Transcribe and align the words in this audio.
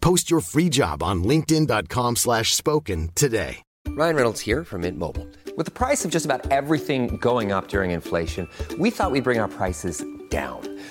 Post 0.00 0.30
your 0.30 0.40
free 0.40 0.68
job 0.68 1.02
on 1.02 1.22
linkedin.com 1.24 2.16
slash 2.16 2.54
spoken 2.54 3.10
today. 3.14 3.62
Ryan 3.88 4.16
Reynolds 4.16 4.40
here 4.40 4.64
from 4.64 4.82
Mint 4.82 4.98
Mobile. 4.98 5.26
With 5.56 5.64
the 5.64 5.72
price 5.72 6.04
of 6.04 6.10
just 6.10 6.24
about 6.24 6.50
everything 6.52 7.16
going 7.16 7.52
up 7.52 7.68
during 7.68 7.90
inflation, 7.92 8.48
we 8.78 8.90
thought 8.90 9.10
we'd 9.10 9.24
bring 9.24 9.40
our 9.40 9.48
prices 9.48 10.04
down. 10.28 10.77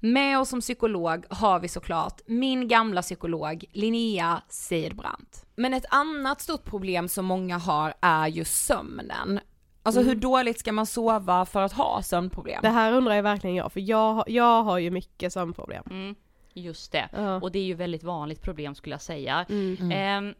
Med 0.00 0.38
oss 0.38 0.48
som 0.48 0.60
psykolog 0.60 1.24
har 1.30 1.60
vi 1.60 1.68
såklart 1.68 2.20
min 2.26 2.68
gamla 2.68 3.02
psykolog 3.02 3.64
Linnea 3.72 4.42
Seidbrant. 4.48 5.46
Men 5.56 5.74
ett 5.74 5.84
annat 5.90 6.40
stort 6.40 6.64
problem 6.64 7.08
som 7.08 7.24
många 7.26 7.58
har 7.58 7.94
är 8.00 8.26
ju 8.28 8.44
sömnen. 8.44 9.40
Alltså 9.82 10.00
hur 10.02 10.14
dåligt 10.14 10.58
ska 10.60 10.72
man 10.72 10.86
sova 10.86 11.44
för 11.46 11.62
att 11.62 11.72
ha 11.72 12.02
sömnproblem? 12.02 12.58
Det 12.62 12.68
här 12.68 12.92
undrar 12.92 13.14
jag 13.14 13.22
verkligen 13.22 13.56
jag, 13.56 13.72
för 13.72 13.80
jag, 13.80 14.24
jag 14.26 14.62
har 14.62 14.78
ju 14.78 14.90
mycket 14.90 15.32
sömnproblem. 15.32 15.84
Mm, 15.90 16.14
just 16.54 16.92
det, 16.92 17.08
Ja. 17.12 17.40
och 17.40 17.52
det 17.52 17.58
är 17.58 17.64
ju 17.64 17.74
väldigt 17.74 18.02
vanligt 18.02 18.42
problem 18.42 18.74
skulle 18.74 18.94
jag 18.94 19.02
säga. 19.02 19.46
Mm. 19.48 19.90
Ehm, 19.92 20.34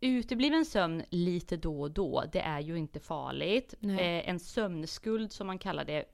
utebliven 0.00 0.64
sömn 0.64 1.02
lite 1.10 1.56
då 1.56 1.80
och 1.80 1.90
då, 1.90 2.24
det 2.32 2.40
är 2.40 2.60
ju 2.60 2.78
inte 2.78 3.00
farligt. 3.00 3.74
Eh, 3.82 4.28
en 4.28 4.38
sömnskuld 4.40 5.32
som 5.32 5.46
man 5.46 5.58
kallar 5.58 5.84
det 5.84 6.04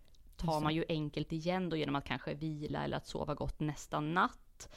tar 0.46 0.60
man 0.60 0.74
ju 0.74 0.84
enkelt 0.88 1.32
igen 1.32 1.68
då 1.68 1.76
genom 1.76 1.96
att 1.96 2.04
kanske 2.04 2.34
vila 2.34 2.84
eller 2.84 2.96
att 2.96 3.06
sova 3.06 3.34
gott 3.34 3.60
nästa 3.60 4.00
natt. 4.00 4.68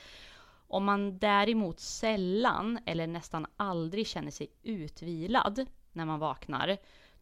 Om 0.68 0.84
man 0.84 1.18
däremot 1.18 1.79
sällan 1.79 2.79
eller 2.85 3.07
nästan 3.07 3.46
aldrig 3.57 4.07
känner 4.07 4.31
sig 4.31 4.47
utvilad 4.63 5.66
när 5.94 6.06
man 6.06 6.19
vaknar, 6.19 6.78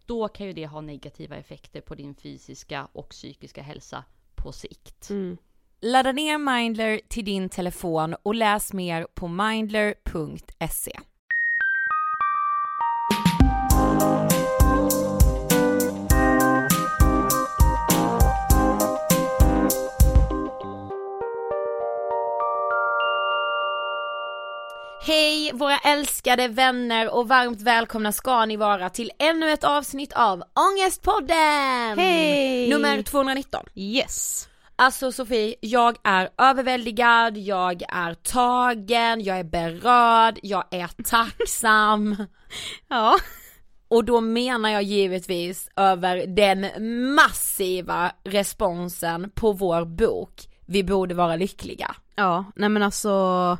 då 0.06 0.28
kan 0.28 0.48
ju 0.48 0.54
det 0.54 0.68
ha 0.68 0.82
negativa 0.82 1.36
effekter 1.36 1.82
på 1.82 1.96
din 1.96 2.16
fysiska 2.16 2.88
och 2.94 3.10
psykiska 3.10 3.62
hälsa 3.62 4.04
på 4.36 4.52
sikt. 4.52 5.10
Mm. 5.10 5.38
Ladda 5.82 6.12
ner 6.12 6.38
Mindler 6.38 7.02
till 7.08 7.26
din 7.26 7.50
telefon 7.50 8.16
och 8.24 8.36
läs 8.36 8.74
mer 8.74 9.08
på 9.14 9.28
mindler.se. 9.28 11.00
Hej 25.04 25.52
våra 25.54 25.78
älskade 25.78 26.48
vänner 26.48 27.16
och 27.16 27.28
varmt 27.28 27.62
välkomna 27.62 28.12
ska 28.12 28.46
ni 28.46 28.58
vara 28.58 28.90
till 28.90 29.12
ännu 29.20 29.52
ett 29.52 29.64
avsnitt 29.64 30.14
av 30.14 30.44
Ångestpodden! 30.54 32.00
Hej! 32.00 32.70
Nummer 32.70 33.02
219. 33.02 33.66
Yes! 33.76 34.48
Alltså 34.76 35.12
Sofie, 35.12 35.56
jag 35.62 35.98
är 36.04 36.30
överväldigad, 36.38 37.38
jag 37.38 37.84
är 37.90 38.14
tagen, 38.14 39.24
jag 39.24 39.40
är 39.40 39.44
berörd, 39.44 40.40
jag 40.44 40.64
är 40.72 41.04
tacksam. 41.04 42.16
Ja. 42.88 43.16
Och 43.88 44.06
då 44.06 44.22
menar 44.22 44.70
jag 44.70 44.84
givetvis 44.84 45.70
över 45.76 46.28
den 46.28 46.68
massiva 47.16 48.12
responsen 48.24 49.32
på 49.36 49.52
vår 49.54 49.86
bok 49.86 50.48
Vi 50.66 50.84
borde 50.84 51.16
vara 51.16 51.36
lyckliga. 51.36 51.96
Ja, 52.16 52.46
nej 52.56 52.70
men 52.70 52.84
alltså, 52.84 53.58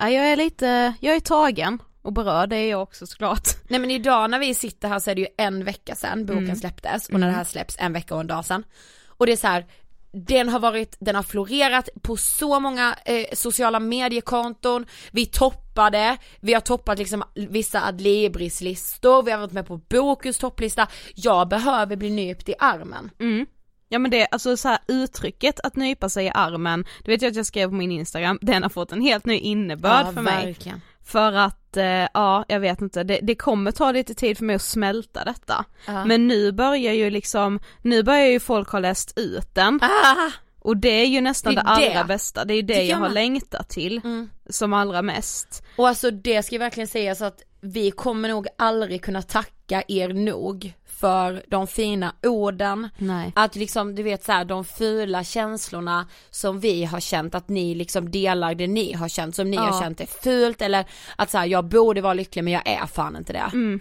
jag 0.00 0.14
är 0.32 0.36
lite, 0.36 0.94
jag 1.00 1.16
är 1.16 1.20
tagen 1.20 1.78
och 2.02 2.12
berörd, 2.12 2.48
det 2.48 2.56
är 2.56 2.70
jag 2.70 2.82
också 2.82 3.06
såklart. 3.06 3.48
Nej 3.68 3.80
men 3.80 3.90
idag 3.90 4.30
när 4.30 4.38
vi 4.38 4.54
sitter 4.54 4.88
här 4.88 4.98
så 4.98 5.10
är 5.10 5.14
det 5.14 5.20
ju 5.20 5.28
en 5.38 5.64
vecka 5.64 5.94
sedan 5.94 6.26
boken 6.26 6.44
Mm. 6.44 6.56
släpptes 6.56 7.08
och 7.08 7.20
när 7.20 7.26
det 7.26 7.32
här 7.32 7.44
släpps 7.44 7.76
en 7.78 7.92
vecka 7.92 8.14
och 8.14 8.20
en 8.20 8.26
dag 8.26 8.44
sedan. 8.44 8.64
Och 9.06 9.26
det 9.26 9.32
är 9.32 9.36
så 9.36 9.46
här, 9.46 9.66
den 10.12 10.48
har 10.48 10.60
varit, 10.60 10.96
den 11.00 11.14
har 11.14 11.22
florerat 11.22 11.88
på 12.02 12.16
så 12.16 12.60
många 12.60 12.96
eh, 13.04 13.24
sociala 13.32 13.80
mediekonton, 13.80 14.86
vi 15.10 15.26
toppade, 15.26 16.16
vi 16.40 16.54
har 16.54 16.60
toppat 16.60 16.98
liksom 16.98 17.24
vissa 17.34 17.86
Adlibris 17.86 18.60
listor, 18.60 19.22
vi 19.22 19.30
har 19.30 19.38
varit 19.38 19.52
med 19.52 19.66
på 19.66 19.76
Bokus 19.76 20.38
topplista, 20.38 20.86
jag 21.14 21.48
behöver 21.48 21.96
bli 21.96 22.10
nypt 22.10 22.48
i 22.48 22.54
armen. 22.58 23.10
Mm. 23.20 23.46
Ja 23.88 23.98
men 23.98 24.10
det, 24.10 24.26
alltså 24.30 24.56
så 24.56 24.68
här, 24.68 24.78
uttrycket 24.88 25.60
att 25.60 25.76
nypa 25.76 26.08
sig 26.08 26.26
i 26.26 26.30
armen, 26.34 26.84
det 27.04 27.10
vet 27.10 27.22
jag 27.22 27.30
att 27.30 27.36
jag 27.36 27.46
skrev 27.46 27.68
på 27.68 27.74
min 27.74 27.92
instagram, 27.92 28.38
den 28.42 28.62
har 28.62 28.70
fått 28.70 28.92
en 28.92 29.00
helt 29.00 29.26
ny 29.26 29.38
innebörd 29.38 30.06
Ja, 30.06 30.12
för 30.12 30.20
mig. 30.22 30.46
verkligen. 30.46 30.80
För 31.04 31.32
att, 31.32 31.76
eh, 31.76 31.84
ja 32.14 32.44
jag 32.48 32.60
vet 32.60 32.80
inte, 32.80 33.04
det, 33.04 33.18
det 33.22 33.34
kommer 33.34 33.72
ta 33.72 33.92
lite 33.92 34.14
tid 34.14 34.38
för 34.38 34.44
mig 34.44 34.56
att 34.56 34.62
smälta 34.62 35.24
detta. 35.24 35.64
Ja. 35.86 36.04
Men 36.04 36.28
nu 36.28 36.52
börjar 36.52 36.92
ju 36.92 37.10
liksom, 37.10 37.60
nu 37.82 38.02
börjar 38.02 38.26
ju 38.26 38.40
folk 38.40 38.68
ha 38.68 38.78
läst 38.78 39.18
ut 39.18 39.54
den. 39.54 39.78
Ah, 39.82 40.30
Och 40.60 40.76
det 40.76 40.88
är 40.88 41.06
ju 41.06 41.20
nästan 41.20 41.54
Det 41.54 41.62
det, 41.62 41.70
är 41.70 41.80
det. 41.80 41.92
allra 41.94 42.04
bästa, 42.04 42.44
det 42.44 42.54
är 42.54 42.62
det 42.62 42.74
Tycker 42.74 42.86
jag 42.88 42.96
jag 42.96 43.02
har 43.02 43.08
längtat 43.08 43.68
till 43.68 44.00
mm. 44.04 44.30
som 44.50 44.72
allra 44.72 45.02
mest. 45.02 45.62
Och 45.76 45.88
alltså 45.88 46.10
det 46.10 46.42
ska 46.42 46.54
ju 46.54 46.58
verkligen 46.58 46.88
sägas 46.88 47.22
att 47.22 47.42
vi 47.60 47.90
kommer 47.90 48.28
nog 48.28 48.46
aldrig 48.58 49.02
kunna 49.02 49.22
tacka 49.22 49.82
er 49.88 50.08
nog 50.08 50.72
för 51.00 51.42
de 51.48 51.66
fina 51.66 52.12
orden. 52.22 52.88
Nej. 52.98 53.32
Att 53.34 53.56
liksom 53.56 53.94
du 53.94 54.02
vet 54.02 54.24
så 54.24 54.32
här, 54.32 54.44
de 54.44 54.64
fula 54.64 55.24
känslorna 55.24 56.06
som 56.30 56.60
vi 56.60 56.84
har 56.84 57.00
känt 57.00 57.34
att 57.34 57.48
ni 57.48 57.74
liksom 57.74 58.10
delar 58.10 58.54
det 58.54 58.66
ni 58.66 58.92
har 58.92 59.08
känt 59.08 59.36
som 59.36 59.50
ni 59.50 59.56
Ja. 59.56 59.62
har 59.62 59.80
känt 59.82 60.00
är 60.00 60.06
fult 60.06 60.62
eller 60.62 60.84
att 61.16 61.30
så 61.30 61.38
här, 61.38 61.46
jag 61.46 61.64
borde 61.64 62.00
vara 62.00 62.14
lycklig 62.14 62.44
men 62.44 62.52
jag 62.52 62.62
är 62.68 62.86
fan 62.86 63.16
inte 63.16 63.32
det. 63.32 63.78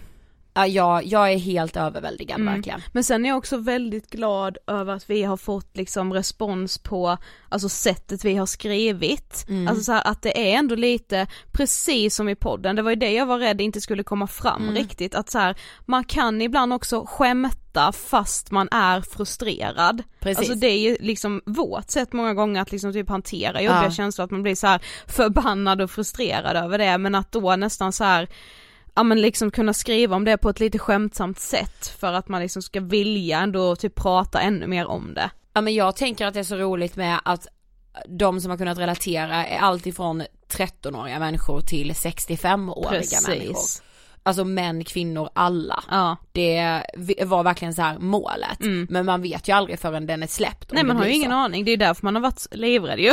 Ja, 0.56 0.68
jag, 0.68 1.06
jag 1.06 1.34
är 1.34 1.38
helt 1.38 1.78
överväldigad 1.78 2.42
verkligen. 2.42 2.82
Men 2.92 3.04
sen 3.04 3.26
är 3.26 3.30
jag 3.30 3.38
också 3.38 3.58
väldigt 3.58 4.10
glad 4.10 4.58
över 4.68 4.94
att 4.94 5.10
vi 5.10 5.24
har 5.24 5.38
fått 5.38 5.78
liksom 5.78 6.14
respons 6.14 6.78
på, 6.78 7.18
alltså 7.50 7.70
sättet 7.70 8.26
vi 8.26 8.36
har 8.36 8.46
skrivit. 8.46 9.46
Alltså 9.70 9.84
så 9.84 9.92
här, 9.92 10.08
att 10.08 10.22
det 10.22 10.52
är 10.54 10.58
ändå 10.58 10.76
lite, 10.76 11.28
precis 11.52 12.16
som 12.16 12.30
i 12.30 12.36
podden, 12.36 12.76
det 12.76 12.82
var 12.82 12.90
ju 12.90 12.96
det 12.96 13.12
jag 13.12 13.26
var 13.26 13.38
rädd 13.40 13.62
inte 13.62 13.82
skulle 13.82 14.04
komma 14.04 14.28
fram 14.28 14.72
riktigt, 14.72 15.16
att 15.16 15.30
så 15.30 15.40
här, 15.40 15.56
man 15.86 16.04
kan 16.04 16.42
ibland 16.42 16.74
också 16.74 17.06
skämta 17.08 17.92
fast 17.92 18.52
man 18.52 18.68
är 18.72 19.02
frustrerad. 19.02 20.04
Precis. 20.20 20.40
Alltså 20.40 20.56
det 20.56 20.68
är 20.68 20.80
ju 20.80 20.98
liksom 21.00 21.42
vårt 21.46 21.90
sätt 21.90 22.14
många 22.14 22.34
gånger 22.34 22.62
att 22.62 22.72
liksom 22.72 22.94
typ 22.94 23.10
hantera 23.10 23.62
jobbiga 23.62 23.84
Ja. 23.84 23.92
känslor, 23.92 24.26
att 24.26 24.32
man 24.32 24.44
blir 24.44 24.56
så 24.56 24.68
här 24.68 24.82
förbannad 25.08 25.82
och 25.82 25.92
frustrerad 25.92 26.56
över 26.58 26.78
det, 26.78 26.98
men 26.98 27.16
att 27.16 27.32
då 27.32 27.56
nästan 27.56 27.92
så 27.94 28.04
här 28.04 28.28
ja 28.96 29.04
men 29.04 29.22
liksom 29.22 29.52
kunna 29.52 29.74
skriva 29.74 30.16
om 30.16 30.26
det 30.26 30.38
på 30.38 30.50
ett 30.50 30.60
lite 30.60 30.80
skämtsamt 30.80 31.40
sätt 31.40 31.88
för 32.00 32.14
att 32.14 32.28
man 32.28 32.42
liksom 32.42 32.62
ska 32.62 32.80
vilja 32.80 33.40
ändå 33.40 33.76
typ 33.76 33.96
prata 33.96 34.42
ännu 34.42 34.68
mer 34.68 34.86
om 34.86 35.14
det. 35.14 35.30
Ja 35.54 35.62
men 35.62 35.74
jag 35.74 35.96
tänker 35.96 36.26
att 36.26 36.34
det 36.34 36.40
är 36.40 36.44
så 36.44 36.56
roligt 36.56 36.96
med 36.96 37.20
att 37.26 37.48
de 38.08 38.42
som 38.42 38.52
har 38.52 38.58
kunnat 38.58 38.78
relatera 38.78 39.46
är 39.46 39.60
allt 39.60 39.86
ifrån 39.86 40.24
13-åriga 40.50 41.20
människor 41.20 41.62
till 41.62 41.92
65-åriga 41.92 43.28
människor. 43.28 43.56
Alltså 44.24 44.46
män, 44.46 44.84
kvinnor, 44.84 45.30
alla. 45.34 45.84
Ja. 45.90 46.18
Det 46.32 46.82
var 47.26 47.44
verkligen 47.44 47.74
så 47.74 47.82
här 47.82 48.00
målet. 48.00 48.60
Men 48.90 49.06
man 49.06 49.22
vet 49.22 49.48
ju 49.48 49.54
aldrig 49.54 49.80
förrän 49.80 50.06
den 50.06 50.24
är 50.24 50.28
släppt. 50.28 50.72
Nej 50.72 50.84
man 50.84 50.98
har 50.98 51.06
ju 51.06 51.14
ingen 51.14 51.32
aning, 51.32 51.66
det 51.66 51.72
är 51.72 51.78
därför 51.78 52.06
man 52.06 52.16
har 52.16 52.22
varit 52.22 52.48
livrädd 52.52 53.00
ju. 53.00 53.12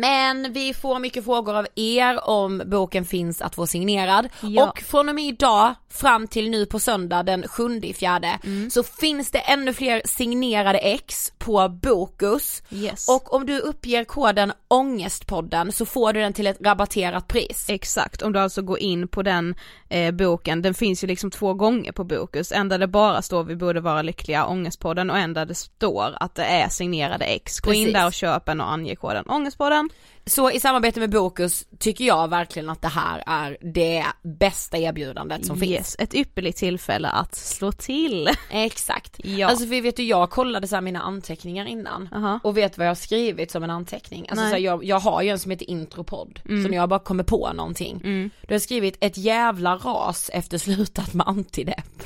Men 0.00 0.52
vi 0.52 0.74
får 0.74 0.98
mycket 0.98 1.24
frågor 1.24 1.54
av 1.54 1.66
er 1.74 2.28
om 2.28 2.62
boken 2.66 3.04
finns 3.04 3.42
att 3.42 3.54
få 3.54 3.66
signerad. 3.66 4.28
Ja. 4.40 4.68
Och 4.68 4.78
från 4.80 5.08
och 5.08 5.14
med 5.14 5.24
idag 5.24 5.74
fram 5.90 6.28
till 6.28 6.50
nu 6.50 6.66
på 6.66 6.78
söndag 6.78 7.22
den 7.22 7.48
7 7.48 7.80
i 7.82 7.94
fjärde 7.94 8.38
Mm. 8.44 8.70
så 8.70 8.82
finns 8.82 9.30
det 9.30 9.38
ännu 9.38 9.72
fler 9.72 10.02
signerade 10.04 10.78
ex 10.78 11.32
på 11.38 11.68
Bokus. 11.68 12.62
Yes. 12.70 13.08
Och 13.08 13.34
om 13.34 13.46
du 13.46 13.58
uppger 13.58 14.04
koden 14.04 14.52
Ångestpodden 14.68 15.72
så 15.72 15.86
får 15.86 16.12
du 16.12 16.20
den 16.20 16.32
till 16.32 16.46
ett 16.46 16.60
rabatterat 16.60 17.28
pris. 17.28 17.66
Exakt, 17.68 18.22
om 18.22 18.32
du 18.32 18.38
alltså 18.38 18.62
går 18.62 18.78
in 18.78 19.08
på 19.08 19.22
den 19.22 19.54
eh, 19.88 20.10
boken, 20.14 20.62
den 20.62 20.74
finns 20.74 21.04
ju 21.04 21.08
liksom 21.08 21.30
två 21.30 21.54
gånger 21.54 21.92
på 21.92 22.04
Bokus, 22.04 22.52
en 22.52 22.68
där 22.68 22.78
det 22.78 22.86
bara 22.86 23.22
står 23.22 23.44
vi 23.44 23.56
borde 23.56 23.80
vara 23.80 24.02
lyckliga, 24.02 24.46
ångestpodden 24.46 25.10
och 25.10 25.18
en 25.18 25.34
där 25.34 25.46
det 25.46 25.54
står 25.54 26.12
att 26.20 26.34
det 26.34 26.44
är 26.44 26.68
signerade 26.68 27.24
ex. 27.24 27.60
Gå 27.60 27.72
in 27.72 27.84
Precis. 27.84 27.94
där 27.94 28.06
och 28.06 28.12
köp 28.12 28.48
en 28.48 28.60
och 28.60 28.72
ange 28.72 28.96
koden 28.96 29.24
ångestpodden. 29.28 29.81
Så 30.26 30.50
i 30.50 30.60
samarbete 30.60 31.00
med 31.00 31.10
Bokus 31.10 31.64
tycker 31.78 32.04
jag 32.04 32.28
verkligen 32.28 32.70
att 32.70 32.82
det 32.82 32.88
här 32.88 33.22
är 33.26 33.56
det 33.60 34.04
bästa 34.22 34.78
erbjudandet 34.78 35.46
som 35.46 35.60
finns. 35.60 35.70
Yes, 35.70 35.96
ett 35.98 36.14
ypperligt 36.14 36.58
tillfälle 36.58 37.08
att 37.08 37.34
slå 37.34 37.72
till. 37.72 38.30
Exakt. 38.50 39.20
Ja. 39.24 39.48
Alltså 39.48 39.66
för 39.66 39.80
vet 39.80 39.96
du 39.96 40.02
jag 40.02 40.30
kollade 40.30 40.68
så 40.68 40.76
här 40.76 40.82
mina 40.82 41.00
anteckningar 41.00 41.66
innan 41.66 42.08
Aha. 42.14 42.40
och 42.42 42.56
vet 42.56 42.78
vad 42.78 42.86
jag 42.86 42.90
har 42.90 42.94
skrivit 42.94 43.50
som 43.50 43.62
en 43.62 43.70
anteckning. 43.70 44.26
Alltså 44.28 44.42
Nej. 44.42 44.50
så 44.50 44.56
här, 44.56 44.62
jag, 44.62 44.84
jag 44.84 45.00
har 45.00 45.22
ju 45.22 45.28
en 45.28 45.38
som 45.38 45.50
heter 45.50 45.70
intropodd, 45.70 46.40
så 46.44 46.50
när 46.50 46.76
jag 46.76 46.88
bara 46.88 47.00
kommer 47.00 47.24
på 47.24 47.52
någonting. 47.52 48.00
Mm. 48.04 48.30
Då 48.40 48.48
har 48.48 48.54
jag 48.54 48.62
skrivit 48.62 48.96
ett 49.00 49.16
jävla 49.16 49.76
ras 49.76 50.30
efter 50.32 50.58
slutat 50.58 51.14
med 51.14 51.28
antidepp. 51.28 52.02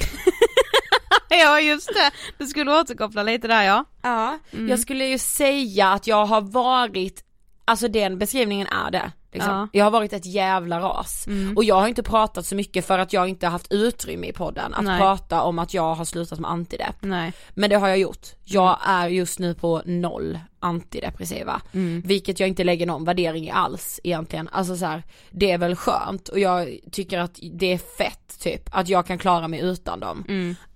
ja 1.29 1.61
just 1.61 1.88
det, 1.88 2.11
du 2.38 2.46
skulle 2.46 2.81
återkoppla 2.81 3.22
lite 3.22 3.49
där 3.49 3.62
ja. 3.62 3.84
Ja, 4.02 4.38
jag 4.69 4.79
skulle 4.79 5.06
ju 5.06 5.19
säga 5.19 5.93
att 5.93 6.06
jag 6.06 6.26
har 6.26 6.40
varit, 6.40 7.25
alltså 7.67 7.89
den 7.89 8.19
beskrivningen 8.19 8.67
är 8.67 8.91
det. 8.91 9.13
Liksom. 9.33 9.53
Ja. 9.53 9.69
Jag 9.73 9.85
har 9.85 9.91
varit 9.91 10.13
ett 10.13 10.27
jävla 10.27 10.81
ras. 10.81 11.27
Och 11.57 11.65
jag 11.65 11.75
har 11.75 11.89
inte 11.89 12.03
pratat 12.03 12.47
så 12.47 12.55
mycket 12.55 12.87
för 12.87 12.99
att 12.99 13.13
jag 13.13 13.29
inte 13.29 13.47
har 13.47 13.51
haft 13.51 13.73
utrymme 13.73 14.27
i 14.27 14.33
podden 14.33 14.75
att 14.75 14.85
Nej. 14.85 15.01
prata 15.01 15.43
om 15.43 15.59
att 15.59 15.75
jag 15.75 15.95
har 15.95 16.05
slutat 16.05 16.39
med 16.39 16.51
antidepp. 16.51 16.97
Nej. 17.01 17.33
Men 17.55 17.71
det 17.71 17.77
har 17.77 17.89
jag 17.89 17.99
gjort. 17.99 18.27
Jag 18.48 18.78
är 18.82 19.08
just 19.08 19.38
nu 19.38 19.54
på 19.54 19.82
noll 19.84 20.38
antidepressiva. 20.60 21.60
Vilket 22.04 22.40
jag 22.40 22.48
inte 22.48 22.64
lägger 22.64 22.87
någon 22.87 23.04
värdering 23.04 23.44
i 23.44 23.50
alls 23.50 24.00
egentligen. 24.04 24.48
Alltså 24.52 24.76
så 24.76 24.87
här, 24.87 25.02
det 25.31 25.50
är 25.50 25.58
väl 25.58 25.76
skönt 25.76 26.28
och 26.28 26.38
jag 26.38 26.78
tycker 26.93 27.19
att 27.19 27.38
det 27.52 27.72
är 27.72 27.78
fett 27.78 28.38
typ 28.40 28.69
att 28.70 28.88
jag 28.88 29.06
kan 29.06 29.19
klara 29.19 29.48
mig 29.48 29.60
utan 29.60 30.00
dem. 30.00 30.25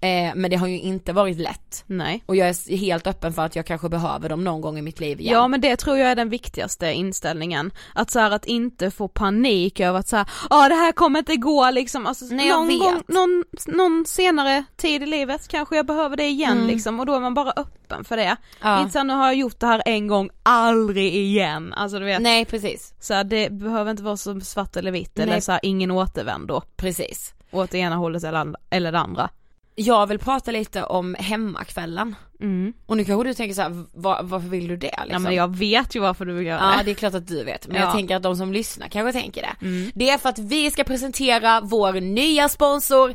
Eh, 0.01 0.35
men 0.35 0.51
det 0.51 0.57
har 0.57 0.67
ju 0.67 0.81
inte 0.81 1.13
varit 1.13 1.39
lätt. 1.39 1.85
Nej. 1.87 2.25
Och 2.27 2.37
jag 2.37 2.49
är 2.49 2.77
helt 2.77 3.07
öppen 3.07 3.33
för 3.33 3.43
att 3.43 3.57
jag 3.57 3.67
kanske 3.67 3.89
behöver 3.89 4.29
dem 4.29 4.45
någon 4.45 4.61
gång 4.61 4.79
i 4.79 4.83
mitt 4.83 5.01
liv 5.01 5.21
igen. 5.21 5.33
Ja 5.33 5.49
men 5.49 5.61
det 5.61 5.77
tror 5.77 5.99
jag 5.99 6.11
är 6.11 6.17
den 6.17 6.29
viktigaste 6.29 6.93
inställningen. 6.93 7.71
Att 7.95 8.11
så 8.11 8.19
här, 8.19 8.31
att 8.31 8.45
inte 8.45 8.91
få 8.91 9.09
panik 9.09 9.81
över 9.81 9.99
att 9.99 10.09
så 10.09 10.17
här, 10.17 10.29
ja 10.51 10.69
det 10.69 10.75
här 10.75 10.93
kommer 10.93 11.19
inte 11.19 11.37
gå 11.37 11.71
liksom, 11.71 12.07
alltså, 12.07 12.25
Nej, 12.25 12.49
någon 12.49 12.79
gång, 12.79 13.03
någon, 13.09 13.45
någon 13.67 14.05
senare 14.07 14.65
tid 14.77 15.03
i 15.03 15.07
livet 15.07 15.49
kanske 15.49 15.77
jag 15.77 15.87
behöver 15.87 16.17
det 16.17 16.27
igen 16.27 16.67
liksom 16.67 17.01
och 17.01 17.07
då 17.07 17.15
är 17.15 17.21
man 17.21 17.35
bara 17.35 17.53
öppen 17.61 18.05
för 18.05 18.17
det. 18.17 18.37
Ja. 18.63 18.81
Inte 18.81 18.93
så 18.93 18.99
här, 18.99 19.05
nu 19.05 19.13
har 19.15 19.25
jag 19.27 19.35
gjort 19.35 19.61
det 19.61 19.67
här 19.67 19.83
en 19.87 20.07
gång, 20.07 20.31
aldrig 20.43 21.15
igen, 21.15 21.73
alltså 21.73 21.99
du 21.99 22.05
vet. 22.05 22.23
Nej 22.23 22.45
precis, 22.45 22.95
Så 23.01 23.15
här, 23.15 23.25
det 23.25 23.53
behöver 23.53 23.91
inte 23.91 24.03
vara 24.03 24.17
så 24.17 24.41
svart 24.41 24.77
eller 24.77 24.91
vitt 24.91 25.19
eller 25.19 25.33
Nej. 25.33 25.41
så 25.41 25.53
här, 25.53 25.61
ingen 25.63 25.91
återvändo 25.91 26.63
precis. 26.77 27.35
åt 27.51 27.71
det 27.71 27.79
ena 27.79 27.97
hållet 27.97 28.25
eller, 28.25 28.39
and- 28.39 28.57
eller 28.71 28.93
det 28.93 28.99
andra. 28.99 29.31
Jag 29.75 30.07
vill 30.07 30.19
prata 30.19 30.51
lite 30.51 30.83
om 30.85 31.17
hemmakvällen. 31.19 32.15
Mm. 32.41 32.73
Och 32.87 32.97
nu 32.97 33.05
kanske 33.05 33.29
du 33.29 33.35
tänker 33.35 33.55
så 33.55 33.63
här, 33.63 33.85
va- 33.95 34.21
varför 34.23 34.49
vill 34.49 34.69
du 34.69 34.77
det 34.77 34.87
liksom? 34.87 35.07
Ja 35.13 35.19
men 35.19 35.35
jag 35.35 35.57
vet 35.57 35.95
ju 35.97 36.01
varför 36.01 36.25
du 36.25 36.33
vill 36.33 36.47
göra 36.47 36.61
Ja 36.73 36.79
det. 36.79 36.85
det 36.85 36.91
är 36.91 36.95
klart 36.95 37.15
att 37.15 37.27
du 37.29 37.45
vet, 37.45 37.67
men 37.67 37.77
Ja. 37.77 37.83
jag 37.83 37.93
tänker 37.95 38.17
att 38.17 38.23
de 38.23 38.37
som 38.37 38.53
lyssnar 38.53 38.89
kanske 38.89 39.21
tänker 39.21 39.43
det. 39.43 39.67
Mm. 39.67 39.91
Det 39.95 40.11
är 40.11 40.19
för 40.19 40.29
att 40.29 40.39
vi 40.39 40.71
ska 40.71 40.85
presentera 40.85 41.61
vår 41.61 41.93
nya 42.01 42.49
sponsor 42.49 43.15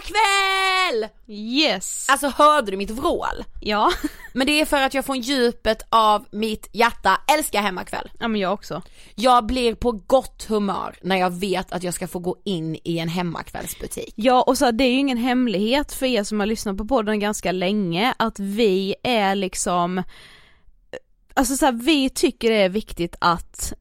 Hemmakväll! 0.00 1.08
Yes! 1.28 2.06
Alltså 2.10 2.28
hörde 2.28 2.70
du 2.70 2.76
mitt 2.76 2.90
vrål? 2.90 3.44
ja. 3.60 3.90
Men 4.32 4.46
det 4.46 4.60
är 4.60 4.64
för 4.66 4.82
att 4.82 4.94
jag 4.94 5.04
från 5.04 5.20
djupet 5.20 5.82
av 5.88 6.24
mitt 6.30 6.68
hjärta 6.72 7.20
älskar 7.38 7.62
Hemmakväll. 7.62 8.10
ja 8.20 8.28
men 8.28 8.40
jag 8.40 8.52
också. 8.52 8.82
Jag 9.14 9.46
blir 9.46 9.74
på 9.74 9.92
gott 9.92 10.46
humör 10.48 10.94
när 11.02 11.16
jag 11.16 11.30
vet 11.30 11.72
att 11.72 11.82
jag 11.82 11.94
ska 11.94 12.08
få 12.08 12.18
gå 12.18 12.36
in 12.44 12.76
i 12.84 12.98
en 12.98 13.08
hemmakvällsbutik. 13.08 14.12
Ja 14.16 14.42
och 14.42 14.58
så 14.58 14.70
det 14.70 14.84
är 14.84 14.88
ju 14.88 14.98
ingen 14.98 15.18
hemlighet 15.18 15.92
för 15.92 16.06
er 16.06 16.24
som 16.24 16.40
har 16.40 16.46
lyssnat 16.46 16.76
på 16.76 16.84
podden 16.84 17.20
ganska 17.20 17.52
länge 17.52 18.14
att 18.18 18.39
vi 18.40 18.94
är 19.02 19.34
liksom 19.34 20.02
Alltså 21.34 21.56
så 21.56 21.64
här, 21.64 21.72
vi 21.72 22.10
tycker 22.10 22.50
det 22.50 22.56
är 22.62 22.68
viktigt 22.68 23.16
att 23.18 23.72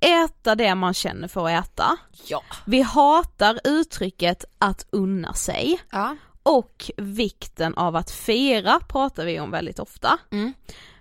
äta 0.00 0.54
det 0.54 0.74
man 0.74 0.94
känner 0.94 1.28
för 1.28 1.48
att 1.48 1.64
äta. 1.64 1.96
Ja. 2.26 2.42
Vi 2.66 2.82
hatar 2.82 3.60
uttrycket 3.64 4.44
att 4.58 4.86
unna 4.90 5.34
sig 5.34 5.80
Ja. 5.90 6.16
och 6.42 6.90
vikten 6.96 7.74
av 7.74 7.96
att 7.96 8.10
fira 8.10 8.80
pratar 8.88 9.24
vi 9.24 9.40
om 9.40 9.50
väldigt 9.50 9.78
ofta. 9.78 10.18
Mm. 10.30 10.52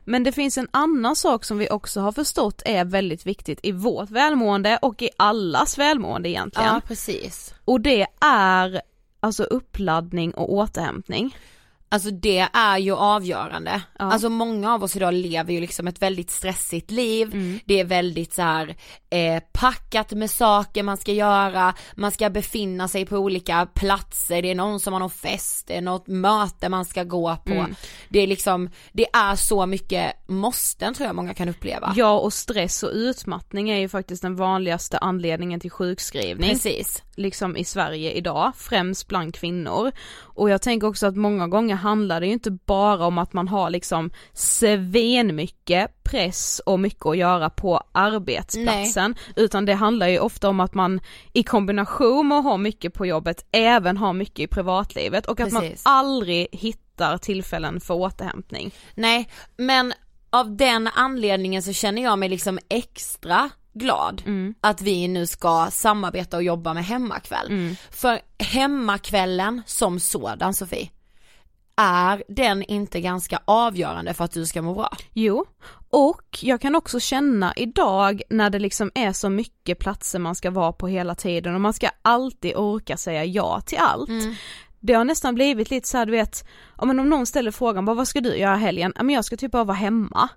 Men 0.03 0.23
det 0.23 0.31
finns 0.31 0.57
en 0.57 0.67
annan 0.71 1.15
sak 1.15 1.45
som 1.45 1.57
vi 1.57 1.69
också 1.69 2.01
har 2.01 2.11
förstått 2.11 2.61
är 2.65 2.85
väldigt 2.85 3.25
viktigt 3.25 3.59
i 3.63 3.71
vårt 3.71 4.09
välmående 4.09 4.77
och 4.81 5.01
i 5.01 5.09
allas 5.17 5.77
välmående 5.77 6.29
egentligen. 6.29 6.73
Ja 6.73 6.81
precis. 6.87 7.53
Och 7.65 7.81
det 7.81 8.07
är 8.21 8.81
alltså 9.19 9.43
uppladdning 9.43 10.31
och 10.33 10.53
återhämtning. 10.53 11.35
Alltså 11.89 12.11
det 12.11 12.47
är 12.53 12.77
ju 12.77 12.95
avgörande. 12.95 13.81
Ja. 13.99 14.05
Alltså 14.05 14.29
många 14.29 14.73
av 14.73 14.83
oss 14.83 14.95
idag 14.95 15.13
lever 15.13 15.53
ju 15.53 15.61
liksom 15.61 15.87
ett 15.87 16.01
väldigt 16.01 16.29
stressigt 16.29 16.91
liv. 16.91 17.33
Mm. 17.33 17.59
Det 17.65 17.79
är 17.79 17.85
väldigt 17.85 18.33
så 18.33 18.41
här 18.41 18.75
eh, 19.09 19.43
packat 19.53 20.11
med 20.11 20.31
saker 20.31 20.83
man 20.83 20.97
ska 20.97 21.11
göra, 21.11 21.73
man 21.95 22.11
ska 22.11 22.29
befinna 22.29 22.87
sig 22.87 23.05
på 23.05 23.17
olika 23.17 23.67
platser, 23.73 24.41
det 24.41 24.51
är 24.51 24.55
någon 24.55 24.79
som 24.79 24.93
har 24.93 24.99
någon 24.99 25.09
fest, 25.09 25.67
det 25.67 25.77
är 25.77 25.81
något 25.81 26.07
möte 26.07 26.69
man 26.69 26.85
ska 26.85 27.03
gå 27.03 27.37
på. 27.45 27.53
Mm. 27.53 27.75
Det 28.09 28.19
är 28.19 28.27
liksom, 28.27 28.69
det 28.91 29.05
är 29.13 29.35
så 29.35 29.65
mycket 29.65 30.13
måsten 30.27 30.93
tror 30.93 31.07
jag 31.07 31.15
många 31.15 31.33
kan 31.33 31.49
uppleva. 31.49 31.93
Ja 31.95 32.19
och 32.19 32.33
stress 32.33 32.83
och 32.83 32.91
utmattning 32.93 33.69
är 33.69 33.77
ju 33.77 33.89
faktiskt 33.89 34.21
den 34.21 34.35
vanligaste 34.35 34.97
anledningen 34.97 35.59
till 35.59 35.71
sjukskrivning. 35.71 36.49
Precis. 36.49 37.03
liksom 37.15 37.57
i 37.57 37.63
Sverige 37.63 38.11
idag, 38.11 38.51
främst 38.55 39.07
bland 39.07 39.35
kvinnor. 39.35 39.91
Och 40.37 40.49
jag 40.49 40.61
tänker 40.61 40.87
också 40.87 41.07
att 41.07 41.15
många 41.15 41.47
gånger 41.47 41.76
handlar 41.77 42.19
det 42.19 42.27
ju 42.27 42.33
inte 42.33 42.51
bara 42.51 43.05
om 43.05 43.17
att 43.17 43.33
man 43.33 43.47
har 43.47 43.69
liksom 43.69 44.11
svinmycket 44.33 46.03
press 46.03 46.61
och 46.65 46.79
mycket 46.79 47.05
att 47.05 47.17
göra 47.17 47.49
på 47.49 47.81
arbetsplatsen, 47.91 49.15
utan 49.35 49.65
det 49.65 49.73
handlar 49.73 50.07
ju 50.07 50.19
ofta 50.19 50.49
om 50.49 50.59
att 50.59 50.73
man 50.73 50.99
i 51.33 51.43
kombination 51.43 52.27
med 52.27 52.37
att 52.37 52.43
ha 52.43 52.57
mycket 52.57 52.93
på 52.93 53.05
jobbet 53.05 53.45
även 53.51 53.97
har 53.97 54.13
mycket 54.13 54.39
i 54.39 54.47
privatlivet 54.47 55.25
och 55.25 55.39
att 55.39 55.49
Precis. 55.49 55.85
man 55.85 55.93
aldrig 55.93 56.47
hittar 56.51 57.17
tillfällen 57.17 57.79
för 57.79 57.93
återhämtning. 57.93 58.73
Nej, 58.95 59.29
men 59.57 59.93
av 60.29 60.55
den 60.55 60.87
anledningen 60.87 61.63
så 61.63 61.73
känner 61.73 62.03
jag 62.03 62.19
mig 62.19 62.29
liksom 62.29 62.59
extra 62.69 63.49
glad 63.73 64.23
att 64.61 64.81
vi 64.81 65.07
nu 65.07 65.27
ska 65.27 65.67
samarbeta 65.71 66.37
och 66.37 66.43
jobba 66.43 66.73
med 66.73 66.85
hemmakväll. 66.85 67.75
För 67.91 68.19
hemmakvällen 68.39 69.61
som 69.65 69.99
sådan 69.99 70.53
Sofie, 70.53 70.89
är 71.77 72.23
den 72.27 72.63
inte 72.63 73.01
ganska 73.01 73.39
avgörande 73.45 74.13
för 74.13 74.25
att 74.25 74.31
du 74.31 74.45
ska 74.45 74.61
må 74.61 74.73
bra? 74.73 74.89
Jo, 75.13 75.45
och 75.89 76.39
jag 76.41 76.61
kan 76.61 76.75
också 76.75 76.99
känna 76.99 77.53
idag 77.55 78.21
när 78.29 78.49
det 78.49 78.59
liksom 78.59 78.91
är 78.95 79.13
så 79.13 79.29
mycket 79.29 79.79
platser 79.79 80.19
man 80.19 80.35
ska 80.35 80.51
vara 80.51 80.71
på 80.73 80.87
hela 80.87 81.15
tiden 81.15 81.55
och 81.55 81.61
man 81.61 81.73
ska 81.73 81.89
alltid 82.01 82.55
orka 82.55 82.97
säga 82.97 83.25
ja 83.25 83.61
till 83.61 83.77
allt. 83.77 84.09
Det 84.79 84.93
har 84.93 85.05
nästan 85.05 85.35
blivit 85.35 85.69
lite 85.69 85.87
så 85.87 85.97
här, 85.97 86.05
du 86.05 86.11
vet, 86.11 86.47
om 86.75 86.87
någon 86.87 87.25
ställer 87.25 87.51
frågan 87.51 87.85
bara 87.85 87.95
vad 87.95 88.07
ska 88.07 88.21
du 88.21 88.35
göra 88.35 88.55
helgen? 88.55 88.93
Ja 88.95 89.03
men 89.03 89.15
jag 89.15 89.25
ska 89.25 89.37
typ 89.37 89.51
bara 89.51 89.63
vara 89.63 89.77
hemma. 89.77 90.29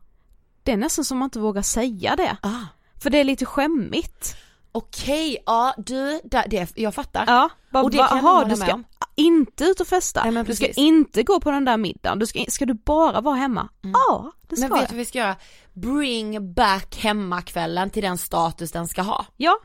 Det 0.62 0.72
är 0.72 0.76
nästan 0.76 1.04
som 1.04 1.18
man 1.18 1.26
inte 1.26 1.38
vågar 1.38 1.62
säga 1.62 2.16
det. 2.16 2.36
Ah. 2.42 2.66
För 3.02 3.10
det 3.10 3.18
är 3.18 3.24
lite 3.24 3.46
skämmigt. 3.46 4.36
Okej, 4.72 5.42
ja 5.46 5.74
du, 5.78 6.20
det, 6.24 6.44
det, 6.50 6.72
jag 6.76 6.94
fattar. 6.94 7.24
Ja, 7.26 7.50
bara, 7.70 7.82
Och 7.82 7.90
det 7.90 7.98
va, 7.98 8.06
kan 8.06 8.18
aha, 8.18 8.44
du 8.44 8.56
ska 8.56 8.82
inte 9.14 9.64
ut 9.64 9.80
och 9.80 9.86
festa, 9.86 10.22
Nej, 10.22 10.32
men 10.32 10.46
du 10.46 10.54
ska 10.54 10.66
inte 10.66 11.22
gå 11.22 11.40
på 11.40 11.50
den 11.50 11.64
där 11.64 11.76
middagen, 11.76 12.18
du 12.18 12.26
ska, 12.26 12.44
ska 12.48 12.66
du 12.66 12.74
bara 12.74 13.20
vara 13.20 13.34
hemma? 13.34 13.68
Ja, 13.80 14.32
det 14.48 14.56
ska 14.56 14.66
Mm. 14.66 14.70
Men 14.70 14.80
vet 14.80 14.88
du 14.88 14.94
vad 14.94 14.98
vi 14.98 15.04
ska 15.04 15.18
göra? 15.18 15.36
Bring 15.72 16.54
back 16.54 16.96
hemmakvällen 16.98 17.90
till 17.90 18.02
den 18.02 18.18
status 18.18 18.72
den 18.72 18.88
ska 18.88 19.02
ha. 19.02 19.26
Ja. 19.36 19.58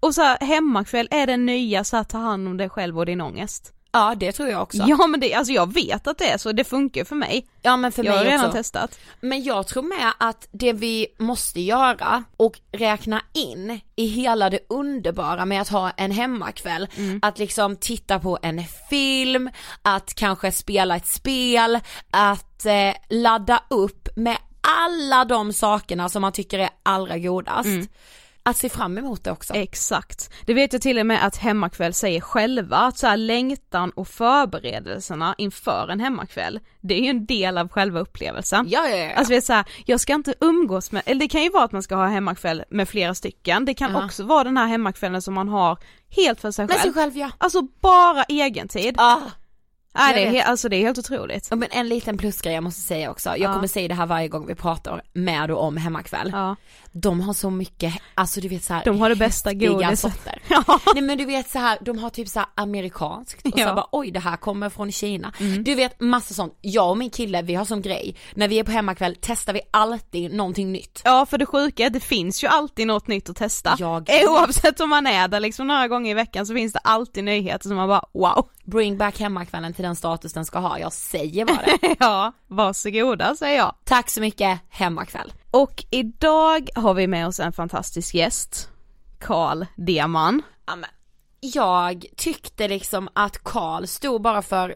Och 0.00 0.14
så 0.14 0.22
här, 0.22 0.38
hemmakväll 0.40 1.08
är 1.10 1.26
det 1.26 1.36
nya 1.36 1.84
så 1.84 1.96
här, 1.96 2.04
ta 2.04 2.18
hand 2.18 2.48
om 2.48 2.56
dig 2.56 2.68
själv 2.68 2.98
och 2.98 3.06
din 3.06 3.20
ångest. 3.20 3.72
Ja 3.96 4.14
det 4.14 4.32
tror 4.32 4.48
jag 4.48 4.62
också. 4.62 4.84
Ja 4.86 5.06
men 5.06 5.20
det, 5.20 5.34
alltså 5.34 5.52
jag 5.52 5.74
vet 5.74 6.06
att 6.06 6.18
det 6.18 6.30
är 6.30 6.38
så, 6.38 6.52
det 6.52 6.64
funkar 6.64 7.04
för 7.04 7.16
mig. 7.16 7.46
Ja 7.62 7.76
men 7.76 7.92
för 7.92 8.04
jag 8.04 8.12
har 8.12 8.24
mig 8.24 8.32
redan 8.32 8.46
också. 8.46 8.56
testat. 8.56 8.98
Men 9.20 9.42
jag 9.42 9.66
tror 9.66 9.82
med 9.82 10.12
att 10.18 10.48
det 10.52 10.72
vi 10.72 11.06
måste 11.18 11.60
göra 11.60 12.24
och 12.36 12.60
räkna 12.72 13.22
in 13.32 13.80
i 13.96 14.06
hela 14.06 14.50
det 14.50 14.58
underbara 14.68 15.44
med 15.44 15.60
att 15.60 15.68
ha 15.68 15.90
en 15.90 16.10
hemmakväll, 16.10 16.88
att 17.22 17.38
liksom 17.38 17.76
titta 17.76 18.18
på 18.18 18.38
en 18.42 18.64
film, 18.90 19.50
att 19.82 20.14
kanske 20.14 20.52
spela 20.52 20.96
ett 20.96 21.06
spel, 21.06 21.78
att 22.10 22.66
eh, 22.66 22.94
ladda 23.08 23.62
upp 23.70 24.08
med 24.16 24.36
alla 24.60 25.24
de 25.24 25.52
sakerna 25.52 26.08
som 26.08 26.22
man 26.22 26.32
tycker 26.32 26.58
är 26.58 26.70
allra 26.82 27.18
godast. 27.18 27.66
Att 28.46 28.56
se 28.56 28.68
fram 28.68 28.98
emot 28.98 29.24
det 29.24 29.30
också. 29.30 29.54
Exakt. 29.54 30.30
Det 30.46 30.54
vet 30.54 30.72
jag 30.72 30.82
till 30.82 30.98
och 30.98 31.06
med 31.06 31.26
att 31.26 31.36
hemmakväll 31.36 31.94
säger 31.94 32.20
själva, 32.20 32.76
att 32.76 32.98
så 32.98 33.06
här 33.06 33.16
längtan 33.16 33.90
och 33.90 34.08
förberedelserna 34.08 35.34
inför 35.38 35.88
en 35.88 36.00
hemmakväll, 36.00 36.60
det 36.80 36.94
är 36.94 37.00
ju 37.00 37.08
en 37.10 37.26
del 37.26 37.58
av 37.58 37.68
själva 37.68 38.00
upplevelsen. 38.00 38.66
Ja, 38.68 38.88
ja, 38.88 38.96
ja. 38.96 39.12
Alltså 39.14 39.32
vet 39.32 39.44
så 39.44 39.52
här, 39.52 39.64
jag 39.86 40.00
ska 40.00 40.14
inte 40.14 40.34
umgås 40.40 40.92
med, 40.92 41.02
eller 41.06 41.20
det 41.20 41.28
kan 41.28 41.42
ju 41.42 41.50
vara 41.50 41.64
att 41.64 41.72
man 41.72 41.82
ska 41.82 41.94
ha 41.96 42.06
hemmakväll 42.06 42.64
med 42.70 42.88
flera 42.88 43.14
stycken, 43.14 43.64
det 43.64 43.74
kan 43.74 43.92
Ja. 43.92 44.04
också 44.04 44.24
vara 44.24 44.44
den 44.44 44.56
här 44.56 44.66
hemmakvällen 44.66 45.22
som 45.22 45.34
man 45.34 45.48
har 45.48 45.78
helt 46.16 46.40
för 46.40 46.50
sig 46.50 46.66
Med 46.66 46.76
själv. 46.76 46.82
sig 46.82 47.02
själv 47.02 47.16
ja. 47.18 47.30
Alltså 47.38 47.62
bara 47.80 48.22
egen 48.24 48.68
tid. 48.68 48.94
Ah. 48.98 49.16
Nej, 49.98 50.14
det 50.14 50.38
är, 50.38 50.42
he- 50.42 50.46
alltså 50.46 50.68
det 50.68 50.76
är 50.76 50.80
helt 50.80 50.98
otroligt. 50.98 51.46
Ja, 51.50 51.56
Men 51.56 51.68
en 51.72 51.88
liten 51.88 52.18
plusgrej 52.18 52.54
jag 52.54 52.64
måste 52.64 52.80
säga 52.80 53.10
också, 53.10 53.28
jag 53.28 53.38
Ja. 53.38 53.54
kommer 53.54 53.68
säga 53.68 53.88
det 53.88 53.94
här 53.94 54.06
varje 54.06 54.28
gång 54.28 54.46
vi 54.46 54.54
pratar 54.54 55.02
med 55.12 55.50
och 55.50 55.62
om 55.64 55.76
hemmakväll. 55.76 56.30
Ja. 56.32 56.56
De 56.92 57.20
har 57.20 57.32
så 57.34 57.50
mycket, 57.50 57.94
alltså 58.14 58.40
du 58.40 58.48
vet 58.48 58.64
så 58.64 58.74
här, 58.74 58.84
De 58.84 59.00
har 59.00 59.08
det 59.08 59.16
bästa 59.16 59.52
godiset. 59.54 60.20
Ja. 60.48 60.80
Nej 60.94 61.02
men 61.02 61.18
du 61.18 61.24
vet 61.24 61.50
så 61.50 61.58
här, 61.58 61.78
de 61.80 61.98
har 61.98 62.10
typ 62.10 62.28
så 62.28 62.38
här 62.38 62.48
amerikanskt 62.54 63.46
och 63.46 63.52
så 63.52 63.58
Ja. 63.60 63.66
här 63.66 63.74
bara 63.74 63.86
oj 63.92 64.10
det 64.10 64.20
här 64.20 64.36
kommer 64.36 64.70
från 64.70 64.92
Kina. 64.92 65.32
Du 65.64 65.74
vet 65.74 66.00
massa 66.00 66.34
sånt, 66.34 66.58
jag 66.60 66.90
och 66.90 66.98
min 66.98 67.10
kille 67.10 67.42
vi 67.42 67.54
har 67.54 67.64
som 67.64 67.82
grej, 67.82 68.16
när 68.34 68.48
vi 68.48 68.58
är 68.58 68.64
på 68.64 68.70
hemmakväll 68.70 69.16
testar 69.20 69.52
vi 69.52 69.60
alltid 69.70 70.34
någonting 70.34 70.72
nytt. 70.72 71.00
Ja 71.04 71.26
för 71.26 71.38
det 71.38 71.46
sjuka 71.46 71.86
är 71.86 71.90
det 71.90 72.00
finns 72.00 72.44
ju 72.44 72.48
alltid 72.48 72.86
något 72.86 73.08
nytt 73.08 73.28
att 73.30 73.36
testa. 73.36 73.76
Jag- 73.78 74.08
Oavsett 74.28 74.80
om 74.80 74.90
man 74.90 75.06
är 75.06 75.28
där 75.28 75.40
liksom 75.40 75.66
några 75.66 75.88
gånger 75.88 76.10
i 76.10 76.14
veckan 76.14 76.46
så 76.46 76.54
finns 76.54 76.72
det 76.72 76.78
alltid 76.78 77.24
nyheter 77.24 77.68
som 77.68 77.76
man 77.76 77.88
bara 77.88 78.04
wow. 78.12 78.48
Bring 78.64 78.98
back 78.98 79.20
hemmakvällen 79.20 79.74
till 79.74 79.84
den 79.86 79.96
status 79.96 80.32
den 80.32 80.44
ska 80.44 80.58
ha, 80.58 80.78
jag 80.78 80.92
säger 80.92 81.44
bara 81.44 81.62
det. 81.62 81.96
ja, 81.98 82.32
varsågoda 82.46 83.36
säger 83.36 83.56
jag. 83.58 83.74
Tack 83.84 84.10
så 84.10 84.20
mycket, 84.20 84.60
hemmakväll. 84.68 85.32
Och 85.50 85.84
idag 85.90 86.68
har 86.74 86.94
vi 86.94 87.06
med 87.06 87.26
oss 87.26 87.40
en 87.40 87.52
fantastisk 87.52 88.14
gäst, 88.14 88.68
Karl 89.18 89.64
Deman. 89.76 90.42
Ja, 90.66 90.76
men 90.76 90.90
jag 91.40 92.04
tyckte 92.16 92.68
liksom 92.68 93.08
att 93.12 93.44
Karl 93.44 93.86
stod 93.86 94.22
bara 94.22 94.42
för 94.42 94.74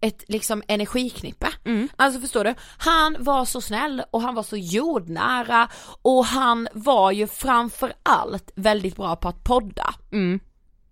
ett 0.00 0.24
liksom 0.28 0.62
energiknippe. 0.68 1.48
Alltså 1.96 2.20
förstår 2.20 2.44
du? 2.44 2.54
Han 2.78 3.16
var 3.18 3.44
så 3.44 3.60
snäll 3.60 4.02
och 4.10 4.22
han 4.22 4.34
var 4.34 4.42
så 4.42 4.56
jordnära 4.56 5.68
och 6.02 6.24
han 6.24 6.68
var 6.72 7.10
ju 7.12 7.26
framför 7.26 7.92
allt 8.02 8.50
väldigt 8.54 8.96
bra 8.96 9.16
på 9.16 9.28
att 9.28 9.44
podda. 9.44 9.94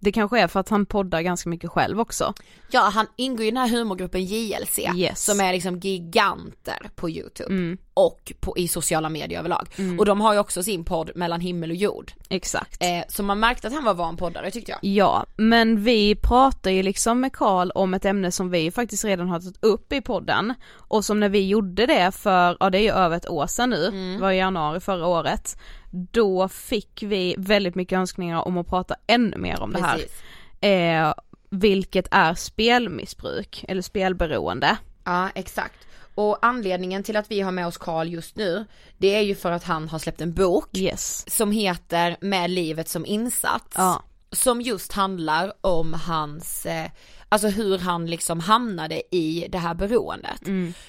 Det 0.01 0.13
kanske 0.13 0.41
är 0.41 0.49
för 0.49 0.61
att 0.61 0.69
han 0.69 0.87
poddar 0.87 1.21
ganska 1.23 1.51
mycket 1.51 1.71
själv 1.71 2.01
också. 2.01 2.35
Ja 2.71 2.81
han 2.95 3.07
ingår 3.17 3.47
i 3.47 3.51
den 3.51 3.57
här 3.57 3.69
humorgruppen 3.69 4.25
JLC 4.25 4.79
Yes. 4.97 5.25
som 5.25 5.41
är 5.41 5.53
liksom 5.53 5.79
giganter 5.79 6.91
på 6.97 7.11
youtube 7.11 7.55
och 7.99 8.33
på, 8.41 8.59
i 8.59 8.69
sociala 8.69 9.09
medier 9.09 9.39
överlag. 9.39 9.69
Och 9.99 10.07
de 10.07 10.21
har 10.21 10.33
ju 10.33 10.39
också 10.39 10.63
sin 10.63 10.85
podd 10.85 11.11
mellan 11.15 11.41
himmel 11.41 11.71
och 11.71 11.77
jord. 11.77 12.13
Exakt. 12.29 12.83
Eh, 12.83 13.05
så 13.09 13.23
man 13.23 13.41
märkte 13.41 13.67
att 13.67 13.75
han 13.75 13.85
var 13.85 13.95
van 13.95 14.17
poddare 14.17 14.51
tyckte 14.51 14.71
jag. 14.73 14.79
Ja, 14.83 15.27
men 15.37 15.83
vi 15.83 16.15
pratar 16.15 16.71
ju 16.71 16.83
liksom 16.83 17.21
med 17.21 17.33
Karl 17.33 17.71
om 17.75 17.95
ett 17.95 18.05
ämne 18.05 18.33
som 18.33 18.51
vi 18.51 18.71
faktiskt 18.71 19.05
redan 19.05 19.29
har 19.29 19.41
tagit 19.41 19.65
upp 19.65 19.93
i 19.93 20.01
podden 20.01 20.55
och 20.75 21.05
som 21.05 21.21
när 21.21 21.29
vi 21.29 21.47
gjorde 21.47 21.87
det 21.87 22.13
för, 22.13 22.57
ja 22.61 22.71
det 22.71 22.79
är 22.79 22.83
ju 22.83 22.91
över 22.91 23.17
ett 23.17 23.29
år 23.29 23.47
sedan 23.47 23.71
nu, 23.71 23.91
det 24.15 24.23
var 24.23 24.31
i 24.31 24.37
januari 24.37 24.81
förra 24.81 25.07
året, 25.07 25.59
då 25.91 26.49
fick 26.49 27.03
vi 27.03 27.35
väldigt 27.39 27.75
mycket 27.75 27.97
önskningar 27.97 28.49
om 28.49 28.59
att 28.59 28.69
prata 28.69 28.97
ännu 29.07 29.37
mer 29.37 29.61
om 29.61 29.73
det 29.73 29.83
här. 29.83 29.95
Precis. 29.95 30.23
Eh, 30.61 31.15
vilket 31.51 32.09
är 32.11 32.35
spelmissbruk 32.35 33.65
eller 33.69 33.83
spelberoende. 33.83 34.77
Ja 35.05 35.29
exakt. 35.35 35.88
Och 36.19 36.39
anledningen 36.43 37.03
till 37.03 37.17
att 37.17 37.31
vi 37.31 37.41
har 37.41 37.53
med 37.53 37.67
oss 37.67 37.79
Karl 37.79 38.09
just 38.09 38.37
nu, 38.37 38.65
det 38.97 39.15
är 39.15 39.21
ju 39.21 39.35
för 39.35 39.53
att 39.53 39.65
han 39.65 39.89
har 39.89 39.99
släppt 39.99 40.21
en 40.21 40.35
bok 40.35 40.77
Yes. 40.77 41.25
som 41.37 41.53
heter 41.53 42.17
Med 42.21 42.51
livet 42.51 42.89
som 42.89 43.07
insats. 43.07 43.75
Ja. 43.77 44.03
Som 44.33 44.61
just 44.61 44.93
handlar 44.93 45.53
om 45.61 45.95
hans, 45.95 46.67
eh, 46.67 46.91
alltså 47.29 47.49
hur 47.49 47.79
han 47.79 48.07
liksom 48.07 48.41
hamnade 48.41 49.03
i 49.17 49.47
det 49.49 49.59
här 49.59 49.75
beroendet. 49.75 50.41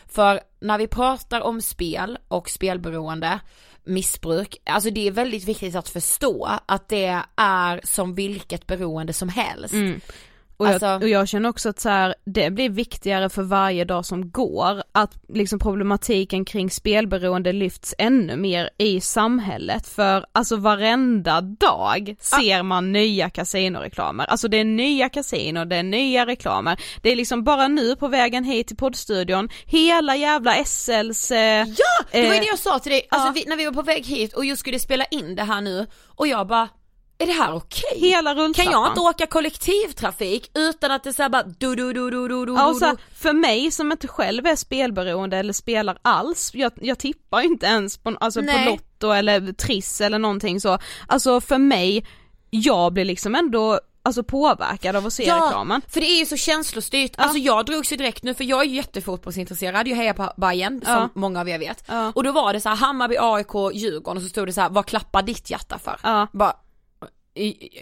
För 0.07 0.39
när 0.59 0.77
vi 0.77 0.87
pratar 0.87 1.41
om 1.41 1.61
spel 1.61 2.17
och 2.27 2.49
spelberoende, 2.49 3.39
missbruk, 3.83 4.57
alltså 4.65 4.89
det 4.89 5.07
är 5.07 5.11
väldigt 5.11 5.43
viktigt 5.47 5.75
att 5.75 5.89
förstå 5.89 6.49
att 6.65 6.89
det 6.89 7.21
är 7.35 7.81
som 7.83 8.15
vilket 8.15 8.67
beroende 8.67 9.13
som 9.13 9.29
helst. 9.29 9.73
Och, 10.59 10.67
Alltså- 10.67 10.85
jag, 10.85 11.01
och 11.03 11.09
jag 11.09 11.27
känner 11.27 11.49
också 11.49 11.69
att 11.69 11.79
så 11.79 11.89
här, 11.89 12.15
det 12.25 12.49
blir 12.49 12.69
viktigare 12.69 13.29
för 13.29 13.43
varje 13.43 13.85
dag 13.85 14.05
som 14.05 14.31
går, 14.31 14.83
att 14.91 15.11
liksom 15.29 15.59
problematiken 15.59 16.45
kring 16.45 16.69
spelberoende 16.71 17.53
lyfts 17.53 17.95
ännu 17.97 18.35
mer 18.35 18.69
i 18.77 19.01
samhället, 19.01 19.87
för 19.87 20.25
alltså 20.31 20.55
varenda 20.55 21.41
dag 21.41 22.15
ser 22.19 22.63
man 22.63 22.91
nya 22.91 23.29
kasinoreklamer, 23.29 24.25
alltså 24.25 24.47
det 24.47 24.57
är 24.57 24.63
nya 24.63 25.09
kasino, 25.09 25.65
det 25.65 25.75
är 25.75 25.83
nya 25.83 26.25
reklamer, 26.25 26.79
det 27.01 27.11
är 27.11 27.15
liksom 27.15 27.43
bara 27.43 27.67
nu 27.67 27.95
på 27.95 28.07
vägen 28.07 28.43
hit 28.43 28.67
till 28.67 28.77
poddstudion, 28.77 29.49
hela 29.65 30.15
jävla 30.15 30.65
SLs... 30.65 31.31
Eh, 31.31 31.67
Ja! 31.67 32.05
Det 32.11 32.21
var 32.21 32.33
ju 32.33 32.33
eh, 32.33 32.41
det 32.41 32.47
jag 32.47 32.59
sa 32.59 32.79
till 32.79 32.91
dig, 32.91 33.07
alltså 33.09 33.27
ja. 33.27 33.31
vi, 33.35 33.45
när 33.47 33.57
vi 33.57 33.65
var 33.65 33.73
på 33.73 33.81
väg 33.81 34.05
hit 34.05 34.33
och 34.33 34.45
just 34.45 34.59
skulle 34.59 34.79
spela 34.79 35.05
in 35.05 35.35
det 35.35 35.43
här 35.43 35.61
nu 35.61 35.87
och 36.15 36.27
jag 36.27 36.47
bara, 36.47 36.67
är 37.21 37.25
det 37.25 37.31
här 37.33 37.53
okej? 37.55 37.99
Hela 37.99 38.33
Kan 38.33 38.43
rulltrappan. 38.43 38.71
jag 38.73 38.87
inte 38.87 38.99
åka 38.99 39.27
kollektivtrafik 39.27 40.51
utan 40.53 40.91
att 40.91 41.03
det 41.03 41.13
såhär 41.13 41.29
bara 41.29 41.43
du 41.43 41.75
du 41.75 41.93
du 41.93 42.09
du 42.09 42.27
du 42.27 42.45
du 42.45 42.53
Ja, 42.53 42.67
och 42.69 42.75
så 42.75 42.85
här, 42.85 42.97
för 43.15 43.33
mig 43.33 43.71
som 43.71 43.91
inte 43.91 44.07
själv 44.07 44.45
är 44.47 44.55
spelberoende 44.55 45.37
eller 45.37 45.53
spelar 45.53 45.97
alls, 46.01 46.51
jag, 46.53 46.71
jag 46.75 46.99
tippar 46.99 47.41
inte 47.41 47.65
ens 47.65 47.97
på, 47.97 48.17
alltså 48.19 48.41
på. 48.41 48.47
Lotto 48.65 49.11
eller 49.11 49.53
Triss 49.53 50.01
eller 50.01 50.19
någonting 50.19 50.61
så, 50.61 50.77
alltså 51.07 51.41
för 51.41 51.57
mig, 51.57 52.05
jag 52.49 52.93
blir 52.93 53.05
liksom 53.05 53.35
ändå 53.35 53.79
alltså 54.03 54.23
påverkad 54.23 54.95
av 54.95 55.05
att 55.05 55.13
se 55.13 55.23
reklamen. 55.23 55.81
för 55.87 55.99
det 56.01 56.07
är 56.07 56.19
ju 56.19 56.25
så 56.25 56.37
känslostyrt, 56.37 57.11
alltså 57.17 57.37
jag 57.37 57.65
drogs 57.65 57.91
ju 57.91 57.97
direkt 57.97 58.23
nu 58.23 58.33
för 58.33 58.43
jag 58.43 58.61
är 58.61 58.65
ju 58.65 58.75
jättefotbollsintresserad, 58.75 59.87
jag 59.87 59.95
hejar 59.95 60.13
på 60.13 60.33
Bayern 60.37 60.81
som 60.85 60.93
Ja. 60.93 61.09
många 61.13 61.39
av 61.41 61.49
er 61.49 61.59
vet. 61.59 61.83
Ja. 61.87 62.11
Och 62.15 62.23
då 62.23 62.31
var 62.31 62.53
det 62.53 62.61
så 62.61 62.69
här 62.69 62.75
Hammarby, 62.75 63.15
AIK, 63.19 63.53
Djurgården 63.73 64.17
och 64.17 64.23
så 64.23 64.29
stod 64.29 64.47
det 64.47 64.53
så 64.53 64.61
här 64.61 64.69
vad 64.69 64.85
klappar 64.85 65.21
ditt 65.21 65.49
hjärta 65.49 65.79
för? 65.79 65.99
Ja. 66.03 66.27
Bara, 66.33 66.53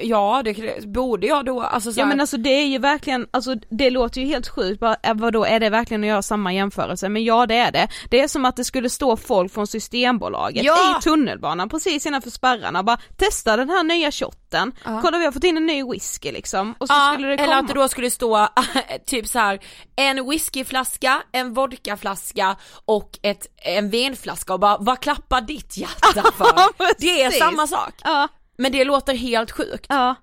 Ja, 0.01 0.41
det 0.45 0.85
borde 0.87 1.27
jag 1.27 1.45
då, 1.45 1.61
alltså 1.61 1.93
så 1.93 1.99
Ja 1.99 2.05
men 2.05 2.19
alltså 2.21 2.37
det 2.37 2.49
är 2.49 2.65
ju 2.65 2.77
verkligen, 2.77 3.27
alltså 3.31 3.55
det 3.69 3.89
låter 3.89 4.21
ju 4.21 4.27
helt 4.27 4.47
sjukt, 4.47 4.79
bara, 4.79 4.95
äh, 5.03 5.13
vadå 5.13 5.45
är 5.45 5.59
det 5.59 5.69
verkligen 5.69 6.03
att 6.03 6.07
göra 6.07 6.21
samma 6.21 6.53
jämförelse? 6.53 7.09
Men 7.09 7.23
ja 7.23 7.45
det 7.45 7.55
är 7.55 7.71
det. 7.71 7.87
Det 8.09 8.19
är 8.21 8.27
som 8.27 8.45
att 8.45 8.55
det 8.55 8.63
skulle 8.63 8.89
stå 8.89 9.17
folk 9.17 9.53
från 9.53 9.67
Systembolaget 9.67 10.63
Ja! 10.63 10.97
i 10.99 11.01
tunnelbanan 11.01 11.69
precis 11.69 12.05
innanför 12.05 12.29
spärrarna 12.29 12.83
bara 12.83 12.97
testa 13.17 13.57
den 13.57 13.69
här 13.69 13.83
nya 13.83 14.11
shotten, 14.11 14.71
Ja. 14.85 14.99
kolla 15.03 15.17
vi 15.17 15.25
har 15.25 15.31
fått 15.31 15.43
in 15.43 15.57
en 15.57 15.65
ny 15.65 15.83
whisky 15.83 16.31
liksom. 16.31 16.75
Och 16.79 16.87
så 16.87 16.93
ja, 16.93 17.11
skulle 17.13 17.27
det 17.27 17.33
eller 17.33 17.45
komma. 17.45 17.57
att 17.57 17.67
det 17.67 17.73
då 17.73 17.87
skulle 17.87 18.09
stå 18.11 18.47
typ 19.05 19.27
så 19.27 19.39
här 19.39 19.59
en 19.95 20.29
whiskyflaska, 20.29 21.21
en 21.31 21.53
vodkaflaska 21.53 22.55
och 22.85 23.19
ett, 23.21 23.47
en 23.55 23.89
vinflaska 23.89 24.53
och 24.53 24.59
bara 24.59 24.77
vad 24.79 24.99
klappar 24.99 25.41
ditt 25.41 25.77
hjärta 25.77 26.23
för? 26.37 26.99
det 27.01 27.21
är 27.23 27.31
samma 27.31 27.67
sak. 27.67 27.93
Ja. 28.03 28.27
Men 28.57 28.71
det 28.71 28.83
låter 28.83 29.15
helt 29.15 29.51
sjukt. 29.51 29.85
Ja. 29.89 30.15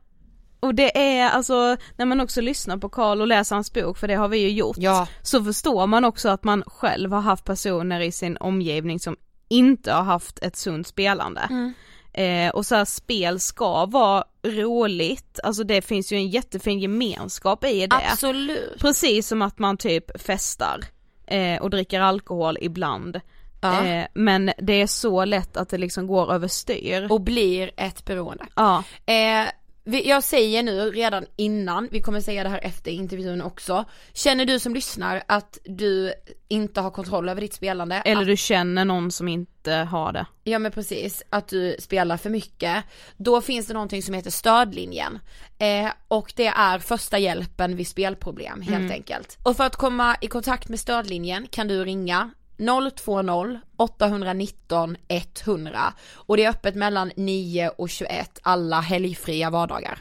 Och 0.60 0.74
det 0.74 0.98
är 0.98 1.30
alltså, 1.30 1.76
när 1.96 2.04
man 2.06 2.20
också 2.20 2.40
lyssnar 2.40 2.76
på 2.76 2.88
Karl 2.88 3.20
och 3.20 3.26
läser 3.26 3.56
hans 3.56 3.72
bok, 3.72 3.98
för 3.98 4.08
det 4.08 4.14
har 4.14 4.28
vi 4.28 4.38
ju 4.38 4.50
gjort, 4.50 4.76
Ja. 4.78 5.08
så 5.22 5.44
förstår 5.44 5.86
man 5.86 6.04
också 6.04 6.28
att 6.28 6.44
man 6.44 6.62
själv 6.66 7.12
har 7.12 7.20
haft 7.20 7.44
personer 7.44 8.00
i 8.00 8.12
sin 8.12 8.36
omgivning 8.36 9.00
som 9.00 9.16
inte 9.48 9.92
har 9.92 10.02
haft 10.02 10.38
ett 10.42 10.56
sunt 10.56 10.86
spelande. 10.86 11.40
Mm. 11.50 11.72
Eh, 12.12 12.54
och 12.54 12.66
så 12.66 12.74
här, 12.74 12.84
spel 12.84 13.40
ska 13.40 13.86
vara 13.86 14.24
roligt, 14.46 15.40
alltså 15.42 15.64
det 15.64 15.82
finns 15.82 16.12
ju 16.12 16.16
en 16.16 16.28
jättefin 16.28 16.78
gemenskap 16.78 17.64
i 17.64 17.86
det. 17.86 17.96
Absolut. 18.12 18.78
Precis 18.80 19.28
som 19.28 19.42
att 19.42 19.58
man 19.58 19.76
typ 19.76 20.20
festar 20.22 20.80
eh, 21.26 21.62
och 21.62 21.70
dricker 21.70 22.00
alkohol 22.00 22.58
ibland. 22.60 23.20
Ja. 23.64 23.86
Eh, 23.86 24.06
men 24.14 24.52
det 24.58 24.72
är 24.72 24.86
så 24.86 25.24
lätt 25.24 25.56
att 25.56 25.68
det 25.68 25.78
liksom 25.78 26.06
går 26.06 26.32
överstyr. 26.32 27.06
Och 27.10 27.20
blir 27.20 27.70
ett 27.76 28.04
beroende. 28.04 28.46
ja. 28.54 28.84
Eh, 29.06 29.48
jag 29.84 30.24
säger 30.24 30.62
nu 30.62 30.90
redan 30.90 31.26
innan, 31.36 31.88
vi 31.90 32.00
kommer 32.00 32.20
säga 32.20 32.42
det 32.42 32.48
här 32.48 32.60
efter 32.62 32.90
intervjun 32.90 33.42
också. 33.42 33.84
Känner 34.12 34.44
du 34.44 34.58
som 34.58 34.74
lyssnar 34.74 35.22
att 35.28 35.58
du 35.64 36.12
inte 36.48 36.80
har 36.80 36.90
kontroll 36.90 37.28
över 37.28 37.40
ditt 37.40 37.54
spelande? 37.54 37.96
Eller 37.96 38.22
att, 38.22 38.26
du 38.26 38.36
känner 38.36 38.84
någon 38.84 39.10
som 39.10 39.28
inte 39.28 39.72
har 39.72 40.12
det. 40.12 40.26
Ja 40.44 40.58
men 40.58 40.72
precis, 40.72 41.22
att 41.30 41.48
du 41.48 41.76
spelar 41.78 42.16
för 42.16 42.30
mycket. 42.30 42.84
Då 43.16 43.40
finns 43.40 43.66
det 43.66 43.74
någonting 43.74 44.02
som 44.02 44.14
heter 44.14 44.30
stödlinjen. 44.30 45.18
Eh, 45.58 45.90
och 46.08 46.32
det 46.36 46.46
är 46.46 46.78
första 46.78 47.18
hjälpen 47.18 47.76
vid 47.76 47.88
spelproblem 47.88 48.62
helt 48.62 48.92
enkelt. 48.92 49.38
Och 49.42 49.56
för 49.56 49.64
att 49.64 49.76
komma 49.76 50.16
i 50.20 50.26
kontakt 50.26 50.68
med 50.68 50.80
stödlinjen 50.80 51.46
kan 51.50 51.68
du 51.68 51.84
ringa 51.84 52.30
020 52.58 53.58
819 53.76 54.96
100 55.08 55.80
och 56.14 56.36
det 56.36 56.44
är 56.44 56.50
öppet 56.50 56.74
mellan 56.74 57.12
9 57.16 57.68
och 57.68 57.90
21 57.90 58.38
alla 58.42 58.80
helgfria 58.80 59.50
vardagar. 59.50 59.98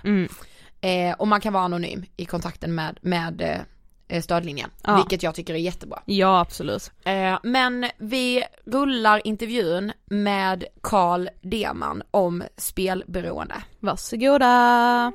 Eh, 0.81 1.15
och 1.17 1.27
man 1.27 1.41
kan 1.41 1.53
vara 1.53 1.63
anonym 1.63 2.05
i 2.17 2.25
kontakten 2.25 2.75
med, 2.75 2.99
med 3.01 3.65
eh, 4.07 4.21
stödlinjen, 4.21 4.69
Ja. 4.83 4.95
vilket 4.95 5.23
jag 5.23 5.35
tycker 5.35 5.53
är 5.53 5.57
jättebra. 5.57 5.99
Ja 6.05 6.39
absolut. 6.39 6.91
Eh, 7.05 7.39
men 7.43 7.89
vi 7.97 8.43
rullar 8.65 9.27
intervjun 9.27 9.91
med 10.05 10.65
Carl 10.83 11.29
Deman 11.41 12.03
om 12.11 12.43
spelberoende. 12.57 13.55
Varsågoda. 13.79 15.11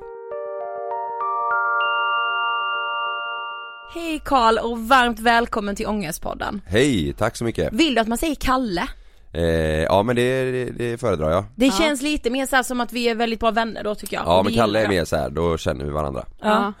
Hej 3.93 4.21
Carl 4.25 4.57
och 4.57 4.79
varmt 4.79 5.19
välkommen 5.19 5.75
till 5.75 5.87
Ångestpodden. 5.87 6.61
Hej, 6.65 7.13
tack 7.13 7.35
så 7.35 7.43
mycket. 7.43 7.73
Vill 7.73 7.95
du 7.95 8.01
att 8.01 8.07
man 8.07 8.17
säger 8.17 8.35
Kalle? 8.35 8.87
Eh, 9.33 9.43
ja 9.83 10.03
men 10.03 10.15
det, 10.15 10.51
det, 10.51 10.65
det 10.65 10.97
föredrar 10.97 11.31
jag. 11.31 11.43
Det 11.55 11.71
känns 11.71 12.01
lite 12.01 12.29
mer 12.29 12.45
så 12.45 12.55
här 12.55 12.63
som 12.63 12.81
att 12.81 12.93
vi 12.93 13.09
är 13.09 13.15
väldigt 13.15 13.39
bra 13.39 13.51
vänner 13.51 13.83
då 13.83 13.95
tycker 13.95 14.15
jag. 14.17 14.25
Ja 14.25 14.43
men 14.43 14.53
Kalle 14.53 14.83
är 14.83 14.87
mer 14.87 15.05
så 15.05 15.15
här, 15.15 15.29
då 15.29 15.57
känner 15.57 15.85
vi 15.85 15.91
varandra. 15.91 16.25
Ja. 16.41 16.73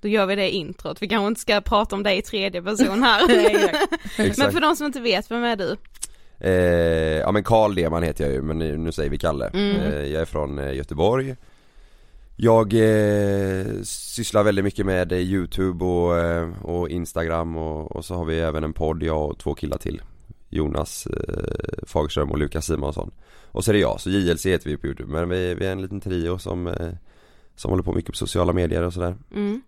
Då 0.00 0.08
gör 0.08 0.26
vi 0.26 0.36
det 0.36 0.50
introt, 0.50 1.02
vi 1.02 1.08
kanske 1.08 1.26
inte 1.26 1.40
ska 1.40 1.60
prata 1.60 1.96
om 1.96 2.02
dig 2.02 2.18
i 2.18 2.22
tredje 2.22 2.62
person 2.62 3.02
här. 3.02 3.22
Men 4.38 4.52
för 4.52 4.60
de 4.60 4.76
som 4.76 4.86
inte 4.86 5.00
vet, 5.00 5.30
vem 5.30 5.44
är 5.44 5.56
du? 5.56 5.76
Eh, 6.40 7.20
ja 7.20 7.32
men 7.32 7.44
Karl 7.44 7.74
Deman 7.74 8.02
heter 8.02 8.24
jag 8.24 8.32
ju, 8.32 8.42
men 8.42 8.58
nu, 8.58 8.76
nu 8.76 8.92
säger 8.92 9.10
vi 9.10 9.18
Kalle. 9.18 9.46
Mm. 9.54 9.76
Eh, 9.76 10.04
jag 10.04 10.22
är 10.22 10.26
från 10.26 10.58
eh, 10.58 10.74
Göteborg. 10.74 11.36
Jag 12.44 12.74
eh, 12.74 13.66
sysslar 13.84 14.42
väldigt 14.42 14.64
mycket 14.64 14.86
med 14.86 15.12
eh, 15.12 15.18
Youtube 15.18 15.84
och, 15.84 16.18
eh, 16.18 16.48
och 16.62 16.88
Instagram 16.88 17.56
och, 17.56 17.96
och 17.96 18.04
så 18.04 18.14
har 18.14 18.24
vi 18.24 18.40
även 18.40 18.64
en 18.64 18.72
podd, 18.72 19.02
jag 19.02 19.30
och 19.30 19.38
två 19.38 19.54
killar 19.54 19.78
till. 19.78 20.02
Jonas 20.48 21.06
eh, 21.06 21.84
Fagerström 21.86 22.30
och 22.30 22.38
Lukas 22.38 22.66
Simonsson. 22.66 23.10
Och 23.44 23.64
så 23.64 23.70
är 23.70 23.72
det 23.72 23.78
jag, 23.78 24.00
så 24.00 24.10
JLC 24.10 24.46
heter 24.46 24.70
vi 24.70 24.76
på 24.76 24.86
Youtube, 24.86 25.12
men 25.12 25.28
vi, 25.28 25.54
vi 25.54 25.66
är 25.66 25.72
en 25.72 25.82
liten 25.82 26.00
trio 26.00 26.38
som 26.38 26.66
eh, 26.66 26.88
som 27.56 27.70
håller 27.70 27.82
på 27.84 27.92
mycket 27.92 28.10
på 28.10 28.16
sociala 28.16 28.52
medier 28.52 28.82
och 28.82 28.92
sådär. 28.92 29.16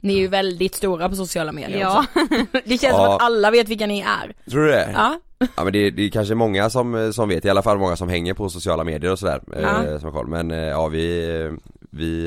Ni 0.00 0.14
är 0.14 0.18
ju 0.20 0.28
väldigt 0.28 0.74
stora 0.74 1.08
på 1.08 1.16
sociala 1.16 1.52
medier 1.52 1.80
Ja. 1.80 1.98
också. 2.14 2.36
Det 2.64 2.78
känns 2.78 2.80
som 2.80 2.90
Ja. 3.04 3.16
att 3.16 3.22
alla 3.22 3.50
vet 3.50 3.68
vilka 3.68 3.86
ni 3.86 4.00
är. 4.00 4.50
Tror 4.50 4.62
du 4.62 4.68
det? 4.68 4.90
Ja. 4.94 5.20
Ja 5.56 5.64
men 5.64 5.72
det, 5.72 5.90
det 5.90 6.02
är 6.02 6.08
kanske 6.10 6.34
många 6.34 6.70
som, 6.70 7.12
som 7.12 7.28
vet, 7.28 7.44
i 7.44 7.50
alla 7.50 7.62
fall 7.62 7.78
många 7.78 7.96
som 7.96 8.08
hänger 8.08 8.34
på 8.34 8.48
sociala 8.48 8.84
medier 8.84 9.12
och 9.12 9.18
sådär, 9.18 9.40
Ja. 9.62 9.84
eh, 9.86 9.98
som 9.98 10.04
har 10.04 10.12
koll. 10.12 10.26
Men 10.28 10.50
eh, 10.50 10.58
ja 10.58 10.86
vi, 10.88 11.52
vi, 11.96 12.24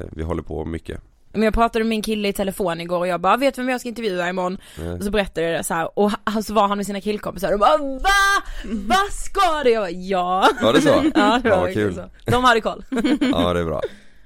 eh, 0.00 0.08
vi 0.12 0.22
håller 0.22 0.42
på 0.42 0.64
mycket 0.64 1.00
Men 1.32 1.42
jag 1.42 1.54
pratade 1.54 1.84
med 1.84 1.88
min 1.90 2.02
kille 2.02 2.28
i 2.28 2.32
telefon 2.32 2.80
igår 2.80 2.98
och 2.98 3.06
jag 3.06 3.20
bara, 3.20 3.36
vet 3.36 3.58
vem 3.58 3.68
jag 3.68 3.80
ska 3.80 3.88
intervjua 3.88 4.28
imorgon? 4.28 4.58
Och 4.98 5.04
så 5.04 5.10
berättade 5.10 5.46
jag 5.50 5.60
det 5.60 5.64
så 5.64 5.74
här 5.74 5.98
och 5.98 6.10
han- 6.24 6.42
så 6.42 6.54
var 6.54 6.68
han 6.68 6.76
med 6.76 6.86
sina 6.86 7.00
killkompisar 7.00 7.52
och 7.52 7.58
bara 7.58 7.76
VA? 7.78 8.42
Vad 8.64 9.12
ska 9.12 9.62
du? 9.64 9.70
Jag 9.70 9.82
bara 9.82 9.90
ja 9.90 10.48
Var 10.62 10.72
det 10.72 10.80
så? 10.80 10.88
Ja 11.14 11.40
det 11.42 11.48
Ja, 11.48 11.50
var 11.50 11.50
vad 11.56 11.64
verkligen 11.64 11.88
kul. 11.88 11.94
så. 12.24 12.30
De 12.30 12.44
hade 12.44 12.60
koll 12.60 12.84
Ja 13.20 13.52
det 13.52 13.60
är 13.60 13.64
bra 13.64 13.80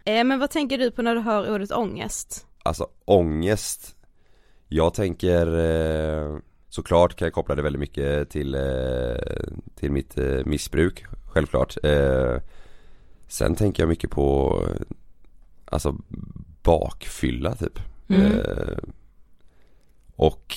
Eh, 0.05 0.24
men 0.24 0.38
vad 0.38 0.50
tänker 0.50 0.78
du 0.78 0.90
på 0.90 1.02
när 1.02 1.14
du 1.14 1.20
hör 1.20 1.55
ordet 1.55 1.72
ångest? 1.72 2.46
Alltså 2.62 2.87
ångest 3.05 3.94
Jag 4.68 4.94
tänker 4.94 5.46
eh, 5.46 6.38
Såklart 6.68 7.14
kan 7.16 7.26
jag 7.26 7.33
koppla 7.33 7.55
det 7.55 7.62
väldigt 7.62 7.81
mycket 7.81 8.31
till, 8.31 8.55
eh, 8.55 8.61
till 9.81 9.92
mitt 9.92 10.18
eh, 10.18 10.24
missbruk 10.44 11.05
Självklart 11.33 11.76
eh, 11.83 12.37
Sen 13.32 13.54
tänker 13.54 13.82
jag 13.82 13.88
mycket 13.88 14.10
på 14.10 14.58
Alltså 15.64 15.96
bakfylla 16.62 17.54
typ 17.54 17.78
eh, 18.08 18.78
Och 20.16 20.54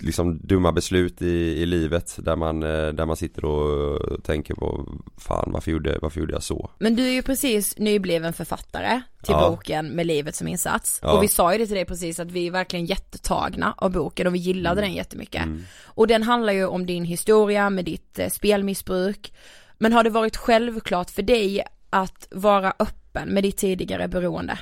liksom 0.00 0.38
dumma 0.42 0.72
beslut 0.72 1.22
i, 1.22 1.26
i 1.62 1.66
livet 1.66 2.18
där 2.22 2.36
man, 2.36 2.62
eh, 2.62 2.88
där 2.88 3.06
man 3.06 3.16
sitter 3.16 3.44
och 3.44 4.24
tänker 4.24 4.54
på 4.54 4.88
Fan 5.16 5.50
varför 5.52 5.70
gjorde, 5.70 5.98
varför 6.02 6.20
gjorde 6.20 6.32
jag 6.32 6.42
så? 6.42 6.70
Men 6.78 6.96
du 6.96 7.06
är 7.08 7.12
ju 7.12 7.22
precis 7.22 7.78
nybliven 7.78 8.32
författare 8.32 9.00
till 9.22 9.32
Ja. 9.38 9.50
boken 9.50 9.88
med 9.90 10.06
livet 10.06 10.34
som 10.34 10.48
insats 10.48 10.98
Ja. 11.02 11.12
och 11.16 11.22
vi 11.22 11.28
sa 11.28 11.52
ju 11.52 11.58
det 11.58 11.66
till 11.66 11.74
dig 11.76 11.84
precis 11.84 12.20
att 12.20 12.30
vi 12.30 12.46
är 12.46 12.50
verkligen 12.50 12.86
jättetagna 12.86 13.74
av 13.76 13.90
boken 13.92 14.26
och 14.26 14.34
vi 14.34 14.38
gillade 14.38 14.80
Mm. 14.80 14.88
den 14.90 14.96
jättemycket 14.96 15.42
Och 15.84 16.06
den 16.06 16.22
handlar 16.22 16.52
ju 16.52 16.66
om 16.66 16.86
din 16.86 17.04
historia 17.04 17.70
med 17.70 17.84
ditt 17.84 18.18
eh, 18.18 18.28
spelmissbruk 18.28 19.32
Men 19.78 19.92
har 19.92 20.04
det 20.04 20.10
varit 20.10 20.36
självklart 20.36 21.10
för 21.10 21.22
dig 21.22 21.64
att 21.90 22.28
vara 22.30 22.72
öppen 22.78 23.28
med 23.28 23.42
ditt 23.42 23.56
tidigare 23.56 24.08
beroende? 24.08 24.58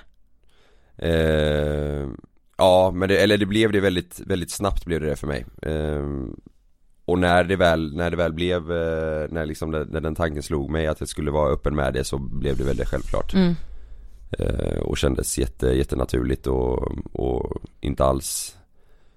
Eh, 0.97 2.09
ja, 2.59 2.91
men 2.95 3.09
det, 3.09 3.17
eller 3.17 3.39
det 3.39 3.47
blev 3.47 3.73
det 3.73 3.81
väldigt, 3.81 4.21
väldigt 4.21 4.51
snabbt 4.51 4.85
blev 4.85 5.01
det 5.01 5.07
det 5.07 5.17
för 5.17 5.27
mig. 5.27 5.47
Eh, 5.63 6.07
och 7.05 7.19
när 7.19 7.45
det 7.45 7.57
väl, 7.57 7.97
när 7.97 8.11
det 8.11 8.17
väl 8.17 8.33
blev, 8.33 8.73
eh, 8.73 9.29
när 9.31 9.47
liksom 9.47 9.71
det, 9.71 9.85
när 9.85 10.01
den 10.01 10.15
tanken 10.15 10.43
slog 10.43 10.71
mig 10.71 10.87
att 10.87 11.01
jag 11.01 11.09
skulle 11.09 11.31
vara 11.31 11.53
öppen 11.53 11.75
med 11.75 11.95
det 11.95 12.05
så 12.05 12.19
blev 12.19 12.57
det 12.57 12.65
väldigt 12.65 12.89
självklart. 12.89 13.35
Eh, 14.39 14.79
och 14.79 14.99
kändes 14.99 15.39
jätte, 15.39 15.67
jättenaturligt 15.67 16.47
och, 16.47 16.93
och 17.13 17.63
inte 17.81 18.05
alls 18.05 18.57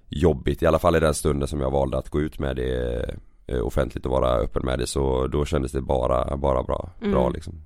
jobbigt, 0.10 0.64
i 0.64 0.66
alla 0.66 0.80
fall 0.80 0.96
i 0.96 1.00
den 1.00 1.14
stunden 1.14 1.48
som 1.48 1.60
jag 1.60 1.72
valde 1.72 1.98
att 1.98 2.10
gå 2.10 2.22
ut 2.22 2.40
med 2.40 2.56
det 2.56 3.16
offentligt 3.64 4.06
och 4.06 4.12
vara 4.12 4.36
öppen 4.36 4.66
med 4.66 4.80
det 4.80 4.88
så 4.88 5.28
då 5.28 5.46
kändes 5.46 5.72
det 5.72 5.82
bara, 5.82 6.38
bara 6.38 6.64
bra, 6.64 6.90
bra 7.02 7.30
liksom. 7.30 7.62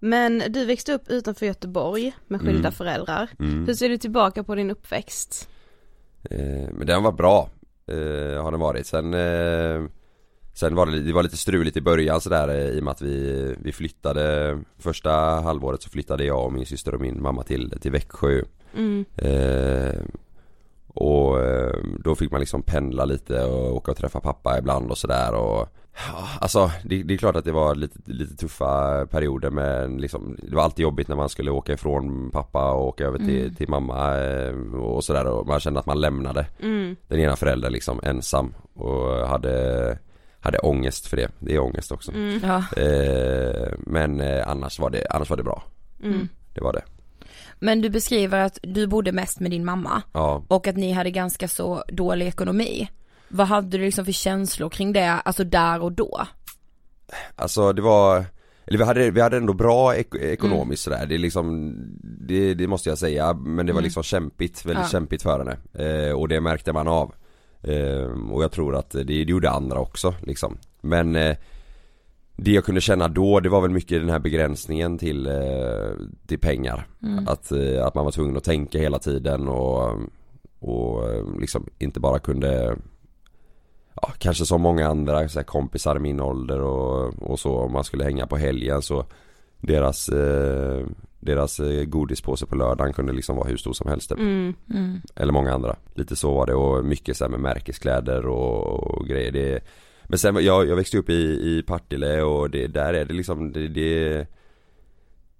Men 0.00 0.42
du 0.48 0.64
växte 0.64 0.92
upp 0.92 1.08
utanför 1.08 1.46
Göteborg 1.46 2.12
med 2.26 2.40
skilda 2.40 2.58
Mm. 2.58 2.72
föräldrar. 2.72 3.30
Mm. 3.38 3.66
Hur 3.66 3.74
ser 3.74 3.88
du 3.88 3.96
tillbaka 3.98 4.44
på 4.44 4.54
din 4.54 4.70
uppväxt? 4.70 5.48
Eh, 6.30 6.68
men 6.72 6.86
den 6.86 7.02
var 7.02 7.12
bra, 7.12 7.48
eh, 7.86 8.42
har 8.42 8.50
den 8.50 8.60
varit. 8.60 8.86
Sen, 8.86 9.14
eh, 9.14 9.82
sen 10.54 10.74
var 10.74 10.86
det, 10.86 11.00
det 11.02 11.12
var 11.12 11.22
lite 11.22 11.36
struligt 11.36 11.76
i 11.76 11.80
början 11.80 12.20
sådär 12.20 12.48
eh, 12.48 12.68
i 12.68 12.80
och 12.80 12.84
med 12.84 12.90
att 12.92 13.02
vi, 13.02 13.54
vi 13.62 13.72
flyttade 13.72 14.58
Första 14.78 15.10
halvåret 15.40 15.82
så 15.82 15.90
flyttade 15.90 16.24
jag 16.24 16.44
och 16.44 16.52
min 16.52 16.66
syster 16.66 16.94
och 16.94 17.00
min 17.00 17.22
mamma 17.22 17.42
till, 17.42 17.70
till 17.80 17.90
Växjö 17.90 18.42
Mm. 18.76 19.04
eh, 19.16 19.94
Och 20.94 21.40
eh, 21.42 21.74
då 22.04 22.14
fick 22.14 22.30
man 22.30 22.40
liksom 22.40 22.62
pendla 22.62 23.04
lite 23.04 23.44
och 23.44 23.76
åka 23.76 23.90
och 23.90 23.96
träffa 23.96 24.20
pappa 24.20 24.58
ibland 24.58 24.90
och 24.90 24.98
sådär 24.98 25.34
och 25.34 25.68
Alltså 26.40 26.70
det, 26.84 27.02
det 27.02 27.14
är 27.14 27.18
klart 27.18 27.36
att 27.36 27.44
det 27.44 27.52
var 27.52 27.74
lite, 27.74 27.98
lite 28.04 28.36
tuffa 28.36 29.06
perioder 29.06 29.50
men 29.50 29.96
liksom 29.96 30.36
Det 30.42 30.56
var 30.56 30.62
alltid 30.62 30.82
jobbigt 30.82 31.08
när 31.08 31.16
man 31.16 31.28
skulle 31.28 31.50
åka 31.50 31.72
ifrån 31.72 32.30
pappa 32.30 32.72
och 32.72 32.86
åka 32.88 33.04
över 33.04 33.18
till, 33.18 33.56
till 33.56 33.68
mamma 33.68 34.18
eh, 34.24 34.54
och 34.74 35.04
sådär 35.04 35.26
och 35.26 35.46
man 35.46 35.60
kände 35.60 35.80
att 35.80 35.86
man 35.86 36.00
lämnade 36.00 36.46
Mm. 36.62 36.96
den 37.08 37.20
ena 37.20 37.36
föräldern 37.36 37.72
liksom 37.72 38.00
ensam 38.02 38.54
och 38.74 39.28
hade 39.28 39.98
hade 40.40 40.58
ångest 40.58 41.06
för 41.06 41.16
det, 41.16 41.28
det 41.38 41.54
är 41.54 41.58
ångest 41.58 41.92
också 41.92 42.12
Mm. 42.12 42.40
Ja. 42.42 42.82
eh, 42.82 43.72
Men 43.78 44.20
eh, 44.20 44.48
annars 44.48 44.78
var 44.78 44.90
det, 44.90 45.06
annars 45.10 45.30
var 45.30 45.36
det 45.36 45.42
bra 45.42 45.62
Mm. 46.02 46.28
Det 46.54 46.60
var 46.60 46.72
det. 46.72 46.82
Men 47.64 47.80
du 47.80 47.90
beskriver 47.90 48.38
att 48.40 48.58
du 48.62 48.86
bodde 48.86 49.12
mest 49.12 49.40
med 49.40 49.50
din 49.50 49.64
mamma 49.64 50.02
Ja. 50.12 50.44
och 50.48 50.66
att 50.66 50.76
ni 50.76 50.92
hade 50.92 51.10
ganska 51.10 51.48
så 51.48 51.84
dålig 51.88 52.26
ekonomi. 52.26 52.88
Vad 53.28 53.46
hade 53.46 53.78
du 53.78 53.84
liksom 53.84 54.04
för 54.04 54.12
känslor 54.12 54.70
kring 54.70 54.92
det, 54.92 55.10
alltså 55.10 55.44
där 55.44 55.82
och 55.82 55.92
då? 55.92 56.26
Alltså 57.36 57.72
det 57.72 57.82
var 57.82 58.24
eller 58.66 58.78
vi 58.78 58.84
hade, 58.84 59.10
vi 59.10 59.20
hade 59.20 59.36
ändå 59.36 59.52
bra 59.52 59.94
ek- 59.96 60.14
ekonomiskt 60.14 60.82
sådär, 60.82 61.06
det 61.06 61.14
är 61.14 61.18
liksom 61.18 61.74
det, 62.28 62.54
det 62.54 62.66
måste 62.66 62.88
jag 62.88 62.98
säga, 62.98 63.32
men 63.34 63.66
det 63.66 63.72
var 63.72 63.78
Mm. 63.80 63.84
liksom 63.84 64.02
kämpigt, 64.02 64.64
väldigt 64.66 64.84
Ja. 64.84 64.88
kämpigt 64.88 65.22
för 65.22 65.38
henne 65.38 65.56
eh, 66.08 66.12
Och 66.12 66.28
det 66.28 66.40
märkte 66.40 66.72
man 66.72 66.88
av 66.88 67.14
eh, 67.62 68.32
Och 68.32 68.42
jag 68.42 68.52
tror 68.52 68.76
att 68.76 68.90
det, 68.90 69.04
det 69.04 69.14
gjorde 69.14 69.50
andra 69.50 69.78
också 69.78 70.14
liksom 70.22 70.58
Men 70.80 71.16
eh, 71.16 71.36
Det 72.36 72.50
jag 72.50 72.64
kunde 72.64 72.80
känna 72.80 73.08
då, 73.08 73.40
det 73.40 73.48
var 73.48 73.60
väl 73.60 73.70
mycket 73.70 74.00
den 74.00 74.10
här 74.10 74.18
begränsningen 74.18 74.98
till, 74.98 75.26
eh, 75.26 75.90
till 76.26 76.38
pengar 76.38 76.86
Mm. 77.02 77.28
att, 77.28 77.52
eh, 77.52 77.86
att 77.86 77.94
man 77.94 78.04
var 78.04 78.12
tvungen 78.12 78.36
att 78.36 78.44
tänka 78.44 78.78
hela 78.78 78.98
tiden 78.98 79.48
och, 79.48 79.98
och 80.58 81.10
eh, 81.10 81.40
liksom 81.40 81.66
inte 81.78 82.00
bara 82.00 82.18
kunde 82.18 82.76
ja, 84.02 84.12
kanske 84.18 84.46
som 84.46 84.60
många 84.60 84.88
andra 84.88 85.28
så 85.28 85.38
här, 85.38 85.44
kompisar 85.44 85.96
i 85.96 85.98
min 85.98 86.20
ålder 86.20 86.60
och, 86.60 87.14
och 87.22 87.40
så 87.40 87.56
om 87.56 87.72
man 87.72 87.84
skulle 87.84 88.04
hänga 88.04 88.26
på 88.26 88.36
helgen 88.36 88.82
så 88.82 89.04
deras, 89.60 90.08
eh, 90.08 90.86
deras 91.20 91.60
godispåse 91.86 92.46
på 92.46 92.56
lördagen 92.56 92.92
kunde 92.92 93.12
liksom 93.12 93.36
vara 93.36 93.48
hur 93.48 93.56
stor 93.56 93.72
som 93.72 93.90
helst 93.90 94.08
typ. 94.08 94.18
Mm. 94.18 94.54
Mm. 94.70 95.00
Eller 95.16 95.32
många 95.32 95.54
andra. 95.54 95.76
Lite 95.94 96.16
så 96.16 96.34
var 96.34 96.46
det 96.46 96.54
och 96.54 96.84
mycket 96.84 97.16
så 97.16 97.28
med 97.28 97.40
märkeskläder 97.40 98.26
och, 98.26 98.66
och 98.66 99.06
grejer. 99.06 99.32
Det, 99.32 99.60
men 100.04 100.18
sen 100.18 100.34
jag, 100.34 100.68
jag 100.68 100.76
växte 100.76 100.98
upp 100.98 101.10
i, 101.10 101.22
i 101.22 101.62
Partille 101.66 102.22
och 102.22 102.50
det, 102.50 102.66
där 102.66 102.94
är 102.94 103.04
det 103.04 103.14
liksom 103.14 103.52
det, 103.52 103.68
det 103.68 104.26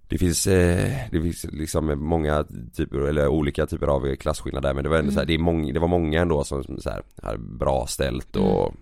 det 0.07 0.17
finns, 0.17 0.47
eh, 0.47 0.91
det 1.11 1.21
finns 1.21 1.45
liksom 1.51 1.99
många 1.99 2.45
typer, 2.75 2.99
eller 2.99 3.27
olika 3.27 3.65
typer 3.65 3.87
av 3.87 4.15
klasskillnader 4.15 4.73
men 4.73 4.83
det 4.83 4.89
var 4.89 4.97
ändå 4.97 5.11
så 5.11 5.19
här, 5.19 5.25
det, 5.25 5.33
är 5.33 5.37
många, 5.37 5.73
det 5.73 5.79
var 5.79 5.87
många 5.87 6.21
ändå 6.21 6.43
som 6.43 6.63
så 6.63 6.89
här, 6.89 7.37
bra 7.37 7.87
ställt 7.87 8.35
och 8.35 8.73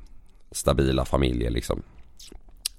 stabila 0.51 1.05
familjer 1.05 1.49
liksom 1.49 1.81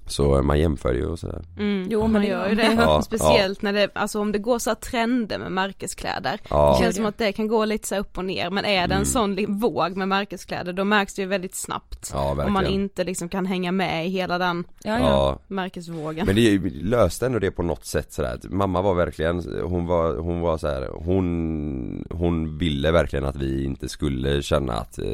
Så 0.07 0.41
man 0.43 0.59
jämför 0.59 0.93
ju 0.93 1.05
och 1.05 1.19
sådär 1.19 1.41
Mm. 1.57 1.87
Jo, 1.89 2.07
man 2.07 2.21
det 2.21 2.27
gör 2.27 2.49
ju 2.49 2.55
det. 2.55 2.73
Ja, 2.79 3.01
Speciellt 3.01 3.61
när 3.61 3.73
det, 3.73 3.89
alltså 3.93 4.19
om 4.19 4.31
det 4.31 4.39
går 4.39 4.59
så 4.59 4.69
här 4.69 4.75
trender 4.75 5.37
med 5.39 5.51
märkeskläder. 5.51 6.39
Ja. 6.49 6.75
Det 6.77 6.83
känns 6.83 6.95
som 6.95 7.05
att 7.05 7.17
det 7.17 7.31
kan 7.31 7.47
gå 7.47 7.65
lite 7.65 7.87
så 7.87 7.95
upp 7.97 8.17
och 8.17 8.25
ner 8.25 8.49
men 8.49 8.65
är 8.65 8.87
det 8.87 8.93
en 8.93 9.05
Mm. 9.05 9.05
sån 9.05 9.59
våg 9.59 9.95
med 9.97 10.07
märkeskläder 10.07 10.73
då 10.73 10.83
märks 10.83 11.13
det 11.13 11.21
ju 11.21 11.27
väldigt 11.27 11.55
snabbt. 11.55 12.09
Ja 12.13 12.45
om 12.45 12.53
man 12.53 12.65
inte 12.65 13.03
liksom 13.03 13.29
kan 13.29 13.45
hänga 13.45 13.71
med 13.71 14.05
i 14.07 14.09
hela 14.09 14.37
den 14.37 14.63
Ja, 14.83 14.99
ja. 14.99 15.05
Ja, 15.09 15.39
märkesvågen. 15.47 16.25
Men 16.25 16.35
det 16.35 16.59
löste 16.73 17.25
ändå 17.25 17.39
det 17.39 17.51
på 17.51 17.63
något 17.63 17.85
sätt 17.85 18.13
sådär 18.13 18.39
Mamma 18.43 18.81
var 18.81 18.93
verkligen, 18.93 19.43
hon 19.63 19.85
var, 19.85 20.15
hon 20.17 20.41
var 20.41 20.57
så 20.57 20.67
här, 20.67 20.89
hon, 20.93 22.05
hon 22.09 22.57
ville 22.57 22.91
verkligen 22.91 23.25
att 23.25 23.35
vi 23.35 23.63
inte 23.65 23.89
skulle 23.89 24.41
känna 24.41 24.73
att 24.73 24.99
eh, 24.99 25.05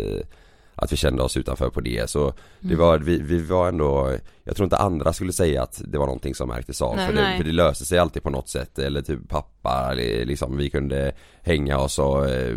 att 0.82 0.92
vi 0.92 0.98
kände 0.98 1.24
oss 1.24 1.38
utanför 1.38 1.70
på 1.70 1.82
det. 1.82 2.10
Så 2.10 2.34
det 2.60 2.68
Mm. 2.74 2.80
var, 2.80 2.98
vi, 2.98 3.22
vi 3.22 3.42
var 3.42 3.68
ändå 3.68 4.18
Jag 4.44 4.56
tror 4.56 4.64
inte 4.64 4.78
andra 4.78 5.14
skulle 5.14 5.34
säga 5.34 5.64
att 5.64 5.82
det 5.86 5.98
var 5.98 6.06
någonting 6.06 6.36
som 6.36 6.48
märktes 6.50 6.82
av 6.82 6.96
Nej, 6.96 7.08
för, 7.08 7.14
det, 7.14 7.38
för 7.38 7.44
det 7.44 7.52
löste 7.52 7.86
sig 7.86 8.00
alltid 8.00 8.24
på 8.24 8.30
något 8.30 8.50
sätt. 8.50 8.80
Eller 8.80 9.02
typ 9.02 9.30
pappa 9.30 9.94
liksom 9.94 10.58
vi 10.58 10.70
kunde 10.70 11.12
hänga 11.42 11.78
och 11.78 12.30
eh, 12.30 12.56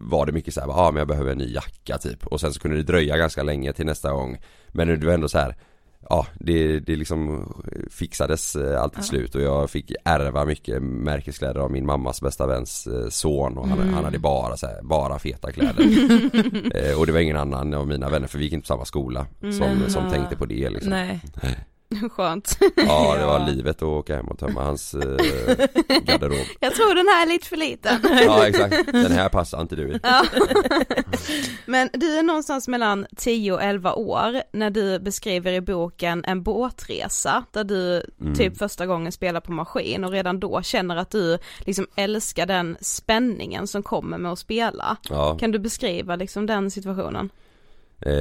Var 0.00 0.26
det 0.26 0.32
mycket 0.32 0.54
så 0.54 0.60
här, 0.60 0.68
ja 0.68 0.74
ah, 0.74 0.90
men 0.90 0.98
jag 0.98 1.08
behöver 1.08 1.32
en 1.32 1.38
ny 1.38 1.52
jacka 1.52 1.98
typ. 1.98 2.26
Och 2.26 2.40
sen 2.40 2.52
så 2.52 2.60
kunde 2.60 2.76
det 2.76 2.82
dröja 2.82 3.16
ganska 3.16 3.42
länge 3.42 3.72
till 3.72 3.86
nästa 3.86 4.12
gång. 4.12 4.38
Men 4.68 5.00
det 5.00 5.06
var 5.06 5.14
ändå 5.14 5.28
så 5.28 5.38
här 5.38 5.56
Ja, 6.10 6.26
det, 6.34 6.80
det 6.80 6.96
liksom 6.96 7.52
fixades 7.90 8.56
eh, 8.56 8.82
allt 8.82 8.92
till 8.92 9.02
Ja. 9.02 9.08
slut 9.08 9.34
och 9.34 9.40
jag 9.42 9.70
fick 9.70 9.92
ärva 10.04 10.44
mycket 10.44 10.82
märkeskläder 10.82 11.60
av 11.60 11.70
min 11.70 11.86
mammas 11.86 12.20
bästa 12.20 12.46
väns 12.46 12.86
eh, 12.86 13.08
son 13.08 13.58
och 13.58 13.68
han, 13.68 13.78
Mm. 13.80 13.94
han 13.94 14.04
hade 14.04 14.18
bara 14.18 14.56
så 14.56 14.66
här, 14.66 14.82
bara 14.82 15.18
feta 15.18 15.52
kläder 15.52 15.82
eh, 16.90 16.98
Och 16.98 17.06
det 17.06 17.12
var 17.12 17.20
ingen 17.20 17.36
annan 17.36 17.74
av 17.74 17.86
mina 17.88 18.08
vänner 18.08 18.26
för 18.28 18.38
vi 18.38 18.44
gick 18.44 18.52
inte 18.52 18.64
på 18.64 18.66
samma 18.74 18.84
skola 18.84 19.26
som, 19.40 19.62
Mm. 19.62 19.90
som 19.90 20.10
tänkte 20.10 20.36
på 20.36 20.46
det 20.46 20.70
liksom 20.70 20.90
Nej. 20.90 21.20
Skönt. 22.12 22.58
Ja 22.76 23.16
det 23.18 23.26
var 23.26 23.46
livet 23.50 23.76
att 23.76 23.82
åka 23.82 24.16
hem 24.16 24.28
och 24.28 24.38
tömma 24.38 24.62
hans 24.64 24.94
eh, 24.94 25.00
garderob 26.04 26.46
Jag 26.60 26.74
tror 26.74 26.94
den 26.94 27.06
här 27.08 27.26
är 27.26 27.28
lite 27.32 27.46
för 27.48 27.56
liten. 27.56 27.98
Ja 28.24 28.46
exakt, 28.48 28.92
den 28.92 29.12
här 29.12 29.28
passar 29.28 29.60
inte 29.60 29.76
du 29.76 29.88
i 29.92 30.00
Ja. 30.02 30.24
Men 31.66 31.88
du 31.92 32.18
är 32.18 32.22
någonstans 32.22 32.68
mellan 32.68 33.06
10 33.16 33.52
och 33.52 33.62
11 33.62 33.92
år 33.94 34.42
när 34.52 34.70
du 34.70 34.98
beskriver 34.98 35.52
i 35.52 35.60
boken 35.60 36.24
en 36.24 36.42
båtresa 36.42 37.44
där 37.52 37.64
du 37.64 38.02
Mm. 38.20 38.34
typ 38.34 38.58
första 38.58 38.86
gången 38.86 39.12
spelar 39.12 39.40
på 39.40 39.52
maskin 39.52 40.04
och 40.04 40.10
redan 40.10 40.40
då 40.40 40.62
känner 40.62 40.96
att 40.96 41.10
du 41.10 41.38
liksom 41.58 41.86
älskar 41.96 42.46
den 42.46 42.76
spänningen 42.80 43.66
som 43.66 43.82
kommer 43.82 44.18
med 44.18 44.32
att 44.32 44.38
spela. 44.38 44.96
Ja, 45.10 45.38
Kan 45.38 45.50
du 45.50 45.58
beskriva 45.58 46.16
liksom 46.16 46.46
den 46.46 46.70
situationen? 46.70 47.30
Eh, 48.00 48.12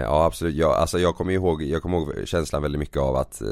ja 0.00 0.24
absolut, 0.24 0.54
jag, 0.54 0.72
alltså 0.72 0.98
jag 0.98 1.16
kommer 1.16 1.32
ihåg, 1.32 1.62
jag 1.62 1.82
kommer 1.82 1.98
ihåg 1.98 2.12
känslan 2.24 2.62
väldigt 2.62 2.78
mycket 2.78 2.96
av 2.96 3.16
att 3.16 3.40
eh, 3.42 3.48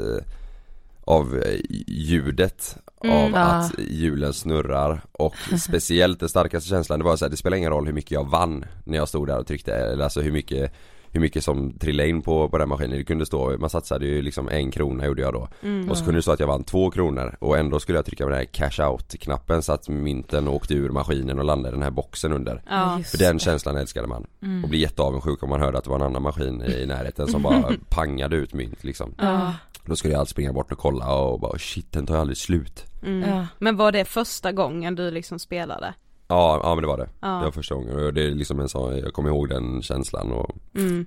Av 1.05 1.37
eh, 1.37 1.59
ljudet 1.87 2.77
Mm. 3.03 3.17
av 3.17 3.31
Ja. 3.31 3.39
att 3.39 3.71
hjulen 3.79 4.33
snurrar 4.33 5.01
och 5.11 5.35
speciellt 5.59 6.19
den 6.19 6.29
starkaste 6.29 6.69
känslan 6.69 6.99
det 6.99 7.05
var 7.05 7.15
så 7.15 7.25
här, 7.25 7.29
det 7.29 7.37
spelar 7.37 7.57
ingen 7.57 7.71
roll 7.71 7.85
hur 7.85 7.93
mycket 7.93 8.11
jag 8.11 8.29
vann 8.29 8.65
när 8.83 8.97
jag 8.97 9.07
stod 9.09 9.27
där 9.27 9.39
och 9.39 9.47
tryckte, 9.47 9.73
eller 9.75 10.03
alltså 10.03 10.21
hur 10.21 10.31
mycket 10.31 10.71
hur 11.11 11.21
mycket 11.21 11.43
som 11.43 11.77
trillade 11.79 12.09
in 12.09 12.21
på, 12.21 12.49
på 12.49 12.57
den 12.57 12.69
maskinen, 12.69 12.97
det 12.97 13.03
kunde 13.03 13.25
stå, 13.25 13.57
man 13.57 13.69
satsade 13.69 14.05
ju 14.05 14.21
liksom 14.21 14.49
en 14.49 14.71
krona 14.71 15.05
gjorde 15.05 15.21
jag 15.21 15.33
då 15.33 15.47
Mm. 15.63 15.89
Och 15.91 15.97
så 15.97 16.03
kunde 16.05 16.17
det 16.17 16.21
stå 16.21 16.31
att 16.31 16.39
jag 16.39 16.47
vann 16.47 16.63
två 16.63 16.91
kronor 16.91 17.35
och 17.39 17.57
ändå 17.57 17.79
skulle 17.79 17.97
jag 17.97 18.05
trycka 18.05 18.23
på 18.23 18.29
den 18.29 18.37
här 18.39 18.45
cash 18.45 18.89
out 18.89 19.15
knappen 19.19 19.61
så 19.63 19.73
att 19.73 19.89
mynten 19.89 20.47
åkte 20.47 20.73
ur 20.73 20.89
maskinen 20.89 21.39
och 21.39 21.45
landade 21.45 21.69
i 21.69 21.71
den 21.75 21.83
här 21.83 21.91
boxen 21.91 22.31
under 22.33 22.61
Ja. 22.69 22.99
För 23.05 23.17
den 23.17 23.39
känslan 23.39 23.77
älskade 23.77 24.07
man 24.07 24.25
Mm. 24.43 24.63
Och 24.63 24.69
blir 24.69 24.79
jätteavundsjuk 24.79 25.43
om 25.43 25.49
man 25.49 25.61
hörde 25.61 25.77
att 25.77 25.83
det 25.83 25.89
var 25.89 25.97
en 25.99 26.05
annan 26.05 26.21
maskin 26.21 26.61
i 26.61 26.85
närheten 26.87 27.27
som 27.27 27.41
bara 27.41 27.71
pangade 27.89 28.35
ut 28.35 28.53
mynt 28.53 28.83
liksom 28.83 29.13
Ja. 29.17 29.53
Då 29.85 29.95
skulle 29.95 30.13
jag 30.13 30.19
alltid 30.19 30.31
springa 30.31 30.53
bort 30.53 30.71
och 30.71 30.77
kolla 30.77 31.15
och 31.15 31.39
bara 31.39 31.57
shit 31.59 31.91
den 31.91 32.05
tar 32.05 32.15
ju 32.15 32.21
aldrig 32.21 32.37
slut 32.37 32.85
Mm. 33.03 33.29
Ja. 33.29 33.47
Men 33.59 33.77
var 33.77 33.91
det 33.91 34.05
första 34.05 34.51
gången 34.51 34.95
du 34.95 35.11
liksom 35.11 35.39
spelade? 35.39 35.93
Ja, 36.31 36.59
ja 36.63 36.75
men 36.75 36.81
det 36.81 36.87
var 36.87 36.97
det. 36.97 37.09
Ja. 37.21 37.27
Det 37.27 37.43
var 37.45 37.51
första 37.51 37.75
gången 37.75 38.05
och 38.05 38.13
det 38.13 38.21
är 38.27 38.31
liksom 38.31 38.59
en 38.59 38.69
sån, 38.69 38.97
jag 38.97 39.13
kommer 39.13 39.29
ihåg 39.29 39.49
den 39.49 39.81
känslan 39.81 40.31
och, 40.31 40.55
Mm. 40.75 41.05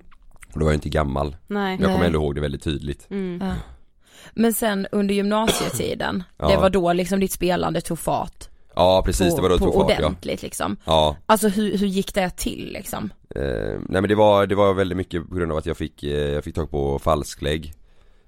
och 0.53 0.59
då 0.59 0.65
var 0.65 0.71
jag 0.71 0.77
inte 0.77 0.89
gammal 0.89 1.35
Nej. 1.47 1.77
Men 1.77 1.81
jag 1.81 1.91
kommer 1.93 2.05
ändå 2.05 2.19
ihåg 2.19 2.35
det 2.35 2.41
väldigt 2.41 2.63
tydligt 2.63 3.07
Mm. 3.09 3.47
Ja. 3.47 3.53
Men 4.33 4.53
sen 4.53 4.87
under 4.91 5.15
gymnasietiden, 5.15 6.23
Ja. 6.37 6.47
det 6.47 6.57
var 6.57 6.69
då 6.69 6.93
liksom 6.93 7.19
ditt 7.19 7.31
spelande 7.31 7.81
tog 7.81 7.99
fart 7.99 8.49
Ja 8.75 9.01
precis, 9.05 9.29
på, 9.29 9.35
det 9.35 9.41
var 9.41 9.49
då 9.49 9.55
det 9.55 9.63
tog 9.63 9.73
fart 9.73 9.89
ja. 9.99 10.05
ordentligt 10.05 10.41
liksom. 10.41 10.77
Ja, 10.85 11.15
Alltså 11.25 11.47
hur, 11.47 11.77
hur 11.77 11.87
gick 11.87 12.13
det 12.13 12.29
till 12.29 12.69
liksom? 12.73 13.09
eh, 13.35 13.41
nej 13.89 14.01
men 14.01 14.07
det 14.07 14.15
var, 14.15 14.45
det 14.47 14.55
var 14.55 14.73
väldigt 14.73 14.97
mycket 14.97 15.29
på 15.29 15.35
grund 15.35 15.51
av 15.51 15.57
att 15.57 15.65
jag 15.65 15.77
fick, 15.77 16.03
eh, 16.03 16.09
jag 16.33 16.43
fick 16.43 16.55
tag 16.55 16.71
på 16.71 16.99
falsklägg 16.99 17.73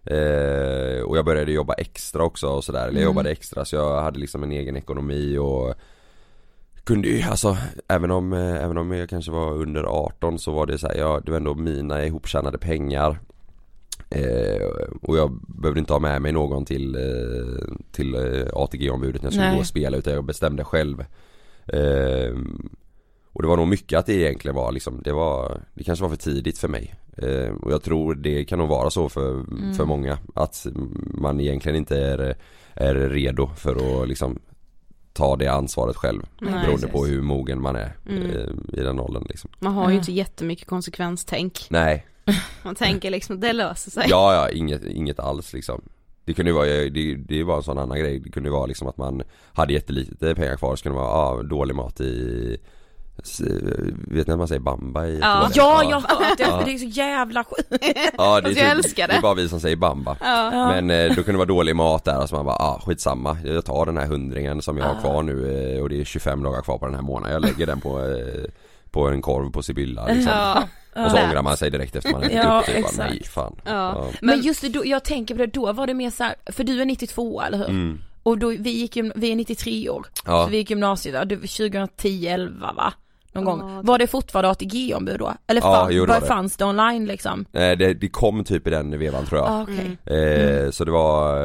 eh, 0.06 1.02
Och 1.02 1.18
jag 1.18 1.26
började 1.26 1.52
jobba 1.52 1.74
extra 1.74 2.24
också 2.24 2.48
och 2.48 2.64
sådär, 2.64 2.80
eller 2.80 2.88
jag 2.88 2.96
Mm. 3.02 3.06
jobbade 3.06 3.32
extra 3.32 3.66
så 3.66 3.76
jag 3.76 4.02
hade 4.02 4.20
liksom 4.20 4.44
en 4.44 4.52
egen 4.52 4.76
ekonomi 4.78 5.38
och 5.38 5.76
Kunde 6.88 7.08
ju, 7.08 7.22
alltså 7.22 7.58
även 7.88 8.12
om, 8.12 8.34
eh, 8.34 8.64
även 8.64 8.78
om 8.78 8.92
jag 8.92 9.10
kanske 9.10 9.32
var 9.32 9.54
under 9.54 9.84
18 9.84 10.40
så 10.40 10.52
var 10.52 10.66
det 10.66 10.78
så 10.78 10.88
här, 10.88 10.96
ja, 10.96 11.22
det 11.26 11.32
var 11.32 11.38
ändå 11.38 11.56
mina 11.56 12.06
ihoptjänade 12.06 12.58
pengar. 12.58 13.20
Eh, 14.10 14.68
Och 15.02 15.18
jag 15.18 15.40
behövde 15.48 15.80
inte 15.80 15.94
ha 15.94 16.00
med 16.00 16.22
mig 16.22 16.32
någon 16.32 16.66
till, 16.66 16.96
eh, 16.96 17.76
till 17.92 18.16
eh, 18.16 18.48
ATG-ombudet 18.54 19.22
när 19.22 19.28
jag 19.28 19.34
skulle 19.34 19.48
Nej. 19.48 19.56
gå 19.56 19.62
och 19.62 19.68
spela 19.68 19.98
utan 19.98 20.14
jag 20.14 20.24
bestämde 20.26 20.64
själv. 20.64 21.06
Eh, 21.66 22.36
Och 23.34 23.42
det 23.42 23.48
var 23.48 23.58
nog 23.58 23.68
mycket 23.68 24.00
att 24.00 24.06
det 24.06 24.14
egentligen 24.14 24.56
var 24.56 24.72
liksom, 24.72 25.02
det 25.04 25.12
var, 25.14 25.62
det 25.74 25.84
kanske 25.84 26.04
var 26.04 26.10
för 26.10 26.18
tidigt 26.18 26.58
för 26.58 26.68
mig. 26.68 26.96
Eh, 27.18 27.54
Och 27.62 27.72
jag 27.72 27.84
tror 27.84 28.16
det 28.16 28.46
kan 28.46 28.60
nog 28.60 28.70
vara 28.70 28.90
så 28.90 29.10
för, 29.10 29.44
för 29.78 29.86
många 29.86 30.18
att 30.36 30.68
man 31.14 31.40
egentligen 31.40 31.76
inte 31.78 31.98
är, 31.98 32.36
är 32.74 32.96
redo 32.96 33.48
för 33.56 34.02
att 34.02 34.08
liksom 34.10 34.40
ta 35.18 35.36
det 35.36 35.48
ansvaret 35.48 35.96
själv 35.96 36.22
Nej, 36.42 36.54
beroende 36.54 36.88
på 36.88 37.00
precis. 37.00 37.14
hur 37.16 37.22
mogen 37.22 37.62
man 37.62 37.76
är 37.76 37.92
Mm. 38.10 38.24
eh, 38.30 38.80
i 38.80 38.84
den 38.84 39.00
åldern 39.00 39.26
liksom. 39.30 39.50
Man 39.60 39.74
har 39.74 39.90
ju 39.90 39.96
Ja. 39.96 40.00
inte 40.00 40.12
jättemycket 40.12 40.68
konsekvenstänk. 40.68 41.60
Nej, 41.70 42.06
Man 42.64 42.76
tänker 42.76 43.10
liksom 43.12 43.36
att 43.36 43.42
det 43.42 43.54
löser 43.54 43.92
sig. 43.92 44.06
ja 44.10 44.34
ja, 44.34 44.50
inget, 44.50 44.84
inget 44.86 45.20
alls 45.20 45.54
liksom 45.54 45.82
Det 46.26 46.34
kunde 46.34 46.52
ju 46.52 46.56
vara, 46.56 46.66
det, 46.66 47.16
det 47.16 47.44
var 47.44 47.58
en 47.58 47.64
sån 47.64 47.78
annan 47.78 48.00
grej, 48.00 48.20
det 48.20 48.30
kunde 48.32 48.50
ju 48.50 48.54
vara 48.54 48.66
liksom 48.66 48.88
att 48.88 48.98
man 48.98 49.22
hade 49.54 49.74
jättelite 49.74 50.36
pengar 50.36 50.56
kvar 50.58 50.76
så 50.76 50.84
kunde 50.84 50.98
det 51.00 51.02
vara, 51.02 51.12
ah, 51.14 51.44
dålig 51.44 51.76
mat 51.76 52.02
i 52.02 52.58
Vet 54.08 54.28
ni 54.28 54.34
att 54.34 54.40
man 54.40 54.48
säger 54.48 54.62
bamba 54.62 55.08
i 55.08 55.20
Ja. 55.22 55.50
Ja, 55.54 55.84
jag 55.84 56.00
har 56.00 56.26
hört 56.26 56.38
det, 56.38 56.44
Ja. 56.44 56.62
det 56.66 56.74
är 56.74 56.78
så 56.78 56.86
jävla 56.86 57.44
sjukt. 57.44 57.68
Ja 57.72 57.78
det 57.80 57.88
är, 57.88 58.12
Alltså, 58.18 58.50
jag 58.50 58.56
typ, 58.56 58.86
älskar 58.86 59.08
det. 59.08 59.14
det 59.14 59.18
är 59.18 59.22
bara 59.22 59.34
vi 59.34 59.50
som 59.50 59.60
säger 59.60 59.76
bamba 59.76 60.18
Ja. 60.22 60.52
Men 60.68 60.90
eh, 60.92 61.08
då 61.10 61.16
kunde 61.16 61.32
det 61.32 61.38
vara 61.38 61.46
dålig 61.46 61.76
mat 61.76 62.04
där 62.06 62.22
och 62.22 62.30
så 62.30 62.36
man 62.36 62.46
bara, 62.46 62.56
ah 62.56 62.82
skitsamma 62.86 63.38
Jag 63.46 63.66
tar 63.66 63.86
den 63.86 63.98
här 63.98 64.06
hundringen 64.08 64.62
som 64.62 64.78
jag 64.78 64.86
har 64.86 65.02
kvar 65.02 65.24
nu 65.24 65.74
eh, 65.76 65.82
och 65.82 65.90
det 65.90 66.02
är 66.02 66.06
25 66.06 66.44
dagar 66.44 66.62
kvar 66.62 66.78
på 66.78 66.86
den 66.86 66.96
här 66.96 67.02
månaden 67.02 67.34
Jag 67.34 67.42
lägger 67.42 67.66
den 67.66 67.82
på, 67.82 68.00
eh, 68.00 68.44
på 68.92 69.08
en 69.10 69.22
korv 69.22 69.52
på 69.52 69.64
Sibylla 69.64 70.06
liksom. 70.08 70.34
Ja. 70.34 70.64
Och 71.06 71.12
så 71.12 71.18
ångrar 71.24 71.42
man 71.42 71.58
sig 71.58 71.72
direkt 71.72 71.96
efter 71.96 72.12
man 72.12 72.22
har 72.22 72.30
ätit 72.30 72.38
Ja, 72.44 72.60
upp 72.60 72.66
det 72.66 72.72
bara, 72.72 72.80
exakt. 72.80 73.10
nej 73.10 73.24
fan 73.24 73.56
Ja. 73.66 74.08
Men 74.22 74.42
just 74.42 74.62
det, 74.62 74.70
då, 74.70 74.86
jag 74.86 75.04
tänker 75.04 75.36
på 75.36 75.42
det, 75.42 75.48
då 75.48 75.72
var 75.74 75.88
det 75.88 75.94
mer 75.94 76.10
så 76.10 76.24
här, 76.24 76.36
för 76.46 76.64
du 76.64 76.82
är 76.82 76.86
92 76.86 77.42
eller 77.42 77.58
hur? 77.58 77.70
Mm. 77.70 78.00
och 78.24 78.38
då, 78.38 78.48
vi 78.48 78.70
gick 78.70 78.98
vi 79.16 79.32
är 79.32 79.36
93 79.36 79.90
år, 79.90 80.06
Ja. 80.26 80.44
så 80.44 80.50
vi 80.50 80.58
gick 80.58 80.70
gymnasiet, 80.70 81.16
ja, 81.16 81.26
det 81.26 81.36
var 81.36 81.42
2010, 81.58 82.28
11 82.28 82.74
va? 82.74 82.94
Någon 83.42 83.60
Ja, 83.60 83.66
gång. 83.76 83.86
Var 83.86 83.98
det 84.00 84.08
fortfarande 84.08 84.50
ATG-ombud 84.52 85.20
då? 85.20 85.34
Eller 85.48 85.62
Ja, 85.62 85.74
fann, 85.74 85.94
jo, 85.96 86.06
det 86.06 86.12
var 86.14 86.20
det. 86.22 86.26
fanns 86.28 86.58
det 86.58 86.66
online 86.66 87.06
liksom? 87.06 87.46
Nej 87.52 87.76
det, 87.76 87.94
det 87.94 88.10
kom 88.10 88.44
typ 88.44 88.68
i 88.68 88.70
den 88.70 89.00
vevan 89.00 89.26
tror 89.26 89.42
jag 89.42 89.50
Ah, 89.50 89.62
okej. 89.64 89.98
eh, 90.18 90.72
Så 90.72 90.86
det 90.86 90.92
var, 90.92 91.38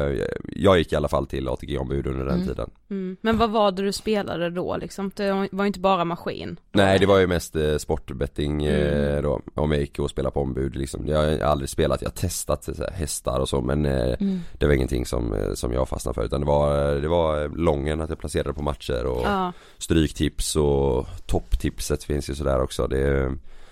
jag 0.55 0.77
gick 0.77 0.93
i 0.93 0.95
alla 0.95 1.07
fall 1.07 1.27
till 1.27 1.47
ATG-ombud 1.47 2.07
under 2.07 2.25
den 2.25 2.35
Mm. 2.35 2.47
tiden 2.47 2.69
Mm. 2.89 3.17
Men 3.21 3.37
vad 3.37 3.49
var 3.49 3.71
det 3.71 3.81
du 3.83 3.91
spelade 3.91 4.49
då 4.49 4.77
liksom? 4.77 5.11
Det 5.15 5.31
var 5.51 5.63
ju 5.63 5.67
inte 5.67 5.79
bara 5.79 6.05
maskin. 6.05 6.59
Nej 6.71 6.99
det 6.99 7.05
var 7.05 7.17
ju 7.19 7.27
mest 7.27 7.55
eh, 7.55 7.77
sportbetting 7.77 8.65
eh, 8.65 9.09
Mm. 9.09 9.23
då, 9.23 9.41
om 9.55 9.71
jag 9.71 9.81
gick 9.81 9.99
och 9.99 10.09
spelade 10.09 10.33
på 10.33 10.41
ombud 10.41 10.75
liksom. 10.75 11.07
Jag 11.07 11.17
har 11.17 11.39
aldrig 11.39 11.69
spelat, 11.69 12.01
jag 12.01 12.09
har 12.09 12.13
testat 12.15 12.63
så 12.63 12.73
här, 12.77 12.91
hästar 12.91 13.39
och 13.39 13.49
så 13.49 13.61
men 13.61 13.85
eh, 13.85 14.13
Mm. 14.19 14.39
det 14.59 14.65
var 14.67 14.73
ingenting 14.73 15.05
som, 15.05 15.33
eh, 15.33 15.53
som 15.53 15.73
jag 15.73 15.89
fastnade 15.89 16.13
för 16.13 16.23
utan 16.25 16.41
det 16.41 16.47
var, 16.47 16.95
det 17.01 17.07
var 17.07 17.57
lången 17.57 18.01
att 18.01 18.09
jag 18.09 18.19
placerade 18.19 18.53
på 18.53 18.61
matcher 18.63 19.05
och 19.05 19.21
Ja. 19.25 19.51
stryktips 19.77 20.55
och 20.55 21.07
topptipset 21.83 22.03
finns 22.03 22.29
ju 22.29 22.35
sådär 22.35 22.61
också 22.61 22.87
det, 22.87 23.31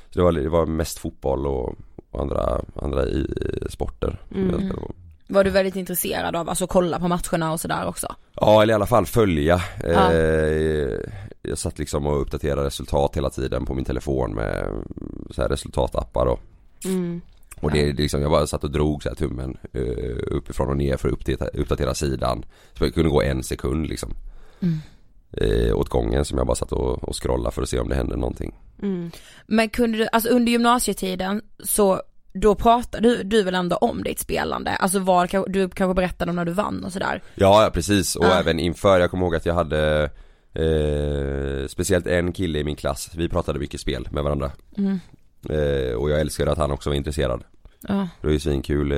så 0.10 0.20
det, 0.20 0.24
var, 0.24 0.32
det 0.32 0.50
var 0.50 0.66
mest 0.66 1.00
fotboll 1.00 1.48
och, 1.48 1.76
och 2.12 2.22
andra, 2.22 2.62
andra 2.76 3.06
i, 3.06 3.28
sporter 3.70 4.20
jag 4.30 4.62
Mm. 4.62 4.72
Var 5.28 5.44
du 5.44 5.50
väldigt 5.50 5.76
intresserad 5.76 6.36
av, 6.36 6.50
alltså 6.50 6.68
kolla 6.68 7.00
på 7.00 7.08
matcherna 7.08 7.54
och 7.54 7.60
sådär 7.60 7.88
också? 7.88 8.08
Ja 8.36 8.62
eller 8.62 8.74
i 8.74 8.76
alla 8.76 8.86
fall 8.86 9.06
följa. 9.06 9.62
Ja. 9.84 10.14
Eh, 10.14 11.00
jag 11.42 11.58
satt 11.58 11.80
liksom 11.80 12.06
och 12.06 12.22
uppdaterade 12.22 12.68
resultat 12.68 13.16
hela 13.18 13.30
tiden 13.30 13.66
på 13.66 13.74
min 13.74 13.86
telefon 13.86 14.36
med 14.36 14.68
så 15.30 15.42
här 15.42 15.50
resultatappar 15.50 16.26
och, 16.26 16.40
Mm. 16.86 17.22
och 17.62 17.72
det, 17.72 17.92
det 17.92 18.02
liksom, 18.02 18.22
jag 18.22 18.32
bara 18.32 18.48
satt 18.48 18.64
och 18.64 18.72
drog 18.72 19.04
så 19.04 19.10
här 19.10 19.16
tummen 19.16 19.58
eh, 19.74 20.18
uppifrån 20.32 20.70
och 20.70 20.78
ner 20.78 20.98
för 20.98 21.08
att 21.08 21.14
uppdatera, 21.14 21.50
uppdatera 21.50 21.96
sidan. 21.96 22.46
Så 22.74 22.84
det 22.84 22.92
kunde 22.92 23.10
gå 23.10 23.22
en 23.22 23.44
sekund 23.44 23.88
liksom. 23.88 24.14
Mm. 24.62 24.78
Eh, 25.38 25.76
åt 25.78 25.90
gången 25.90 26.26
som 26.26 26.38
jag 26.38 26.48
bara 26.48 26.56
satt 26.56 26.72
och, 26.72 27.04
och 27.04 27.24
scrollade 27.24 27.56
för 27.56 27.62
att 27.62 27.70
se 27.70 27.80
om 27.80 27.90
det 27.90 27.96
hände 27.96 28.16
någonting. 28.18 28.56
Mm. 28.82 29.12
Men 29.48 29.70
kunde 29.70 29.98
du, 29.98 30.08
alltså 30.12 30.30
under 30.30 30.52
gymnasietiden 30.52 31.42
så 31.64 32.02
då 32.34 32.56
pratade 32.56 33.10
du, 33.10 33.24
du 33.24 33.44
väl 33.44 33.56
ändå 33.56 33.76
om 33.76 34.04
ditt 34.04 34.20
spelande? 34.20 34.72
Alltså 34.72 35.00
vad, 35.00 35.30
du 35.48 35.70
kanske 35.70 35.94
berättade 35.94 36.30
om 36.30 36.36
när 36.36 36.46
du 36.46 36.52
vann 36.52 36.84
och 36.84 36.92
sådär? 36.94 37.22
Ja, 37.36 37.64
ja 37.64 37.70
precis 37.74 38.16
och 38.16 38.26
Ja. 38.26 38.40
även 38.40 38.60
inför, 38.60 39.00
jag 39.00 39.12
kommer 39.12 39.26
ihåg 39.26 39.36
att 39.36 39.46
jag 39.46 39.54
hade 39.54 40.10
eh, 40.54 41.68
Speciellt 41.68 42.08
en 42.08 42.34
kille 42.34 42.60
i 42.60 42.64
min 42.64 42.76
klass, 42.76 43.10
vi 43.16 43.30
pratade 43.30 43.60
mycket 43.60 43.82
spel 43.82 44.08
med 44.12 44.24
varandra 44.24 44.52
Mm. 44.78 45.00
eh, 45.50 45.94
Och 45.96 46.10
jag 46.12 46.20
älskade 46.22 46.52
att 46.52 46.58
han 46.58 46.72
också 46.72 46.90
var 46.90 46.96
intresserad 46.96 47.44
Ja. 47.88 48.08
Det 48.22 48.28
var 48.28 48.34
ju 48.34 48.40
svinkul, 48.40 48.92
eh, 48.92 48.98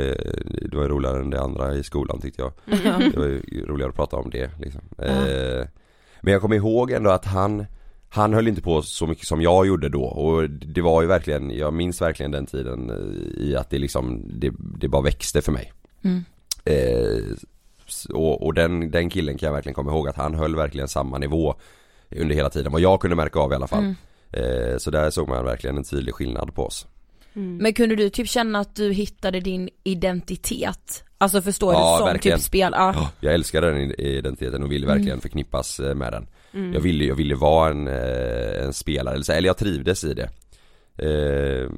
det 0.69 0.75
var 0.75 0.83
ju 0.83 0.89
roligare 0.89 1.19
än 1.19 1.29
det 1.29 1.41
andra 1.41 1.73
i 1.73 1.83
skolan 1.83 2.21
tyckte 2.21 2.41
jag 2.41 2.51
Ja. 2.65 2.97
Det 3.13 3.17
var 3.17 3.25
ju 3.25 3.65
roligare 3.67 3.89
att 3.89 3.95
prata 3.95 4.17
om 4.17 4.29
det 4.29 4.51
liksom. 4.59 4.81
eh, 4.97 5.67
Men 6.23 6.33
jag 6.33 6.41
kommer 6.41 6.55
ihåg 6.55 6.91
ändå 6.91 7.09
att 7.09 7.25
han 7.25 7.65
Han 8.09 8.33
höll 8.33 8.47
inte 8.47 8.61
på 8.61 8.81
så 8.81 9.07
mycket 9.07 9.27
som 9.27 9.41
jag 9.41 9.67
gjorde 9.67 9.89
då. 9.89 10.03
Och 10.03 10.49
det 10.49 10.81
var 10.81 11.01
ju 11.01 11.07
verkligen, 11.07 11.49
jag 11.51 11.73
minns 11.73 12.01
verkligen 12.01 12.31
den 12.31 12.45
tiden 12.45 12.89
eh, 12.89 13.43
i 13.43 13.55
att 13.55 13.69
det 13.69 13.79
liksom, 13.79 14.21
det, 14.39 14.51
det 14.79 14.87
bara 14.87 15.01
växte 15.01 15.41
för 15.41 15.51
mig. 15.51 15.73
Mm. 16.03 16.23
eh, 16.65 17.23
och, 18.09 18.45
och 18.45 18.53
den, 18.53 18.91
den 18.91 19.09
killen 19.09 19.37
kan 19.37 19.47
jag 19.47 19.53
verkligen 19.53 19.73
komma 19.75 19.91
ihåg 19.91 20.07
att 20.07 20.15
han 20.15 20.35
höll 20.35 20.55
verkligen 20.55 20.87
samma 20.87 21.17
nivå 21.17 21.55
under 22.15 22.35
hela 22.35 22.49
tiden, 22.49 22.71
vad 22.71 22.81
jag 22.81 22.99
kunde 22.99 23.15
märka 23.15 23.39
av 23.39 23.51
i 23.51 23.55
alla 23.55 23.67
fall. 23.67 23.83
Mm. 23.83 23.95
eh, 24.31 24.77
Så 24.77 24.91
där 24.91 25.09
såg 25.09 25.27
man 25.29 25.45
verkligen 25.45 25.77
en 25.77 25.83
tydlig 25.83 26.13
skillnad 26.15 26.53
på 26.55 26.65
oss 26.65 26.87
Mm. 27.35 27.57
Men 27.57 27.73
kunde 27.73 27.95
du 27.95 28.09
typ 28.09 28.27
känna 28.29 28.59
att 28.59 28.75
du 28.75 28.91
hittade 28.93 29.39
din 29.39 29.69
identitet? 29.83 31.03
Alltså 31.17 31.41
förstår 31.41 31.73
Ja, 31.73 31.93
du 31.93 31.97
som 31.97 32.07
verkligen. 32.07 32.37
typ 32.37 32.45
spel, 32.45 32.71
ja. 32.75 32.93
Ja, 32.95 33.09
Jag 33.19 33.33
älskade 33.33 33.71
den 33.71 33.99
identiteten 34.01 34.63
och 34.63 34.71
ville 34.71 34.85
Mm. 34.85 34.97
verkligen 34.97 35.21
förknippas 35.21 35.79
eh, 35.79 35.95
med 35.95 36.13
den 36.13 36.27
Mm. 36.55 36.73
Jag 36.73 36.81
ville, 36.81 37.05
jag 37.05 37.15
ville 37.15 37.35
vara 37.35 37.69
en, 37.69 37.87
eh, 37.87 38.63
en 38.65 38.73
spelare, 38.73 39.13
eller, 39.15 39.23
så- 39.23 39.31
eller 39.31 39.47
jag 39.49 39.57
trivdes 39.57 40.03
i 40.03 40.13
det 40.13 40.29
eh, 40.97 41.69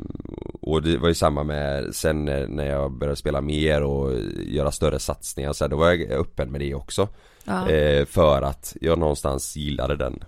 Och 0.61 0.81
det 0.83 0.97
var 0.97 1.07
ju 1.07 1.13
samma 1.15 1.43
med 1.43 1.95
sen 1.95 2.25
när- 2.25 2.47
när 2.47 2.65
jag 2.65 2.91
började 2.91 3.15
spela 3.15 3.41
mer 3.41 3.83
och 3.83 4.11
göra 4.47 4.71
större 4.71 4.99
satsningar 4.99 5.53
så 5.53 5.63
här, 5.63 5.69
då 5.69 5.77
var 5.77 5.91
jag 5.91 6.11
öppen 6.11 6.51
med 6.51 6.61
det 6.61 6.73
också 6.75 7.07
Ja. 7.43 7.69
eh, 7.69 8.05
För 8.05 8.41
att 8.41 8.75
jag 8.81 8.99
någonstans 8.99 9.55
gillade 9.55 9.95
den, 9.95 10.23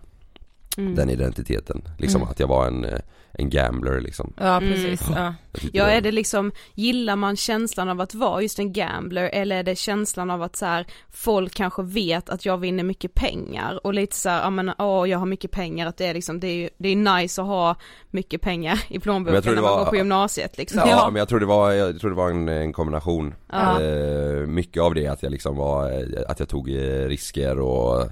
Mm. 0.78 0.96
den 0.96 1.10
identiteten 1.10 1.82
Liksom 1.98 2.22
Mm. 2.22 2.32
att 2.32 2.40
jag 2.40 2.48
var 2.48 2.68
en, 2.68 2.86
eh, 2.86 3.00
en 3.38 3.50
gambler 3.50 4.02
liksom 4.02 4.34
Ja 4.38 4.58
Mm. 4.58 4.74
precis, 4.74 5.02
ja. 5.16 5.34
Tyckte 5.54 5.78
Ja 5.78 5.84
var- 5.84 5.92
är 5.92 6.02
det 6.02 6.12
liksom, 6.12 6.52
gillar 6.74 7.16
man 7.16 7.36
känslan 7.36 7.90
av 7.90 8.02
att 8.02 8.16
vara 8.16 8.42
just 8.42 8.60
en 8.60 8.74
gambler 8.74 9.30
eller 9.34 9.56
är 9.56 9.64
det 9.64 9.76
känslan 9.76 10.32
av 10.32 10.42
att 10.42 10.56
så 10.56 10.66
här, 10.66 10.86
folk 11.12 11.54
kanske 11.56 11.84
vet 11.84 12.30
att 12.30 12.46
jag 12.46 12.58
vinner 12.58 12.84
mycket 12.84 13.14
pengar 13.14 13.80
och 13.84 13.94
lite 13.94 14.16
så 14.16 14.30
här, 14.30 14.42
ja 14.42 14.50
men 14.50 14.72
åh 14.78 15.10
jag 15.10 15.20
har 15.20 15.26
mycket 15.26 15.52
pengar 15.52 15.88
att 15.88 15.98
det 15.98 16.06
är 16.06 16.14
liksom, 16.14 16.40
det 16.40 16.48
är 16.48 16.70
det 16.78 16.90
är 16.90 16.96
nice 17.20 17.42
att 17.42 17.48
ha 17.48 17.76
mycket 18.10 18.42
pengar 18.42 18.84
i 18.90 19.00
plånboken 19.00 19.42
när 19.56 19.62
man 19.62 19.72
var- 19.72 19.78
går 19.84 19.86
på 19.86 19.96
gymnasiet 19.96 20.58
liksom. 20.58 20.82
Ja, 20.86 21.10
men 21.12 21.20
jag 21.20 21.30
tror 21.30 21.40
det 21.40 21.46
var, 21.46 21.72
jag 21.72 22.00
tror 22.00 22.10
det 22.10 22.16
var 22.18 22.30
en, 22.30 22.48
en 22.48 22.74
kombination 22.74 23.36
Ja. 23.52 23.82
eh, 23.82 24.48
Mycket 24.48 24.84
av 24.84 24.94
det 24.94 25.08
att 25.08 25.24
jag 25.24 25.32
liksom 25.32 25.56
var, 25.56 26.04
att 26.28 26.40
jag 26.40 26.50
tog 26.50 26.70
eh, 26.70 27.08
risker 27.08 27.60
och 27.60 28.04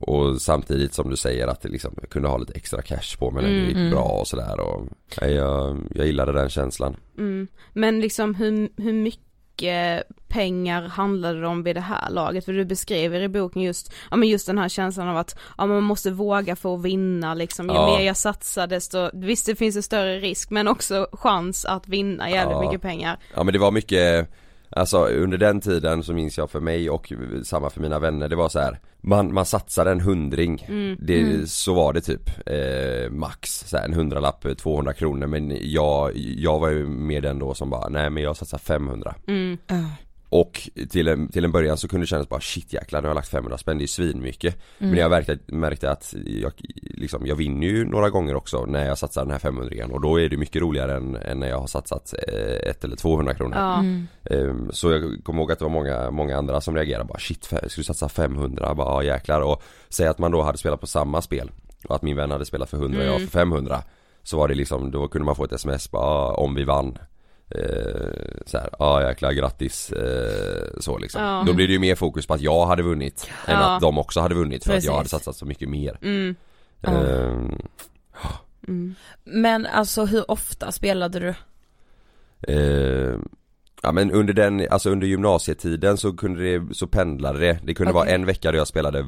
Och 0.00 0.40
samtidigt 0.40 0.94
som 0.94 1.10
du 1.10 1.16
säger 1.16 1.46
att 1.46 1.60
det 1.62 1.68
liksom, 1.68 1.94
jag 2.00 2.10
kunde 2.10 2.28
ha 2.28 2.36
lite 2.38 2.52
extra 2.52 2.82
cash 2.82 3.18
på 3.18 3.30
mig 3.30 3.42
när 3.42 3.50
det 3.50 3.56
Mm. 3.56 3.68
gick 3.68 3.76
Mm. 3.76 3.90
bra 3.90 4.02
och 4.04 4.28
sådär 4.28 4.60
och 4.60 4.86
jag, 5.20 5.76
jag 5.94 6.06
gillade 6.06 6.32
den 6.32 6.48
känslan 6.48 6.96
Mm. 7.18 7.48
Men 7.72 8.00
liksom 8.00 8.34
hur, 8.34 8.68
hur 8.82 8.92
mycket 8.92 10.02
pengar 10.28 10.82
handlade 10.88 11.40
det 11.40 11.46
om 11.46 11.62
vid 11.62 11.76
det 11.76 11.80
här 11.80 12.10
laget? 12.10 12.44
För 12.44 12.52
du 12.52 12.64
beskriver 12.64 13.20
i 13.20 13.28
boken 13.28 13.62
just, 13.62 13.92
ja 14.10 14.16
men 14.16 14.28
just 14.28 14.46
den 14.46 14.58
här 14.58 14.68
känslan 14.68 15.08
av 15.08 15.16
att, 15.16 15.38
ja 15.58 15.66
man 15.66 15.82
måste 15.82 16.10
våga 16.10 16.56
för 16.56 16.74
att 16.74 16.82
vinna 16.82 17.34
liksom, 17.34 17.66
ju 17.68 17.74
Ja. 17.74 17.86
mer 17.98 18.06
jag 18.06 18.16
satsar 18.16 18.66
desto, 18.66 19.10
visst 19.12 19.46
det 19.46 19.56
finns 19.56 19.76
en 19.76 19.82
större 19.82 20.18
risk 20.18 20.50
men 20.50 20.68
också 20.68 21.08
chans 21.12 21.64
att 21.64 21.88
vinna 21.88 22.30
jävligt 22.30 22.56
Ja. 22.56 22.62
mycket 22.66 22.82
pengar. 22.82 23.18
Ja 23.34 23.44
men 23.44 23.52
det 23.52 23.58
var 23.58 23.70
mycket 23.70 24.28
Alltså 24.78 25.06
under 25.06 25.38
den 25.38 25.60
tiden 25.60 26.02
så 26.02 26.12
minns 26.12 26.38
jag 26.38 26.50
för 26.50 26.60
mig 26.60 26.90
och 26.90 27.12
samma 27.44 27.70
för 27.70 27.80
mina 27.80 27.98
vänner, 27.98 28.28
det 28.28 28.36
var 28.36 28.48
så 28.48 28.58
här. 28.58 28.78
Man, 29.00 29.34
man 29.34 29.44
satsade 29.46 29.90
en 29.90 30.00
hundring, 30.00 30.66
Mm. 30.68 30.96
det, 31.00 31.20
Mm. 31.20 31.46
så 31.46 31.74
var 31.74 31.92
det 31.92 32.00
typ 32.00 32.30
eh, 32.46 33.10
Max, 33.10 33.50
så 33.68 33.76
här, 33.76 33.84
en 33.84 33.94
hundralapp, 33.94 34.46
200 34.58 34.92
kronor 34.92 35.26
men 35.26 35.52
jag, 35.60 36.16
jag 36.16 36.58
var 36.58 36.68
ju 36.68 36.86
med 36.86 37.22
den 37.22 37.38
då 37.38 37.54
som 37.54 37.70
bara, 37.70 37.88
nej 37.88 38.10
men 38.10 38.22
jag 38.22 38.36
satsar 38.36 38.58
500 38.58 39.14
Mm. 39.26 39.58
Och 40.30 40.70
till 40.90 41.08
en, 41.08 41.28
till 41.28 41.44
en 41.44 41.52
början 41.52 41.76
så 41.76 41.88
kunde 41.88 42.02
det 42.02 42.08
kännas 42.08 42.28
bara 42.28 42.40
shit 42.40 42.72
jäklar 42.72 43.00
nu 43.00 43.06
har 43.06 43.10
jag 43.10 43.14
lagt 43.14 43.28
500 43.28 43.58
spänn, 43.58 43.78
det 43.78 43.84
är 43.84 43.86
svinmycket 43.86 44.56
Mm. 44.78 44.90
Men 44.90 45.00
jag 45.00 45.10
märkte, 45.10 45.38
märkte 45.46 45.90
att 45.90 46.14
jag, 46.42 46.52
liksom, 46.82 47.26
jag 47.26 47.36
vinner 47.36 47.66
ju 47.66 47.84
några 47.84 48.10
gånger 48.10 48.34
också 48.34 48.64
när 48.64 48.86
jag 48.86 48.98
satsar 48.98 49.22
den 49.22 49.30
här 49.30 49.38
500 49.38 49.86
och 49.90 50.00
då 50.00 50.20
är 50.20 50.28
det 50.28 50.36
mycket 50.36 50.62
roligare 50.62 50.96
än, 50.96 51.16
än 51.16 51.40
när 51.40 51.48
jag 51.48 51.58
har 51.58 51.66
satsat 51.66 52.14
eh, 52.28 52.70
ett 52.70 52.84
eller 52.84 52.96
200 52.96 53.34
kronor. 53.34 53.56
Mm. 53.56 54.06
Ehm, 54.24 54.70
Så 54.72 54.90
jag 54.92 55.24
kommer 55.24 55.40
ihåg 55.40 55.52
att 55.52 55.58
det 55.58 55.64
var 55.64 55.72
många, 55.72 56.10
många 56.10 56.36
andra 56.38 56.60
som 56.60 56.74
reagerade 56.74 57.04
bara 57.04 57.18
shit, 57.18 57.44
ska 57.44 57.58
du 57.76 57.84
satsa 57.84 58.08
500? 58.08 58.74
Bara 58.74 59.04
ja, 59.04 59.14
jäklar 59.14 59.40
och 59.40 59.62
säg 59.88 60.06
att 60.06 60.18
man 60.18 60.30
då 60.30 60.42
hade 60.42 60.58
spelat 60.58 60.80
på 60.80 60.86
samma 60.86 61.22
spel 61.22 61.50
och 61.88 61.94
att 61.94 62.02
min 62.02 62.16
vän 62.16 62.30
hade 62.30 62.44
spelat 62.44 62.70
för 62.70 62.76
100 62.76 62.98
och 62.98 63.04
jag 63.06 63.14
Mm. 63.14 63.28
för 63.28 63.38
500 63.38 63.82
Så 64.22 64.36
var 64.36 64.48
det 64.48 64.54
liksom, 64.54 64.90
då 64.90 65.08
kunde 65.08 65.24
man 65.26 65.34
få 65.36 65.44
ett 65.44 65.52
sms 65.52 65.90
bara 65.90 66.32
om 66.34 66.54
vi 66.54 66.64
vann 66.64 66.98
eh, 67.50 68.40
så 68.46 68.58
här, 68.58 68.68
ja 68.78 68.86
ah, 68.86 69.08
jäklar 69.08 69.32
grattis 69.32 69.92
eh, 69.92 70.80
så 70.80 70.98
liksom. 70.98 71.22
Ja. 71.22 71.44
Då 71.46 71.52
blir 71.52 71.66
det 71.66 71.72
ju 71.72 71.78
mer 71.78 71.94
fokus 71.94 72.26
på 72.26 72.34
att 72.34 72.40
jag 72.40 72.66
hade 72.66 72.82
vunnit 72.82 73.30
än 73.46 73.54
Ja. 73.54 73.74
att 73.74 73.80
de 73.80 73.98
också 73.98 74.20
hade 74.20 74.34
vunnit 74.34 74.64
för 74.64 74.70
Precis. 74.72 74.88
att 74.88 74.92
jag 74.92 74.96
hade 74.96 75.08
satsat 75.08 75.36
så 75.36 75.46
mycket 75.46 75.68
mer. 75.68 75.98
Mm. 76.02 76.34
Ja. 76.80 76.90
Ehm, 76.90 77.58
Mm. 78.68 78.94
Men 79.24 79.66
alltså 79.66 80.04
hur 80.04 80.30
ofta 80.30 80.72
spelade 80.72 81.18
du? 81.20 81.34
Eh, 82.52 83.16
ja 83.82 83.92
men 83.92 84.10
under 84.12 84.32
den, 84.34 84.66
alltså 84.70 84.90
under 84.90 85.06
gymnasietiden 85.06 85.96
så 85.96 86.12
kunde 86.16 86.42
det, 86.58 86.74
så 86.74 86.86
pendlade 86.86 87.38
det. 87.38 87.58
Det 87.64 87.74
kunde 87.74 87.92
Okej. 87.92 88.00
vara 88.00 88.08
en 88.14 88.26
vecka 88.26 88.52
då 88.52 88.58
jag 88.58 88.66
spelade 88.68 89.04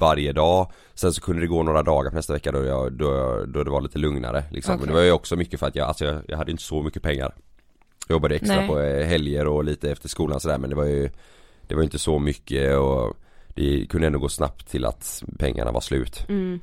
varje 0.00 0.32
dag 0.32 0.72
Sen 0.94 1.12
så 1.12 1.20
kunde 1.20 1.42
det 1.42 1.46
gå 1.46 1.62
några 1.62 1.82
dagar 1.82 2.10
på 2.10 2.16
nästa 2.16 2.32
vecka 2.32 2.52
då 2.52 2.64
jag, 2.64 2.92
då, 2.92 3.44
då 3.46 3.64
det 3.64 3.70
var 3.70 3.80
lite 3.80 3.98
lugnare 3.98 4.44
liksom. 4.50 4.72
Men 4.72 4.80
Okej. 4.80 4.88
det 4.88 4.94
var 4.94 5.02
ju 5.02 5.12
också 5.12 5.36
mycket 5.36 5.60
för 5.60 5.66
att 5.66 5.76
jag, 5.76 5.88
alltså 5.88 6.04
jag, 6.04 6.22
jag 6.28 6.36
hade 6.38 6.50
inte 6.50 6.62
så 6.62 6.82
mycket 6.82 7.02
pengar 7.02 7.34
Jag 8.12 8.16
jobbade 8.16 8.34
extra 8.34 8.56
Nej. 8.56 8.68
på 8.68 8.80
eh, 8.80 9.06
helger 9.06 9.46
och 9.46 9.64
lite 9.64 9.90
efter 9.90 10.08
skolan 10.08 10.40
sådär 10.40 10.58
men 10.58 10.70
det 10.70 10.76
var 10.76 10.84
ju 10.84 11.10
Det 11.68 11.74
var 11.74 11.82
inte 11.82 11.98
så 11.98 12.18
mycket 12.18 12.76
och 12.78 13.16
Det 13.48 13.86
kunde 13.88 14.06
ändå 14.06 14.18
gå 14.18 14.28
snabbt 14.28 14.70
till 14.70 14.84
att 14.84 15.22
pengarna 15.38 15.72
var 15.72 15.80
slut 15.80 16.24
Mm. 16.28 16.60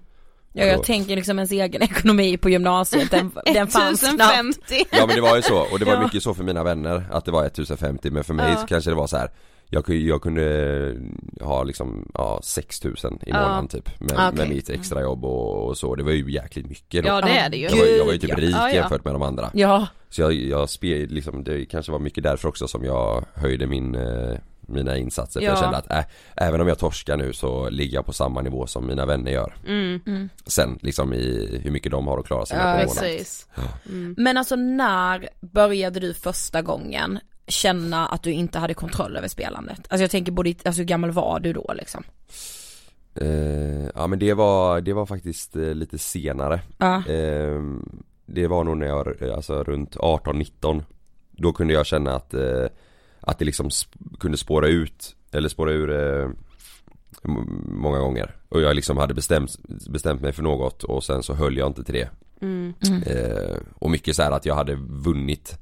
Ja 0.54 0.66
jag 0.66 0.84
tänker 0.84 1.16
liksom 1.16 1.40
ens 1.40 1.52
egen 1.52 1.82
ekonomi 1.92 2.38
på 2.38 2.50
gymnasiet, 2.50 3.12
den, 3.12 3.32
den 3.54 3.68
fanns 3.68 4.00
knappt 4.00 4.22
1050. 4.22 4.86
Ja 4.92 5.06
men 5.06 5.16
det 5.16 5.22
var 5.22 5.36
ju 5.36 5.42
så, 5.42 5.58
och 5.72 5.80
det 5.80 5.86
var 5.86 6.00
mycket 6.04 6.24
så 6.24 6.34
för 6.34 6.44
mina 6.44 6.64
vänner 6.64 7.08
att 7.12 7.26
det 7.26 7.32
var 7.32 7.46
1050 7.46 8.12
men 8.12 8.24
för 8.24 8.34
mig 8.34 8.50
Ja. 8.52 8.58
så 8.58 8.68
kanske 8.68 8.90
det 8.90 8.96
var 8.96 9.08
så 9.08 9.18
här. 9.18 9.32
Jag, 9.72 9.86
kunde- 9.86 10.02
jag 10.02 10.22
kunde 10.22 10.96
ha 11.42 11.64
liksom, 11.64 12.12
ja 12.14 12.40
6000 12.44 13.14
i 13.14 13.30
Ja. 13.30 13.42
månaden 13.42 13.68
typ 13.68 14.00
med, 14.00 14.12
Okej. 14.12 14.32
med 14.34 14.50
mitt 14.50 14.70
extrajobb 14.70 15.26
och, 15.26 15.68
och 15.68 15.78
så, 15.78 15.96
det 15.96 16.04
var 16.04 16.12
ju 16.12 16.32
jäkligt 16.32 16.70
mycket 16.70 17.04
då 17.04 17.10
Ja 17.10 17.22
det 17.22 17.30
är 17.32 17.50
det 17.50 17.58
ju. 17.58 17.64
jag, 17.64 17.78
var, 17.78 17.86
jag 17.98 18.06
var 18.06 18.12
ju 18.14 18.18
typ 18.20 18.30
ja. 18.30 18.36
rik 18.38 18.56
Ja, 18.56 18.70
ja. 18.70 18.76
jämfört 18.76 19.06
med 19.06 19.14
de 19.14 19.22
andra 19.22 19.50
Ja, 19.54 19.88
Så 20.10 20.22
jag, 20.22 20.34
jag 20.34 20.70
spel, 20.70 21.10
liksom, 21.10 21.44
det 21.44 21.66
kanske 21.66 21.92
var 21.92 22.00
mycket 22.00 22.24
därför 22.24 22.48
också 22.50 22.68
som 22.68 22.84
jag 22.84 23.26
höjde 23.34 23.68
min, 23.68 23.96
eh, 23.96 24.38
mina 24.62 24.98
insatser 24.98 25.40
för 25.40 25.46
Ja. 25.48 25.52
jag 25.52 25.60
kände 25.60 25.78
att 25.78 25.92
äh, 25.92 26.04
även 26.36 26.62
om 26.62 26.68
jag 26.68 26.80
torskar 26.80 27.18
nu 27.18 27.34
så 27.34 27.70
ligger 27.70 27.96
jag 27.96 28.06
på 28.06 28.14
samma 28.14 28.42
nivå 28.42 28.68
som 28.68 28.88
mina 28.88 29.06
vänner 29.06 29.32
gör. 29.32 29.54
Mm. 29.68 30.30
Sen 30.46 30.80
liksom 30.82 31.14
i 31.14 31.60
hur 31.64 31.72
mycket 31.72 31.92
de 31.92 32.08
har 32.08 32.18
att 32.20 32.26
klara 32.26 32.46
sig 32.46 32.58
med 32.58 32.66
Ja, 32.68 32.72
på 32.84 32.90
månaden. 32.90 33.10
Precis. 33.18 33.48
Mm. 33.90 34.16
Men 34.18 34.38
alltså 34.38 34.56
när 34.56 35.30
började 35.42 36.00
du 36.00 36.14
första 36.14 36.62
gången 36.62 37.20
känna 37.50 38.08
att 38.08 38.24
du 38.24 38.32
inte 38.32 38.60
hade 38.60 38.74
kontroll 38.74 39.18
över 39.18 39.28
spelandet? 39.28 39.80
Alltså 39.90 40.04
jag 40.04 40.12
tänker 40.12 40.32
både, 40.32 40.50
i- 40.50 40.58
alltså 40.66 40.82
hur 40.82 40.88
gammal 40.88 41.12
var 41.12 41.40
du 41.40 41.54
då 41.54 41.74
liksom? 41.78 42.04
Eh, 43.16 43.90
ja 43.96 44.08
men 44.08 44.20
det 44.20 44.34
var, 44.34 44.82
det 44.82 44.94
var 44.94 45.06
faktiskt 45.06 45.56
eh, 45.56 45.62
lite 45.74 45.98
senare. 45.98 46.62
Ja. 46.78 46.96
Eh, 47.08 47.62
det 48.26 48.48
var 48.48 48.64
nog 48.64 48.78
när 48.78 48.88
jag, 48.88 49.22
eh, 49.22 49.36
alltså 49.36 49.64
runt 49.64 49.96
18-19 49.96 50.84
Då 51.32 51.54
kunde 51.54 51.74
jag 51.74 51.86
känna 51.86 52.16
att, 52.16 52.34
eh, 52.34 52.66
att 53.22 53.40
det 53.40 53.46
liksom 53.46 53.70
sp- 53.70 54.20
kunde 54.20 54.38
spåra 54.38 54.68
ut, 54.68 55.16
eller 55.32 55.50
spåra 55.50 55.72
ur 55.72 55.92
eh, 56.22 56.30
många 57.72 58.00
gånger. 58.00 58.36
Och 58.50 58.62
jag 58.62 58.76
liksom 58.76 58.98
hade 58.98 59.14
bestämt, 59.14 59.58
bestämt 59.90 60.22
mig 60.22 60.32
för 60.34 60.44
något 60.44 60.84
och 60.84 61.04
sen 61.04 61.24
så 61.24 61.34
höll 61.34 61.58
jag 61.58 61.68
inte 61.68 61.84
till 61.84 61.94
det. 61.94 62.10
Mm. 62.42 62.74
Eh, 63.06 63.58
och 63.80 63.92
mycket 63.92 64.16
så 64.16 64.24
här 64.24 64.32
att 64.32 64.46
jag 64.46 64.56
hade 64.56 64.76
vunnit 64.76 65.58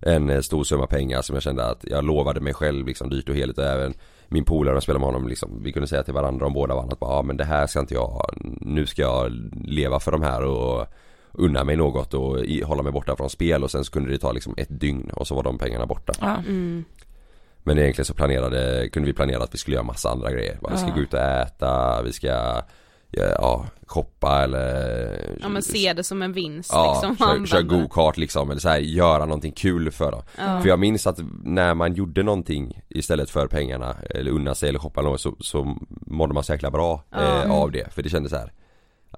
en 0.00 0.30
eh, 0.30 0.40
stor 0.40 0.64
summa 0.64 0.86
pengar 0.86 1.22
som 1.22 1.34
jag 1.34 1.42
kände 1.42 1.64
att 1.64 1.84
jag 1.84 2.04
lovade 2.04 2.40
mig 2.40 2.54
själv 2.54 2.86
liksom 2.86 3.10
dyrt 3.10 3.28
och 3.28 3.34
heligt 3.34 3.58
och 3.58 3.64
även 3.64 3.94
min 4.28 4.44
polare 4.44 4.76
och 4.76 4.82
spelade 4.82 5.00
med 5.00 5.12
honom 5.14 5.28
liksom, 5.28 5.62
vi 5.62 5.72
kunde 5.72 5.88
säga 5.88 6.02
till 6.02 6.14
varandra 6.14 6.46
om 6.46 6.52
båda 6.52 6.74
vann 6.74 6.92
att 6.92 7.00
bara, 7.00 7.16
ja 7.16 7.22
men 7.22 7.36
det 7.36 7.44
här 7.44 7.66
ska 7.66 7.80
inte 7.80 7.94
jag, 7.94 8.30
nu 8.60 8.86
ska 8.86 9.02
jag 9.02 9.32
leva 9.64 10.00
för 10.00 10.12
de 10.12 10.22
här 10.22 10.42
och 10.42 10.86
unna 11.32 11.64
mig 11.64 11.76
något 11.76 12.14
och 12.14 12.40
i, 12.40 12.62
hålla 12.62 12.82
mig 12.82 12.92
borta 12.92 13.16
från 13.16 13.30
spel 13.30 13.64
och 13.64 13.70
sen 13.70 13.84
så 13.84 13.92
kunde 13.92 14.10
det 14.10 14.18
ta 14.18 14.32
liksom 14.32 14.54
ett 14.56 14.80
dygn 14.80 15.10
och 15.10 15.26
så 15.26 15.34
var 15.34 15.42
de 15.42 15.58
pengarna 15.58 15.86
borta. 15.86 16.12
Ja. 16.20 16.36
Mm. 16.36 16.84
Men 17.62 17.78
egentligen 17.78 18.06
så 18.06 18.14
planerade, 18.14 18.88
kunde 18.92 19.06
vi 19.06 19.12
planera 19.12 19.42
att 19.42 19.54
vi 19.54 19.58
skulle 19.58 19.74
göra 19.74 19.84
massa 19.84 20.10
andra 20.10 20.32
grejer. 20.32 20.58
Bara, 20.60 20.72
Vi 20.72 20.78
ska 20.78 20.90
gå 20.90 21.00
ut 21.00 21.14
och 21.14 21.20
äta, 21.20 22.02
vi 22.02 22.12
ska 22.12 22.62
ja, 23.10 23.66
shoppa 23.86 24.42
eller 24.42 25.38
Ja 25.42 25.48
men 25.48 25.62
se 25.62 25.92
det 25.92 26.04
som 26.04 26.22
en 26.22 26.32
vinst 26.32 26.70
Ja, 26.72 26.92
liksom. 26.92 27.16
kör, 27.16 27.46
kör 27.46 27.62
go-kart 27.62 28.16
liksom 28.16 28.50
eller 28.50 28.60
så 28.60 28.68
här, 28.68 28.78
göra 28.78 29.24
någonting 29.24 29.52
kul 29.52 29.90
för 29.90 30.10
dem. 30.12 30.22
Ja. 30.38 30.60
För 30.60 30.68
jag 30.68 30.78
minns 30.78 31.06
att 31.06 31.18
när 31.44 31.74
man 31.74 31.94
gjorde 31.94 32.22
någonting 32.22 32.80
istället 32.88 33.30
för 33.30 33.46
pengarna 33.46 33.96
eller 34.10 34.30
unna 34.30 34.54
sig 34.54 34.68
eller 34.68 34.78
shoppa 34.78 35.02
något 35.02 35.20
så, 35.20 35.36
så 35.40 35.76
mådde 36.06 36.34
man 36.34 36.44
så 36.44 36.52
jäkla 36.52 36.70
bra 36.70 37.04
Ja. 37.10 37.42
eh, 37.44 37.50
av 37.52 37.70
det. 37.70 37.92
För 37.94 38.02
det 38.02 38.08
kändes 38.08 38.30
så 38.32 38.38
här. 38.38 38.52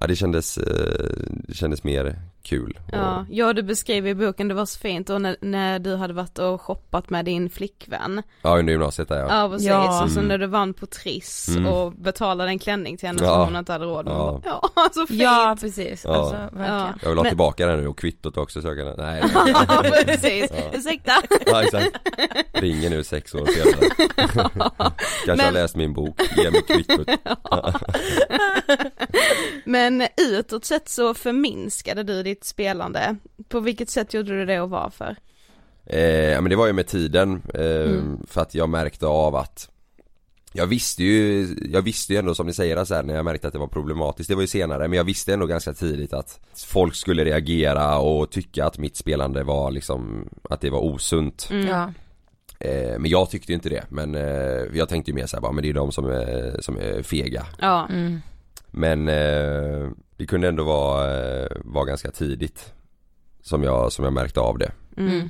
Ja 0.01 0.07
det 0.07 0.15
kändes, 0.15 0.57
eh, 0.57 1.07
det 1.47 1.53
kändes 1.53 1.83
mer 1.83 2.19
kul. 2.43 2.79
Och, 2.87 2.93
Ja, 2.97 3.25
ja 3.29 3.53
du 3.53 3.63
beskrev 3.63 4.07
i 4.07 4.15
boken, 4.15 4.47
det 4.47 4.53
var 4.53 4.65
så 4.65 4.79
fint 4.79 5.09
och 5.09 5.21
när, 5.21 5.35
när 5.41 5.79
du 5.79 5.95
hade 5.95 6.13
varit 6.13 6.39
och 6.39 6.61
shoppat 6.61 7.09
med 7.09 7.25
din 7.25 7.49
flickvän. 7.49 8.23
ja 8.41 8.57
under 8.59 8.73
gymnasiet 8.73 9.07
där 9.09 9.19
ja. 9.19 9.27
Ja 9.41 9.49
precis, 9.49 9.67
Ja. 9.67 10.03
och 10.03 10.09
så 10.11 10.19
Mm. 10.19 10.27
när 10.27 10.37
du 10.37 10.47
vann 10.47 10.73
på 10.73 10.85
Triss 10.85 11.47
Mm. 11.47 11.65
och 11.73 11.91
betalade 11.91 12.49
en 12.49 12.59
klänning 12.59 12.97
till 12.97 13.07
henne 13.07 13.19
Ja. 13.23 13.33
som 13.33 13.45
hon 13.45 13.55
inte 13.55 13.71
hade 13.71 13.85
råd 13.85 14.05
med. 14.05 14.13
Ja. 14.13 14.41
Ja, 14.45 14.89
så 14.93 15.07
fint. 15.07 15.21
Ja 15.21 15.57
precis, 15.61 16.03
Ja. 16.05 16.15
alltså 16.15 16.35
verkligen. 16.35 16.73
Ja. 16.73 16.93
Jag 17.01 17.09
vill 17.09 17.17
ha 17.17 17.23
Men- 17.23 17.31
tillbaka 17.31 17.65
den 17.67 17.79
nu 17.79 17.87
och 17.87 17.97
kvittot 17.97 18.37
också 18.37 18.61
så 18.61 18.67
jag 18.67 18.77
kan, 18.77 19.05
nej. 19.05 19.23
Ja 19.67 19.83
precis, 20.05 20.51
Ja. 20.51 20.63
ursäkta. 20.73 21.11
Ja 21.45 21.63
exakt. 21.63 21.89
Ringer 22.53 22.89
nu 22.89 23.03
sex 23.03 23.35
år 23.35 23.45
senare. 23.45 23.89
Kanske 25.25 25.31
har 25.31 25.37
Men- 25.37 25.53
läst 25.53 25.75
min 25.75 25.93
bok, 25.93 26.21
ge 26.37 26.51
mig 26.51 26.61
kvittot. 26.61 27.07
Men 29.65 30.03
utåt 30.17 30.65
sett 30.65 30.89
så 30.89 31.13
förminskade 31.13 32.03
du 32.03 32.23
ditt 32.23 32.43
spelande. 32.43 33.15
På 33.49 33.59
vilket 33.59 33.89
sätt 33.89 34.13
gjorde 34.13 34.29
du 34.39 34.45
det 34.45 34.61
och 34.61 34.69
varför? 34.69 35.15
Eh, 35.85 35.99
ja 36.31 36.41
men 36.41 36.49
det 36.49 36.55
var 36.55 36.67
ju 36.67 36.73
med 36.73 36.87
tiden 36.87 37.41
eh, 37.53 37.61
Mm. 37.91 38.19
för 38.27 38.41
att 38.41 38.55
jag 38.55 38.69
märkte 38.69 39.07
av 39.07 39.35
att 39.35 39.69
Jag 40.55 40.67
visste 40.67 41.03
ju, 41.03 41.47
jag 41.71 41.81
visste 41.81 42.13
ju 42.13 42.19
ändå 42.19 42.35
som 42.35 42.47
ni 42.47 42.53
säger 42.53 42.85
så 42.85 42.95
här, 42.95 43.03
när 43.03 43.15
jag 43.15 43.25
märkte 43.25 43.47
att 43.47 43.53
det 43.53 43.59
var 43.59 43.67
problematiskt, 43.67 44.29
det 44.29 44.35
var 44.35 44.41
ju 44.41 44.47
senare 44.47 44.87
men 44.87 44.97
jag 44.97 45.03
visste 45.03 45.33
ändå 45.33 45.45
ganska 45.45 45.73
tidigt 45.73 46.13
att 46.13 46.39
folk 46.67 46.95
skulle 46.95 47.25
reagera 47.25 47.97
och 47.99 48.31
tycka 48.31 48.65
att 48.65 48.77
mitt 48.77 48.95
spelande 48.97 49.43
var 49.43 49.71
liksom, 49.71 50.29
att 50.49 50.61
det 50.61 50.69
var 50.69 50.79
osunt 50.79 51.47
Mm. 51.51 51.67
Ja. 51.67 51.91
eh, 52.59 52.99
Men 52.99 53.11
jag 53.11 53.29
tyckte 53.29 53.51
ju 53.51 53.55
inte 53.55 53.69
det, 53.69 53.83
men 53.89 54.15
eh, 54.15 54.61
jag 54.73 54.89
tänkte 54.89 55.11
ju 55.11 55.15
mer 55.15 55.25
såhär 55.25 55.41
bara, 55.41 55.51
men 55.51 55.63
det 55.63 55.69
är 55.69 55.73
de 55.73 55.91
som 55.91 56.05
är, 56.05 56.61
som 56.61 56.77
är 56.77 57.03
fega 57.03 57.45
Ja. 57.59 57.87
Mm. 57.91 58.21
Men 58.75 59.07
eh, 59.07 59.89
det 60.17 60.25
kunde 60.25 60.47
ändå 60.47 60.63
vara, 60.63 61.17
eh, 61.17 61.47
vara 61.63 61.85
ganska 61.85 62.11
tidigt 62.11 62.73
Som 63.41 63.63
jag, 63.63 63.91
som 63.91 64.03
jag 64.03 64.13
märkte 64.13 64.39
av 64.39 64.57
det 64.57 64.71
Mm. 64.97 65.29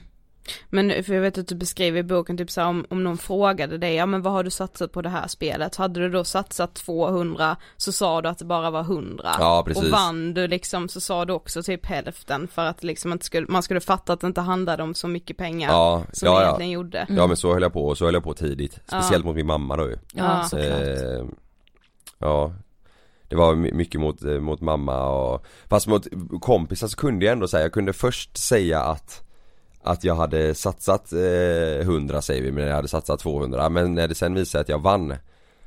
Men 0.69 1.03
för 1.03 1.13
jag 1.13 1.21
vet 1.21 1.37
att 1.37 1.47
du 1.47 1.55
beskriver 1.55 1.99
i 1.99 2.03
boken 2.03 2.37
typ 2.37 2.51
så 2.51 2.61
här, 2.61 2.67
om, 2.67 2.85
om 2.89 3.03
någon 3.03 3.17
frågade 3.17 3.77
dig, 3.77 3.95
ja 3.95 4.05
men 4.05 4.21
vad 4.21 4.33
har 4.33 4.43
du 4.43 4.49
satsat 4.49 4.91
på 4.91 5.01
det 5.01 5.09
här 5.09 5.27
spelet? 5.27 5.75
Hade 5.75 5.99
du 5.99 6.09
då 6.09 6.23
satsat 6.23 6.73
200 6.73 7.55
så 7.77 7.91
sa 7.91 8.21
du 8.21 8.29
att 8.29 8.39
det 8.39 8.45
bara 8.45 8.71
var 8.71 8.81
100. 8.81 9.29
Ja, 9.39 9.63
precis. 9.67 9.83
Och 9.83 9.89
vann 9.89 10.33
du 10.33 10.47
liksom 10.47 10.89
så 10.89 11.01
sa 11.01 11.25
du 11.25 11.33
också 11.33 11.63
typ 11.63 11.85
hälften 11.85 12.47
för 12.47 12.65
att 12.65 12.83
liksom 12.83 13.11
inte 13.11 13.25
skulle, 13.25 13.47
man 13.49 13.63
skulle 13.63 13.79
fatta 13.79 14.13
att 14.13 14.21
det 14.21 14.27
inte 14.27 14.41
handlade 14.41 14.83
om 14.83 14.93
så 14.93 15.07
mycket 15.07 15.37
pengar 15.37 15.69
Ja, 15.71 16.03
som 16.11 16.25
ja, 16.25 16.33
det 16.33 16.39
ja. 16.39 16.45
egentligen 16.45 16.71
gjorde. 16.71 17.07
Ja 17.09 17.27
men 17.27 17.37
så 17.37 17.53
höll 17.53 17.61
jag 17.61 17.73
på, 17.73 17.87
och 17.87 17.97
så 17.97 18.05
höll 18.05 18.13
jag 18.13 18.23
på 18.23 18.33
tidigt 18.33 18.79
Speciellt 18.85 19.25
mot 19.25 19.35
min 19.35 19.47
mamma 19.47 19.77
då 19.77 19.83
ju 19.83 19.97
Ja, 20.13 20.43
såklart. 20.43 20.81
Eh, 20.81 21.25
ja 22.17 22.53
Det 23.33 23.37
var 23.39 23.55
my- 23.55 23.71
mycket 23.73 24.01
mot, 24.01 24.23
eh, 24.23 24.39
mot 24.39 24.61
mamma 24.61 25.09
och 25.09 25.45
Fast 25.69 25.87
mot 25.87 26.07
kompisar 26.41 26.87
så 26.87 26.97
kunde 26.97 27.25
jag 27.25 27.31
ändå 27.33 27.47
säga, 27.47 27.63
jag 27.63 27.71
kunde 27.73 27.93
först 27.93 28.37
säga 28.37 28.79
att 28.81 29.23
Att 29.83 30.03
jag 30.03 30.15
hade 30.15 30.55
satsat 30.55 31.13
eh, 31.13 31.81
100 31.81 32.21
säger 32.21 32.41
vi, 32.43 32.51
men 32.51 32.67
jag 32.67 32.75
hade 32.75 32.87
satsat 32.87 33.19
200 33.19 33.69
Men 33.69 33.95
när 33.95 34.07
det 34.07 34.15
sen 34.15 34.33
visade 34.33 34.61
att 34.61 34.69
jag 34.69 34.79
vann 34.81 35.13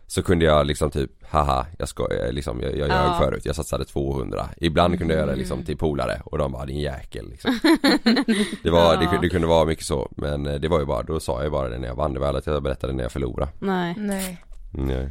Så 0.06 0.22
kunde 0.22 0.44
jag 0.44 0.66
liksom 0.66 0.90
typ, 0.90 1.10
haha, 1.30 1.66
jag 1.78 1.88
ska, 1.88 2.08
eh, 2.14 2.32
liksom, 2.32 2.60
jag, 2.60 2.76
jag 2.76 2.88
Ja. 2.88 3.04
ljög 3.06 3.18
förut, 3.18 3.42
jag 3.46 3.56
satsade 3.56 3.84
200 3.84 4.48
Ibland 4.56 4.98
kunde 4.98 5.14
jag 5.14 5.20
göra 5.20 5.30
det 5.30 5.36
liksom 5.36 5.64
till 5.64 5.76
polare 5.76 6.20
och 6.24 6.38
de 6.38 6.52
bara, 6.52 6.66
din 6.66 6.80
jäkel 6.80 7.28
liksom 7.30 7.58
Det 8.62 8.70
var, 8.70 8.94
Ja. 8.94 9.00
det, 9.00 9.06
kunde- 9.06 9.20
det 9.22 9.28
kunde 9.28 9.46
vara 9.46 9.64
mycket 9.64 9.84
så, 9.84 10.08
men 10.16 10.46
eh, 10.46 10.54
det 10.54 10.68
var 10.68 10.78
ju 10.78 10.84
bara, 10.86 11.02
då 11.02 11.20
sa 11.20 11.42
jag 11.42 11.52
bara 11.52 11.68
det 11.68 11.78
när 11.78 11.88
jag 11.88 11.94
vann, 11.94 12.14
det 12.14 12.20
var 12.20 12.26
aldrig 12.26 12.40
att 12.42 12.46
jag 12.46 12.62
berättade 12.62 12.92
när 12.92 13.02
jag 13.02 13.12
förlorade 13.12 13.50
Nej. 13.58 13.94
Nej. 13.98 14.42
Nej. 14.72 15.10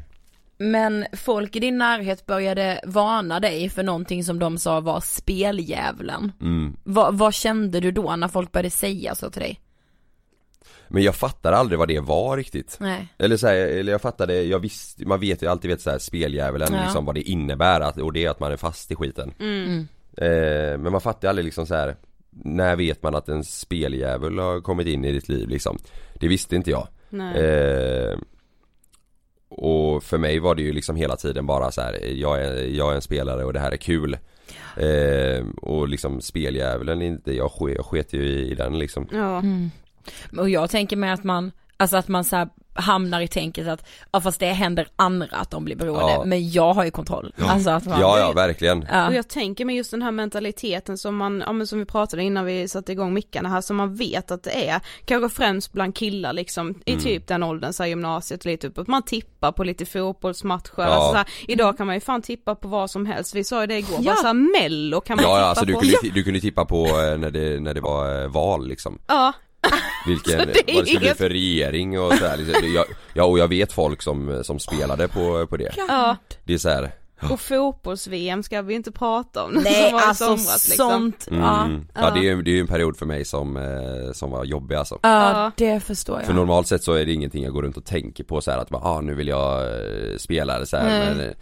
Men 0.57 1.05
folk 1.13 1.55
i 1.55 1.59
din 1.59 1.77
närhet 1.77 2.25
började 2.25 2.81
varna 2.85 3.39
dig 3.39 3.69
för 3.69 3.83
någonting 3.83 4.23
som 4.23 4.39
de 4.39 4.57
sa 4.57 4.79
var 4.79 4.99
speldjävulen. 4.99 6.31
Mm. 6.41 6.77
Vad, 6.83 7.17
vad 7.17 7.33
kände 7.33 7.79
du 7.79 7.91
då 7.91 8.15
när 8.15 8.27
folk 8.27 8.51
började 8.51 8.69
säga 8.69 9.15
så 9.15 9.29
till 9.29 9.41
dig? 9.41 9.59
Men 10.87 11.03
jag 11.03 11.15
fattade 11.15 11.57
aldrig 11.57 11.79
vad 11.79 11.87
det 11.87 11.99
var 11.99 12.37
riktigt 12.37 12.77
Nej. 12.79 13.07
Eller 13.17 13.37
så 13.37 13.47
här, 13.47 13.55
eller 13.55 13.91
jag 13.91 14.01
fattade, 14.01 14.43
jag 14.43 14.59
visste, 14.59 15.05
man 15.05 15.19
vet 15.19 15.41
ju 15.41 15.47
alltid 15.47 15.71
vet 15.71 15.81
så 15.81 15.89
här 15.89 15.97
speldjävulen 15.97 16.67
Ja. 16.73 16.83
liksom 16.83 17.05
vad 17.05 17.15
det 17.15 17.21
innebär 17.21 17.81
att, 17.81 17.97
och 17.97 18.13
det 18.13 18.25
är 18.25 18.29
att 18.29 18.39
man 18.39 18.51
är 18.51 18.57
fast 18.57 18.91
i 18.91 18.95
skiten 18.95 19.33
Mm. 19.39 19.87
eh, 20.17 20.77
Men 20.77 20.91
man 20.91 21.01
fattar 21.01 21.29
aldrig 21.29 21.45
liksom 21.45 21.65
så 21.65 21.75
här. 21.75 21.95
När 22.43 22.75
vet 22.75 23.03
man 23.03 23.15
att 23.15 23.29
en 23.29 23.43
speldjävul 23.43 24.39
har 24.39 24.61
kommit 24.61 24.87
in 24.87 25.05
i 25.05 25.11
ditt 25.11 25.29
liv 25.29 25.49
liksom? 25.49 25.77
Det 26.19 26.27
visste 26.27 26.55
inte 26.55 26.71
jag 26.71 26.87
Nej. 27.09 27.37
eh, 27.43 28.17
Och 29.49 30.03
för 30.03 30.17
mig 30.17 30.39
var 30.39 30.55
det 30.55 30.61
ju 30.61 30.73
liksom 30.73 30.95
hela 30.95 31.15
tiden 31.15 31.45
bara 31.45 31.71
så 31.71 31.81
här, 31.81 31.99
jag 32.05 32.41
är, 32.41 32.63
jag 32.63 32.91
är 32.91 32.95
en 32.95 33.01
spelare 33.01 33.45
och 33.45 33.53
det 33.53 33.59
här 33.59 33.71
är 33.71 33.77
kul 33.77 34.17
eh, 34.77 35.45
Och 35.61 35.89
liksom 35.89 36.21
speldjävulen, 36.21 37.01
inte, 37.01 37.33
jag, 37.33 37.51
sk, 37.51 37.61
jag 37.77 37.85
sket 37.85 38.13
ju 38.13 38.23
i, 38.23 38.51
i 38.51 38.55
den 38.55 38.79
liksom 38.79 39.07
Ja. 39.11 39.37
Mm. 39.39 39.71
Och 40.37 40.49
jag 40.49 40.69
tänker 40.69 40.95
mig 40.97 41.09
att 41.09 41.23
man, 41.23 41.51
alltså 41.77 41.97
att 41.97 42.07
man 42.07 42.23
så 42.23 42.35
här 42.35 42.49
hamnar 42.77 43.21
i 43.21 43.27
tänket 43.27 43.67
att, 43.67 43.85
ja 44.11 44.21
fast 44.21 44.39
det 44.39 44.45
händer 44.45 44.87
andra 44.95 45.27
att 45.37 45.51
de 45.51 45.65
blir 45.65 45.75
beroende, 45.75 46.11
Ja. 46.13 46.23
men 46.25 46.51
jag 46.51 46.73
har 46.73 46.85
ju 46.85 46.91
kontroll. 46.91 47.33
Alltså 47.37 47.69
att 47.69 47.85
man, 47.85 47.99
Ja 48.01 48.19
ja, 48.19 48.31
verkligen 48.31 48.85
Ja. 48.91 49.07
Och 49.07 49.13
jag 49.13 49.27
tänker 49.27 49.65
mig 49.65 49.75
just 49.75 49.91
den 49.91 50.01
här 50.01 50.11
mentaliteten 50.11 50.97
som 50.97 51.15
man, 51.17 51.43
ja 51.45 51.53
men 51.53 51.67
som 51.67 51.79
vi 51.79 51.85
pratade 51.85 52.23
innan 52.23 52.45
vi 52.45 52.67
satte 52.67 52.91
igång 52.91 53.13
mickarna 53.13 53.49
här, 53.49 53.61
som 53.61 53.75
man 53.77 53.95
vet 53.95 54.31
att 54.31 54.43
det 54.43 54.67
är, 54.69 54.81
kanske 55.05 55.35
främst 55.35 55.71
bland 55.73 55.95
killar 55.95 56.33
liksom, 56.33 56.81
i 56.85 56.91
Mm. 56.91 57.03
typ 57.03 57.27
den 57.27 57.43
åldern, 57.43 57.73
så 57.73 57.83
här 57.83 57.87
gymnasiet 57.87 58.39
och 58.39 58.45
lite 58.45 58.67
uppåt, 58.67 58.87
man 58.87 59.03
tippar 59.03 59.51
på 59.51 59.63
lite 59.63 59.85
fotbollsmatcher, 59.85 60.71
Ja. 60.77 60.83
alltså 60.85 61.09
så 61.11 61.17
här, 61.17 61.27
idag 61.47 61.77
kan 61.77 61.87
man 61.87 61.95
ju 61.95 61.99
fan 62.01 62.21
tippa 62.21 62.55
på 62.55 62.67
vad 62.67 62.91
som 62.91 63.05
helst, 63.05 63.35
vi 63.35 63.43
sa 63.43 63.61
ju 63.61 63.67
det 63.67 63.77
igår, 63.77 63.97
Ja. 64.01 64.11
bara 64.11 64.15
så 64.15 64.27
här 64.27 64.61
mello 64.61 65.01
kan 65.01 65.15
man 65.15 65.25
Ja, 65.25 65.31
ja 65.31 65.35
tippa 65.37 65.47
alltså 65.49 65.65
du 65.65 65.73
på. 65.73 65.79
kunde, 65.79 65.95
ti- 65.97 66.11
du 66.13 66.23
kunde 66.23 66.39
tippa 66.39 66.65
på 66.65 66.85
eh, 66.85 67.17
när 67.17 67.31
det, 67.31 67.59
när 67.59 67.73
det 67.73 67.81
var 67.81 68.21
eh, 68.23 68.27
val 68.27 68.67
liksom 68.67 68.99
Ja, 69.07 69.33
Vilken, 70.07 70.37
det 70.37 70.71
är 70.71 70.75
vad 70.75 70.83
det 70.83 70.87
skulle 70.87 70.99
bli 70.99 71.13
för 71.13 71.29
regering 71.29 71.99
och 71.99 72.13
sådär 72.13 72.37
liksom. 72.37 72.73
jag, 72.73 72.85
Ja 73.13 73.23
och 73.23 73.39
jag 73.39 73.47
vet 73.47 73.73
folk 73.73 74.01
som, 74.01 74.41
som 74.43 74.59
spelade 74.59 75.07
på, 75.07 75.47
på 75.47 75.57
det 75.57 75.71
ja, 75.87 76.17
Det 76.43 76.53
är 76.53 76.57
så 76.57 76.69
här. 76.69 76.91
och 77.31 77.39
fotbolls-VM 77.39 78.43
ska 78.43 78.61
vi 78.61 78.73
inte 78.73 78.91
prata 78.91 79.43
om, 79.43 79.51
Nej 79.63 79.89
som 79.89 79.99
alltså 79.99 80.25
somras, 80.25 80.67
liksom. 80.69 80.89
sånt, 80.89 81.27
Mm, 81.31 81.85
ja. 81.93 82.01
ja, 82.01 82.11
det 82.11 82.19
är 82.19 82.23
ju 82.23 82.41
det 82.41 82.51
är 82.51 82.55
ju 82.55 82.59
en 82.61 82.67
period 82.67 82.97
för 82.97 83.05
mig 83.05 83.25
som, 83.25 83.57
eh, 83.57 84.11
som 84.13 84.31
var 84.31 84.43
jobbig 84.45 84.75
alltså 84.75 84.99
Ja, 85.01 85.51
det 85.57 85.79
förstår 85.79 86.17
jag. 86.17 86.25
För 86.25 86.33
normalt 86.33 86.67
sett 86.67 86.83
så 86.83 86.93
är 86.93 87.05
det 87.05 87.13
ingenting 87.13 87.43
jag 87.43 87.53
går 87.53 87.61
runt 87.63 87.77
och 87.77 87.85
tänker 87.85 88.23
på 88.23 88.41
så 88.41 88.51
här 88.51 88.57
att 88.57 88.69
bara, 88.69 88.83
ah, 88.83 89.01
nu 89.01 89.13
vill 89.13 89.27
jag 89.27 89.61
eh, 89.63 90.17
spela 90.17 90.59
det 90.59 90.65
så 90.65 90.77
här, 90.77 91.05
men 91.15 91.19
eh, 91.19 91.33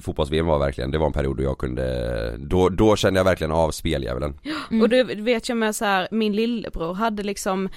Fotbolls-VM 0.00 0.46
var 0.46 0.58
verkligen, 0.58 0.90
det 0.90 0.98
var 0.98 1.06
en 1.06 1.12
period 1.12 1.36
då 1.36 1.42
jag 1.42 1.58
kunde, 1.58 2.36
då, 2.38 2.68
då 2.68 2.96
kände 2.96 3.20
jag 3.20 3.24
verkligen 3.24 3.52
av 3.52 3.70
speldjävulen 3.70 4.34
Och 4.82 4.88
det 4.88 5.02
vet 5.04 5.48
jag 5.48 5.58
med 5.58 5.76
så 5.76 5.84
här, 5.84 6.08
min 6.10 6.32
lillebror 6.32 6.94
hade 6.94 7.22
liksom 7.22 7.68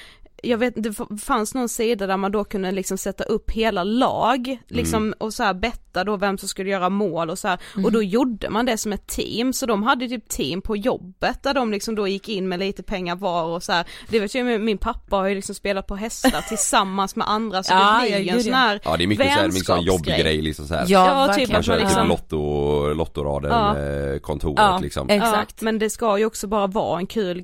jag 0.44 0.58
vet 0.58 0.74
det 0.84 0.94
fanns 1.22 1.54
någon 1.54 1.70
sida 1.70 2.08
där 2.08 2.18
man 2.18 2.32
då 2.32 2.44
kunde 2.44 2.72
liksom 2.72 2.98
sätta 2.98 3.24
upp 3.24 3.52
hela 3.52 3.84
lag, 3.84 4.58
liksom 4.68 5.04
Mm. 5.04 5.14
och 5.20 5.34
så 5.34 5.44
här 5.44 5.54
betta 5.54 6.04
då 6.04 6.18
vem 6.18 6.38
som 6.38 6.48
skulle 6.50 6.70
göra 6.70 6.90
mål 6.90 7.30
och 7.30 7.40
så 7.40 7.48
här. 7.48 7.60
och 7.86 7.92
då 7.92 8.04
gjorde 8.04 8.50
man 8.50 8.66
det 8.66 8.78
som 8.78 8.94
ett 8.94 9.08
team, 9.08 9.54
så 9.54 9.66
de 9.66 9.84
hade 9.84 10.06
ju 10.06 10.18
typ 10.20 10.30
team 10.30 10.62
på 10.62 10.76
jobbet 10.78 11.44
där 11.44 11.54
de 11.54 11.72
liksom 11.72 11.96
då 11.96 12.08
gick 12.08 12.30
in 12.30 12.50
med 12.50 12.60
lite 12.60 12.84
pengar 12.84 13.16
var 13.16 13.44
och 13.44 13.64
så 13.64 13.72
här. 13.72 13.86
det 14.10 14.20
vet 14.20 14.36
jag 14.36 14.62
min 14.62 14.78
pappa 14.78 15.16
har 15.16 15.28
ju 15.28 15.36
liksom 15.36 15.56
spelat 15.56 15.88
på 15.88 15.96
hästar 15.96 16.42
tillsammans 16.50 17.16
med 17.16 17.30
andra 17.30 17.64
så 17.64 17.74
Ja, 17.82 18.00
det 18.04 18.08
blir 18.10 18.20
ju 18.20 18.30
en 18.30 18.44
sån 18.44 18.52
ja. 18.52 18.58
här 18.58 18.80
Ja 18.84 18.98
det 18.98 19.04
är 19.04 19.08
mycket 19.08 19.26
såhär, 19.26 19.42
vänskapsgrej. 19.42 19.88
jobbgrej 19.88 20.42
liksom 20.42 20.68
såhär 20.68 20.86
Ja, 20.88 21.28
Ja, 21.28 21.34
typ 21.34 21.52
Man 21.52 21.64
kör 21.64 21.74
typ 21.76 21.84
liksom- 21.84 22.08
lotto, 22.08 22.94
lottoraden 22.94 23.52
Ja. 23.52 23.74
med 23.74 24.22
kontoret 24.22 24.58
Ja, 24.58 24.80
liksom 24.82 25.10
exakt. 25.10 25.56
Ja, 25.60 25.66
men 25.66 25.80
det 25.80 25.90
ska 25.90 26.18
ju 26.18 26.26
också 26.26 26.48
bara 26.48 26.68
vara 26.68 27.00
en 27.00 27.08
kul 27.08 27.44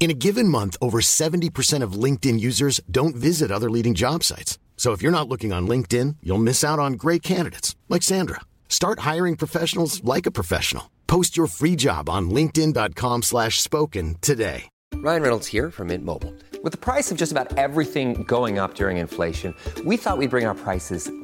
In 0.00 0.10
a 0.10 0.14
given 0.14 0.48
month, 0.48 0.76
over 0.82 1.00
70% 1.00 1.82
of 1.82 1.92
LinkedIn 1.94 2.38
users 2.38 2.78
don't 2.90 3.16
visit 3.16 3.50
other 3.50 3.70
leading 3.70 3.94
job 3.94 4.22
sites. 4.22 4.58
So 4.76 4.92
if 4.92 5.00
you're 5.00 5.18
not 5.18 5.28
looking 5.28 5.50
on 5.50 5.66
LinkedIn, 5.66 6.16
you'll 6.22 6.36
miss 6.36 6.62
out 6.62 6.78
on 6.78 6.94
great 6.94 7.22
candidates 7.22 7.74
like 7.88 8.02
Sandra. 8.02 8.40
Start 8.68 8.98
hiring 8.98 9.36
professionals 9.36 10.04
like 10.04 10.26
a 10.26 10.30
professional. 10.30 10.90
Post 11.06 11.36
your 11.38 11.46
free 11.46 11.76
job 11.76 12.10
on 12.10 12.28
linkedin.com 12.28 13.22
slash 13.22 13.62
spoken 13.62 14.16
today. 14.20 14.64
Ryan 14.96 15.22
Reynolds 15.22 15.46
here 15.46 15.70
from 15.70 15.88
Mint 15.88 16.04
Mobile. 16.04 16.34
With 16.62 16.72
the 16.72 16.78
price 16.78 17.10
of 17.10 17.18
just 17.18 17.32
about 17.32 17.56
everything 17.58 18.24
going 18.24 18.58
up 18.58 18.74
during 18.74 18.98
inflation, 18.98 19.54
we 19.84 19.96
thought 19.96 20.18
we'd 20.18 20.30
bring 20.30 20.46
our 20.46 20.54
prices 20.54 21.10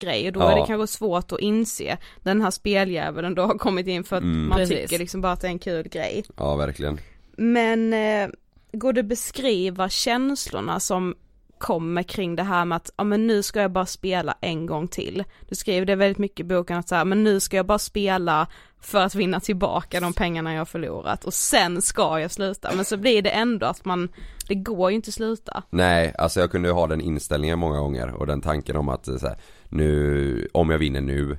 grej 0.00 0.26
och 0.26 0.32
då 0.32 0.40
Ja. 0.40 0.52
är 0.52 0.60
det 0.60 0.66
kanske 0.66 0.96
svårt 0.96 1.32
att 1.32 1.40
inse 1.40 1.98
den 2.22 2.40
här 2.40 2.50
speldjävulen 2.50 3.34
då 3.34 3.42
har 3.42 3.58
kommit 3.58 3.86
in 3.86 4.04
för 4.04 4.16
att 4.16 4.22
Mm. 4.22 4.48
man 4.48 4.58
Precis. 4.58 4.80
tycker 4.80 4.98
liksom 4.98 5.20
bara 5.20 5.32
att 5.32 5.40
det 5.40 5.46
är 5.46 5.50
en 5.52 5.58
kul 5.58 5.88
grej. 5.88 6.24
Ja 6.36 6.56
verkligen 6.56 7.00
Men 7.36 7.92
eh, 7.92 8.28
går 8.72 8.92
det 8.92 9.02
beskriva 9.02 9.88
känslorna 9.88 10.80
som 10.80 11.14
kommer 11.58 12.02
kring 12.02 12.36
det 12.36 12.42
här 12.42 12.64
med 12.64 12.76
att, 12.76 12.90
ja 12.96 13.04
men 13.04 13.26
nu 13.26 13.42
ska 13.42 13.60
jag 13.60 13.72
bara 13.72 13.86
spela 13.86 14.34
en 14.40 14.66
gång 14.66 14.88
till. 14.88 15.24
Du 15.48 15.54
skriver 15.54 15.86
det 15.86 15.94
väldigt 15.96 16.18
mycket 16.18 16.40
i 16.40 16.44
boken 16.44 16.76
att 16.78 16.88
så 16.88 16.94
här, 16.94 17.04
men 17.04 17.24
nu 17.24 17.40
ska 17.40 17.56
jag 17.56 17.66
bara 17.66 17.78
spela 17.78 18.46
för 18.80 19.02
att 19.02 19.14
vinna 19.14 19.40
tillbaka 19.40 20.00
de 20.00 20.12
pengarna 20.12 20.52
jag 20.52 20.60
har 20.60 20.64
förlorat 20.64 21.24
och 21.24 21.34
sen 21.34 21.82
ska 21.82 22.20
jag 22.20 22.30
sluta. 22.30 22.70
Men 22.74 22.84
så 22.84 22.96
blir 22.96 23.22
det 23.22 23.30
ändå 23.30 23.66
att 23.66 23.84
man, 23.84 24.08
det 24.48 24.54
går 24.54 24.90
ju 24.90 24.96
inte 24.96 25.08
att 25.08 25.14
sluta. 25.14 25.62
Nej, 25.70 26.14
alltså 26.18 26.40
jag 26.40 26.50
kunde 26.50 26.68
ju 26.68 26.74
ha 26.74 26.86
den 26.86 27.00
inställningen 27.00 27.58
många 27.58 27.78
gånger 27.78 28.14
och 28.14 28.26
den 28.26 28.40
tanken 28.40 28.76
om 28.76 28.88
att 28.88 29.08
eh, 29.08 29.16
så 29.16 29.26
här, 29.26 29.36
nu, 29.68 30.48
om 30.52 30.70
jag 30.70 30.78
vinner 30.78 31.00
nu 31.00 31.38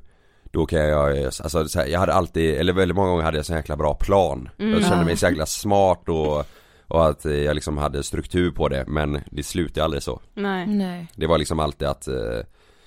då 0.51 0.65
kan 0.65 0.79
jag, 0.79 1.25
alltså 1.25 1.67
så 1.67 1.79
här, 1.79 1.87
jag 1.87 1.99
hade 1.99 2.13
alltid, 2.13 2.55
eller 2.55 2.73
väldigt 2.73 2.95
många 2.95 3.09
gånger 3.09 3.23
hade 3.23 3.37
jag 3.37 3.45
så 3.45 3.53
jäkla 3.53 3.77
bra 3.77 3.93
plan. 3.93 4.49
Jag 4.57 4.85
kände 4.85 5.05
mig 5.05 5.17
så 5.17 5.25
jäkla 5.25 5.45
smart 5.45 6.09
och, 6.09 6.45
och 6.87 7.09
att 7.09 7.25
jag 7.25 7.55
liksom 7.55 7.77
hade 7.77 8.03
struktur 8.03 8.51
på 8.51 8.67
det 8.67 8.83
men 8.87 9.21
det 9.31 9.43
slutade 9.43 9.83
aldrig 9.83 10.03
så. 10.03 10.21
Nej. 10.33 10.67
Nej. 10.67 11.07
Det 11.15 11.27
var 11.27 11.37
liksom 11.37 11.59
alltid 11.59 11.87
att 11.87 12.07
eh, 12.07 12.39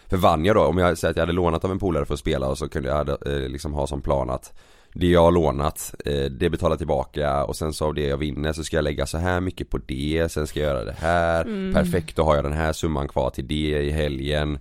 För 0.09 0.17
vann 0.17 0.45
jag 0.45 0.57
då, 0.57 0.63
om 0.65 0.79
jag 0.79 0.99
säger 0.99 1.11
att 1.11 1.17
jag 1.17 1.23
hade 1.23 1.33
lånat 1.33 1.65
av 1.65 1.71
en 1.71 1.79
polare 1.79 2.05
för 2.07 2.15
att 2.15 2.21
spela 2.21 2.49
och 2.49 2.59
så 2.59 2.69
kunde 2.69 2.89
jag 2.89 3.09
eh, 3.09 3.49
liksom 3.49 3.73
ha 3.73 3.87
som 3.87 4.03
plan 4.03 4.31
att 4.31 4.53
Det 4.93 5.07
jag 5.07 5.23
har 5.23 5.33
lånat, 5.33 5.95
eh, 6.05 6.25
det 6.25 6.51
betalar 6.51 6.77
tillbaka 6.77 7.45
och 7.45 7.57
sen 7.57 7.73
så 7.73 7.87
av 7.87 7.95
det 7.95 8.07
jag 8.07 8.17
vinner 8.17 8.53
så 8.53 8.65
ska 8.65 8.77
jag 8.77 8.83
lägga 8.85 9.07
så 9.07 9.19
här 9.19 9.41
mycket 9.41 9.71
på 9.71 9.79
det, 9.79 10.29
sen 10.33 10.47
ska 10.47 10.61
jag 10.61 10.69
göra 10.69 10.85
det 10.85 10.97
här. 10.99 11.73
Perfekt, 11.75 12.17
då 12.17 12.23
har 12.23 12.35
jag 12.35 12.45
den 12.45 12.53
här 12.53 12.73
summan 12.73 13.09
kvar 13.09 13.31
till 13.31 13.47
det 13.49 13.83
i 13.83 13.91
helgen. 13.91 14.59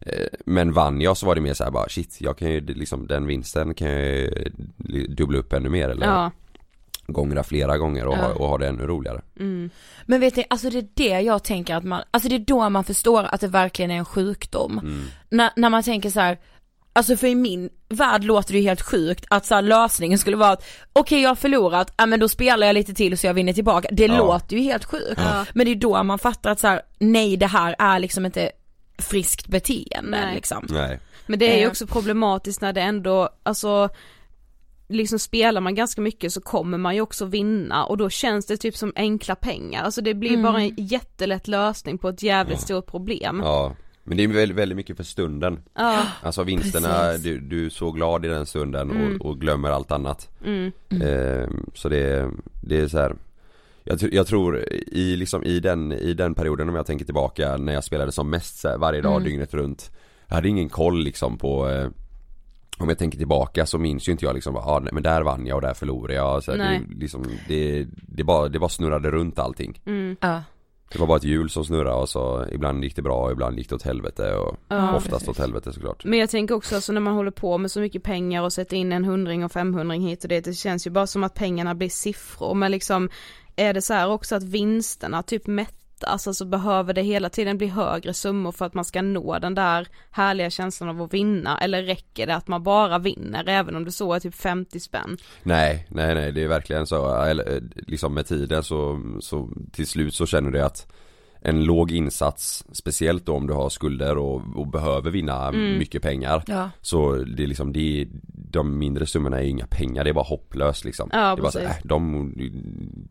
Eh, 0.00 0.26
Men 0.46 0.72
vann 0.72 1.00
jag 1.00 1.16
så 1.16 1.26
var 1.26 1.34
det 1.34 1.40
mer 1.40 1.54
så 1.54 1.64
här 1.64 1.70
bara 1.70 1.88
shit, 1.88 2.16
jag 2.20 2.38
kan 2.38 2.50
ju 2.50 2.60
liksom 2.60 3.06
den 3.06 3.26
vinsten 3.26 3.74
kan 3.74 3.88
jag 3.90 4.06
ju 4.06 5.06
dubbla 5.08 5.38
upp 5.38 5.52
ännu 5.52 5.68
mer 5.68 5.88
eller? 5.88 6.06
Ja. 6.06 6.30
Gångra 7.06 7.42
flera 7.44 7.78
gånger 7.78 8.06
och, 8.06 8.16
ha, 8.16 8.28
och 8.32 8.48
ha 8.48 8.58
det 8.58 8.68
ännu 8.68 8.86
roligare 8.86 9.20
Men 10.06 10.20
vet 10.20 10.36
ni, 10.36 10.44
alltså 10.50 10.70
det 10.70 10.78
är 10.78 10.88
det 10.94 11.20
jag 11.20 11.44
tänker 11.44 11.74
att 11.76 11.84
man, 11.84 12.02
alltså 12.10 12.28
det 12.28 12.34
är 12.34 12.38
då 12.38 12.68
man 12.68 12.84
förstår 12.84 13.24
att 13.24 13.40
det 13.40 13.48
verkligen 13.48 13.90
är 13.90 13.96
en 13.96 14.04
sjukdom. 14.04 14.78
Mm. 14.78 15.04
När, 15.30 15.50
när 15.56 15.70
man 15.70 15.82
tänker 15.82 16.10
så 16.10 16.20
här. 16.20 16.38
Alltså 16.92 17.16
för 17.16 17.26
i 17.26 17.34
min 17.34 17.70
värld 17.88 18.24
låter 18.24 18.52
det 18.52 18.58
ju 18.58 18.64
helt 18.64 18.82
sjukt 18.82 19.24
att 19.30 19.46
så 19.46 19.54
här, 19.54 19.62
lösningen 19.62 20.18
skulle 20.18 20.36
vara 20.36 20.50
att 20.50 20.64
okej 20.92 21.22
jag 21.22 21.30
har 21.30 21.34
förlorat, 21.34 21.94
ja 21.96 22.06
men 22.06 22.20
då 22.20 22.28
spelar 22.28 22.66
jag 22.66 22.74
lite 22.74 22.94
till 22.94 23.18
så 23.18 23.26
jag 23.26 23.34
vinner 23.34 23.52
tillbaka. 23.52 23.88
Det 23.92 24.06
Ja. 24.06 24.18
låter 24.18 24.56
ju 24.56 24.62
helt 24.62 24.84
sjukt. 24.84 25.20
Men 25.54 25.66
det 25.66 25.72
är 25.72 25.74
då 25.76 26.02
man 26.02 26.18
fattar 26.18 26.50
att 26.50 26.60
så 26.60 26.66
här, 26.66 26.82
nej 26.98 27.36
det 27.36 27.46
här 27.46 27.76
är 27.78 27.98
liksom 27.98 28.26
inte 28.26 28.50
friskt 28.98 29.46
beteende 29.46 30.20
Nej. 30.24 30.34
liksom. 30.34 30.66
Nej 30.70 31.00
Men 31.26 31.38
det 31.38 31.52
är 31.52 31.56
ju 31.58 31.62
Eh. 31.64 31.68
också 31.70 31.86
problematiskt 31.86 32.60
när 32.60 32.72
det 32.72 32.80
ändå, 32.80 33.28
alltså 33.42 33.88
liksom 34.88 35.18
spelar 35.18 35.60
man 35.60 35.74
ganska 35.74 36.00
mycket 36.00 36.32
så 36.32 36.40
kommer 36.40 36.78
man 36.78 36.94
ju 36.94 37.00
också 37.00 37.24
vinna 37.24 37.84
och 37.84 37.96
då 37.96 38.10
känns 38.10 38.46
det 38.46 38.56
typ 38.56 38.76
som 38.76 38.92
enkla 38.96 39.34
pengar, 39.34 39.82
alltså 39.82 40.00
det 40.00 40.14
blir 40.14 40.42
bara 40.42 40.60
en 40.60 40.74
jättelätt 40.76 41.48
lösning 41.48 41.98
på 41.98 42.08
ett 42.08 42.22
jävligt 42.22 42.60
stort 42.60 42.86
problem. 42.86 43.40
Ja, 43.44 43.74
men 44.04 44.16
det 44.16 44.24
är 44.24 44.28
väldigt, 44.28 44.56
väldigt 44.58 44.76
mycket 44.76 44.96
för 44.96 45.04
stunden. 45.04 45.58
Ja. 45.74 46.02
Alltså 46.22 46.42
vinsterna, 46.42 47.12
du, 47.12 47.40
du 47.40 47.66
är 47.66 47.70
så 47.70 47.90
glad 47.90 48.24
i 48.24 48.28
den 48.28 48.46
stunden 48.46 48.90
Mm. 48.90 49.16
och, 49.20 49.26
och 49.26 49.40
glömmer 49.40 49.70
allt 49.70 49.92
annat. 49.92 50.28
Ehm, 50.44 51.66
Så 51.74 51.88
det, 51.88 52.30
det 52.62 52.80
är 52.80 52.88
så 52.88 52.98
här. 52.98 53.14
Jag, 53.84 53.98
jag 54.14 54.26
tror 54.26 54.58
i, 54.72 55.16
liksom, 55.16 55.44
i, 55.44 55.60
den, 55.60 55.92
i 55.92 56.14
den 56.14 56.34
perioden 56.34 56.68
om 56.68 56.74
jag 56.74 56.86
tänker 56.86 57.04
tillbaka 57.04 57.56
när 57.56 57.72
jag 57.72 57.84
spelade 57.84 58.12
som 58.12 58.30
mest 58.30 58.58
så 58.58 58.68
här, 58.68 58.78
varje 58.78 59.00
dag 59.00 59.24
dygnet 59.24 59.54
runt. 59.54 59.90
Jag 60.26 60.34
hade 60.34 60.48
ingen 60.48 60.68
koll 60.68 61.04
liksom 61.04 61.38
på 61.38 61.68
eh, 61.68 61.88
om 62.78 62.88
jag 62.88 62.98
tänker 62.98 63.18
tillbaka 63.18 63.66
så 63.66 63.78
minns 63.78 64.08
ju 64.08 64.12
inte 64.12 64.24
jag 64.24 64.34
liksom, 64.34 64.56
ah, 64.56 64.78
nej, 64.78 64.92
men 64.92 65.02
där 65.02 65.22
vann 65.22 65.46
jag 65.46 65.56
och 65.56 65.62
där 65.62 65.74
förlorade 65.74 66.14
jag. 66.14 66.44
Så 66.44 66.52
det, 66.52 66.82
liksom, 66.88 67.24
det, 67.48 67.86
det, 67.92 68.24
bara, 68.24 68.48
det 68.48 68.58
bara 68.58 68.68
snurrade 68.68 69.10
runt 69.10 69.38
allting. 69.38 69.80
Ja. 70.20 70.42
Det 70.92 70.98
var 70.98 71.06
bara 71.06 71.16
ett 71.16 71.24
hjul 71.24 71.50
som 71.50 71.64
snurrade 71.64 71.96
och 71.96 72.08
så 72.08 72.46
ibland 72.52 72.84
gick 72.84 72.96
det 72.96 73.02
bra 73.02 73.24
och 73.24 73.32
ibland 73.32 73.58
gick 73.58 73.68
det 73.68 73.74
åt 73.74 73.82
helvete 73.82 74.34
och 74.34 74.56
Ja, 74.68 74.96
oftast 74.96 75.28
åt 75.28 75.38
helvete 75.38 75.72
såklart. 75.72 76.04
Men 76.04 76.18
jag 76.18 76.30
tänker 76.30 76.54
också 76.54 76.74
alltså 76.74 76.92
när 76.92 77.00
man 77.00 77.14
håller 77.14 77.30
på 77.30 77.58
med 77.58 77.70
så 77.70 77.80
mycket 77.80 78.02
pengar 78.02 78.42
och 78.42 78.52
sätter 78.52 78.76
in 78.76 78.92
en 78.92 79.04
hundring 79.04 79.44
och 79.44 79.52
femhundring 79.52 80.08
hit 80.08 80.22
och 80.22 80.28
det, 80.28 80.40
det 80.40 80.54
känns 80.54 80.86
ju 80.86 80.90
bara 80.90 81.06
som 81.06 81.24
att 81.24 81.34
pengarna 81.34 81.74
blir 81.74 81.88
siffror 81.88 82.54
men 82.54 82.70
liksom 82.70 83.08
är 83.56 83.74
det 83.74 83.82
så 83.82 83.94
här 83.94 84.08
också 84.08 84.36
att 84.36 84.42
vinsterna 84.42 85.22
typ 85.22 85.46
mättas, 85.46 85.75
alltså 86.04 86.44
behöver 86.44 86.94
det 86.94 87.02
hela 87.02 87.28
tiden 87.28 87.58
bli 87.58 87.66
högre 87.66 88.14
summor 88.14 88.52
för 88.52 88.64
att 88.64 88.74
man 88.74 88.84
ska 88.84 89.02
nå 89.02 89.38
den 89.38 89.54
där 89.54 89.88
härliga 90.10 90.50
känslan 90.50 90.88
av 90.88 91.02
att 91.02 91.14
vinna 91.14 91.58
eller 91.58 91.82
räcker 91.82 92.26
det 92.26 92.34
att 92.34 92.48
man 92.48 92.62
bara 92.62 92.98
vinner 92.98 93.48
även 93.48 93.76
om 93.76 93.84
det 93.84 93.92
så 93.92 94.12
är 94.12 94.20
typ 94.20 94.34
50 94.34 94.80
spänn? 94.80 95.16
Nej, 95.42 95.86
nej, 95.90 96.14
nej 96.14 96.32
det 96.32 96.42
är 96.42 96.48
verkligen 96.48 96.86
så, 96.86 97.22
eller, 97.22 97.54
eh, 97.54 97.62
liksom 97.86 98.14
med 98.14 98.26
tiden 98.26 98.62
så, 98.62 99.00
så 99.20 99.48
till 99.72 99.86
slut 99.86 100.14
så 100.14 100.26
känner 100.26 100.50
du 100.50 100.62
att 100.62 100.92
en 101.48 101.64
låg 101.64 101.92
insats, 101.92 102.64
speciellt 102.72 103.26
då 103.26 103.34
om 103.34 103.46
du 103.46 103.52
har 103.52 103.68
skulder 103.68 104.18
och, 104.18 104.42
och 104.54 104.66
behöver 104.66 105.10
vinna 105.10 105.52
mycket 105.52 106.02
pengar 106.02 106.42
Ja. 106.46 106.70
Så 106.80 107.12
det 107.16 107.42
är 107.42 107.46
liksom, 107.46 107.72
det, 107.72 108.06
de 108.50 108.78
mindre 108.78 109.06
summorna 109.06 109.38
är 109.38 109.42
ju 109.42 109.48
inga 109.48 109.66
pengar, 109.66 110.04
det 110.04 110.10
är 110.10 110.14
bara 110.14 110.24
hopplöst 110.24 110.84
liksom 110.84 111.08
Ja, 111.12 111.18
Det 111.18 111.40
är 111.40 111.42
bara 111.42 111.50
så, 111.52 111.58
precis. 111.58 111.76
äh, 111.76 111.86
de, 111.88 112.32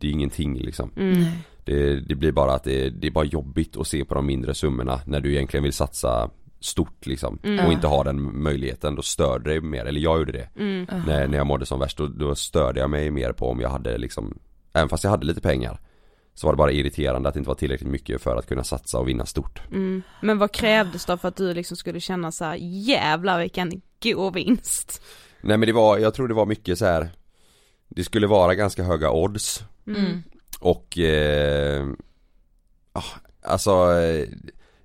det 0.00 0.06
är 0.06 0.10
ingenting 0.10 0.58
liksom 0.58 0.90
Mm. 0.96 1.24
det, 1.64 2.00
det 2.00 2.14
blir 2.14 2.32
bara 2.32 2.52
att 2.54 2.64
det, 2.64 2.90
det 2.90 3.06
är 3.06 3.10
bara 3.10 3.24
jobbigt 3.24 3.76
att 3.76 3.86
se 3.86 4.04
på 4.04 4.14
de 4.14 4.26
mindre 4.26 4.54
summorna 4.54 5.00
när 5.06 5.20
du 5.20 5.32
egentligen 5.34 5.64
vill 5.64 5.72
satsa 5.72 6.30
stort 6.60 7.06
liksom 7.06 7.38
Mm. 7.42 7.66
och 7.66 7.72
inte 7.72 7.86
ha 7.86 8.04
den 8.04 8.42
möjligheten, 8.42 8.94
då 8.94 9.02
störde 9.02 9.54
det 9.54 9.60
mer, 9.60 9.84
eller 9.84 10.00
jag 10.00 10.18
gjorde 10.18 10.32
det 10.32 10.48
Mm. 10.58 10.86
när, 11.06 11.26
när 11.28 11.38
jag 11.38 11.46
mådde 11.46 11.66
som 11.66 11.78
värst, 11.80 11.98
då, 11.98 12.06
då 12.06 12.34
störde 12.34 12.80
jag 12.80 12.90
mig 12.90 13.10
mer 13.10 13.32
på 13.32 13.48
om 13.50 13.60
jag 13.60 13.68
hade 13.70 13.98
liksom 13.98 14.38
Även 14.72 14.88
fast 14.88 15.04
jag 15.04 15.10
hade 15.10 15.26
lite 15.26 15.40
pengar 15.40 15.80
Så 16.36 16.46
var 16.46 16.52
det 16.52 16.56
bara 16.56 16.72
irriterande 16.72 17.28
att 17.28 17.34
det 17.34 17.38
inte 17.38 17.48
var 17.48 17.54
tillräckligt 17.54 17.90
mycket 17.90 18.22
för 18.22 18.36
att 18.36 18.46
kunna 18.48 18.64
satsa 18.64 18.98
och 18.98 19.08
vinna 19.08 19.26
stort 19.26 19.62
Mm. 19.70 20.02
Men 20.22 20.38
vad 20.38 20.52
krävdes 20.52 21.04
då 21.04 21.16
för 21.16 21.28
att 21.28 21.36
du 21.36 21.54
liksom 21.54 21.76
skulle 21.76 22.00
känna 22.00 22.32
så 22.32 22.44
här: 22.44 22.56
jävlar 22.60 23.40
vilken 23.40 23.82
god 24.02 24.34
vinst? 24.34 25.02
Nej 25.40 25.56
men 25.56 25.66
det 25.66 25.72
var, 25.72 25.98
jag 25.98 26.14
tror 26.14 26.28
det 26.28 26.34
var 26.34 26.46
mycket 26.46 26.78
så 26.78 26.84
här. 26.84 27.10
Det 27.88 28.04
skulle 28.04 28.26
vara 28.26 28.54
ganska 28.54 28.82
höga 28.82 29.10
odds 29.10 29.64
Mm. 29.86 30.22
och 30.60 30.98
eh, 30.98 31.86
ah, 32.92 33.02
Alltså 33.42 33.70
eh, 34.00 34.28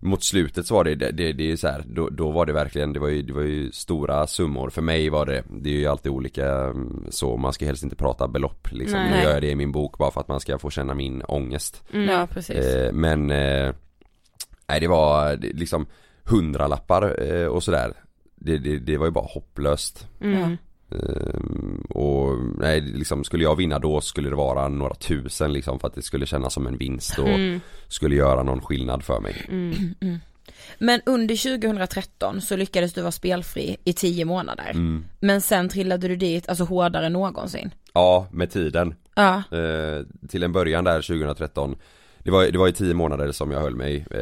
Mot 0.03 0.23
slutet 0.23 0.65
så 0.67 0.75
var 0.75 0.83
det, 0.83 0.95
det, 0.95 1.11
det, 1.11 1.33
det 1.33 1.51
är 1.51 1.55
så 1.55 1.67
här, 1.67 1.83
då, 1.87 2.09
då 2.09 2.31
var 2.31 2.45
det 2.45 2.53
verkligen, 2.53 2.93
det 2.93 2.99
var, 2.99 3.07
ju, 3.07 3.21
det 3.21 3.33
var 3.33 3.41
ju 3.41 3.71
stora 3.71 4.27
summor 4.27 4.69
för 4.69 4.81
mig 4.81 5.09
var 5.09 5.25
det 5.25 5.43
Det 5.61 5.69
är 5.69 5.73
ju 5.73 5.87
alltid 5.87 6.11
olika 6.11 6.45
mm, 6.51 7.05
så, 7.09 7.37
man 7.37 7.53
ska 7.53 7.65
helst 7.65 7.83
inte 7.83 7.95
prata 7.95 8.27
belopp 8.27 8.67
liksom 8.71 8.99
Nej. 8.99 9.11
Nu 9.11 9.23
gör 9.23 9.33
jag 9.33 9.41
det 9.41 9.49
i 9.49 9.55
min 9.55 9.71
bok 9.71 9.97
bara 9.97 10.11
för 10.11 10.21
att 10.21 10.27
man 10.27 10.39
ska 10.39 10.59
få 10.59 10.69
känna 10.69 10.93
min 10.93 11.21
ångest 11.27 11.83
Mm. 11.93 12.09
Ja 12.09 12.27
precis. 12.31 12.57
eh, 12.57 12.93
Men 12.93 13.31
eh, 13.31 13.73
Nej 14.67 14.79
det 14.79 14.87
var 14.87 15.37
liksom 15.37 15.85
hundralappar 16.23 17.23
eh, 17.33 17.45
och 17.47 17.63
sådär 17.63 17.93
det, 18.35 18.57
det, 18.57 18.79
det 18.79 18.97
var 18.97 19.05
ju 19.05 19.11
bara 19.11 19.25
hopplöst 19.33 20.07
Mm. 20.21 20.57
Ehm, 20.91 21.85
och 21.89 22.37
nej, 22.57 22.81
liksom 22.81 23.23
skulle 23.23 23.43
jag 23.43 23.55
vinna 23.55 23.79
då 23.79 24.01
skulle 24.01 24.29
det 24.29 24.35
vara 24.35 24.67
några 24.67 24.93
tusen 24.95 25.53
liksom 25.53 25.79
för 25.79 25.87
att 25.87 25.95
det 25.95 26.01
skulle 26.01 26.25
kännas 26.25 26.53
som 26.53 26.67
en 26.67 26.77
vinst 26.77 27.19
och 27.19 27.27
Mm. 27.27 27.59
skulle 27.87 28.15
göra 28.15 28.43
någon 28.43 28.61
skillnad 28.61 29.03
för 29.03 29.19
mig. 29.19 29.45
Mm. 29.49 30.19
Men 30.79 31.01
under 31.05 31.35
2013 31.35 32.41
så 32.41 32.55
lyckades 32.55 32.93
du 32.93 33.01
vara 33.01 33.11
spelfri 33.11 33.77
i 33.83 33.93
10 33.93 34.25
månader. 34.25 34.69
Mm. 34.71 35.05
Men 35.19 35.41
sen 35.41 35.69
trillade 35.69 36.07
du 36.07 36.15
dit, 36.15 36.49
alltså 36.49 36.63
hårdare 36.63 37.05
än 37.05 37.13
någonsin. 37.13 37.73
Ja, 37.93 38.27
med 38.31 38.51
tiden. 38.51 38.95
Ja. 39.15 39.43
Eh, 39.51 40.05
till 40.29 40.43
en 40.43 40.51
början 40.51 40.83
där 40.83 41.01
2013 41.01 41.75
Det 42.23 42.31
var, 42.31 42.45
det 42.45 42.57
var 42.57 42.67
i 42.67 42.73
10 42.73 42.93
månader 42.93 43.31
som 43.31 43.51
jag 43.51 43.59
höll 43.59 43.75
mig, 43.75 44.05
eh, 44.11 44.19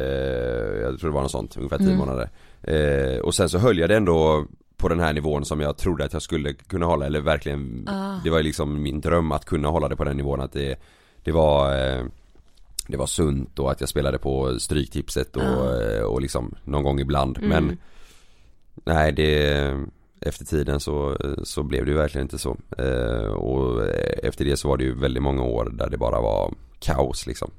jag 0.82 1.00
tror 1.00 1.10
det 1.10 1.14
var 1.14 1.22
något 1.22 1.30
sånt, 1.30 1.56
ungefär 1.56 1.78
10 1.78 1.86
Mm. 1.86 1.98
månader. 1.98 2.30
Eh, 2.62 3.18
och 3.20 3.34
sen 3.34 3.48
så 3.48 3.58
höll 3.58 3.78
jag 3.78 3.88
det 3.90 3.96
ändå 3.96 4.46
på 4.80 4.88
den 4.88 5.00
här 5.00 5.12
nivån 5.12 5.44
som 5.44 5.60
jag 5.60 5.76
trodde 5.76 6.04
att 6.04 6.12
jag 6.12 6.22
skulle 6.22 6.52
kunna 6.52 6.86
hålla, 6.86 7.06
eller 7.06 7.20
verkligen 7.20 7.88
Ah. 7.88 8.20
Det 8.24 8.30
var 8.30 8.42
liksom 8.42 8.82
min 8.82 9.00
dröm 9.00 9.32
att 9.32 9.44
kunna 9.44 9.68
hålla 9.68 9.88
det 9.88 9.96
på 9.96 10.04
den 10.04 10.16
nivån 10.16 10.40
att 10.40 10.52
det 10.52 10.76
Det 11.24 11.32
var 11.32 11.76
eh, 11.98 12.04
Det 12.88 12.96
var 12.96 13.06
sunt 13.06 13.58
och 13.58 13.70
att 13.70 13.80
jag 13.80 13.88
spelade 13.88 14.18
på 14.18 14.58
Stryktipset 14.58 15.36
och, 15.36 15.42
Ah. 15.42 15.82
eh, 15.82 16.02
och 16.02 16.20
liksom 16.20 16.54
någon 16.64 16.82
gång 16.82 17.00
ibland 17.00 17.38
Mm. 17.38 17.48
men 17.50 17.78
Nej 18.84 19.12
det 19.12 19.76
Efter 20.22 20.44
tiden 20.44 20.80
så, 20.80 21.16
så 21.44 21.62
blev 21.62 21.84
det 21.84 21.90
ju 21.90 21.96
verkligen 21.96 22.24
inte 22.24 22.38
så 22.38 22.56
eh, 22.78 23.32
Och 23.32 23.88
efter 24.22 24.44
det 24.44 24.56
så 24.56 24.68
var 24.68 24.76
det 24.76 24.84
ju 24.84 24.94
väldigt 24.94 25.22
många 25.22 25.42
år 25.42 25.70
där 25.72 25.90
det 25.90 25.98
bara 25.98 26.20
var 26.20 26.54
kaos 26.78 27.26
liksom 27.26 27.50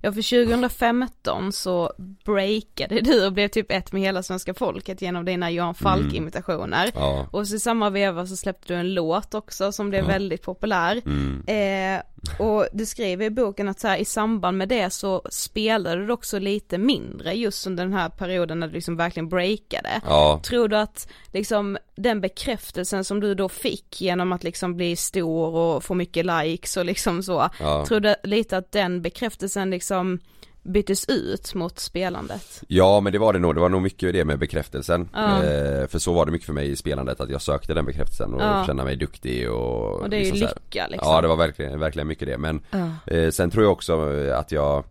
Ja 0.00 0.12
för 0.12 0.46
2015 0.70 1.52
så 1.52 1.92
breakade 2.24 3.00
du 3.00 3.26
och 3.26 3.32
blev 3.32 3.48
typ 3.48 3.72
ett 3.72 3.92
med 3.92 4.02
hela 4.02 4.22
svenska 4.22 4.54
folket 4.54 5.02
genom 5.02 5.24
dina 5.24 5.50
Johan 5.50 5.74
Falk 5.74 6.14
imitationer. 6.14 6.90
Ja, 6.94 7.26
Och 7.32 7.48
så 7.48 7.54
i 7.56 7.60
samma 7.60 7.90
veva 7.90 8.26
så 8.26 8.36
släppte 8.36 8.72
du 8.74 8.78
en 8.80 8.94
låt 8.94 9.34
också 9.34 9.72
som 9.72 9.90
blev 9.90 10.02
Ja. 10.04 10.08
väldigt 10.08 10.42
populär. 10.42 11.02
mm, 11.06 11.42
Eh, 11.46 12.02
och 12.38 12.66
du 12.72 12.86
skriver 12.86 13.24
i 13.26 13.30
boken 13.30 13.68
att 13.68 13.80
så 13.80 13.88
här, 13.88 13.96
i 13.98 14.04
samband 14.04 14.58
med 14.58 14.68
det 14.68 14.90
så 14.90 15.22
spelade 15.30 16.06
du 16.06 16.12
också 16.12 16.38
lite 16.38 16.78
mindre 16.78 17.32
just 17.34 17.66
under 17.66 17.84
den 17.84 17.92
här 17.94 18.08
perioden 18.08 18.60
när 18.60 18.66
du 18.66 18.72
liksom 18.72 18.96
verkligen 18.96 19.28
breakade. 19.28 20.00
ja, 20.06 20.40
Tror 20.44 20.68
du 20.68 20.76
att 20.76 21.08
liksom 21.32 21.78
den 21.96 22.20
bekräftelsen 22.20 23.04
som 23.04 23.20
du 23.20 23.34
då 23.34 23.48
fick 23.48 24.00
genom 24.00 24.32
att 24.32 24.44
liksom 24.44 24.76
bli 24.76 24.96
stor 24.96 25.54
och 25.54 25.84
få 25.84 25.94
mycket 25.94 26.26
likes 26.26 26.76
och 26.76 26.84
liksom 26.84 27.22
så, 27.22 27.48
ja. 27.60 27.86
tror 27.86 28.00
du 28.00 28.14
lite 28.22 28.56
att 28.56 28.72
den 28.72 29.02
bekräftelsen 29.02 29.55
liksom 29.64 30.18
byttes 30.62 31.08
ut 31.08 31.54
mot 31.54 31.78
spelandet? 31.78 32.62
Ja 32.68 33.00
men 33.00 33.12
det 33.12 33.18
var 33.18 33.32
det 33.32 33.38
nog, 33.38 33.54
det 33.54 33.60
var 33.60 33.68
nog 33.68 33.82
mycket 33.82 34.12
det 34.12 34.24
med 34.24 34.38
bekräftelsen 34.38 35.08
Ja. 35.12 35.42
eh, 35.44 35.86
För 35.88 35.98
så 35.98 36.12
var 36.12 36.26
det 36.26 36.32
mycket 36.32 36.46
för 36.46 36.52
mig 36.52 36.70
i 36.70 36.76
spelandet 36.76 37.20
att 37.20 37.30
jag 37.30 37.42
sökte 37.42 37.74
den 37.74 37.84
bekräftelsen 37.86 38.34
och 38.34 38.42
Ja. 38.42 38.64
känna 38.66 38.84
mig 38.84 38.96
duktig 38.96 39.50
och 39.50 40.00
Och 40.00 40.10
det 40.10 40.16
är 40.16 40.18
ju 40.18 40.24
liksom 40.24 40.46
här. 40.48 40.54
lycka 40.64 40.86
liksom. 40.88 41.12
Ja 41.12 41.20
det 41.20 41.28
var 41.28 41.36
verkligen, 41.36 41.80
verkligen 41.80 42.08
mycket 42.08 42.28
det 42.28 42.38
men 42.38 42.60
Ja. 42.70 43.14
eh, 43.14 43.30
Sen 43.30 43.50
tror 43.50 43.64
jag 43.64 43.72
också 43.72 44.14
eh, 44.14 44.38
att 44.38 44.52
jag 44.52 44.84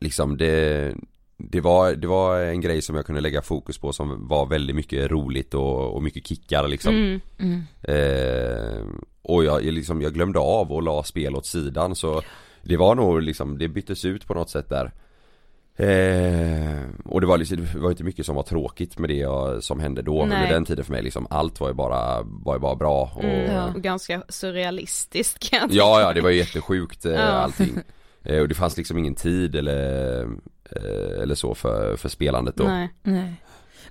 Liksom 0.00 0.36
det 0.36 0.94
det 1.42 1.60
var, 1.60 1.92
det 1.92 2.06
var 2.06 2.40
en 2.40 2.60
grej 2.60 2.82
som 2.82 2.96
jag 2.96 3.06
kunde 3.06 3.20
lägga 3.20 3.42
fokus 3.42 3.78
på 3.78 3.92
som 3.92 4.28
var 4.28 4.46
väldigt 4.46 4.76
mycket 4.76 5.10
roligt 5.10 5.54
och, 5.54 5.94
och 5.94 6.02
mycket 6.02 6.26
kickar 6.26 6.68
liksom 6.68 6.94
Mm. 6.94 7.20
Mm. 7.38 7.62
eh, 7.82 8.84
Och 9.22 9.44
jag, 9.44 9.64
jag 9.64 9.74
liksom, 9.74 10.02
jag 10.02 10.14
glömde 10.14 10.38
av 10.38 10.72
och 10.72 10.82
la 10.82 11.02
spel 11.02 11.36
åt 11.36 11.46
sidan 11.46 11.94
så 11.94 12.22
Det 12.62 12.76
var 12.76 12.94
nog 12.94 13.22
liksom, 13.22 13.58
det 13.58 13.68
byttes 13.68 14.04
ut 14.04 14.26
på 14.26 14.34
något 14.34 14.50
sätt 14.50 14.68
där 14.68 14.92
eh, 15.76 16.80
Och 17.04 17.20
det 17.20 17.26
var 17.26 17.38
liksom, 17.38 17.56
det 17.72 17.78
var 17.78 17.90
inte 17.90 18.04
mycket 18.04 18.26
som 18.26 18.36
var 18.36 18.42
tråkigt 18.42 18.98
med 18.98 19.10
det 19.10 19.16
jag, 19.16 19.62
som 19.62 19.80
hände 19.80 20.02
då 20.02 20.12
Nej. 20.12 20.22
under 20.42 20.54
den 20.54 20.64
tiden 20.64 20.84
för 20.84 20.92
mig 20.92 21.02
liksom 21.02 21.26
Allt 21.30 21.60
var 21.60 21.68
ju 21.68 21.74
bara, 21.74 22.22
var 22.22 22.54
ju 22.54 22.60
bara 22.60 22.74
bra 22.76 23.12
och 23.16 23.24
Mm, 23.24 23.54
Ja. 23.54 23.72
och 23.74 23.82
ganska 23.82 24.22
surrealistiskt 24.28 25.50
kan 25.50 25.58
jag 25.60 25.70
Ja 25.72 26.00
ja 26.00 26.12
det 26.12 26.20
var 26.20 26.30
ju 26.30 26.36
jättesjukt 26.36 27.04
eh, 27.04 27.12
Ja. 27.12 27.20
allting 27.20 27.78
eh, 28.24 28.40
Och 28.40 28.48
det 28.48 28.54
fanns 28.54 28.76
liksom 28.76 28.98
ingen 28.98 29.14
tid 29.14 29.54
eller 29.54 30.20
eh, 30.76 31.22
Eller 31.22 31.34
så 31.34 31.54
för, 31.54 31.96
för 31.96 32.08
spelandet 32.08 32.56
då 32.56 32.64
Nej. 32.64 32.88
Nej. 33.02 33.34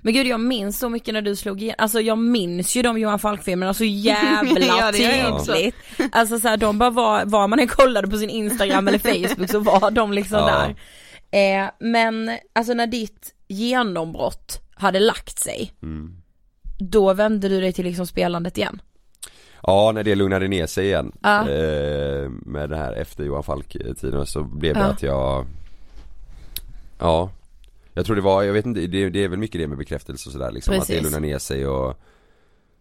Men 0.02 0.14
gud 0.14 0.26
jag 0.26 0.40
minns 0.40 0.78
så 0.78 0.88
mycket 0.88 1.14
när 1.14 1.22
du 1.22 1.36
slog 1.36 1.62
igen, 1.62 1.74
alltså 1.78 2.00
jag 2.00 2.18
minns 2.18 2.76
ju 2.76 2.82
de 2.82 2.98
Johan 2.98 3.18
Falk-filmerna 3.18 3.74
så 3.74 3.84
jävla 3.84 4.60
Ja, 4.66 4.92
tydligt. 4.92 5.74
Alltså 6.12 6.38
så 6.38 6.48
här, 6.48 6.56
de 6.56 6.78
bara 6.78 6.90
var, 6.90 7.24
var 7.24 7.48
man 7.48 7.58
än 7.58 7.68
kollade 7.68 8.08
på 8.08 8.16
sin 8.16 8.30
Instagram 8.30 8.88
eller 8.88 8.98
Facebook 9.26 9.50
så 9.50 9.58
var 9.58 9.90
de 9.90 10.12
liksom 10.12 10.38
Ja. 10.38 10.46
där. 10.46 10.76
Eh, 11.64 11.70
men 11.80 12.38
alltså 12.52 12.74
när 12.74 12.86
ditt 12.86 13.34
genombrott 13.48 14.60
hade 14.74 15.00
lagt 15.00 15.38
sig, 15.38 15.72
mm. 15.82 16.14
då 16.78 17.12
vände 17.14 17.48
du 17.48 17.60
dig 17.60 17.72
till 17.72 17.84
liksom 17.84 18.06
spelandet 18.06 18.58
igen? 18.58 18.82
Ja 19.62 19.92
när 19.92 20.02
det 20.04 20.14
lugnade 20.14 20.48
ner 20.48 20.66
sig 20.66 20.86
igen 20.86 21.12
Ja. 21.22 21.40
eh, 21.40 22.28
Med 22.30 22.70
det 22.70 22.76
här 22.76 22.92
efter 22.92 23.24
Johan 23.24 23.42
Falk-tiden 23.42 24.26
så 24.26 24.42
blev 24.42 24.74
det 24.74 24.80
Ja. 24.80 24.86
att 24.86 25.02
jag 25.02 25.46
Ja 26.98 27.30
Jag 28.00 28.06
tror 28.06 28.16
det 28.16 28.22
var, 28.22 28.42
jag 28.42 28.52
vet 28.52 28.66
inte, 28.66 28.80
det, 28.86 29.10
det 29.10 29.24
är 29.24 29.28
väl 29.28 29.38
mycket 29.38 29.60
det 29.60 29.66
med 29.68 29.78
bekräftelse 29.78 30.28
och 30.28 30.32
sådär 30.32 30.50
liksom 30.52 30.74
Att 30.74 30.80
Precis. 30.80 30.96
det 30.96 31.02
lugnade 31.02 31.26
ner 31.26 31.38
sig 31.38 31.66
och 31.66 32.00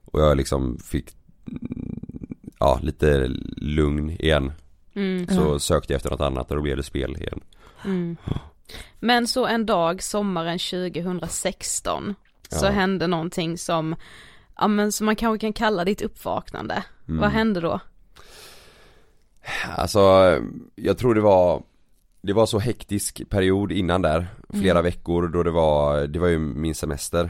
Och 0.05 0.21
jag 0.21 0.37
liksom 0.37 0.77
fick 0.79 1.15
mm, 1.47 2.35
Ja 2.59 2.79
lite 2.83 3.27
lugn 3.57 4.09
igen 4.09 4.51
Mm. 4.93 5.27
Så 5.27 5.59
sökte 5.59 5.93
jag 5.93 5.97
efter 5.97 6.09
något 6.09 6.21
annat 6.21 6.49
och 6.49 6.55
då 6.57 6.61
blev 6.63 6.77
det 6.77 6.83
spel 6.83 7.15
igen 7.15 7.41
Mm. 7.85 8.17
Men 8.99 9.27
så 9.27 9.45
en 9.47 9.65
dag 9.65 10.03
sommaren 10.03 10.59
2016 10.59 12.15
så 12.49 12.65
Ja. 12.65 12.69
hände 12.69 13.07
någonting 13.07 13.57
som, 13.57 13.95
ja 14.57 14.67
men 14.67 14.91
som 14.91 15.05
man 15.05 15.15
kanske 15.15 15.39
kan 15.39 15.53
kalla 15.53 15.85
ditt 15.85 16.01
uppvaknande. 16.01 16.83
Mm. 17.07 17.21
Vad 17.21 17.29
hände 17.29 17.61
då? 17.61 17.79
Alltså, 19.77 19.99
jag 20.75 20.97
tror 20.97 21.15
det 21.15 21.21
var 21.21 21.63
Det 22.21 22.33
var 22.33 22.45
så 22.45 22.59
hektisk 22.59 23.29
period 23.29 23.71
innan 23.71 24.01
där 24.01 24.27
Flera 24.49 24.81
veckor 24.81 25.27
då 25.27 25.43
det 25.43 25.51
var, 25.51 26.07
det 26.07 26.19
var 26.19 26.27
ju 26.27 26.39
min 26.39 26.75
semester. 26.75 27.29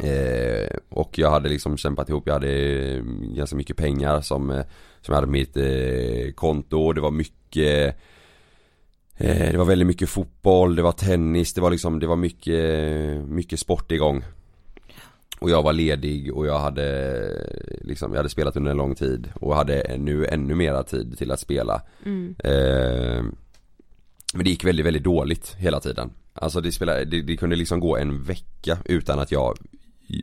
Eh, 0.00 0.76
Och 0.88 1.18
jag 1.18 1.30
hade 1.30 1.48
liksom 1.48 1.76
kämpat 1.76 2.08
ihop, 2.08 2.26
jag 2.26 2.34
hade 2.34 2.48
eh, 2.48 3.02
ganska 3.36 3.56
mycket 3.56 3.76
pengar 3.76 4.20
som, 4.20 4.50
eh, 4.50 4.64
som 5.00 5.12
jag 5.12 5.14
hade 5.14 5.26
på 5.26 5.32
mitt 5.32 5.56
eh, 5.56 6.32
konto. 6.34 6.92
Det 6.92 7.00
var 7.00 7.10
mycket 7.10 7.96
eh, 9.16 9.50
Det 9.50 9.56
var 9.58 9.64
väldigt 9.64 9.86
mycket 9.86 10.08
fotboll, 10.08 10.76
det 10.76 10.82
var 10.82 10.92
tennis, 10.92 11.54
det 11.54 11.60
var 11.60 11.70
liksom, 11.70 12.00
det 12.00 12.06
var 12.06 12.16
mycket, 12.16 13.28
mycket 13.28 13.60
sport 13.60 13.92
igång. 13.92 14.24
Och 15.38 15.50
jag 15.50 15.62
var 15.62 15.72
ledig 15.72 16.36
och 16.36 16.46
jag 16.46 16.58
hade 16.58 17.20
liksom, 17.80 18.12
jag 18.12 18.16
hade 18.18 18.28
spelat 18.28 18.56
under 18.56 18.70
en 18.70 18.76
lång 18.76 18.94
tid 18.94 19.32
och 19.34 19.54
hade 19.54 19.96
nu 19.98 20.26
ännu 20.26 20.54
mera 20.54 20.82
tid 20.82 21.18
till 21.18 21.30
att 21.30 21.40
spela. 21.40 21.82
Mm. 22.04 22.34
eh, 22.38 23.24
Men 24.36 24.44
det 24.44 24.50
gick 24.50 24.64
väldigt, 24.64 24.86
väldigt 24.86 25.04
dåligt 25.04 25.54
hela 25.58 25.80
tiden. 25.80 26.10
Alltså 26.34 26.60
det, 26.60 26.72
spelade, 26.72 27.04
det, 27.04 27.22
det 27.22 27.36
kunde 27.36 27.56
liksom 27.56 27.80
gå 27.80 27.96
en 27.96 28.22
vecka 28.22 28.78
utan 28.84 29.18
att 29.18 29.30
jag 29.30 29.58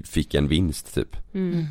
fick 0.06 0.34
en 0.34 0.48
vinst 0.48 0.94
typ. 0.96 1.18
Mm. 1.34 1.66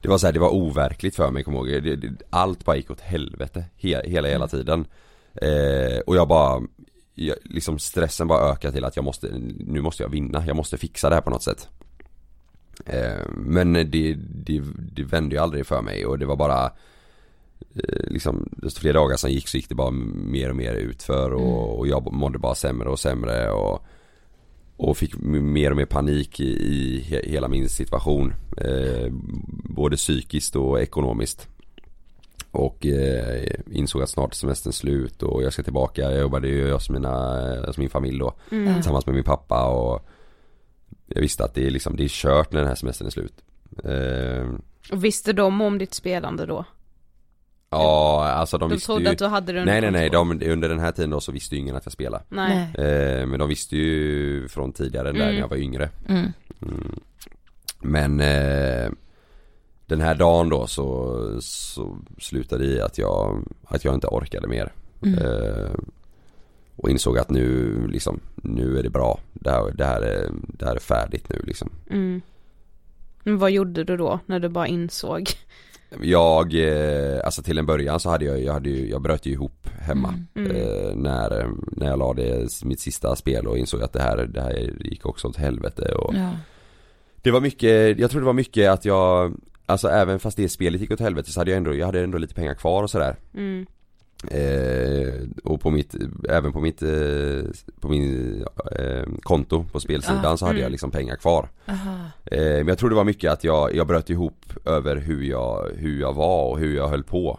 Det 0.00 0.08
var 0.08 0.18
så 0.18 0.26
här, 0.26 0.32
det 0.32 0.40
var 0.40 0.54
overkligt 0.54 1.16
för 1.16 1.30
mig, 1.30 1.44
kommer 1.44 1.58
ihåg. 1.58 1.82
Det, 1.82 1.96
det, 1.96 2.12
Allt 2.30 2.64
bara 2.64 2.76
gick 2.76 2.90
åt 2.90 3.00
helvete, 3.00 3.64
he, 3.76 4.02
hela, 4.10 4.28
hela 4.28 4.48
tiden. 4.48 4.86
Eh, 5.34 5.98
Och 6.06 6.16
jag 6.16 6.28
bara 6.28 6.62
jag, 7.14 7.36
Liksom 7.44 7.78
stressen 7.78 8.28
bara 8.28 8.52
ökade 8.52 8.72
till 8.72 8.84
att 8.84 8.96
jag 8.96 9.04
måste, 9.04 9.28
nu 9.58 9.80
måste 9.80 10.02
jag 10.02 10.10
vinna, 10.10 10.46
jag 10.46 10.56
måste 10.56 10.78
fixa 10.78 11.08
det 11.08 11.14
här 11.14 11.22
på 11.22 11.30
något 11.30 11.42
sätt. 11.42 11.68
Eh, 12.86 13.26
men 13.36 13.72
det, 13.72 14.14
det, 14.18 14.62
det 14.92 15.04
vände 15.04 15.34
ju 15.34 15.42
aldrig 15.42 15.66
för 15.66 15.82
mig 15.82 16.06
och 16.06 16.18
det 16.18 16.26
var 16.26 16.36
bara 16.36 16.72
liksom, 18.08 18.48
desto 18.52 18.80
fler 18.80 18.92
dagar 18.92 19.16
som 19.16 19.30
gick 19.30 19.48
så 19.48 19.56
gick 19.56 19.68
det 19.68 19.74
bara 19.74 19.90
mer 19.90 20.50
och 20.50 20.56
mer 20.56 20.74
utför 20.74 21.30
och, 21.32 21.40
Mm. 21.40 21.54
och 21.78 21.88
jag 21.88 22.12
mådde 22.12 22.38
bara 22.38 22.54
sämre 22.54 22.88
och 22.88 22.98
sämre 23.00 23.50
och 23.50 23.84
och 24.76 24.96
fick 24.96 25.16
mer 25.22 25.70
och 25.70 25.76
mer 25.76 25.84
panik 25.86 26.40
i, 26.40 26.44
i 26.44 27.00
he- 27.10 27.28
hela 27.28 27.48
min 27.48 27.68
situation. 27.68 28.32
Eh, 28.56 29.08
både 29.64 29.96
psykiskt 29.96 30.56
och 30.56 30.80
ekonomiskt. 30.80 31.48
Och 32.50 32.86
eh, 32.86 33.50
insåg 33.70 34.02
att 34.02 34.10
snart 34.10 34.32
är 34.32 34.36
semestern 34.36 34.72
slut 34.72 35.22
och 35.22 35.42
jag 35.42 35.52
ska 35.52 35.62
tillbaka. 35.62 36.02
Jag 36.02 36.20
jobbade 36.20 36.48
ju 36.48 36.72
hos, 36.72 36.90
mina, 36.90 37.66
hos 37.66 37.78
min 37.78 37.90
familj 37.90 38.18
då. 38.18 38.34
Mm. 38.50 38.74
Tillsammans 38.74 39.06
med 39.06 39.14
min 39.14 39.24
pappa 39.24 39.68
och 39.68 40.06
jag 41.06 41.20
visste 41.20 41.44
att 41.44 41.54
det 41.54 41.66
är 41.66 41.70
liksom, 41.70 41.96
det 41.96 42.04
är 42.04 42.08
kört 42.08 42.52
när 42.52 42.60
den 42.60 42.68
här 42.68 42.74
semestern 42.74 43.06
är 43.06 43.10
slut. 43.10 43.34
Eh, 43.84 44.48
Och 44.96 45.04
visste 45.04 45.32
de 45.32 45.60
om 45.60 45.78
ditt 45.78 45.94
spelande 45.94 46.46
då? 46.46 46.64
Ja, 47.82 48.28
alltså 48.28 48.58
de, 48.58 48.68
De 48.68 48.74
visste 48.74 48.86
trodde 48.86 49.04
ju 49.04 49.08
att 49.08 49.18
du 49.18 49.26
hade 49.26 49.52
det 49.52 49.60
under 49.60 49.72
Nej 49.72 49.80
nej 49.80 49.90
nej, 49.90 50.10
de, 50.10 50.30
under 50.30 50.68
den 50.68 50.78
här 50.78 50.92
tiden 50.92 51.10
då 51.10 51.20
så 51.20 51.32
visste 51.32 51.54
ju 51.54 51.60
ingen 51.60 51.76
att 51.76 51.86
jag 51.86 51.92
spelade. 51.92 52.24
Nej. 52.28 52.56
Eh, 52.74 53.26
men 53.26 53.38
de 53.38 53.48
visste 53.48 53.76
ju 53.76 54.48
från 54.48 54.72
tidigare 54.72 55.12
där 55.12 55.20
Mm. 55.20 55.34
när 55.34 55.40
jag 55.40 55.48
var 55.48 55.56
yngre. 55.56 55.88
Mm. 56.08 56.32
Mm. 56.62 57.00
Men 57.80 58.20
eh, 58.20 58.90
den 59.86 60.00
här 60.00 60.14
dagen 60.14 60.48
då 60.48 60.66
så, 60.66 61.38
så 61.40 61.98
slutade 62.18 62.64
i 62.64 62.80
att 62.80 62.98
jag, 62.98 63.44
att 63.64 63.84
jag 63.84 63.94
inte 63.94 64.06
orkade 64.06 64.48
mer. 64.48 64.72
Mm. 65.02 65.18
Eh, 65.18 65.70
och 66.76 66.90
insåg 66.90 67.18
att 67.18 67.30
nu 67.30 67.78
liksom, 67.88 68.20
nu 68.36 68.78
är 68.78 68.82
det 68.82 68.90
bra. 68.90 69.20
Det 69.32 69.50
här, 69.50 69.72
det 69.74 69.84
här, 69.84 70.02
är, 70.02 70.30
det 70.32 70.64
här 70.66 70.74
är 70.74 70.80
färdigt 70.80 71.28
nu 71.28 71.42
liksom. 71.46 71.70
Mm. 71.90 72.22
Men 73.22 73.38
vad 73.38 73.50
gjorde 73.50 73.84
du 73.84 73.96
då 73.96 74.20
när 74.26 74.40
du 74.40 74.48
bara 74.48 74.66
insåg? 74.66 75.28
Jag, 76.02 76.54
eh, 76.54 77.24
alltså 77.24 77.42
till 77.42 77.58
en 77.58 77.66
början 77.66 78.00
så 78.00 78.10
hade 78.10 78.24
jag, 78.24 78.42
jag 78.42 78.52
hade 78.52 78.70
ju, 78.70 78.90
jag 78.90 79.02
bröt 79.02 79.26
ju 79.26 79.32
ihop 79.32 79.68
hemma. 79.80 80.14
Mm. 80.34 80.50
Eh, 80.50 80.94
när, 80.94 81.46
när 81.76 81.86
jag 81.86 81.98
lade 81.98 82.48
mitt 82.64 82.80
sista 82.80 83.16
spel 83.16 83.46
och 83.46 83.58
insåg 83.58 83.82
att 83.82 83.92
det 83.92 84.02
här, 84.02 84.16
det 84.16 84.40
här 84.40 84.72
gick 84.80 85.06
också 85.06 85.28
åt 85.28 85.36
helvete 85.36 85.94
och 85.94 86.14
Ja. 86.14 86.30
Det 87.22 87.30
var 87.30 87.40
mycket, 87.40 87.98
jag 87.98 88.10
tror 88.10 88.20
det 88.20 88.26
var 88.26 88.32
mycket 88.32 88.70
att 88.70 88.84
jag 88.84 89.34
Alltså 89.66 89.88
även 89.88 90.18
fast 90.18 90.36
det 90.36 90.48
spelet 90.48 90.80
gick 90.80 90.90
åt 90.90 91.00
helvete 91.00 91.30
så 91.30 91.40
hade 91.40 91.50
jag 91.50 91.56
ändå, 91.56 91.74
jag 91.74 91.86
hade 91.86 92.00
ändå 92.00 92.18
lite 92.18 92.34
pengar 92.34 92.54
kvar 92.54 92.82
och 92.82 92.90
sådär 92.90 93.16
Mm. 93.34 93.66
Eh, 94.28 95.14
Och 95.44 95.60
på 95.60 95.70
mitt, 95.70 95.94
även 96.28 96.52
på 96.52 96.60
mitt, 96.60 96.82
eh, 96.82 97.42
på 97.80 97.88
min 97.88 98.44
eh, 98.78 99.02
konto 99.22 99.64
på 99.72 99.80
spelsidan 99.80 100.24
Ah, 100.24 100.36
så 100.36 100.44
hade 100.44 100.56
mm. 100.56 100.62
jag 100.62 100.70
liksom 100.72 100.90
pengar 100.90 101.16
kvar. 101.16 101.48
Eh, 101.66 102.38
Men 102.38 102.68
jag 102.68 102.78
tror 102.78 102.90
det 102.90 102.96
var 102.96 103.04
mycket 103.04 103.32
att 103.32 103.44
jag, 103.44 103.74
jag 103.74 103.86
bröt 103.86 104.10
ihop 104.10 104.52
över 104.64 104.96
hur 104.96 105.22
jag, 105.22 105.68
hur 105.76 106.00
jag 106.00 106.12
var 106.12 106.50
och 106.50 106.58
hur 106.58 106.76
jag 106.76 106.88
höll 106.88 107.02
på 107.02 107.38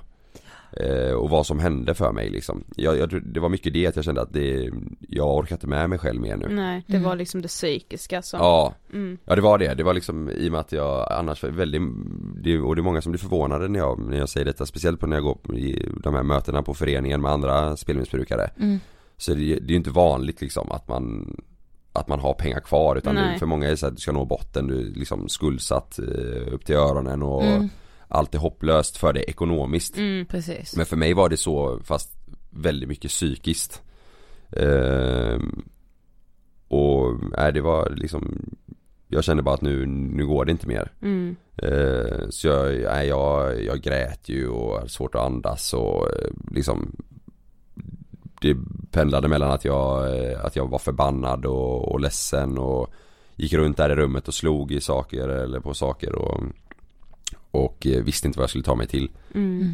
Och 1.17 1.29
vad 1.29 1.45
som 1.45 1.59
hände 1.59 1.93
för 1.93 2.11
mig 2.11 2.29
liksom 2.29 2.63
jag, 2.75 2.97
jag, 2.97 3.21
Det 3.33 3.39
var 3.39 3.49
mycket 3.49 3.73
det 3.73 3.87
att 3.87 3.95
jag 3.95 4.05
kände 4.05 4.21
att 4.21 4.33
det, 4.33 4.71
jag 4.99 5.35
orkar 5.37 5.55
inte 5.55 5.67
med 5.67 5.89
mig 5.89 5.99
själv 5.99 6.21
mer 6.21 6.37
nu 6.37 6.47
Nej, 6.49 6.83
det 6.87 6.93
Mm. 6.97 7.09
var 7.09 7.15
liksom 7.15 7.41
det 7.41 7.47
psykiska 7.47 8.21
som... 8.21 8.39
Ja, 8.39 8.73
Mm. 8.93 9.17
Ja 9.25 9.35
det 9.35 9.41
var 9.41 9.57
det, 9.57 9.73
det 9.73 9.83
var 9.83 9.93
liksom 9.93 10.29
i 10.29 10.47
och 10.47 10.51
med 10.51 10.59
att 10.61 10.71
jag 10.71 11.11
annars 11.11 11.43
var 11.43 11.49
väldigt, 11.49 11.81
det, 12.43 12.59
och 12.59 12.75
det 12.75 12.79
är 12.81 12.83
många 12.83 13.01
som 13.01 13.11
blir 13.11 13.19
förvånade 13.19 13.67
när 13.67 13.79
jag, 13.79 13.99
när 13.99 14.17
jag 14.17 14.29
säger 14.29 14.45
detta, 14.45 14.65
speciellt 14.65 14.99
på 14.99 15.07
när 15.07 15.17
jag 15.17 15.23
går 15.23 15.57
i 15.57 15.89
de 16.03 16.13
här 16.13 16.23
mötena 16.23 16.61
på 16.63 16.73
föreningen 16.73 17.21
med 17.21 17.31
andra 17.31 17.77
spelmissbrukare 17.77 18.49
Mm. 18.59 18.79
Så 19.17 19.33
det, 19.33 19.37
det 19.39 19.53
är 19.65 19.69
ju 19.69 19.75
inte 19.75 19.89
vanligt 19.89 20.41
liksom 20.41 20.71
att 20.71 20.87
man 20.87 21.35
att 21.93 22.07
man 22.07 22.19
har 22.19 22.33
pengar 22.33 22.59
kvar 22.59 22.95
utan 22.95 23.15
Nej. 23.15 23.39
för 23.39 23.45
många 23.45 23.65
är 23.67 23.71
det 23.71 23.77
så 23.77 23.87
att 23.87 23.95
du 23.95 24.01
ska 24.01 24.11
nå 24.11 24.25
botten, 24.25 24.67
du 24.67 24.79
är 24.79 24.83
liksom 24.99 25.29
skuldsatt 25.29 25.99
eh, 25.99 26.53
upp 26.53 26.65
till 26.65 26.75
öronen 26.75 27.23
och 27.23 27.43
Mm. 27.43 27.69
Allt 28.07 28.35
är 28.35 28.39
hopplöst 28.39 28.97
för 28.97 29.13
dig 29.13 29.23
ekonomiskt 29.27 29.97
Mm. 29.97 30.25
Men 30.77 30.85
för 30.85 30.95
mig 30.95 31.13
var 31.13 31.29
det 31.29 31.37
så 31.37 31.79
fast 31.83 32.11
väldigt 32.49 32.89
mycket 32.89 33.11
psykiskt 33.11 33.81
Ehm, 34.51 35.63
Och 36.67 37.15
nej, 37.37 37.53
det 37.53 37.61
var 37.61 37.89
liksom 37.89 38.55
Jag 39.07 39.23
kände 39.23 39.43
bara 39.43 39.55
att 39.55 39.61
nu, 39.61 39.85
nu 39.85 40.25
går 40.25 40.45
det 40.45 40.51
inte 40.51 40.67
mer 40.67 40.91
Mm. 41.01 41.35
Ehm, 41.57 42.31
Så 42.31 42.47
jag, 42.47 42.81
nej, 42.83 43.07
jag, 43.07 43.63
jag 43.63 43.81
grät 43.81 44.29
ju 44.29 44.47
och 44.49 44.75
hade 44.77 44.89
svårt 44.89 45.15
att 45.15 45.25
andas 45.25 45.73
och 45.73 46.11
eh, 46.11 46.29
liksom 46.51 46.95
Det 48.41 48.57
pendlade 48.91 49.27
mellan 49.27 49.51
att 49.51 49.65
jag, 49.65 50.17
eh, 50.17 50.45
att 50.45 50.55
jag 50.55 50.69
var 50.69 50.79
förbannad 50.79 51.45
och, 51.45 51.91
och 51.91 51.99
ledsen 51.99 52.57
och 52.57 52.93
Gick 53.37 53.53
runt 53.53 53.77
där 53.77 53.89
i 53.89 53.95
rummet 53.95 54.27
och 54.27 54.33
slog 54.33 54.71
i 54.71 54.81
saker 54.81 55.29
eller 55.29 55.59
på 55.59 55.73
saker 55.73 56.15
och 56.15 56.43
Och 57.55 57.87
eh, 57.87 58.03
visste 58.03 58.27
inte 58.27 58.39
vad 58.39 58.43
jag 58.43 58.49
skulle 58.49 58.63
ta 58.63 58.75
mig 58.75 58.87
till 58.87 59.09
Mm. 59.33 59.73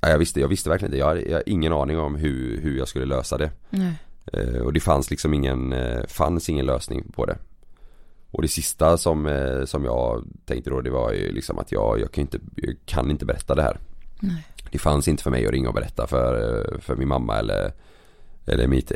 Nej, 0.00 0.12
jag, 0.12 0.18
visste, 0.18 0.40
jag 0.40 0.48
visste 0.48 0.68
verkligen 0.70 0.92
inte, 0.92 0.98
jag 0.98 1.06
hade, 1.06 1.22
jag 1.22 1.32
hade 1.32 1.50
ingen 1.50 1.72
aning 1.72 1.98
om 1.98 2.14
hur, 2.14 2.60
hur 2.60 2.78
jag 2.78 2.88
skulle 2.88 3.04
lösa 3.04 3.38
det 3.38 3.50
Nej. 3.70 3.92
Ehm, 4.32 4.62
Och 4.62 4.72
det 4.72 4.80
fanns 4.80 5.10
liksom 5.10 5.34
ingen, 5.34 5.72
eh, 5.72 6.06
fanns 6.08 6.48
ingen 6.48 6.66
lösning 6.66 7.12
på 7.12 7.26
det 7.26 7.38
Och 8.30 8.42
det 8.42 8.48
sista 8.48 8.96
som, 8.98 9.46
som 9.66 9.84
jag 9.84 10.24
tänkte 10.44 10.70
då 10.70 10.80
det 10.80 10.90
var 10.90 11.12
ju 11.12 11.32
liksom 11.32 11.58
att 11.58 11.72
jag, 11.72 12.00
jag, 12.00 12.12
kan, 12.12 12.22
inte, 12.22 12.38
jag 12.56 12.76
kan 12.86 13.10
inte 13.10 13.24
berätta 13.24 13.54
det 13.54 13.62
här 13.62 13.78
Nej. 14.20 14.46
Det 14.70 14.78
fanns 14.78 15.08
inte 15.08 15.22
för 15.22 15.30
mig 15.30 15.46
att 15.46 15.52
ringa 15.52 15.68
och 15.68 15.74
berätta 15.74 16.06
för, 16.06 16.78
för 16.80 16.96
min 16.96 17.08
mamma 17.08 17.38
eller 17.38 17.72
Eller 18.46 18.66
mitt, 18.66 18.92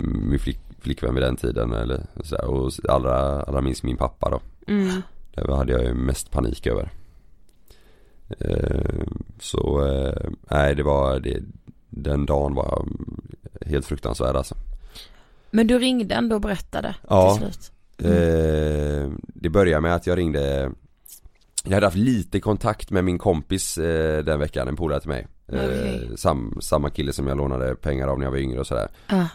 min 0.00 0.38
flick, 0.38 0.58
flickvän 0.80 1.14
vid 1.14 1.22
den 1.22 1.36
tiden 1.36 1.72
eller 1.72 2.06
så 2.24 2.36
här, 2.36 2.44
och 2.44 2.72
allra, 2.88 3.42
allra 3.42 3.60
minst 3.60 3.82
min 3.82 3.96
pappa 3.96 4.30
då 4.30 4.40
Mm. 4.66 5.02
Det 5.34 5.56
hade 5.56 5.72
jag 5.72 5.82
ju 5.82 5.94
mest 5.94 6.30
panik 6.30 6.66
över 6.66 6.90
Eh, 8.40 9.04
Så, 9.40 9.86
eh, 9.86 10.30
nej 10.50 10.74
det 10.74 10.82
var, 10.82 11.20
det, 11.20 11.42
den 11.90 12.26
dagen 12.26 12.54
var 12.54 12.86
helt 13.66 13.86
fruktansvärd 13.86 14.36
alltså 14.36 14.54
Men 15.50 15.66
du 15.66 15.78
ringde 15.78 16.14
ändå 16.14 16.34
och 16.36 16.40
berättade 16.40 16.94
Ja. 17.08 17.34
till 17.36 17.42
slut? 17.52 17.72
Eh, 17.98 19.10
Det 19.34 19.48
började 19.50 19.80
med 19.80 19.94
att 19.94 20.06
jag 20.06 20.18
ringde 20.18 20.72
Jag 21.64 21.72
hade 21.74 21.86
haft 21.86 21.96
lite 21.96 22.40
kontakt 22.40 22.90
med 22.90 23.04
min 23.04 23.18
kompis 23.18 23.74
den 24.24 24.38
veckan, 24.38 24.68
en 24.68 24.76
polare 24.76 25.00
till 25.00 25.08
mig 25.08 25.26
Okej. 25.48 26.10
sam, 26.16 26.58
Samma 26.60 26.90
kille 26.90 27.12
som 27.12 27.26
jag 27.26 27.36
lånade 27.36 27.74
pengar 27.74 28.08
av 28.08 28.18
när 28.18 28.26
jag 28.26 28.30
var 28.30 28.38
yngre 28.38 28.60
och 28.60 28.66
sådär 28.66 28.88
Ah. 29.06 29.26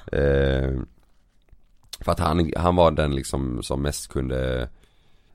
För 2.01 2.11
att 2.11 2.19
han, 2.19 2.51
han 2.57 2.75
var 2.75 2.91
den 2.91 3.15
liksom 3.15 3.63
som 3.63 3.81
mest 3.81 4.07
kunde 4.07 4.69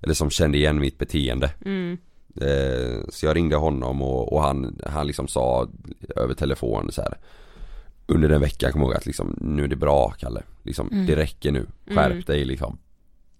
Eller 0.05 0.15
som 0.15 0.31
kände 0.31 0.59
igen 0.59 0.79
mitt 0.81 0.99
beteende 0.99 1.51
Mm. 1.65 1.99
Eh, 2.41 3.01
Så 3.09 3.27
jag 3.27 3.37
ringde 3.37 3.57
honom 3.57 4.03
och, 4.03 4.33
och 4.33 4.43
han, 4.43 4.81
han 4.87 5.07
liksom 5.07 5.29
sa 5.29 5.69
över 6.17 6.35
telefon 6.35 6.93
så 6.93 7.03
här 7.03 7.19
Under 8.07 8.29
den 8.29 8.41
veckan, 8.41 8.73
kom 8.73 8.81
jag 8.81 8.89
ihåg 8.89 8.97
att 8.97 9.07
liksom, 9.07 9.39
nu 9.41 9.65
är 9.65 9.69
det 9.69 9.77
bra 9.77 10.11
Kalle 10.19 10.43
Liksom, 10.63 10.89
Mm. 10.93 11.07
det 11.07 11.17
räcker 11.17 11.53
nu, 11.53 11.67
skärp 11.87 12.13
Mm. 12.13 12.23
dig 12.27 12.45
liksom 12.45 12.79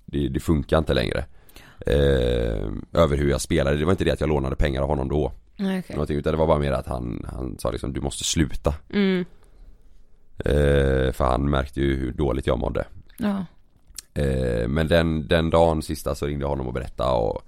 det, 0.07 0.29
det 0.29 0.41
funkar 0.41 0.79
inte 0.79 0.95
längre 0.95 1.25
eh, 1.87 2.69
Över 2.93 3.17
hur 3.17 3.31
jag 3.31 3.41
spelade, 3.41 3.77
det 3.77 3.85
var 3.85 3.93
inte 3.93 4.05
det 4.05 4.11
att 4.11 4.21
jag 4.21 4.29
lånade 4.29 4.57
pengar 4.57 4.83
av 4.83 4.89
honom 4.89 5.09
då 5.09 5.33
okej. 5.55 5.83
Någonting, 5.91 6.17
utan 6.19 6.33
det 6.33 6.39
var 6.39 6.47
bara 6.47 6.59
mer 6.59 6.73
att 6.73 6.87
han, 6.87 7.27
han 7.33 7.59
sa 7.59 7.71
liksom, 7.71 7.93
du 7.93 8.01
måste 8.01 8.25
sluta 8.25 8.75
Mm. 8.93 9.25
eh, 10.39 11.13
För 11.13 11.25
han 11.25 11.51
märkte 11.51 11.81
ju 11.81 11.97
hur 11.97 12.13
dåligt 12.13 12.47
jag 12.47 12.59
mådde 12.59 12.85
Ja. 13.19 13.45
Eh, 14.15 14.69
men 14.69 14.89
den, 14.89 15.29
den 15.29 15.51
dagen 15.51 15.83
sista 15.83 16.15
så 16.15 16.27
ringde 16.27 16.45
jag 16.45 16.49
honom 16.51 16.67
och 16.67 16.73
berättade 16.73 17.11
och, 17.11 17.43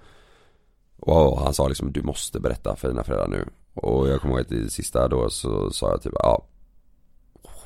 och 0.97 1.41
han 1.41 1.55
sa 1.55 1.69
liksom 1.69 1.93
du 1.93 2.03
måste 2.03 2.41
berätta 2.41 2.77
för 2.77 2.89
dina 2.89 3.05
föräldrar 3.05 3.29
nu. 3.29 3.45
Och 3.75 4.09
jag 4.09 4.21
kommer 4.21 4.35
ihåg 4.35 4.41
att 4.47 4.53
i 4.53 4.71
sista 4.71 5.09
då 5.09 5.31
så 5.31 5.71
sa 5.71 5.91
jag 5.91 6.03
typ 6.03 6.13
ja 6.15 6.47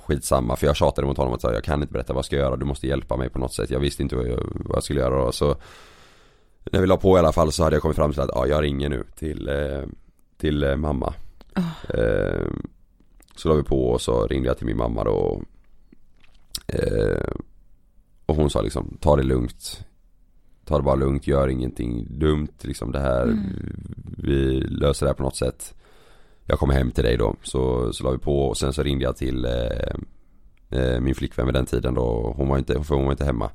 Skitsamma. 0.06 0.56
För 0.56 0.66
jag 0.66 0.76
tjatade 0.76 1.06
mot 1.06 1.16
honom 1.16 1.32
och 1.32 1.40
sa 1.40 1.52
jag 1.52 1.64
kan 1.64 1.82
inte 1.82 1.92
berätta 1.92 2.12
vad 2.12 2.18
jag 2.18 2.24
ska 2.24 2.36
göra, 2.36 2.56
du 2.56 2.64
måste 2.64 2.86
hjälpa 2.86 3.16
mig 3.16 3.30
på 3.30 3.38
något 3.38 3.52
sätt. 3.54 3.70
Jag 3.70 3.80
visste 3.80 4.02
inte 4.02 4.16
vad 4.16 4.28
jag, 4.28 4.40
vad 4.54 4.76
jag 4.76 4.82
skulle 4.84 5.00
göra 5.00 5.24
då. 5.24 5.32
Så 5.32 5.56
När 6.72 6.80
vi 6.80 6.86
la 6.86 6.96
på 6.96 7.16
i 7.16 7.18
alla 7.18 7.32
fall 7.32 7.52
så 7.52 7.62
hade 7.64 7.76
jag 7.76 7.82
kommit 7.82 7.96
fram 7.96 8.12
till 8.12 8.20
att 8.20 8.30
ja 8.34 8.46
jag 8.46 8.62
ringer 8.62 8.88
nu 8.88 9.04
till, 9.18 9.48
eh, 9.48 9.82
till 10.38 10.62
eh, 10.64 10.76
mamma. 10.76 11.14
Eh, 11.88 12.46
Så 13.36 13.48
la 13.48 13.54
vi 13.54 13.62
på 13.62 13.90
och 13.90 14.00
så 14.00 14.26
ringde 14.26 14.48
jag 14.48 14.56
till 14.56 14.66
min 14.66 14.76
mamma 14.76 15.04
då 15.04 15.42
eh, 16.66 17.32
och 18.30 18.36
hon 18.36 18.50
sa 18.50 18.62
liksom, 18.62 18.96
ta 19.00 19.16
det 19.16 19.22
lugnt. 19.22 19.84
Ta 20.64 20.76
det 20.76 20.82
bara 20.82 20.94
lugnt, 20.94 21.26
gör 21.26 21.48
ingenting 21.48 22.06
dumt. 22.18 22.56
Liksom 22.60 22.92
det 22.92 23.00
här 23.00 23.38
Vi 24.18 24.60
löser 24.60 25.06
det 25.06 25.10
här 25.10 25.16
på 25.16 25.22
något 25.22 25.36
sätt. 25.36 25.74
Jag 26.46 26.58
kommer 26.58 26.74
hem 26.74 26.90
till 26.90 27.04
dig 27.04 27.16
då, 27.16 27.36
så, 27.42 27.92
så 27.92 28.04
la 28.04 28.10
vi 28.10 28.18
på. 28.18 28.48
Och 28.48 28.56
sen 28.56 28.72
så 28.72 28.82
ringde 28.82 29.04
jag 29.04 29.16
till 29.16 29.44
eh, 29.44 30.80
eh, 30.80 31.00
Min 31.00 31.14
flickvän 31.14 31.46
vid 31.46 31.54
den 31.54 31.66
tiden 31.66 31.94
då, 31.94 32.34
hon 32.36 32.48
var 32.48 32.58
inte, 32.58 32.82
för 32.82 32.94
hon 32.94 33.04
var 33.04 33.12
inte 33.12 33.24
hemma. 33.24 33.50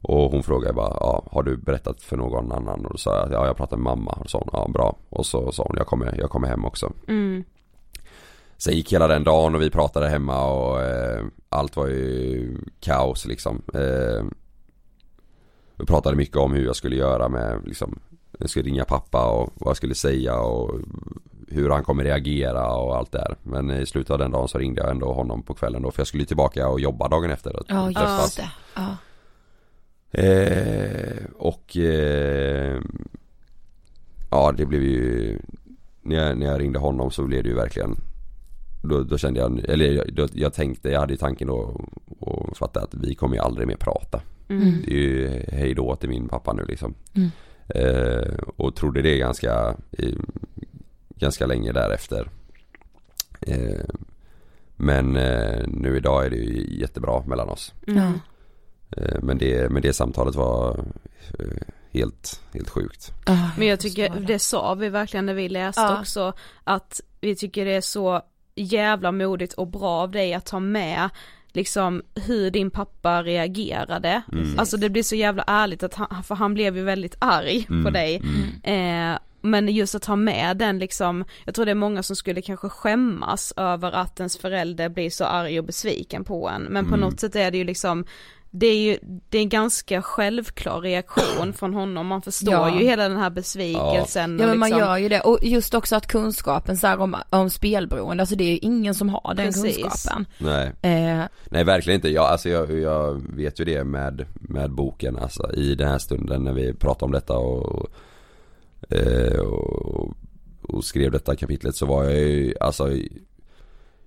Och 0.00 0.30
hon 0.30 0.42
frågade 0.42 0.74
bara, 0.74 0.96
ja, 1.00 1.28
har 1.30 1.42
du 1.42 1.56
berättat 1.56 2.02
för 2.02 2.16
någon 2.16 2.52
annan? 2.52 2.86
Och 2.86 2.92
då 2.92 2.98
sa 2.98 3.16
jag, 3.16 3.32
ja 3.32 3.46
jag 3.46 3.56
pratade 3.56 3.82
med 3.82 3.96
mamma. 3.96 4.10
Och 4.10 4.22
då 4.22 4.28
sa 4.28 4.38
hon, 4.38 4.48
ja 4.52 4.68
bra. 4.72 4.96
Och 5.08 5.26
så 5.26 5.52
sa 5.52 5.64
hon, 5.68 5.76
jag 5.76 5.86
kommer, 5.86 6.18
jag 6.18 6.30
kommer 6.30 6.48
hem 6.48 6.64
också. 6.64 6.92
Mm. 7.08 7.44
Sen 8.58 8.74
gick 8.74 8.92
hela 8.92 9.06
den 9.08 9.24
dagen 9.24 9.54
och 9.54 9.62
vi 9.62 9.70
pratade 9.70 10.08
hemma 10.08 10.44
och 10.52 10.82
eh, 10.82 11.24
allt 11.48 11.76
var 11.76 11.86
ju 11.86 12.56
kaos 12.80 13.26
liksom. 13.26 13.62
Eh, 13.74 14.24
Vi 15.76 15.86
pratade 15.86 16.16
mycket 16.16 16.36
om 16.36 16.52
hur 16.52 16.64
jag 16.64 16.76
skulle 16.76 16.96
göra 16.96 17.28
med 17.28 17.60
liksom 17.64 17.98
Jag 18.38 18.50
skulle 18.50 18.64
ringa 18.68 18.84
pappa 18.84 19.30
och 19.30 19.50
vad 19.54 19.68
jag 19.70 19.76
skulle 19.76 19.94
säga 19.94 20.36
och 20.40 20.80
hur 21.48 21.70
han 21.70 21.84
kommer 21.84 22.04
reagera 22.04 22.72
och 22.72 22.96
allt 22.96 23.12
det 23.12 23.18
där. 23.18 23.36
Men 23.42 23.70
i 23.70 23.86
slutet 23.86 24.10
av 24.10 24.18
den 24.18 24.30
dagen 24.30 24.48
så 24.48 24.58
ringde 24.58 24.80
jag 24.80 24.90
ändå 24.90 25.12
honom 25.12 25.42
på 25.42 25.54
kvällen 25.54 25.82
då 25.82 25.90
för 25.90 26.00
jag 26.00 26.06
skulle 26.06 26.24
tillbaka 26.24 26.68
och 26.68 26.80
jobba 26.80 27.08
dagen 27.08 27.30
efter 27.30 27.56
och 27.56 27.64
Ja 27.68 27.86
träffas. 27.94 28.22
just 28.22 28.36
det. 28.36 28.50
Ja. 28.74 28.96
Eh, 30.10 31.24
och 31.38 31.76
eh, 31.76 32.80
Ja 34.30 34.52
det 34.52 34.66
blev 34.66 34.82
ju 34.82 35.38
när 36.02 36.16
jag, 36.16 36.38
när 36.38 36.46
jag 36.46 36.60
ringde 36.60 36.78
honom 36.78 37.10
så 37.10 37.22
blev 37.22 37.42
det 37.42 37.48
ju 37.48 37.54
verkligen 37.54 37.96
Då, 38.88 39.02
då 39.02 39.18
kände 39.18 39.40
jag, 39.40 39.60
eller 39.68 40.10
då, 40.12 40.26
jag 40.32 40.52
tänkte, 40.54 40.88
jag 40.90 41.00
hade 41.00 41.12
ju 41.12 41.16
tanken 41.16 41.48
då 41.48 41.80
och 42.18 42.56
fattade 42.56 42.84
att 42.86 42.94
vi 42.94 43.14
kommer 43.14 43.36
ju 43.36 43.42
aldrig 43.42 43.68
mer 43.68 43.76
prata 43.76 44.20
Mm. 44.50 44.82
Det 44.86 44.92
är 44.92 44.96
ju 44.96 45.42
hej 45.52 45.74
då 45.74 45.96
till 45.96 46.08
min 46.08 46.28
pappa 46.28 46.52
nu 46.52 46.64
liksom 46.64 46.94
Mm. 47.14 47.30
eh, 47.68 48.34
Och 48.56 48.76
trodde 48.76 49.02
det 49.02 49.18
ganska 49.18 49.76
i, 49.92 50.14
Ganska 51.16 51.46
länge 51.46 51.72
därefter 51.72 52.28
eh, 53.40 53.84
Men 54.76 55.16
eh, 55.16 55.66
nu 55.68 55.96
idag 55.96 56.26
är 56.26 56.30
det 56.30 56.36
ju 56.36 56.80
jättebra 56.80 57.22
mellan 57.26 57.48
oss. 57.48 57.74
Eh, 57.86 58.10
Men 59.22 59.38
det, 59.38 59.70
men 59.72 59.82
det 59.82 59.92
samtalet 59.92 60.34
var 60.34 60.78
eh, 61.38 61.44
helt, 61.90 62.42
helt 62.54 62.68
sjukt. 62.70 63.12
Men 63.58 63.66
jag 63.66 63.80
tycker, 63.80 64.20
det 64.26 64.38
sa 64.38 64.74
vi 64.74 64.88
verkligen 64.88 65.26
när 65.26 65.34
vi 65.34 65.48
läste 65.48 65.80
Ja. 65.80 66.00
också, 66.00 66.32
att 66.64 67.00
vi 67.20 67.36
tycker 67.36 67.64
det 67.64 67.74
är 67.74 67.80
så 67.80 68.22
jävla 68.58 69.12
modigt 69.12 69.52
och 69.52 69.66
bra 69.66 69.90
av 70.02 70.10
dig 70.10 70.34
att 70.34 70.46
ta 70.46 70.60
med 70.60 71.08
liksom 71.52 72.02
hur 72.26 72.50
din 72.50 72.70
pappa 72.70 73.22
reagerade. 73.22 74.22
Mm. 74.32 74.58
Alltså 74.58 74.76
det 74.76 74.90
blir 74.90 75.02
så 75.02 75.14
jävla 75.16 75.44
ärligt 75.46 75.82
att 75.82 75.94
han, 75.94 76.22
för 76.24 76.34
han 76.34 76.54
blev 76.54 76.76
ju 76.76 76.82
väldigt 76.82 77.16
arg 77.18 77.64
på 77.66 77.72
Mm, 77.72 77.92
dig. 77.92 78.22
Eh, 78.62 79.18
men 79.40 79.68
just 79.68 79.94
att 79.94 80.04
ha 80.04 80.16
med 80.16 80.56
den 80.56 80.78
liksom, 80.78 81.24
jag 81.44 81.54
tror 81.54 81.64
det 81.64 81.70
är 81.70 81.74
många 81.74 82.02
som 82.02 82.16
skulle 82.16 82.42
kanske 82.42 82.68
skämmas 82.68 83.52
över 83.56 83.92
att 83.92 84.20
ens 84.20 84.38
förälder 84.38 84.88
blir 84.88 85.10
så 85.10 85.24
arg 85.24 85.58
och 85.58 85.64
besviken 85.64 86.24
på 86.24 86.48
en. 86.48 86.62
Men 86.62 86.84
på 86.88 86.94
Mm. 86.94 87.00
något 87.00 87.20
sätt 87.20 87.36
är 87.36 87.50
det 87.50 87.58
ju 87.58 87.64
liksom 87.64 88.04
det 88.50 88.66
är 88.66 88.76
ju, 88.78 88.98
det 89.28 89.38
är 89.38 89.42
en 89.42 89.48
ganska 89.48 90.02
självklar 90.02 90.80
reaktion 90.80 91.52
från 91.52 91.74
honom, 91.74 92.06
man 92.06 92.22
förstår 92.22 92.54
Ja. 92.54 92.78
ju 92.80 92.86
hela 92.86 93.08
den 93.08 93.18
här 93.18 93.30
besvikelsen 93.30 94.38
Ja 94.38 94.44
och 94.44 94.48
men 94.50 94.58
man 94.58 94.68
liksom, 94.68 94.84
gör 94.84 94.96
ju 94.96 95.08
det 95.08 95.20
och 95.20 95.38
just 95.42 95.74
också 95.74 95.96
att 95.96 96.06
kunskapen 96.06 96.76
så 96.76 96.86
här 96.86 97.00
om, 97.00 97.16
om 97.30 97.50
spelberoende, 97.50 98.22
alltså 98.22 98.36
det 98.36 98.44
är 98.44 98.50
ju 98.50 98.58
ingen 98.58 98.94
som 98.94 99.08
har 99.08 99.34
den 99.34 99.46
Precis. 99.46 99.76
kunskapen. 99.82 100.26
Nej, 100.38 100.72
Eh, 100.82 101.24
nej 101.50 101.64
verkligen 101.64 101.94
inte. 101.98 102.08
Jag, 102.08 102.24
alltså 102.24 102.48
jag, 102.48 102.78
jag 102.78 103.22
vet 103.36 103.60
ju 103.60 103.64
det 103.64 103.84
med, 103.84 104.26
med 104.34 104.70
boken 104.70 105.16
alltså 105.18 105.52
i 105.54 105.74
den 105.74 105.88
här 105.88 105.98
stunden 105.98 106.44
när 106.44 106.52
vi 106.52 106.74
pratade 106.74 107.04
om 107.04 107.12
detta 107.12 107.38
och, 107.38 107.90
eh, 108.90 109.38
och, 109.40 110.16
och 110.62 110.84
skrev 110.84 111.10
detta 111.12 111.36
kapitlet 111.36 111.76
så 111.76 111.86
var 111.86 112.04
jag 112.04 112.18
ju, 112.18 112.54
alltså 112.60 112.90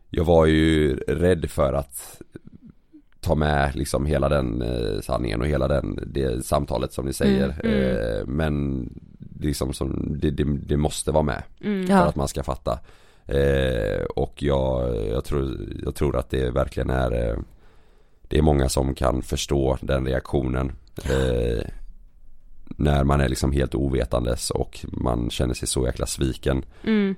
Jag 0.10 0.24
var 0.24 0.46
ju 0.46 0.96
rädd 0.98 1.50
för 1.52 1.74
att 1.74 2.22
ta 3.22 3.36
med 3.36 3.76
liksom 3.76 4.06
hela 4.06 4.30
den 4.30 4.62
eh, 4.62 5.02
sanningen 5.02 5.42
och 5.42 5.48
hela 5.48 5.68
den, 5.68 6.00
det 6.08 6.46
samtalet 6.46 6.94
som 6.94 7.06
ni 7.06 7.14
säger. 7.14 7.56
Mm, 7.64 7.76
mm. 7.76 7.98
Eh, 7.98 8.26
men 8.26 8.90
liksom 9.40 9.74
som, 9.74 10.18
det, 10.20 10.32
det, 10.32 10.44
det 10.44 10.78
måste 10.78 11.12
vara 11.12 11.24
med 11.24 11.44
mm. 11.62 11.88
för 11.88 11.94
Ja. 11.94 12.00
att 12.00 12.16
man 12.16 12.28
ska 12.28 12.44
fatta. 12.44 12.80
Eh, 13.26 14.04
och 14.04 14.44
jag, 14.44 14.96
jag, 15.08 15.24
tror, 15.26 15.58
jag 15.84 15.96
tror 15.96 16.18
att 16.18 16.30
det 16.30 16.50
verkligen 16.52 16.90
är 16.90 17.30
eh, 17.30 17.38
Det 18.22 18.38
är 18.38 18.42
många 18.42 18.70
som 18.70 18.96
kan 18.96 19.22
förstå 19.22 19.78
den 19.82 20.06
reaktionen 20.06 20.72
eh, 21.04 21.64
När 22.66 23.04
man 23.04 23.22
är 23.22 23.30
liksom 23.30 23.52
helt 23.52 23.76
ovetandes 23.76 24.50
och 24.50 24.86
man 24.92 25.30
känner 25.30 25.54
sig 25.54 25.68
så 25.68 25.86
jäkla 25.86 26.06
sviken 26.06 26.66
Mm. 26.84 27.16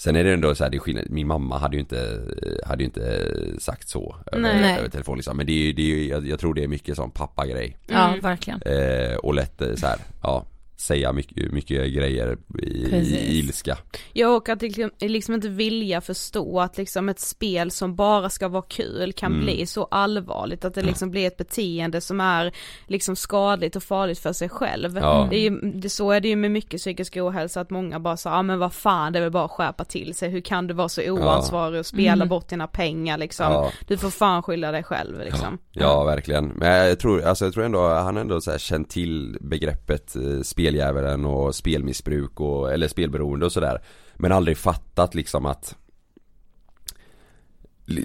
Sen 0.00 0.16
är 0.16 0.24
det 0.24 0.32
ändå 0.32 0.54
så 0.54 0.64
här, 0.64 0.70
det 0.70 0.76
är 0.76 0.78
skillnad, 0.78 1.04
min 1.10 1.26
mamma 1.26 1.58
hade 1.58 1.76
ju 1.76 1.80
inte, 1.80 2.20
hade 2.66 2.82
ju 2.82 2.84
inte 2.84 3.26
sagt 3.58 3.88
så 3.88 4.16
över, 4.32 4.42
Nej. 4.60 4.78
över 4.78 4.88
telefon 4.88 5.16
liksom. 5.16 5.36
Men 5.36 5.46
det 5.46 5.52
är 5.52 5.62
ju, 5.66 5.72
det 5.72 5.82
är 5.82 5.86
ju 5.86 6.08
jag, 6.08 6.26
jag 6.28 6.40
tror 6.40 6.54
det 6.54 6.64
är 6.64 6.68
mycket 6.68 6.96
sån 6.96 7.10
pappagrej 7.10 7.76
ja 7.86 8.08
Mm. 8.08 8.20
verkligen. 8.20 8.62
eh, 8.62 9.16
Och 9.16 9.34
lätt 9.34 9.62
eh, 9.62 9.74
så 9.74 9.86
här, 9.86 9.96
ja 10.22 10.44
Säga 10.80 11.12
mycket, 11.12 11.52
mycket 11.52 11.92
grejer 11.94 12.38
i, 12.58 12.66
i 12.66 13.38
ilska 13.38 13.78
Ja 14.12 14.28
och 14.28 14.48
att 14.48 14.62
liksom, 14.62 14.90
liksom 15.00 15.34
inte 15.34 15.48
vilja 15.48 16.00
förstå 16.00 16.60
att 16.60 16.78
liksom 16.78 17.08
ett 17.08 17.20
spel 17.20 17.70
som 17.70 17.96
bara 17.96 18.30
ska 18.30 18.48
vara 18.48 18.62
kul 18.62 19.12
kan 19.12 19.32
Mm. 19.32 19.44
bli 19.44 19.66
så 19.66 19.84
allvarligt 19.90 20.64
att 20.64 20.74
det 20.74 20.82
liksom 20.82 21.10
blir 21.10 21.26
ett 21.26 21.36
beteende 21.36 22.00
som 22.00 22.20
är 22.20 22.52
liksom 22.86 23.16
skadligt 23.16 23.76
och 23.76 23.82
farligt 23.82 24.18
för 24.18 24.32
sig 24.32 24.48
själv. 24.48 24.96
Ja. 24.96 25.26
Det 25.30 25.36
är 25.36 25.40
ju, 25.40 25.60
det, 25.60 25.88
så 25.90 26.10
är 26.10 26.20
det 26.20 26.28
ju 26.28 26.36
med 26.36 26.50
mycket 26.50 26.80
psykisk 26.80 27.16
ohälsa 27.16 27.60
att 27.60 27.70
många 27.70 28.00
bara 28.00 28.16
sa, 28.16 28.30
ja 28.30 28.36
ah, 28.36 28.42
men 28.42 28.58
vad 28.58 28.72
fan 28.72 29.12
det 29.12 29.18
är 29.18 29.22
väl 29.22 29.30
bara 29.30 29.44
att 29.44 29.50
skärpa 29.50 29.84
till 29.84 30.14
sig, 30.14 30.30
hur 30.30 30.40
kan 30.40 30.66
du 30.66 30.74
vara 30.74 30.88
så 30.88 31.10
oansvarig 31.10 31.80
och 31.80 31.86
spela 31.86 32.12
Mm. 32.12 32.28
bort 32.28 32.48
dina 32.48 32.66
pengar 32.66 33.18
liksom. 33.18 33.52
Ja. 33.52 33.72
Du 33.88 33.96
får 33.96 34.10
fan 34.10 34.42
skylla 34.42 34.72
dig 34.72 34.82
själv 34.82 35.18
liksom. 35.20 35.58
Ja 35.72 36.04
verkligen, 36.04 36.46
men 36.46 36.88
jag 36.88 36.98
tror, 36.98 37.22
alltså 37.22 37.44
jag 37.44 37.54
tror 37.54 37.64
ändå, 37.64 37.88
han 37.88 38.14
har 38.16 38.20
ändå 38.20 38.40
så 38.40 38.50
här 38.50 38.58
känt 38.58 38.90
till 38.90 39.38
begreppet 39.40 40.16
eh, 40.16 40.40
speldjävulen 40.70 41.24
och 41.24 41.54
spelmissbruk 41.54 42.40
och, 42.40 42.72
eller 42.72 42.88
spelberoende 42.88 43.46
och 43.46 43.52
sådär 43.52 43.78
Men 44.14 44.32
aldrig 44.32 44.58
fattat 44.58 45.14
liksom 45.14 45.46
att 45.46 45.76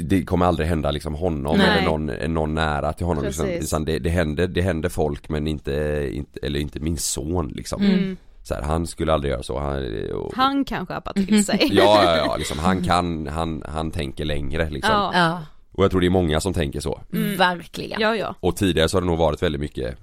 det 0.02 0.24
kommer 0.24 0.46
aldrig 0.46 0.68
hända 0.68 0.92
liksom 0.92 1.16
honom 1.16 1.58
Nej. 1.58 1.68
eller 1.70 1.86
någon, 1.90 2.06
någon 2.34 2.54
nära 2.56 2.94
till 2.94 3.06
honom 3.06 3.24
liksom, 3.24 3.48
utan 3.50 3.86
det, 3.86 4.00
det 4.00 4.10
händer, 4.10 4.48
det 4.48 4.62
händer 4.62 4.90
folk 4.90 5.30
men 5.30 5.48
inte, 5.48 6.10
inte, 6.14 6.40
eller 6.44 6.60
inte 6.60 6.80
min 6.80 6.98
son 6.98 7.48
liksom 7.48 7.82
Mm. 7.86 8.18
så 8.44 8.54
här, 8.56 8.62
Han 8.62 8.88
skulle 8.88 9.14
aldrig 9.14 9.32
göra 9.32 9.44
så, 9.44 9.60
han, 9.60 10.10
och, 10.14 10.34
Han 10.36 10.66
kan 10.66 10.86
skärpa 10.86 11.14
till 11.14 11.46
sig. 11.46 11.60
Ja, 11.72 12.04
ja, 12.04 12.18
ja, 12.18 12.38
liksom 12.38 12.60
han 12.60 12.84
kan, 12.84 13.28
han, 13.28 13.64
han 13.68 13.92
tänker 13.92 14.26
längre 14.26 14.70
liksom 14.70 14.92
Ja. 14.94 15.12
Ja, 15.14 15.42
Och 15.72 15.84
jag 15.84 15.92
tror 15.92 16.02
det 16.02 16.08
är 16.08 16.10
många 16.10 16.40
som 16.40 16.54
tänker 16.54 16.80
så 16.80 17.02
Mm. 17.14 17.38
verkligen. 17.38 18.02
Ja 18.02 18.16
ja. 18.16 18.36
och 18.40 18.56
tidigare 18.58 18.90
så 18.90 18.98
har 18.98 19.02
det 19.02 19.08
nog 19.08 19.18
varit 19.18 19.44
väldigt 19.44 19.62
mycket 19.62 19.98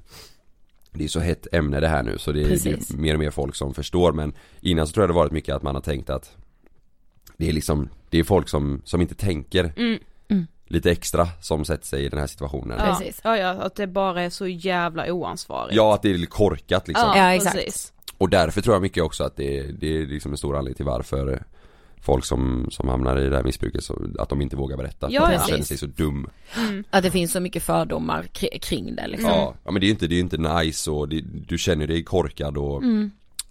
Det 0.92 1.04
är 1.04 1.08
så 1.08 1.20
hett 1.20 1.46
ämne 1.52 1.80
det 1.80 1.88
här 1.88 2.02
nu 2.02 2.18
så 2.18 2.32
det 2.32 2.42
är, 2.42 2.48
det 2.48 2.66
är 2.66 2.96
mer 2.96 3.14
och 3.14 3.20
mer 3.20 3.30
folk 3.30 3.54
som 3.54 3.74
förstår 3.74 4.12
men 4.12 4.32
Innan 4.60 4.86
så 4.86 4.92
tror 4.92 5.02
jag 5.02 5.10
det 5.10 5.14
varit 5.14 5.32
mycket 5.32 5.54
att 5.54 5.62
man 5.62 5.74
har 5.74 5.82
tänkt 5.82 6.10
att 6.10 6.36
Det 7.36 7.48
är 7.48 7.52
liksom 7.52 7.88
Det 8.10 8.18
är 8.18 8.24
folk 8.24 8.48
som, 8.48 8.82
som 8.84 9.00
inte 9.00 9.14
tänker 9.14 9.72
Mm. 9.76 9.98
Lite 10.66 10.90
extra 10.90 11.26
som 11.40 11.64
sätter 11.64 11.86
sig 11.86 12.04
i 12.04 12.08
den 12.08 12.18
här 12.20 12.26
situationen 12.26 12.78
Ja. 12.80 12.96
Precis. 12.98 13.20
ja 13.24 13.36
ja, 13.36 13.48
att 13.50 13.74
det 13.74 13.86
bara 13.86 14.22
är 14.22 14.30
så 14.30 14.46
jävla 14.48 15.12
oansvarigt. 15.12 15.76
Ja 15.76 15.94
att 15.94 16.02
det 16.02 16.10
är 16.10 16.14
lite 16.14 16.26
korkat 16.32 16.88
liksom 16.88 17.08
ja, 17.08 17.16
Ja, 17.18 17.34
exakt. 17.34 17.56
precis. 17.56 17.92
Och 18.18 18.28
därför 18.28 18.60
tror 18.62 18.74
jag 18.74 18.82
mycket 18.82 19.02
också 19.02 19.24
att 19.24 19.36
det, 19.36 19.62
det 19.62 19.96
är 19.98 20.06
liksom 20.06 20.32
en 20.32 20.38
stor 20.38 20.56
anledning 20.56 20.74
till 20.76 20.84
varför 20.84 21.44
Folk 22.04 22.24
som, 22.24 22.66
som 22.70 22.88
hamnar 22.88 23.18
i 23.20 23.28
det 23.28 23.36
här 23.36 23.44
missbruket 23.44 23.84
så, 23.84 24.06
att 24.18 24.28
de 24.28 24.40
inte 24.42 24.56
vågar 24.56 24.76
berätta. 24.76 25.08
Ja, 25.10 25.26
för 25.26 25.32
att 25.34 25.46
de 25.46 25.50
känner 25.50 25.64
sig 25.64 25.78
så 25.78 25.86
dum. 25.86 26.26
Att 26.90 27.02
det 27.02 27.10
finns 27.10 27.32
så 27.32 27.40
mycket 27.40 27.62
fördomar 27.62 28.22
kri- 28.22 28.58
kring 28.58 28.94
det 28.96 29.08
liksom. 29.08 29.30
Ja, 29.30 29.54
ja 29.64 29.70
men 29.70 29.80
det 29.80 29.84
är 29.84 29.88
ju 29.88 29.92
inte, 29.92 30.06
det 30.06 30.14
är 30.14 30.20
inte 30.20 30.38
nice 30.38 30.90
och 30.90 31.08
det, 31.08 31.20
du 31.48 31.58
känner 31.58 31.86
dig 31.86 32.04
korkad 32.04 32.56
och 32.56 32.82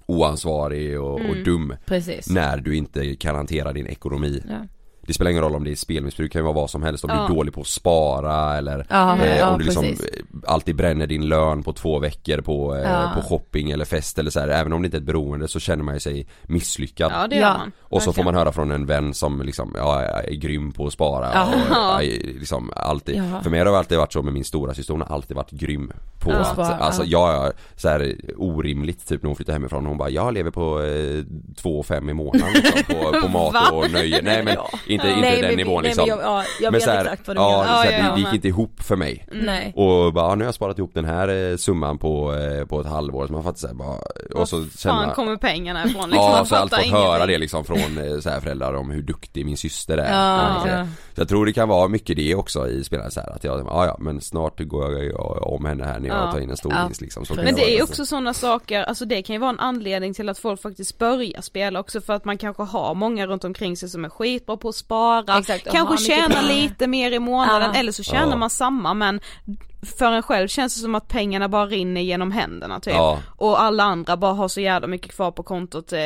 oansvarig 0.06 1.02
och, 1.02 1.14
och 1.14 1.38
dum 1.45 1.74
Precis. 1.86 2.30
när 2.30 2.58
du 2.58 2.76
inte 2.76 3.16
kan 3.16 3.36
hantera 3.36 3.74
din 3.74 3.88
ekonomi. 3.88 4.43
Ja. 4.49 4.68
Det 5.08 5.14
spelar 5.14 5.32
ingen 5.32 5.43
roll 5.43 5.56
om 5.56 5.64
det 5.64 5.72
är 5.72 5.76
spelmissbruk, 5.76 6.30
det 6.30 6.34
kan 6.34 6.39
ju 6.39 6.43
vara 6.43 6.54
vad 6.54 6.70
som 6.70 6.84
helst, 6.84 7.04
om 7.04 7.08
du 7.10 7.16
Ja. 7.16 7.26
är 7.26 7.30
dålig 7.30 7.54
på 7.54 7.62
att 7.62 7.68
spara 7.68 8.58
eller 8.58 8.86
Ja, 8.89 9.18
eh, 9.18 9.38
ja, 9.38 9.49
om 9.49 9.60
du 9.60 9.66
liksom 9.66 9.84
precis. 9.84 10.06
eh, 10.06 10.24
alltid 10.47 10.76
bränner 10.76 11.08
din 11.08 11.28
lön 11.30 11.64
på 11.64 11.74
två 11.74 11.99
veckor 11.99 12.41
på, 12.41 12.76
eh, 12.76 12.82
Ja. 12.82 13.12
på 13.16 13.22
shopping 13.22 13.72
eller 13.72 13.86
fest 13.86 14.20
eller 14.20 14.32
så 14.32 14.39
här. 14.39 14.47
även 14.47 14.74
om 14.74 14.82
det 14.82 14.86
inte 14.86 14.97
är 14.97 14.99
ett 14.99 15.06
beroende 15.06 15.47
så 15.47 15.60
känner 15.60 15.84
man 15.84 15.93
ju 15.93 15.99
sig 15.99 16.28
misslyckad 16.43 17.12
Ja 17.16 17.28
det 17.28 17.36
gör 17.36 17.41
Ja. 17.43 17.58
man. 17.58 17.72
och 17.82 18.02
så 18.02 18.06
får 18.06 18.12
Verkligen. 18.12 18.26
man 18.26 18.36
höra 18.36 18.52
från 18.52 18.72
en 18.72 18.86
vän 18.86 19.14
som 19.14 19.41
liksom, 19.41 19.74
ja, 19.78 20.02
jag 20.04 20.26
är 20.28 20.36
grym 20.36 20.72
på 20.72 20.86
att 20.88 20.93
spara 20.93 21.30
Ja. 21.34 21.47
och 21.95 22.04
är 22.04 22.39
liksom 22.39 22.72
alltid, 22.76 23.16
Ja. 23.16 23.41
för 23.43 23.49
mig 23.49 23.60
har 23.60 23.66
det 23.66 23.78
alltid 23.78 23.97
varit 23.97 24.14
så 24.14 24.22
med 24.22 24.34
min 24.34 24.43
stora 24.45 24.74
syster 24.74 24.93
hon 24.93 25.02
har 25.02 25.16
alltid 25.16 25.36
varit 25.38 25.52
grym 25.52 25.91
på 26.20 26.32
Ja. 26.32 26.36
att, 26.38 26.54
Spara, 26.54 26.68
alltså 26.68 27.04
ja. 27.06 27.34
jag 27.34 27.45
är 27.47 27.54
så 27.76 27.89
här 27.89 28.16
orimligt 28.38 29.08
typ 29.08 29.22
när 29.24 29.28
hon 29.28 29.36
flyttade 29.36 29.56
hemifrån 29.56 29.86
hon 29.86 29.97
bara, 29.97 30.10
jag 30.10 30.34
lever 30.34 30.52
på 30.52 30.82
eh, 30.82 31.24
två 31.62 31.80
och 31.80 31.86
fem 31.86 32.10
i 32.10 32.14
månaden 32.14 32.47
liksom, 32.54 32.95
på, 32.95 33.22
på 33.22 33.28
mat 33.54 33.72
och 33.72 33.91
nöje, 33.91 34.22
nej 34.22 34.43
men 34.43 34.58
inte, 34.91 35.07
inte 35.07 35.21
Nej, 35.21 35.41
den 35.41 35.47
men- 35.49 35.57
nivån 35.57 35.81
nej, 35.83 35.89
liksom 35.89 36.07
men 36.09 36.17
jag, 36.17 36.25
ja, 36.27 36.43
jag 36.61 36.71
Men 36.71 36.73
vet 36.73 36.83
så 36.83 36.89
här, 36.91 37.01
exakt 37.05 37.27
vad 37.27 37.37
du 37.37 37.41
ja, 37.41 37.49
menar. 37.49 37.63
så 37.65 37.71
här, 37.81 37.91
Ja, 37.99 38.05
ja, 38.07 38.13
det, 38.15 38.19
gick 38.21 38.33
inte 38.33 38.47
ihop 38.47 38.81
för 38.83 38.95
mig 38.95 39.25
Nej. 39.31 39.73
och 39.75 40.13
bara, 40.13 40.35
nu 40.35 40.43
har 40.43 40.47
jag 40.47 40.55
sparat 40.55 40.77
ihop 40.77 40.91
den 40.93 41.05
här 41.05 41.51
eh, 41.51 41.57
summan 41.57 41.97
på, 41.97 42.33
eh, 42.35 42.65
på 42.65 42.81
ett 42.81 42.87
halvår, 42.87 43.27
så 43.27 43.33
man 43.33 43.43
fattar 43.43 43.57
såhär 43.57 43.73
bara, 43.73 43.97
och 44.35 44.49
så 44.49 44.57
Var 44.59 44.77
känner 44.77 44.95
man 44.95 45.15
kommer 45.15 45.35
pengarna 45.37 45.85
ifrån 45.85 46.01
liksom? 46.09 46.25
Ja, 46.31 46.45
så 46.45 46.55
fattar 46.55 46.77
fått 46.77 46.91
höra 46.91 47.25
det 47.25 47.37
liksom 47.37 47.63
från 47.65 47.77
eh, 47.97 48.19
så 48.19 48.29
här 48.29 48.39
föräldrar 48.39 48.73
om 48.73 48.91
hur 48.91 49.01
duktig 49.01 49.45
min 49.45 49.57
syster 49.57 49.97
är 49.97 50.11
Ja, 50.13 50.61
så, 50.61 50.67
ja. 50.67 50.85
så 51.15 51.21
jag 51.21 51.27
tror 51.29 51.45
det 51.45 51.53
kan 51.53 51.69
vara 51.69 51.87
mycket 51.87 52.15
det 52.15 52.35
också 52.35 52.67
i 52.69 52.83
spelandet 52.83 53.13
så 53.13 53.19
här 53.19 53.29
att 53.35 53.43
jag, 53.43 53.59
ja 53.67 53.85
ja 53.85 53.97
men 53.99 54.21
snart 54.21 54.59
går 54.59 55.03
jag 55.03 55.47
om 55.53 55.65
henne 55.65 55.83
här 55.83 55.99
när 55.99 56.09
jag 56.09 56.17
Ja. 56.17 56.31
tar 56.31 56.39
in 56.39 56.49
en 56.49 56.57
stor 56.57 56.73
vinst 56.85 57.01
liksom 57.01 57.25
så 57.25 57.33
Men 57.33 57.55
det 57.55 57.73
är 57.75 57.77
så. 57.77 57.83
också 57.83 58.05
sådana 58.05 58.33
saker, 58.33 58.83
alltså 58.83 59.05
det 59.05 59.21
kan 59.21 59.33
ju 59.33 59.39
vara 59.39 59.49
en 59.49 59.59
anledning 59.59 60.13
till 60.13 60.29
att 60.29 60.37
folk 60.39 60.61
faktiskt 60.61 60.97
börjar 60.97 61.41
spela 61.41 61.79
också 61.79 62.01
för 62.01 62.13
att 62.13 62.25
man 62.25 62.37
kanske 62.37 62.63
har 62.63 62.95
många 62.95 63.27
runt 63.27 63.43
omkring 63.43 63.77
sig 63.77 63.89
som 63.89 64.05
är 64.05 64.09
skitbra 64.09 64.57
på 64.57 64.69
att 64.69 64.75
spara, 64.82 65.38
Exakt, 65.38 65.71
kanske 65.71 66.11
pengar. 66.15 66.43
lite 66.43 66.88
mer 66.88 67.11
i 67.11 67.19
månaden 67.19 67.69
Ja. 67.73 67.79
eller 67.79 67.91
så 67.91 68.03
tjänar 68.03 68.29
Ja. 68.32 68.36
man 68.38 68.49
samma 68.49 68.93
men 68.93 69.19
för 69.97 70.11
en 70.11 70.23
själv 70.23 70.47
känns 70.47 70.75
det 70.75 70.82
som 70.82 70.95
att 70.95 71.07
pengarna 71.07 71.49
bara 71.49 71.65
rinner 71.65 72.01
genom 72.01 72.32
händerna 72.32 72.79
typ. 72.79 72.93
Ja. 72.93 73.19
Och 73.38 73.61
alla 73.61 73.84
andra 73.84 74.17
bara 74.17 74.34
har 74.34 74.47
så 74.47 74.61
jävla 74.61 74.88
mycket 74.88 75.11
kvar 75.15 75.32
på 75.32 75.43
kontot 75.43 75.93
eh, 75.93 75.99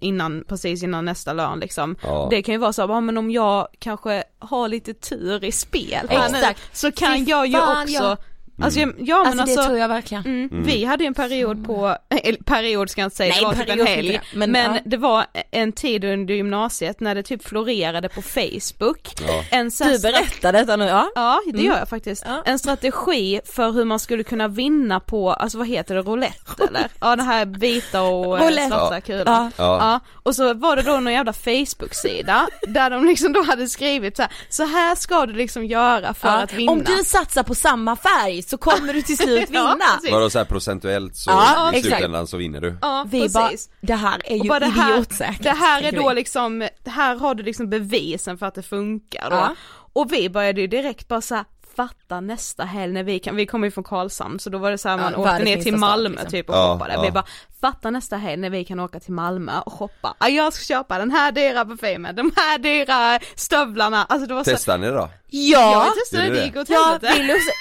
innan, 0.00 0.44
precis 0.48 0.82
innan 0.82 1.04
nästa 1.04 1.32
lön 1.32 1.58
liksom. 1.60 1.96
Ja. 2.02 2.26
Det 2.30 2.42
kan 2.42 2.52
ju 2.54 2.58
vara 2.58 2.72
så, 2.72 2.82
ja, 2.82 3.00
men 3.00 3.18
om 3.18 3.30
jag 3.30 3.68
kanske 3.78 4.24
har 4.38 4.68
lite 4.68 4.94
tur 4.94 5.44
i 5.44 5.52
spel 5.52 6.06
här 6.10 6.28
nu, 6.32 6.38
så 6.72 6.92
kan 6.92 7.14
Fy 7.14 7.24
jag 7.30 7.46
ju 7.46 7.58
också 7.60 7.92
ja. 7.92 8.16
Alltså, 8.62 8.80
jag- 8.80 8.94
ja 8.98 9.18
men 9.18 9.26
Alltså, 9.26 9.42
alltså, 9.42 9.60
det 9.60 9.66
tror 9.66 9.78
jag 9.78 9.88
verkligen. 9.88 10.24
Mm, 10.26 10.48
Mm. 10.52 10.62
Vi 10.64 10.84
hade 10.84 11.04
ju 11.04 11.06
en 11.08 11.14
period 11.14 11.66
på, 11.66 11.96
eller 12.22 12.38
period 12.42 12.90
ska 12.90 13.00
jag 13.00 13.06
inte 13.06 13.16
säga, 13.16 13.30
Nej, 13.34 13.40
det 13.40 13.46
var 13.46 13.52
typ 13.64 13.68
en 13.80 13.86
helg. 13.86 14.20
Men, 14.34 14.50
men, 14.52 14.74
ja. 14.74 14.80
det 14.84 14.96
var 14.96 15.26
en 15.50 15.72
tid 15.72 16.04
under 16.04 16.34
gymnasiet 16.34 17.00
när 17.00 17.14
det 17.14 17.22
typ 17.22 17.44
florerade 17.48 18.08
på 18.08 18.22
Facebook. 18.22 19.14
Ja. 19.28 19.44
En 19.50 19.68
Du 19.78 19.98
berättar 20.02 20.52
detta 20.52 20.76
nu, 20.76 20.84
ja. 20.84 21.10
Ja 21.14 21.40
det 21.46 21.50
Mm. 21.50 21.64
gör 21.66 21.78
jag 21.78 21.88
faktiskt. 21.88 22.22
Ja. 22.26 22.42
En 22.44 22.58
strategi 22.58 23.40
för 23.44 23.70
hur 23.72 23.84
man 23.84 23.98
skulle 23.98 24.22
kunna 24.22 24.48
vinna 24.48 25.00
på, 25.00 25.32
alltså 25.32 25.58
vad 25.58 25.66
heter 25.68 25.94
det, 25.94 26.00
roulette 26.02 26.64
eller? 26.68 26.86
Ja 27.00 27.16
det 27.16 27.22
här 27.22 27.46
vita 27.46 28.02
och 28.02 28.38
eh, 28.38 28.44
Roulette. 28.44 28.68
svarta 28.68 28.94
Ja. 28.94 29.00
kulan. 29.00 29.24
Ja. 29.26 29.50
Ja. 29.64 29.78
Ja, 29.80 30.00
och 30.22 30.34
så 30.36 30.54
var 30.54 30.76
det 30.76 30.82
då 30.82 30.92
någon 31.00 31.12
jävla 31.12 31.32
Facebook-sida 31.32 32.48
där 32.68 32.90
de 32.90 33.04
liksom 33.06 33.32
då 33.32 33.42
hade 33.42 33.68
skrivit 33.68 34.16
så 34.16 34.22
här, 34.22 34.32
så 34.48 34.64
här 34.64 34.94
ska 34.94 35.26
du 35.26 35.32
liksom 35.32 35.64
göra 35.64 36.14
för 36.14 36.28
Ja. 36.28 36.34
att 36.42 36.52
vinna. 36.52 36.72
Om 36.72 36.82
du 36.84 37.04
satsar 37.04 37.42
på 37.42 37.54
samma 37.54 37.96
färg 37.96 38.41
så 38.42 38.58
kommer 38.58 38.92
du 38.92 39.02
till 39.02 39.16
slut 39.18 39.50
vinna. 39.50 39.76
Ja. 40.02 40.10
Vadå 40.10 40.30
såhär 40.30 40.44
procentuellt 40.44 41.16
så 41.16 41.30
Ja, 41.30 41.72
i 41.74 41.82
slutändan 41.82 42.26
så 42.26 42.36
vinner 42.36 42.60
du? 42.60 42.76
Ja, 42.82 43.06
Vi 43.10 43.20
precis. 43.20 43.34
bara, 43.34 43.50
det 43.80 43.94
här 43.94 44.20
är 44.24 44.36
ju 44.36 44.48
bara 44.48 44.58
det 44.60 44.66
här, 44.66 44.92
idiotsäkert. 44.92 45.42
det 45.42 45.50
här 45.50 45.82
är 45.82 45.92
då 45.92 46.08
vi. 46.08 46.14
liksom, 46.14 46.68
det 46.84 46.90
här 46.90 47.16
har 47.16 47.34
du 47.34 47.42
liksom 47.42 47.70
bevisen 47.70 48.38
för 48.38 48.46
att 48.46 48.54
det 48.54 48.62
funkar 48.62 49.30
då. 49.30 49.36
Ja. 49.36 49.54
Och 49.94 50.12
vi 50.12 50.30
började 50.30 50.60
ju 50.60 50.66
direkt 50.66 51.08
bara 51.08 51.20
så 51.20 51.34
här, 51.34 51.44
fatta 51.76 52.20
nästa 52.20 52.64
helg 52.64 52.92
när 52.92 53.02
vi 53.02 53.18
kan, 53.18 53.36
vi 53.36 53.46
kommer 53.46 53.66
ju 53.66 53.70
från 53.70 53.84
Karlshamn 53.84 54.38
så 54.38 54.50
då 54.50 54.58
var 54.58 54.70
det 54.70 54.78
så 54.78 54.88
här, 54.88 54.96
man 54.96 55.12
Ja, 55.12 55.18
åkte 55.18 55.44
ner 55.44 55.56
till 55.62 55.76
Malmö 55.76 56.08
liksom. 56.08 56.30
typ 56.30 56.48
och 56.48 56.54
Ja, 56.56 56.72
shoppade. 56.72 56.92
ja. 56.94 57.02
Vi 57.02 57.10
bara, 57.10 57.24
fatta 57.60 57.90
nästa 57.90 58.16
helg 58.16 58.36
när 58.36 58.50
vi 58.50 58.64
kan 58.64 58.80
åka 58.80 59.00
till 59.00 59.12
Malmö 59.12 59.52
och 59.66 59.72
shoppa. 59.72 60.14
Ja, 60.20 60.28
jag 60.28 60.52
ska 60.52 60.64
köpa 60.64 60.98
den 60.98 61.10
här 61.10 61.32
dyra 61.32 61.64
parfymen, 61.64 62.16
de 62.16 62.32
här 62.36 62.58
dyra 62.58 63.18
stövlarna, 63.36 64.04
alltså 64.04 64.26
det 64.28 64.34
var 64.34 64.44
så 64.44 64.50
Testar 64.50 64.78
ni 64.78 64.86
då? 64.88 64.94
Ja, 64.94 65.08
Ja, 65.30 65.84
jag 65.86 65.94
testade 65.94 66.28
det, 66.40 66.44
gick 66.44 66.56
åt 66.56 66.68
Ja, 66.70 66.98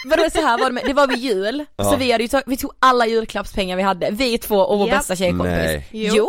vadå 0.06 0.30
så 0.30 0.42
här 0.42 0.58
var 0.58 0.66
det 0.66 0.72
med, 0.72 0.84
det 0.86 0.94
var 0.94 1.08
vid 1.08 1.18
jul, 1.20 1.66
Ja. 1.76 1.84
så 1.84 1.96
vi 1.96 2.12
hade 2.12 2.24
ju 2.24 2.28
tag, 2.28 2.44
vi 2.46 2.58
tog 2.58 2.72
alla 2.80 3.06
julklappspengar 3.08 3.78
vi 3.78 3.84
hade, 3.84 4.12
vi 4.12 4.38
två 4.38 4.58
och 4.58 4.80
vår 4.80 4.88
Japp. 4.88 4.98
bästa 4.98 5.16
tjejkompis. 5.16 5.52
Nej. 5.54 5.88
Jo. 5.92 6.28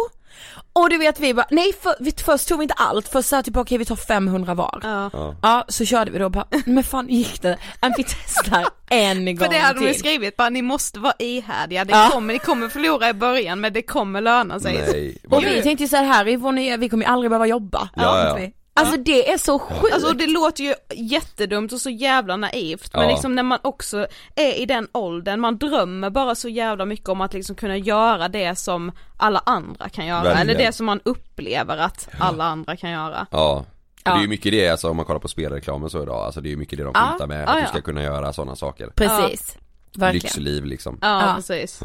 Och 0.73 0.91
du 0.91 0.99
vet 0.99 1.21
vi 1.21 1.35
bara, 1.35 1.47
nej 1.51 1.73
för, 1.83 1.95
vi, 2.01 2.13
först 2.25 2.49
tog 2.49 2.59
vi 2.59 2.63
inte 2.63 2.75
allt, 2.75 3.09
först 3.09 3.29
sa 3.29 3.43
typ 3.43 3.57
okej 3.57 3.79
vi 3.79 3.85
tar 3.85 3.97
500 3.97 4.55
var. 4.55 4.81
Ja. 4.83 5.11
Ja. 5.43 5.65
så 5.69 5.85
körde 5.85 6.11
vi 6.11 6.19
då 6.19 6.29
bara, 6.29 6.47
men 6.67 6.85
fan 6.85 7.09
gick 7.09 7.43
det? 7.43 7.59
Men 7.81 7.93
vi 7.97 8.05
testar 8.05 8.67
en 8.91 9.25
gång 9.25 9.39
För 9.39 9.49
det 9.55 9.59
hade 9.59 9.79
de 9.81 9.87
ju 9.87 9.93
till. 9.93 10.01
skrivit, 10.01 10.37
bara 10.37 10.51
ni 10.51 10.63
måste 10.63 10.99
vara 11.01 11.15
ihärdiga, 11.19 11.85
det 11.85 11.93
Ja. 11.93 12.09
kommer, 12.13 12.33
ni 12.33 12.39
kommer 12.39 12.69
förlora 12.69 13.09
i 13.09 13.13
början 13.13 13.61
men 13.61 13.73
det 13.73 13.83
kommer 13.83 14.21
löna 14.21 14.61
sig. 14.61 14.73
Nej. 14.93 15.19
Och 15.31 15.45
vi 15.45 15.63
tänkte 15.63 15.85
ju 15.85 15.89
så 15.89 15.97
här, 15.97 16.05
här 16.05 16.29
är 16.29 16.37
vår 16.37 16.53
nya, 16.53 16.77
vi 16.77 16.89
kommer 16.89 17.05
ju 17.05 17.11
aldrig 17.11 17.31
behöva 17.31 17.47
jobba. 17.47 17.89
Ja, 17.97 18.39
ja. 18.41 18.49
Alltså 18.75 18.97
det 18.97 19.31
är 19.33 19.39
så 19.39 19.59
sjukt. 19.59 19.95
Alltså 19.95 20.13
det 20.13 20.27
låter 20.27 20.65
ju 20.65 20.75
jättedumt 20.95 21.73
och 21.73 21.81
så 21.81 21.91
jävla 21.91 22.37
naivt 22.37 22.91
men 22.95 23.03
Ja. 23.03 23.11
liksom 23.11 23.35
när 23.35 23.43
man 23.43 23.59
också 23.63 24.07
är 24.37 24.61
i 24.61 24.67
den 24.67 24.89
åldern, 24.93 25.41
man 25.41 25.59
drömmer 25.59 26.11
bara 26.11 26.35
så 26.35 26.49
jävla 26.49 26.85
mycket 26.85 27.09
om 27.09 27.21
att 27.21 27.35
liksom 27.35 27.57
kunna 27.57 27.77
göra 27.77 28.29
det 28.29 28.59
som 28.59 28.93
alla 29.17 29.43
andra 29.47 29.89
kan 29.89 30.07
göra, 30.07 30.23
Verkligen. 30.23 30.49
eller 30.51 30.67
det 30.67 30.73
som 30.73 30.87
man 30.87 31.01
upplever 31.05 31.77
att 31.77 32.09
alla 32.19 32.45
andra 32.45 32.77
kan 32.77 32.91
göra. 32.91 33.27
Ja. 33.31 33.53
Och 33.59 33.67
Det 34.05 34.11
är 34.11 34.15
Ja. 34.15 34.23
ju 34.23 34.29
mycket 34.29 34.53
det, 34.53 34.69
alltså 34.69 34.91
om 34.91 34.97
man 34.97 35.07
kollar 35.07 35.21
på 35.21 35.29
spelreklamen 35.29 35.91
så 35.91 36.03
idag, 36.03 36.17
alltså 36.25 36.41
det 36.41 36.49
är 36.49 36.51
ju 36.51 36.57
mycket 36.57 36.79
det 36.79 36.85
de 36.85 36.93
Ja. 36.95 37.09
skyltar 37.11 37.27
med, 37.27 37.43
Ja, 37.43 37.47
att 37.49 37.55
du 37.57 37.61
ja. 37.61 37.67
ska 37.69 37.81
kunna 37.81 38.03
göra 38.03 38.33
sådana 38.33 38.57
saker. 38.57 38.87
Precis. 38.87 39.57
Verkligen. 39.97 40.13
Lyxliv 40.25 40.65
liksom. 40.65 40.99
Ja, 41.03 41.27
Ja. 41.27 41.35
precis. 41.37 41.81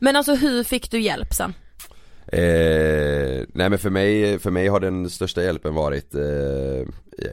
Men 0.00 0.16
alltså 0.16 0.34
hur 0.34 0.64
fick 0.64 0.90
du 0.90 1.00
hjälp 1.00 1.34
sen? 1.34 1.54
Eh, 2.32 3.44
nej 3.52 3.70
men 3.70 3.78
för 3.78 3.90
mig, 3.90 4.38
för 4.38 4.50
mig 4.50 4.68
har 4.68 4.80
den 4.80 5.10
största 5.10 5.42
hjälpen 5.42 5.74
varit 5.74 6.14
eh, 6.14 6.80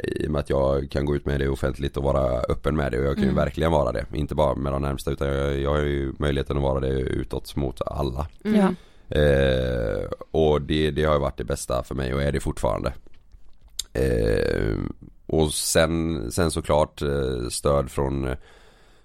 i 0.03 0.27
och 0.27 0.31
med 0.31 0.39
att 0.39 0.49
jag 0.49 0.91
kan 0.91 1.05
gå 1.05 1.15
ut 1.15 1.25
med 1.25 1.39
det 1.39 1.49
offentligt 1.49 1.97
och 1.97 2.03
vara 2.03 2.39
öppen 2.39 2.75
med 2.75 2.91
det 2.91 2.99
och 2.99 3.05
jag 3.05 3.15
kan 3.15 3.25
ju 3.25 3.33
verkligen 3.33 3.71
vara 3.71 3.91
det. 3.91 4.05
Inte 4.13 4.35
bara 4.35 4.55
med 4.55 4.73
de 4.73 4.81
närmsta 4.81 5.11
utan 5.11 5.27
jag, 5.27 5.59
jag 5.59 5.69
har 5.69 5.81
ju 5.81 6.13
möjligheten 6.19 6.57
att 6.57 6.63
vara 6.63 6.79
det 6.79 6.89
utåt 6.99 7.55
mot 7.55 7.81
alla. 7.81 8.27
Ja. 8.43 8.73
Eh, 9.19 10.09
och 10.31 10.61
det, 10.61 10.91
det 10.91 11.03
har 11.03 11.13
ju 11.13 11.19
varit 11.19 11.37
det 11.37 11.43
bästa 11.43 11.83
för 11.83 11.95
mig 11.95 12.13
och 12.13 12.23
är 12.23 12.31
det 12.31 12.39
fortfarande. 12.39 12.93
Eh, 13.93 14.77
och 15.25 15.53
sen, 15.53 16.31
sen 16.31 16.51
såklart 16.51 17.01
eh, 17.01 17.47
stöd 17.49 17.91
från, 17.91 18.35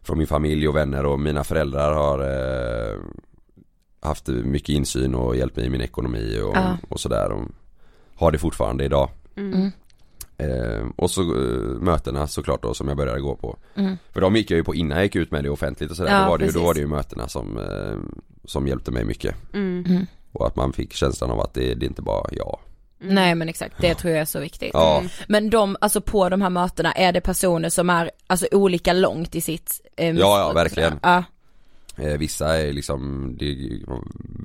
från 0.02 0.18
min 0.18 0.26
familj 0.26 0.68
och 0.68 0.76
vänner 0.76 1.06
och 1.06 1.20
mina 1.20 1.44
föräldrar 1.44 1.92
har 1.92 2.20
eh, 2.20 2.98
haft 4.00 4.26
mycket 4.28 4.68
insyn 4.68 5.14
och 5.14 5.36
hjälpt 5.36 5.56
mig 5.56 5.66
i 5.66 5.70
min 5.70 5.80
ekonomi 5.80 6.40
och, 6.44 6.56
Ja. 6.56 6.76
och 6.88 7.00
sådär. 7.00 7.32
Och 7.32 7.48
har 8.14 8.32
det 8.32 8.38
fortfarande 8.38 8.84
idag. 8.84 9.08
Mm. 9.36 9.70
Eh, 10.38 10.86
och 10.96 11.10
så 11.10 11.20
eh, 11.20 11.80
mötena 11.80 12.26
såklart 12.26 12.62
då 12.62 12.74
som 12.74 12.88
jag 12.88 12.96
började 12.96 13.20
gå 13.20 13.36
på. 13.36 13.56
Mm. 13.74 13.96
För 14.12 14.20
de 14.20 14.36
gick 14.36 14.50
jag 14.50 14.56
ju 14.56 14.64
på 14.64 14.74
innan 14.74 14.96
jag 14.98 15.04
gick 15.04 15.16
ut 15.16 15.30
med 15.30 15.44
det 15.44 15.50
offentligt 15.50 15.90
och 15.90 15.96
sådär. 15.96 16.10
Ja, 16.12 16.22
då, 16.24 16.30
var 16.30 16.38
det, 16.38 16.44
ju- 16.44 16.50
då 16.52 16.62
var 16.62 16.74
det 16.74 16.80
ju 16.80 16.86
mötena 16.86 17.28
som, 17.28 17.58
eh, 17.58 17.96
som 18.44 18.66
hjälpte 18.68 18.90
mig 18.90 19.04
mycket. 19.04 19.34
Mm. 19.54 19.84
Mm. 19.88 20.06
Och 20.32 20.46
att 20.46 20.56
man 20.56 20.72
fick 20.72 20.92
känslan 20.92 21.30
av 21.30 21.40
att 21.40 21.54
det, 21.54 21.74
det 21.74 21.86
är 21.86 21.88
inte 21.88 22.02
bara 22.02 22.28
jag. 22.32 22.58
Nej 23.02 23.34
men 23.34 23.48
exakt, 23.48 23.74
det 23.80 23.94
tror 23.94 24.12
jag 24.12 24.20
är 24.20 24.24
så 24.24 24.40
viktigt. 24.40 24.70
Ja. 24.72 25.02
Men 25.28 25.50
de, 25.50 25.76
alltså 25.80 26.00
på 26.00 26.28
de 26.28 26.42
här 26.42 26.50
mötena, 26.50 26.92
är 26.92 27.12
det 27.12 27.20
personer 27.20 27.68
som 27.68 27.90
är 27.90 28.10
alltså 28.26 28.46
olika 28.52 28.92
långt 28.92 29.34
i 29.34 29.40
sitt 29.40 29.80
eh, 29.96 30.10
Ja, 30.16 30.38
ja, 30.40 30.52
verkligen. 30.52 30.98
Ja, 31.02 31.24
vissa 32.18 32.58
är 32.58 32.72
liksom, 32.72 33.30
det 33.38 33.50
är 33.50 33.80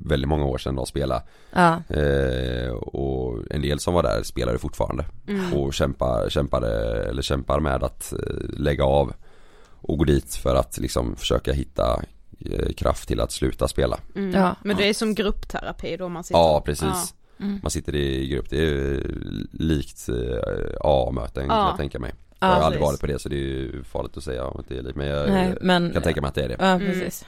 väldigt 0.09 0.29
många 0.29 0.45
år 0.45 0.57
sedan 0.57 0.75
de 0.75 0.85
spelade. 0.85 1.23
ja, 1.51 1.81
Eh, 1.89 2.69
och 2.71 3.43
en 3.49 3.61
del 3.61 3.79
som 3.79 3.93
var 3.93 4.03
där 4.03 4.23
spelar 4.23 4.51
ju 4.53 4.57
fortfarande. 4.59 5.05
Och 5.55 5.73
kämpar, 5.73 6.29
kämpade, 6.29 7.03
eller 7.09 7.21
kämpar 7.21 7.59
med 7.59 7.83
att 7.83 8.13
eh, 8.13 8.19
lägga 8.59 8.83
av 8.85 9.13
och 9.81 9.97
gå 9.97 10.03
dit 10.03 10.35
för 10.35 10.55
att 10.55 10.77
liksom 10.77 11.15
försöka 11.15 11.53
hitta 11.53 12.01
eh, 12.51 12.73
kraft 12.77 13.07
till 13.07 13.19
att 13.21 13.31
sluta 13.31 13.67
spela. 13.67 13.99
Mm. 14.15 14.31
ja. 14.41 14.55
Men 14.63 14.77
det 14.77 14.89
är 14.89 14.93
som 14.93 15.15
gruppterapi 15.15 15.97
då 15.97 16.09
man 16.09 16.23
sitter 16.23 16.39
Ja 16.39 16.61
precis. 16.65 17.13
Mm. 17.39 17.59
Man 17.63 17.71
sitter 17.71 17.95
i 17.95 18.27
grupp, 18.27 18.49
det 18.49 18.57
är 18.69 19.03
likt 19.51 20.09
eh, 20.09 20.75
AA-möten 20.81 21.47
kan 21.47 21.57
Ja. 21.57 21.67
jag 21.69 21.77
tänka 21.77 21.99
mig. 21.99 22.13
Ja, 22.45 22.51
jag 22.51 22.55
har 22.59 22.65
aldrig 22.65 22.81
varit 22.81 22.99
på 23.01 23.07
det 23.07 23.19
så 23.19 23.29
det 23.29 23.35
är 23.35 23.39
ju 23.39 23.83
farligt 23.83 24.17
att 24.17 24.23
säga 24.23 24.45
om 24.45 24.63
det 24.67 24.77
är 24.77 24.81
likt 24.81 24.95
men 24.95 25.07
jag 25.07 25.29
Nej, 25.29 25.55
men- 25.61 25.93
kan 25.93 26.01
tänka 26.01 26.21
mig 26.21 26.27
att 26.27 26.35
det 26.35 26.43
är 26.43 26.47
det. 26.47 26.55
ja 26.59 26.79
precis. 26.79 27.25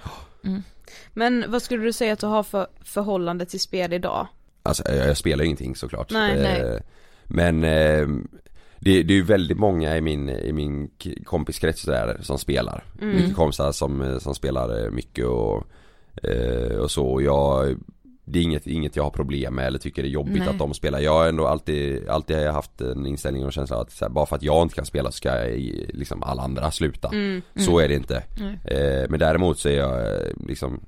Men 1.14 1.46
vad 1.48 1.62
skulle 1.62 1.84
du 1.84 1.94
säga 1.94 2.14
att 2.14 2.20
du 2.20 2.28
har 2.28 2.44
för 2.44 2.68
förhållande 2.82 3.46
till 3.46 3.60
spel 3.60 3.94
idag? 3.94 4.28
Alltså 4.64 4.84
jag, 4.86 5.08
jag 5.10 5.18
spelar 5.18 5.44
ju 5.44 5.46
ingenting 5.46 5.76
såklart. 5.76 6.12
Nej, 6.12 6.32
Eh, 6.38 6.42
nej. 6.44 6.82
Men 7.24 7.64
eh, 7.64 8.08
det, 8.80 9.04
det 9.04 9.14
är 9.14 9.18
ju 9.18 9.24
väldigt 9.24 9.58
många 9.58 9.98
i 9.98 10.02
min, 10.02 10.30
i 10.30 10.54
min 10.54 10.90
kompiskrets 11.26 11.82
där 11.84 12.18
som 12.22 12.38
spelar. 12.40 12.84
Mm. 13.02 13.16
Mycket 13.16 13.36
kompisar 13.36 13.72
som, 13.72 14.20
som 14.22 14.36
spelar 14.36 14.84
eh, 14.86 14.92
mycket 14.92 15.26
och, 15.26 15.64
eh, 16.24 16.78
och 16.78 16.92
så. 16.92 17.08
Och 17.08 17.22
jag, 17.22 17.76
det 18.30 18.40
är 18.40 18.44
inget, 18.44 18.68
inget 18.68 18.96
jag 18.96 19.04
har 19.04 19.10
problem 19.12 19.56
med 19.56 19.68
eller 19.68 19.80
tycker 19.80 20.04
det 20.04 20.08
är 20.10 20.12
jobbigt 20.12 20.40
Nej. 20.40 20.48
att 20.48 20.58
de 20.60 20.74
spelar. 20.74 21.00
Jag 21.00 21.12
har 21.12 21.28
ändå 21.28 21.48
alltid, 21.48 22.10
alltid 22.10 22.38
haft 22.38 22.82
en 22.82 23.06
inställning 23.06 23.46
och 23.46 23.54
känsla 23.54 23.78
att 23.78 23.92
så 23.92 24.06
här, 24.06 24.10
bara 24.10 24.26
för 24.26 24.36
att 24.36 24.44
jag 24.44 24.62
inte 24.64 24.76
kan 24.76 24.86
spela 24.86 25.12
så 25.12 25.18
ska 25.18 25.30
jag, 25.30 25.60
liksom 25.90 26.24
alla 26.24 26.42
andra 26.42 26.72
sluta. 26.72 27.08
Mm. 27.08 27.42
Så 27.56 27.80
är 27.80 27.88
det 27.88 27.96
inte. 27.96 28.24
Eh, 28.64 29.10
men 29.10 29.20
däremot 29.20 29.60
så 29.60 29.70
är 29.70 29.78
jag 29.78 30.00
eh, 30.00 30.32
liksom 30.48 30.82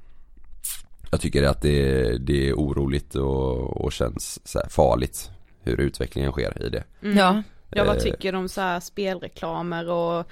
Jag 1.12 1.22
tycker 1.22 1.44
att 1.44 1.62
det, 1.62 2.18
det 2.18 2.50
är 2.50 2.54
oroligt 2.54 3.16
och, 3.16 3.82
och 3.86 3.92
känns 3.92 4.48
så 4.48 4.60
här 4.60 4.70
farligt 4.70 5.30
hur 5.64 5.80
utvecklingen 5.80 6.32
sker 6.32 6.66
i 6.66 6.70
det. 6.70 6.84
Mm. 7.02 7.18
Ja, 7.18 7.44
Ja 7.70 7.84
vad 7.84 7.96
Eh. 7.96 8.02
tycker 8.02 8.32
du 8.32 8.38
om 8.38 8.50
så 8.50 8.62
här 8.62 8.80
spelreklamer 8.80 9.90
och 9.90 10.28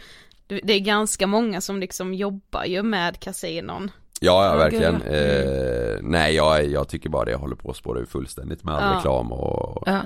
det 0.47 0.59
det 0.63 0.73
är 0.73 0.79
ganska 0.79 1.27
många 1.27 1.61
som 1.61 1.79
liksom 1.79 2.13
jobbar 2.13 2.65
ju 2.65 2.83
med 2.83 3.19
kasinon. 3.19 3.91
Ja, 4.21 4.45
ja 4.45 4.55
verkligen. 4.57 4.93
gud, 4.93 5.13
Eh, 5.13 5.97
nej 6.01 6.35
jag, 6.35 6.65
jag 6.65 6.87
tycker 6.87 7.09
bara 7.09 7.25
det 7.25 7.35
håller 7.35 7.55
på 7.55 7.69
att 7.69 7.77
spåra 7.77 7.99
ur 7.99 8.05
fullständigt 8.05 8.63
med 8.63 8.75
all 8.75 8.91
Ja. 8.93 8.97
reklam 8.99 9.31
och 9.31 9.83
ja, 9.85 9.99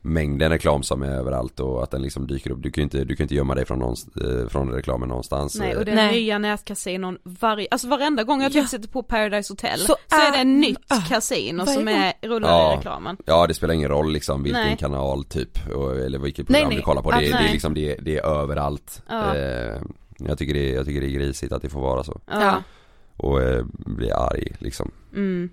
mängden 0.00 0.50
reklam 0.50 0.82
som 0.82 1.02
är 1.02 1.10
överallt 1.10 1.60
och 1.60 1.82
att 1.82 1.90
den 1.90 2.02
liksom 2.02 2.26
dyker 2.26 2.50
upp. 2.50 2.62
Du 2.62 2.70
kan 2.70 2.82
ju 2.82 2.84
inte, 2.84 3.04
du 3.04 3.16
kan 3.16 3.24
inte 3.24 3.34
gömma 3.34 3.54
dig 3.54 3.64
från, 3.66 3.78
någonst, 3.78 4.08
eh, 4.16 4.48
från 4.48 4.70
reklamen 4.72 5.08
någonstans. 5.08 5.58
Nej 5.58 5.76
och 5.76 5.84
det 5.84 5.90
är 5.90 5.94
Nej. 5.96 6.12
nya 6.12 6.38
nätkasinon 6.38 7.18
varje, 7.22 7.68
alltså 7.70 7.88
varenda 7.88 8.22
gång 8.24 8.42
jag 8.42 8.52
typ 8.52 8.62
Ja. 8.62 8.68
sätter 8.68 8.88
på 8.88 9.02
Paradise 9.02 9.52
Hotel 9.52 9.78
Så 9.78 9.86
så, 9.86 10.16
är 10.16 10.30
det 10.32 10.36
är- 10.36 10.40
en 10.40 10.60
nytt 10.60 10.78
Ah. 10.88 11.00
kasino 11.08 11.66
som 11.66 11.88
är 11.88 12.12
rullar 12.22 12.48
Ja. 12.48 12.72
i 12.72 12.76
reklamen. 12.76 13.16
Ja 13.26 13.46
det 13.46 13.54
spelar 13.54 13.74
ingen 13.74 13.88
roll 13.88 14.12
liksom 14.12 14.42
vilken 14.42 14.62
Nej. 14.62 14.76
kanal 14.76 15.24
typ 15.24 15.58
eller 16.06 16.18
vilket 16.18 16.46
program 16.46 16.68
nej. 16.68 16.76
du 16.76 16.82
kollar 16.82 17.02
på. 17.02 17.10
Det, 17.10 17.16
Ah, 17.16 17.20
det, 17.20 17.48
är 17.48 17.52
liksom, 17.52 17.74
det, 17.74 17.96
det 18.02 18.16
är 18.18 18.24
överallt. 18.26 19.02
Ja. 19.08 19.36
Eh, 19.36 19.76
jag, 20.18 20.38
tycker 20.38 20.54
det, 20.54 20.70
jag 20.70 20.86
tycker 20.86 21.00
det 21.00 21.06
är 21.06 21.10
grisigt 21.10 21.52
att 21.52 21.62
det 21.62 21.68
får 21.68 21.80
vara 21.80 22.04
så. 22.04 22.20
Ja. 22.30 22.62
Och 23.16 23.42
eh, 23.42 23.64
bli 23.86 24.10
arg 24.12 24.56
liksom. 24.58 24.90
Mm. 25.14 25.50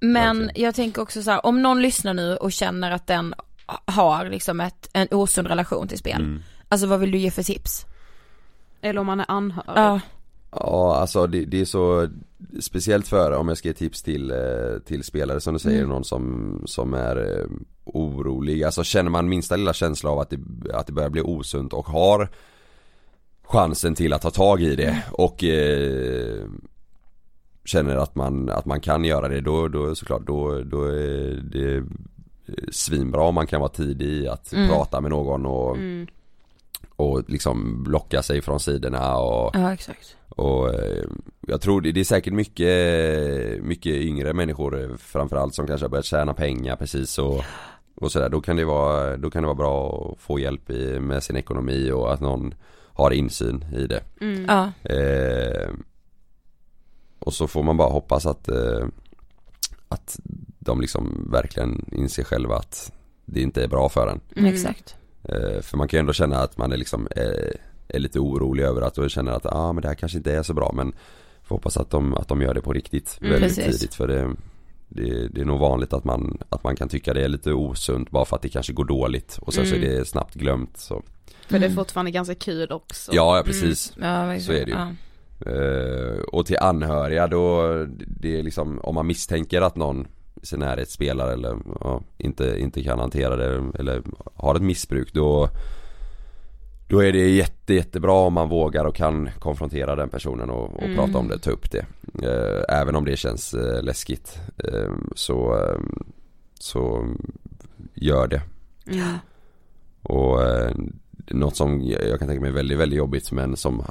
Men 0.00 0.38
Verkligen. 0.38 0.64
jag 0.64 0.74
tänker 0.74 1.02
också 1.02 1.22
så 1.22 1.30
här, 1.30 1.46
om 1.46 1.62
någon 1.62 1.82
lyssnar 1.82 2.14
nu 2.14 2.36
och 2.36 2.52
känner 2.52 2.90
att 2.90 3.06
den 3.06 3.34
har 3.84 4.28
liksom 4.28 4.60
ett, 4.60 4.88
en 4.92 5.08
osund 5.10 5.48
relation 5.48 5.88
till 5.88 5.98
spel. 5.98 6.20
Mm. 6.20 6.42
Alltså 6.68 6.86
vad 6.86 7.00
vill 7.00 7.10
du 7.10 7.18
ge 7.18 7.30
för 7.30 7.42
tips? 7.42 7.86
Eller 8.80 9.00
om 9.00 9.06
man 9.06 9.20
är 9.20 9.26
anhörig. 9.28 9.68
Ja, 9.78 10.00
Ja 10.50 10.96
alltså 10.96 11.26
det, 11.26 11.44
det 11.44 11.60
är 11.60 11.64
så 11.64 12.08
Speciellt 12.60 13.08
för 13.08 13.32
om 13.32 13.48
jag 13.48 13.58
ska 13.58 13.68
ge 13.68 13.74
tips 13.74 14.02
till, 14.02 14.30
eh, 14.30 14.78
till 14.86 15.04
spelare 15.04 15.40
som 15.40 15.52
du 15.54 15.58
säger, 15.60 15.78
Mm. 15.78 15.90
någon 15.90 16.04
som, 16.04 16.62
som 16.66 16.94
är 16.94 17.16
eh, 17.16 17.46
orolig 17.84 18.64
Alltså 18.64 18.84
känner 18.84 19.10
man 19.10 19.28
minsta 19.28 19.56
lilla 19.56 19.72
känsla 19.72 20.10
av 20.10 20.18
att 20.18 20.30
det, 20.30 20.38
att 20.74 20.86
det 20.86 20.92
börjar 20.92 21.10
bli 21.10 21.20
osunt 21.22 21.72
och 21.72 21.86
har 21.86 22.28
chansen 23.52 23.94
till 23.94 24.12
att 24.12 24.22
ta 24.22 24.30
tag 24.30 24.62
i 24.62 24.76
det 24.76 25.02
och 25.10 25.44
eh, 25.44 26.44
känner 27.64 27.96
att 27.96 28.14
man, 28.14 28.48
att 28.50 28.64
man 28.66 28.80
kan 28.80 29.04
göra 29.04 29.28
det 29.28 29.40
då, 29.40 29.68
då 29.68 29.94
såklart 29.94 30.26
då, 30.26 30.62
då 30.62 30.84
är 30.84 31.40
det 31.52 31.84
svinbra 32.72 33.22
om 33.22 33.34
man 33.34 33.46
kan 33.46 33.60
vara 33.60 33.70
tidig 33.70 34.06
i 34.08 34.28
att 34.28 34.52
Mm. 34.52 34.68
prata 34.68 35.00
med 35.00 35.10
någon 35.10 35.46
och, 35.46 35.76
Mm. 35.76 36.06
och 36.96 37.22
liksom 37.30 37.84
blocka 37.84 38.22
sig 38.22 38.42
från 38.42 38.60
sidorna 38.60 39.16
och 39.16 39.50
Ja 39.54 39.72
exakt. 39.72 40.16
och 40.28 40.74
eh, 40.74 41.04
jag 41.46 41.60
tror 41.60 41.80
det, 41.80 41.92
det 41.92 42.00
är 42.00 42.04
säkert 42.04 42.32
mycket, 42.32 43.64
mycket 43.64 43.92
yngre 43.94 44.32
människor 44.32 44.82
eh, 44.82 44.96
framförallt 44.96 45.54
som 45.54 45.66
kanske 45.66 45.84
har 45.84 45.90
börjat 45.90 46.04
tjäna 46.04 46.34
pengar 46.34 46.76
precis 46.76 47.18
och, 47.18 47.44
och 47.94 48.12
sådär. 48.12 48.28
Då 48.28 48.40
kan 48.40 48.56
det 48.56 48.64
vara, 48.64 49.16
då 49.16 49.30
kan 49.30 49.42
det 49.42 49.46
vara 49.46 49.56
bra 49.56 50.08
att 50.12 50.20
få 50.22 50.38
hjälp 50.38 50.70
i, 50.70 51.00
med 51.00 51.22
sin 51.22 51.36
ekonomi 51.36 51.90
och 51.90 52.12
att 52.12 52.20
någon 52.20 52.54
har 52.94 53.10
insyn 53.10 53.64
i 53.76 53.86
det. 53.86 54.02
Mm. 54.20 54.44
Ja. 54.48 54.72
Eh, 54.94 55.70
och 57.18 57.34
så 57.34 57.46
får 57.46 57.62
man 57.62 57.76
bara 57.76 57.88
hoppas 57.92 58.26
att, 58.26 58.48
eh, 58.48 58.86
att 59.88 60.20
de 60.58 60.80
liksom 60.80 61.28
verkligen 61.32 61.84
inser 61.92 62.24
själva 62.24 62.56
att 62.56 62.92
det 63.24 63.40
inte 63.40 63.64
är 63.64 63.68
bra 63.68 63.88
för 63.88 64.06
en. 64.06 64.20
Mm. 64.36 64.52
Exakt. 64.54 64.96
Eh, 65.22 65.60
för 65.60 65.76
man 65.76 65.88
kan 65.88 65.98
ju 65.98 66.00
ändå 66.00 66.12
känna 66.12 66.38
att 66.38 66.58
man 66.58 66.72
är 66.72 66.76
liksom 66.76 67.08
är, 67.16 67.56
är 67.88 67.98
lite 67.98 68.18
orolig 68.18 68.64
över 68.64 68.82
att 68.82 68.98
och 68.98 69.10
känner 69.10 69.32
att 69.32 69.46
ah, 69.46 69.72
men 69.72 69.82
det 69.82 69.88
här 69.88 69.94
kanske 69.94 70.18
inte 70.18 70.32
är 70.32 70.42
så 70.42 70.54
bra 70.54 70.72
men 70.74 70.92
får 71.42 71.56
hoppas 71.56 71.76
att 71.76 71.90
de, 71.90 72.14
att 72.14 72.28
de 72.28 72.42
gör 72.42 72.54
det 72.54 72.60
på 72.62 72.72
riktigt 72.72 73.18
Mm, 73.20 73.32
väldigt 73.32 73.56
precis. 73.56 73.78
tidigt 73.80 73.94
för 73.94 74.08
det, 74.08 74.36
det, 74.88 75.28
det 75.28 75.40
är 75.40 75.44
nog 75.44 75.60
vanligt 75.60 75.92
att 75.92 76.04
man, 76.04 76.38
att 76.48 76.64
man 76.64 76.76
kan 76.76 76.88
tycka 76.88 77.14
det 77.14 77.24
är 77.24 77.28
lite 77.28 77.52
osunt 77.52 78.10
bara 78.10 78.24
för 78.24 78.36
att 78.36 78.42
det 78.42 78.48
kanske 78.48 78.72
går 78.72 78.84
dåligt 78.84 79.38
och 79.42 79.54
sen 79.54 79.66
så 79.66 79.74
är 79.74 79.78
Mm. 79.78 79.90
det 79.90 80.04
snabbt 80.04 80.34
glömt 80.34 80.76
så 80.76 81.02
För 81.46 81.58
det 81.58 81.64
är 81.64 81.68
Mm. 81.70 81.76
fortfarande 81.76 82.10
ganska 82.10 82.34
kul 82.34 82.72
också. 82.72 83.12
Ja, 83.14 83.36
ja 83.36 83.42
precis 83.42 83.92
Ja, 83.96 84.02
verkligen. 84.26 84.40
Så 84.40 84.52
är 84.52 84.64
det 84.64 84.70
ju. 84.70 84.76
Ja. 84.76 84.88
Eh, 85.46 86.22
Och 86.22 86.46
till 86.46 86.58
anhöriga 86.58 87.26
då, 87.26 87.66
det 88.20 88.38
är 88.38 88.42
liksom 88.42 88.80
om 88.82 88.94
man 88.94 89.06
misstänker 89.06 89.62
att 89.62 89.76
någon 89.76 90.06
i 90.42 90.46
sin 90.46 90.58
närhet 90.58 90.90
spelar 90.90 91.32
eller 91.32 91.56
ja, 91.80 92.02
inte, 92.18 92.56
inte 92.60 92.82
kan 92.82 92.98
hantera 92.98 93.36
det 93.36 93.62
eller 93.78 94.02
har 94.34 94.54
ett 94.54 94.62
missbruk 94.62 95.12
då 95.14 95.48
Då 96.88 97.02
är 97.04 97.12
det 97.12 97.28
jätte, 97.30 97.74
jättebra 97.74 98.12
om 98.12 98.32
man 98.32 98.48
vågar 98.48 98.84
och 98.84 98.94
kan 98.94 99.30
konfrontera 99.38 99.94
den 99.96 100.08
personen 100.08 100.50
och, 100.50 100.74
och 100.76 100.82
Mm. 100.82 100.96
prata 100.96 101.18
om 101.18 101.28
det, 101.28 101.38
ta 101.38 101.50
upp 101.50 101.70
det 101.70 101.86
Eh, 102.22 102.78
Även 102.80 102.96
om 102.96 103.04
det 103.04 103.16
känns 103.16 103.54
eh, 103.54 103.82
läskigt 103.82 104.38
eh, 104.64 104.90
Så, 105.14 105.66
så 106.58 107.06
gör 107.94 108.26
det 108.26 108.42
Mm. 108.86 109.14
och 110.02 110.40
något 111.30 111.56
som 111.56 111.80
jag 112.10 112.18
kan 112.18 112.28
tänka 112.28 112.40
mig 112.40 112.50
är 112.50 112.54
väldigt, 112.54 112.78
väldigt 112.78 112.98
jobbigt 112.98 113.32
men 113.32 113.56
som 113.56 113.80
eh, 113.80 113.86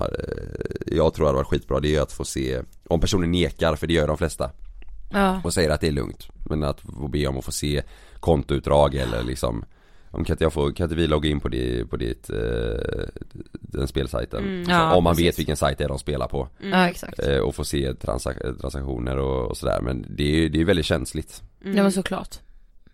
jag 0.87 1.13
tror 1.13 1.25
hade 1.25 1.35
varit 1.37 1.47
skitbra 1.47 1.79
det 1.79 1.95
är 1.95 2.01
att 2.01 2.11
få 2.11 2.23
se 2.25 2.61
Om 2.87 2.99
personen 2.99 3.31
nekar, 3.31 3.75
för 3.75 3.87
det 3.87 3.93
gör 3.93 4.07
de 4.07 4.17
flesta 4.17 4.51
Ja. 5.13 5.41
och 5.43 5.53
säger 5.53 5.69
att 5.69 5.81
det 5.81 5.87
är 5.87 5.91
lugnt 5.91 6.27
Men 6.49 6.63
att 6.63 6.81
få 6.81 7.07
be 7.07 7.27
om 7.27 7.37
att 7.37 7.45
få 7.45 7.51
se 7.51 7.81
kontoutdrag 8.19 8.95
eller 8.95 9.23
liksom 9.23 9.65
om 10.13 10.25
kan 10.25 10.33
inte, 10.33 10.43
jag 10.43 10.53
få, 10.53 10.71
kan 10.71 10.83
inte 10.83 10.95
vi 10.95 11.07
logga 11.07 11.29
in 11.29 11.39
på, 11.39 11.49
det, 11.49 11.85
på 11.89 11.97
ditt, 11.97 12.29
eh, 12.29 13.05
den 13.51 13.87
spelsajten? 13.87 14.43
Mm. 14.43 14.65
Så 14.65 14.71
Ja, 14.71 14.93
om 14.95 15.03
man 15.03 15.13
precis. 15.13 15.25
vet 15.27 15.39
vilken 15.39 15.55
sajt 15.57 15.77
det 15.77 15.83
är 15.83 15.87
de 15.87 15.99
spelar 15.99 16.27
på 16.27 16.47
ja 16.71 16.89
exakt. 16.89 17.19
eh, 17.19 17.37
Och 17.37 17.55
få 17.55 17.63
se 17.63 17.93
transak- 17.93 18.59
transaktioner 18.61 19.17
och, 19.17 19.47
och 19.49 19.57
sådär 19.57 19.81
men 19.81 20.05
det 20.09 20.23
är 20.23 20.35
ju 20.35 20.49
det 20.49 20.61
är 20.61 20.65
väldigt 20.65 20.85
känsligt 20.85 21.41
Mm. 21.63 21.77
Ja 21.77 21.83
men 21.83 21.91
såklart. 21.91 22.39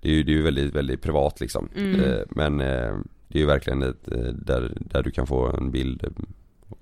Det 0.02 0.10
är 0.10 0.14
ju, 0.14 0.24
det 0.24 0.34
är 0.38 0.42
väldigt, 0.42 0.74
väldigt 0.76 1.02
privat 1.02 1.40
liksom 1.40 1.70
Mm. 1.76 2.00
eh, 2.04 2.20
Men 2.30 2.62
eh, 2.62 2.96
det 3.28 3.38
är 3.38 3.40
ju 3.40 3.46
verkligen 3.46 3.82
ett, 3.84 4.12
eh, 4.12 4.18
där, 4.20 4.72
där 4.80 5.04
du 5.04 5.12
kan 5.12 5.28
få 5.28 5.48
en 5.58 5.72
bild 5.72 6.04
eh, 6.04 6.10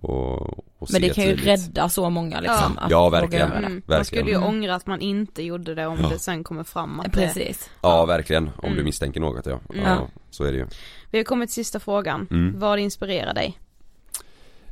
och, 0.02 0.42
och 0.80 0.88
Men 0.92 1.02
se 1.02 1.08
det 1.08 1.14
kan 1.14 1.24
ju 1.24 1.36
rädda 1.36 1.90
så 1.90 2.10
många 2.10 2.40
liksom. 2.40 2.78
att 2.78 2.92
Ja, 2.92 3.04
våga 3.04 3.22
verkligen. 3.22 3.52
Mm. 3.52 3.62
Man 3.64 3.72
Verkligen. 3.88 4.06
skulle 4.06 4.32
ju 4.32 4.38
ångra 4.38 4.76
att 4.76 4.88
man 4.88 5.02
inte 5.02 5.44
gjorde 5.44 5.76
det 5.76 5.86
om 5.88 5.98
Ja. 6.02 6.10
det 6.10 6.20
sen 6.20 6.44
kommer 6.44 6.64
fram 6.64 7.00
att 7.00 7.06
det... 7.06 7.12
Precis. 7.12 7.70
Ja 7.82 8.06
verkligen, 8.06 8.44
om 8.58 8.66
Mm. 8.66 8.78
du 8.78 8.84
misstänker 8.84 9.20
något 9.20 9.46
ja. 9.46 9.60
Mm. 9.74 9.86
ja 9.86 10.08
Så 10.30 10.44
är 10.44 10.52
det 10.52 10.58
ju 10.58 10.68
Vi 11.12 11.18
har 11.18 11.24
kommit 11.26 11.50
till 11.50 11.56
sista 11.56 11.80
frågan. 11.80 12.28
Mm. 12.32 12.60
Vad 12.60 12.80
inspirerar 12.80 13.34
dig? 13.34 13.58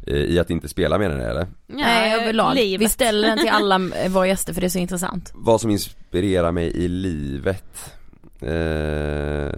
Eh, 0.07 0.13
I 0.15 0.39
att 0.39 0.49
inte 0.49 0.67
spela 0.69 0.97
med 0.97 1.09
den 1.11 1.19
eller? 1.21 1.47
Nej 1.67 2.21
överlag. 2.21 2.55
livet. 2.55 2.82
Vi 2.86 2.89
ställer 2.89 3.28
den 3.28 3.38
till 3.39 3.49
alla 3.51 3.80
våra 4.09 4.28
gäster 4.28 4.53
för 4.53 4.61
det 4.61 4.67
är 4.67 4.69
så 4.69 4.80
intressant. 4.80 5.32
Vad 5.36 5.61
som 5.61 5.71
inspirerar 5.71 6.51
mig 6.51 6.67
i 6.67 6.88
livet? 6.88 7.93
Eh, 8.41 9.51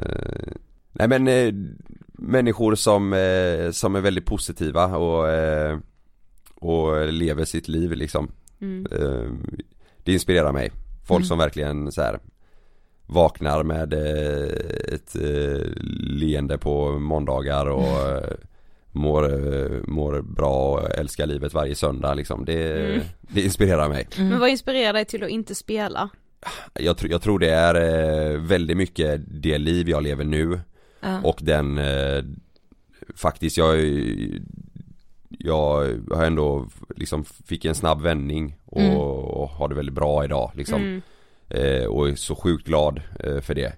nej 0.92 1.08
men 1.08 1.28
eh, 1.28 1.54
människor 2.18 2.76
som, 2.76 3.14
eh, 3.14 3.72
som 3.72 3.96
är 3.96 4.02
väldigt 4.02 4.26
positiva 4.26 4.86
och, 4.86 5.30
eh, 5.30 5.78
och 6.56 7.08
lever 7.14 7.46
sitt 7.46 7.68
liv 7.68 7.92
liksom. 7.92 8.32
Mm. 8.62 8.88
Eh, 8.92 9.32
det 10.04 10.14
inspirerar 10.14 10.52
mig. 10.52 10.72
Folk 11.08 11.20
Mm. 11.20 11.28
som 11.28 11.38
verkligen 11.38 11.92
så 11.92 12.02
här 12.02 12.20
vaknar 13.08 13.64
med 13.64 13.94
eh, 13.94 14.94
ett 14.96 15.16
eh, 15.16 15.62
leende 16.00 16.58
på 16.58 17.00
måndagar 17.00 17.66
och 17.66 18.10
eh, 18.10 18.34
mår, 18.92 19.30
mår 19.90 20.22
bra 20.22 20.72
och 20.72 20.90
älskar 21.00 21.26
livet 21.26 21.54
varje 21.54 21.76
söndag 21.76 22.14
liksom. 22.14 22.46
Det, 22.46 22.86
Mm. 22.90 23.02
det 23.22 23.42
inspirerar 23.42 23.90
mig. 23.90 24.08
Mm. 24.18 24.30
Men 24.30 24.40
vad 24.40 24.50
inspirerar 24.50 24.94
dig 24.94 25.06
till 25.06 25.24
att 25.24 25.30
inte 25.30 25.56
spela? 25.56 26.10
Jag, 26.74 26.96
tr- 26.96 27.12
jag 27.12 27.22
tror 27.22 27.40
det 27.40 27.50
är 27.50 27.76
eh, 27.76 28.40
väldigt 28.40 28.78
mycket 28.78 29.22
det 29.28 29.58
liv 29.58 29.90
jag 29.90 30.04
lever 30.04 30.24
nu 30.24 30.60
Ja. 31.06 31.22
och 31.24 31.40
den 31.42 31.78
eh, 31.78 32.24
Faktiskt 33.16 33.58
jag 33.58 33.78
Jag 35.40 35.98
har 36.12 36.26
ändå 36.26 36.68
liksom 36.96 37.24
fick 37.26 37.66
en 37.66 37.76
snabb 37.76 38.02
vändning 38.02 38.56
och, 38.66 38.82
Mm. 38.82 38.98
och 38.98 39.50
har 39.50 39.68
det 39.70 39.76
väldigt 39.76 39.96
bra 39.96 40.26
idag 40.26 40.52
liksom 40.56 40.82
Mm. 40.82 41.02
eh, 41.50 41.86
Och 41.86 42.10
är 42.10 42.16
så 42.16 42.36
sjukt 42.36 42.68
glad 42.68 43.02
eh, 43.20 43.40
för 43.42 43.56
det 43.56 43.74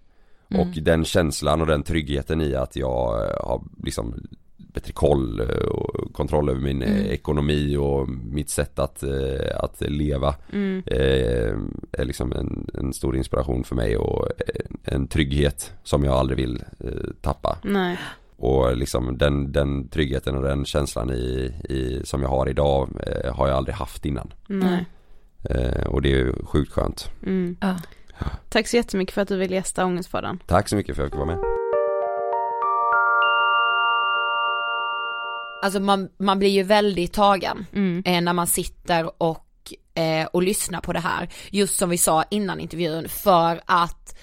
Mm. 0.49 0.61
Och 0.61 0.75
den 0.83 1.05
känslan 1.05 1.61
och 1.61 1.67
den 1.67 1.83
tryggheten 1.83 2.41
i 2.41 2.55
att 2.55 2.75
jag 2.75 3.23
eh, 3.25 3.47
har 3.47 3.63
liksom 3.83 4.27
bättre 4.73 4.93
koll 4.93 5.39
eh, 5.39 5.45
och 5.67 6.13
kontroll 6.13 6.49
över 6.49 6.61
min 6.61 6.81
eh, 6.81 6.91
Mm. 6.91 7.05
ekonomi 7.11 7.77
och 7.77 8.09
mitt 8.09 8.49
sätt 8.49 8.79
att, 8.79 9.03
eh, 9.03 9.55
att 9.59 9.81
leva 9.81 10.35
Mm. 10.53 10.83
eh, 10.85 11.53
är 12.01 12.05
liksom 12.05 12.31
en, 12.31 12.69
en 12.73 12.93
stor 12.93 13.15
inspiration 13.17 13.63
för 13.63 13.75
mig 13.75 13.97
och 13.97 14.27
eh, 14.27 14.93
en 14.93 15.07
trygghet 15.07 15.73
som 15.83 16.03
jag 16.03 16.13
aldrig 16.13 16.37
vill 16.39 16.63
eh, 16.79 16.89
tappa. 17.21 17.57
Nej. 17.63 17.97
Och 18.39 18.77
liksom 18.77 19.17
den, 19.17 19.51
den 19.51 19.87
tryggheten 19.89 20.35
och 20.35 20.43
den 20.43 20.65
känslan 20.65 21.09
i, 21.13 21.53
i, 21.69 22.01
som 22.05 22.21
jag 22.21 22.29
har 22.29 22.49
idag 22.49 22.89
eh, 23.07 23.35
har 23.35 23.47
jag 23.47 23.57
aldrig 23.57 23.75
haft 23.75 24.05
innan. 24.05 24.33
Nej. 24.47 24.85
Eh, 25.49 25.87
och 25.87 26.01
det 26.01 26.19
är 26.19 26.45
sjukt 26.45 26.71
skönt. 26.71 27.11
Mm. 27.25 27.57
Ja. 27.61 27.75
Tack 28.49 28.67
så 28.67 28.75
jättemycket 28.77 29.13
för 29.13 29.21
att 29.21 29.27
du 29.27 29.37
ville 29.37 29.55
gästa 29.55 29.85
Ångestpodden. 29.85 30.39
Tack 30.45 30.69
så 30.69 30.75
mycket 30.75 30.95
för 30.95 31.03
att 31.03 31.05
jag 31.05 31.11
fick 31.11 31.27
vara 31.27 31.37
med. 31.37 31.56
Alltså 35.61 35.79
man, 35.79 36.09
man 36.19 36.39
blir 36.39 36.49
ju 36.49 36.63
väldigt 36.63 37.13
tagen 37.13 37.65
Mm. 37.73 38.03
eh, 38.05 38.21
när 38.21 38.33
man 38.33 38.47
sitter 38.47 39.23
och, 39.23 39.73
eh, 39.93 40.25
och 40.25 40.43
lyssnar 40.43 40.81
på 40.81 40.93
det 40.93 40.99
här. 40.99 41.29
Just 41.49 41.75
som 41.75 41.89
vi 41.89 41.97
sa 41.97 42.23
innan 42.29 42.59
intervjun, 42.59 43.09
för 43.09 43.61
att 43.65 44.17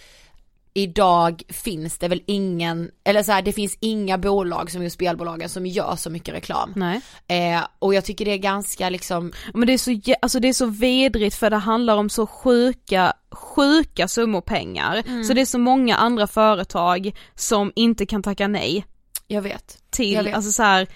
idag 0.76 1.43
finns 1.49 1.99
det 1.99 2.09
väl 2.09 2.22
ingen, 2.26 2.91
eller 3.05 3.22
så 3.22 3.32
här, 3.32 3.43
det 3.43 3.53
finns 3.53 3.78
inga 3.80 4.18
bolag 4.18 4.70
som 4.70 4.82
just 4.82 4.95
spelbolagen 4.95 5.49
som 5.49 5.66
gör 5.66 5.97
så 5.97 6.11
mycket 6.11 6.35
reklam. 6.35 6.72
Nej. 6.76 7.01
Eh, 7.28 7.64
och 7.78 7.95
jag 7.95 8.05
tycker 8.05 8.24
det 8.24 8.30
är 8.30 8.39
ganska 8.39 8.91
liksom, 8.91 9.32
Men 9.55 9.66
det 9.66 9.72
är 9.72 9.78
så, 9.78 10.14
alltså 10.22 10.41
det 10.41 10.49
är 10.49 10.53
så 10.53 10.66
vedrigt 10.66 11.35
för 11.37 11.51
det 11.51 11.57
handlar 11.57 11.97
om 11.97 12.11
så 12.11 12.26
sjuka, 12.26 13.12
sjuka 13.30 14.09
summor 14.09 14.41
pengar. 14.41 15.03
Mm. 15.07 15.24
Så 15.24 15.32
det 15.35 15.41
är 15.41 15.47
så 15.47 15.59
många 15.59 15.97
andra 15.97 16.26
företag 16.26 17.12
som 17.35 17.72
inte 17.76 18.07
kan 18.07 18.22
tacka 18.22 18.49
nej 18.49 18.85
jag 19.26 19.43
vet. 19.43 19.53
Jag 19.53 19.91
till, 19.91 20.24
vet. 20.24 20.35
alltså 20.35 20.53
så 20.53 20.62
här, 20.62 20.87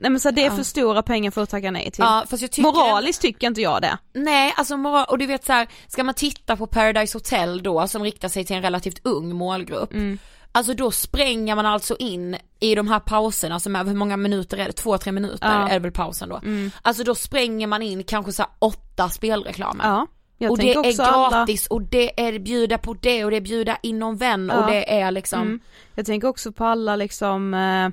nej 0.00 0.10
men 0.10 0.20
så 0.20 0.30
det 0.30 0.40
är 0.40 0.50
Ja. 0.50 0.56
för 0.56 0.62
stora 0.62 1.02
pengar 1.02 1.30
för 1.30 1.42
att 1.42 1.50
tacka 1.50 1.70
nej 1.70 1.90
till. 1.90 2.04
Ja 2.04 2.24
fast 2.30 2.42
jag 2.42 2.50
tycker 2.50 2.72
Moraliskt 2.72 3.22
tycker 3.22 3.46
inte 3.46 3.60
jag 3.60 3.82
det. 3.82 3.98
Nej, 4.14 4.54
alltså 4.56 4.76
moral, 4.76 5.06
och 5.08 5.18
du 5.18 5.26
vet 5.26 5.44
så 5.44 5.52
här, 5.52 5.68
ska 5.88 6.04
man 6.04 6.14
titta 6.14 6.56
på 6.56 6.66
Paradise 6.66 7.16
Hotel 7.18 7.62
då 7.62 7.88
som 7.88 8.02
riktar 8.02 8.28
sig 8.28 8.44
till 8.44 8.56
en 8.56 8.62
relativt 8.62 9.00
ung 9.06 9.34
målgrupp. 9.36 9.92
Mm. 9.92 10.18
Alltså 10.52 10.74
då 10.74 10.90
spränger 10.90 11.54
man 11.54 11.66
alltså 11.66 11.96
in 11.98 12.36
i 12.60 12.74
de 12.74 12.88
här 12.88 13.00
pauserna 13.00 13.60
som 13.60 13.76
är, 13.76 13.84
hur 13.84 13.94
många 13.94 14.16
minuter 14.16 14.58
är 14.58 14.66
det? 14.66 14.72
Två, 14.72 14.98
tre 14.98 15.12
minuter 15.12 15.38
Ja. 15.52 15.68
är 15.68 15.72
det 15.72 15.78
väl 15.78 15.92
pausen 15.92 16.28
då. 16.28 16.36
Mm. 16.36 16.70
Alltså 16.82 17.04
då 17.04 17.14
spränger 17.14 17.66
man 17.66 17.82
in 17.82 18.04
kanske 18.04 18.32
så 18.32 18.44
åtta 18.58 19.08
spelreklamer. 19.08 19.84
Ja. 19.84 20.06
Jag 20.38 20.50
och 20.50 20.58
det 20.58 20.72
är 20.74 20.78
också 20.78 21.02
alla- 21.02 21.30
gratis 21.30 21.66
och 21.66 21.82
det 21.82 22.20
är 22.26 22.38
bjuda 22.38 22.78
på 22.78 22.94
det 22.94 23.24
och 23.24 23.30
det 23.30 23.36
är 23.36 23.40
bjuda 23.40 23.76
in 23.82 23.98
någon 23.98 24.16
vän 24.16 24.50
Ja. 24.54 24.60
och 24.60 24.70
det 24.70 25.00
är 25.00 25.10
liksom 25.10 25.40
Mm. 25.42 25.60
Jag 25.94 26.06
tänker 26.06 26.28
också 26.28 26.52
på 26.52 26.64
alla 26.64 26.96
liksom, 26.96 27.54
eh, 27.54 27.88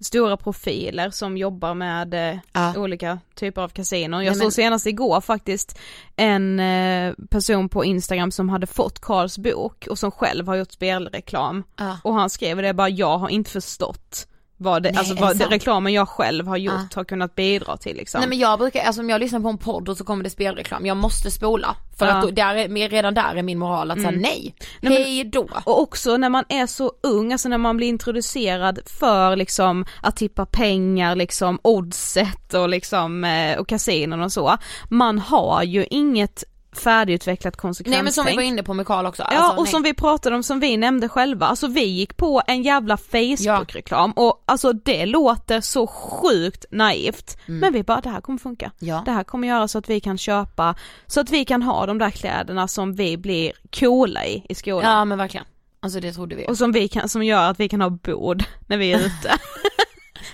stora 0.00 0.36
profiler 0.36 1.10
som 1.10 1.36
jobbar 1.36 1.74
med 1.74 2.14
eh, 2.14 2.38
Ja. 2.52 2.74
olika 2.76 3.18
typer 3.34 3.62
av 3.62 3.68
kasinon. 3.68 4.24
Jag 4.24 4.30
Nej, 4.30 4.38
såg 4.38 4.44
men- 4.44 4.52
senast 4.52 4.86
igår 4.86 5.20
faktiskt 5.20 5.78
en 6.16 6.60
eh, 6.60 7.14
person 7.30 7.68
på 7.68 7.84
Instagram 7.84 8.30
som 8.30 8.48
hade 8.48 8.66
fått 8.66 9.00
Karls 9.00 9.38
bok 9.38 9.86
och 9.90 9.98
som 9.98 10.10
själv 10.10 10.46
har 10.46 10.54
gjort 10.56 10.72
spelreklam. 10.72 11.62
Ja. 11.76 11.98
Och 12.04 12.14
han 12.14 12.30
skrev 12.30 12.56
det 12.62 12.74
bara, 12.74 12.88
jag 12.88 13.18
har 13.18 13.28
inte 13.28 13.50
förstått 13.50 14.26
vad, 14.62 14.82
det, 14.82 14.90
Nej, 14.90 14.98
alltså 14.98 15.14
vad 15.14 15.38
det, 15.38 15.44
reklamen 15.46 15.92
jag 15.92 16.08
själv 16.08 16.46
har 16.46 16.56
gjort 16.56 16.74
Ja. 16.90 16.96
har 16.96 17.04
kunnat 17.04 17.34
bidra 17.34 17.76
till 17.76 17.96
liksom. 17.96 18.20
Nej 18.20 18.28
men 18.28 18.38
jag 18.38 18.58
brukar, 18.58 18.84
alltså 18.84 19.02
om 19.02 19.10
jag 19.10 19.20
lyssnar 19.20 19.40
på 19.40 19.48
en 19.48 19.58
podd 19.58 19.88
och 19.88 19.96
så 19.96 20.04
kommer 20.04 20.24
det 20.24 20.30
spelreklam, 20.30 20.86
jag 20.86 20.96
måste 20.96 21.30
spola. 21.30 21.76
För 21.98 22.06
Ja. 22.06 22.12
att 22.16 22.22
då, 22.22 22.30
där 22.30 22.54
är, 22.54 22.88
redan 22.88 23.14
där 23.14 23.34
är 23.36 23.42
min 23.42 23.58
moral 23.58 23.90
att 23.90 23.96
säga 23.98 24.08
Mm. 24.08 24.20
nej, 24.20 24.54
Nej, 24.80 24.92
men- 24.92 25.02
hej 25.02 25.24
då. 25.24 25.48
Och 25.64 25.80
också 25.82 26.16
när 26.16 26.28
man 26.28 26.44
är 26.48 26.66
så 26.66 26.92
ung, 27.02 27.32
alltså 27.32 27.48
när 27.48 27.58
man 27.58 27.76
blir 27.76 27.88
introducerad 27.88 28.78
för 28.86 29.36
liksom 29.36 29.84
att 30.02 30.16
tippa 30.16 30.46
pengar, 30.46 31.16
liksom 31.16 31.58
oddset 31.62 32.54
och 32.54 32.68
liksom 32.68 33.24
eh, 33.24 33.58
och 33.58 33.68
kasinon 33.68 34.22
och 34.22 34.32
så. 34.32 34.56
Man 34.88 35.18
har 35.18 35.62
ju 35.62 35.86
inget 35.90 36.44
färdigutvecklat 36.72 37.56
konsekvenstänk. 37.56 37.96
Nej 37.96 38.02
men 38.02 38.12
som 38.12 38.26
vi 38.26 38.36
var 38.36 38.42
inne 38.42 38.62
på 38.62 38.74
med 38.74 38.86
Karl 38.86 39.06
också. 39.06 39.22
Ja 39.22 39.28
alltså, 39.28 39.56
och 39.56 39.62
nej. 39.62 39.70
som 39.70 39.82
vi 39.82 39.94
pratade 39.94 40.36
om, 40.36 40.42
som 40.42 40.60
vi 40.60 40.76
nämnde 40.76 41.08
själva, 41.08 41.46
alltså 41.46 41.66
vi 41.66 41.84
gick 41.84 42.16
på 42.16 42.42
en 42.46 42.62
jävla 42.62 42.96
Facebook-reklam 42.96 44.12
och 44.12 44.44
alltså 44.46 44.72
det 44.72 45.06
låter 45.06 45.60
så 45.60 45.86
sjukt 45.86 46.64
naivt. 46.70 47.38
Men 47.46 47.72
vi 47.72 47.82
bara, 47.82 48.00
det 48.00 48.08
här 48.08 48.20
kommer 48.20 48.38
funka. 48.38 48.72
Mm. 48.80 48.94
Ja. 48.94 49.02
Det 49.04 49.10
här 49.10 49.24
kommer 49.24 49.48
göra 49.48 49.68
så 49.68 49.78
att 49.78 49.90
vi 49.90 50.00
kan 50.00 50.18
köpa, 50.18 50.74
så 51.06 51.20
att 51.20 51.30
vi 51.30 51.44
kan 51.44 51.62
ha 51.62 51.86
de 51.86 51.98
där 51.98 52.10
kläderna 52.10 52.68
som 52.68 52.94
vi 52.94 53.16
blir 53.16 53.52
coola 53.80 54.26
i, 54.26 54.46
i 54.48 54.54
skolan. 54.54 54.90
Ja 54.90 55.04
men 55.04 55.18
verkligen. 55.18 55.46
Alltså 55.82 56.00
det 56.00 56.12
trodde 56.12 56.36
vi. 56.36 56.46
Och 56.48 56.58
som 56.58 56.72
vi 56.72 56.88
kan, 56.88 57.08
som 57.08 57.22
gör 57.22 57.50
att 57.50 57.60
vi 57.60 57.68
kan 57.68 57.80
ha 57.80 57.90
bord 57.90 58.44
när 58.66 58.76
vi 58.76 58.92
är 58.92 58.98
ute. 59.06 59.38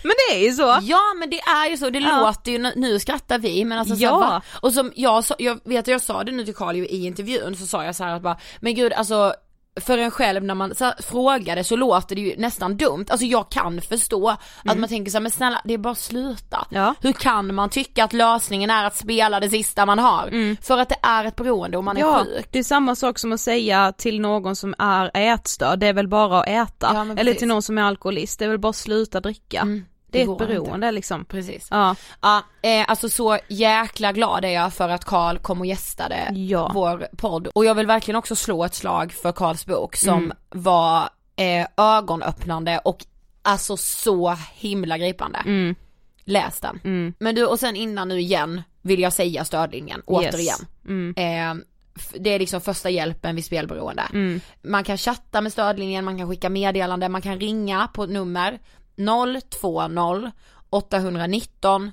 Men 0.02 0.12
det 0.28 0.34
är 0.36 0.44
ju 0.48 0.52
så. 0.52 0.78
Ja 0.82 1.14
men 1.18 1.30
det 1.30 1.40
är 1.40 1.70
ju 1.70 1.76
så, 1.76 1.90
det 1.90 1.98
Ja. 1.98 2.20
låter 2.26 2.52
ju, 2.52 2.58
nu 2.58 2.98
skrattar 2.98 3.38
vi 3.38 3.64
men 3.64 3.78
alltså 3.78 3.96
så 3.96 4.02
Ja. 4.02 4.24
här? 4.30 4.42
Och 4.60 4.72
som 4.72 4.92
jag 4.96 5.24
jag 5.38 5.60
vet 5.64 5.78
att 5.80 5.88
jag 5.88 6.02
sa 6.02 6.24
det 6.24 6.32
nu 6.32 6.44
till 6.44 6.54
Carl 6.54 6.76
i 6.76 7.04
intervjun 7.06 7.56
så 7.56 7.66
sa 7.66 7.84
jag 7.84 7.96
så 7.96 8.04
här 8.04 8.14
att 8.16 8.22
bara, 8.22 8.38
men 8.60 8.74
gud 8.74 8.92
alltså 8.92 9.34
för 9.80 9.98
en 9.98 10.10
själv 10.10 10.44
när 10.44 10.54
man 10.54 10.74
så 10.74 10.84
här, 10.84 10.94
frågade 11.02 11.64
så 11.64 11.76
låter 11.76 12.16
det 12.16 12.22
ju 12.22 12.34
nästan 12.38 12.76
dumt, 12.76 13.06
alltså 13.08 13.26
jag 13.26 13.48
kan 13.48 13.80
förstå 13.80 14.28
att 14.64 14.78
man 14.78 14.88
tänker 14.88 15.10
så 15.10 15.16
här, 15.16 15.22
men 15.22 15.30
snälla 15.32 15.60
det 15.64 15.74
är 15.74 15.78
bara 15.78 15.94
sluta. 15.94 16.66
Ja. 16.70 16.94
Hur 17.00 17.12
kan 17.12 17.54
man 17.54 17.70
tycka 17.70 18.04
att 18.04 18.12
lösningen 18.12 18.70
är 18.70 18.84
att 18.84 18.96
spela 18.96 19.40
det 19.40 19.50
sista 19.50 19.86
man 19.86 19.98
har? 19.98 20.56
För 20.62 20.78
att 20.78 20.88
det 20.88 20.96
är 21.02 21.24
ett 21.24 21.36
beroende 21.36 21.76
och 21.78 21.84
man 21.84 21.96
är 21.96 22.00
Ja, 22.00 22.24
sjuk. 22.24 22.48
det 22.50 22.58
är 22.58 22.62
samma 22.62 22.94
sak 22.94 23.18
som 23.18 23.32
att 23.32 23.40
säga 23.40 23.92
till 23.98 24.20
någon 24.20 24.56
som 24.56 24.74
är 24.78 25.10
ätstörd, 25.14 25.78
det 25.78 25.86
är 25.86 25.92
väl 25.92 26.08
bara 26.08 26.40
att 26.40 26.48
äta. 26.48 26.90
Ja, 26.94 27.06
Eller 27.20 27.34
till 27.34 27.48
någon 27.48 27.62
som 27.62 27.78
är 27.78 27.82
alkoholist, 27.82 28.38
det 28.38 28.44
är 28.44 28.48
väl 28.48 28.58
bara 28.58 28.70
att 28.70 28.76
sluta 28.76 29.20
dricka. 29.20 29.60
Mm, 29.60 29.84
det 30.06 30.18
är 30.18 30.22
ett 30.22 30.28
går 30.28 30.34
inte. 30.42 30.46
beroende 30.46 30.90
liksom. 30.90 31.24
Precis. 31.24 31.68
Ja, 31.70 31.94
Ja, 32.22 32.42
eh, 32.62 32.84
alltså 32.88 33.08
så 33.08 33.38
jäkla 33.48 34.12
glad 34.12 34.44
är 34.44 34.48
jag 34.48 34.74
för 34.74 34.88
att 34.88 35.04
Karl 35.04 35.38
kom 35.38 35.60
och 35.60 35.66
gästade 35.66 36.32
Ja. 36.34 36.70
vår 36.74 37.08
podd. 37.16 37.46
Och 37.46 37.64
jag 37.64 37.74
vill 37.74 37.86
verkligen 37.86 38.16
också 38.18 38.36
slå 38.36 38.64
ett 38.64 38.74
slag 38.74 39.12
för 39.12 39.32
Karls 39.32 39.66
bok 39.66 39.96
som 39.96 40.24
Mm. 40.24 40.36
var 40.50 41.08
eh, 41.36 41.66
ögonöppnande 41.76 42.78
och 42.84 43.04
alltså 43.42 43.76
så 43.76 44.36
himla 44.54 44.98
gripande. 44.98 45.38
mm, 45.38 45.74
Läs 46.24 46.60
den. 46.60 46.80
mm. 46.84 47.14
Men 47.18 47.34
du, 47.34 47.46
och 47.46 47.58
sen 47.60 47.76
innan 47.76 48.08
nu 48.08 48.20
igen 48.20 48.62
vill 48.82 49.00
jag 49.00 49.12
säga 49.12 49.44
stödlinjen, 49.44 50.02
återigen. 50.06 50.58
Mm. 50.84 51.14
Eh, 51.16 51.64
det 52.20 52.30
är 52.30 52.38
liksom 52.38 52.60
första 52.60 52.90
hjälpen 52.90 53.36
vid 53.36 53.44
spelberoende. 53.44 54.02
Mm. 54.12 54.40
Man 54.62 54.84
kan 54.84 54.98
chatta 54.98 55.40
med 55.40 55.52
stödlinjen, 55.52 56.04
man 56.04 56.18
kan 56.18 56.28
skicka 56.28 56.48
meddelande, 56.50 57.08
man 57.08 57.22
kan 57.22 57.40
ringa 57.40 57.88
på 57.94 58.04
ett 58.04 58.10
nummer 58.10 58.58
020 58.96 60.30
819 60.70 61.92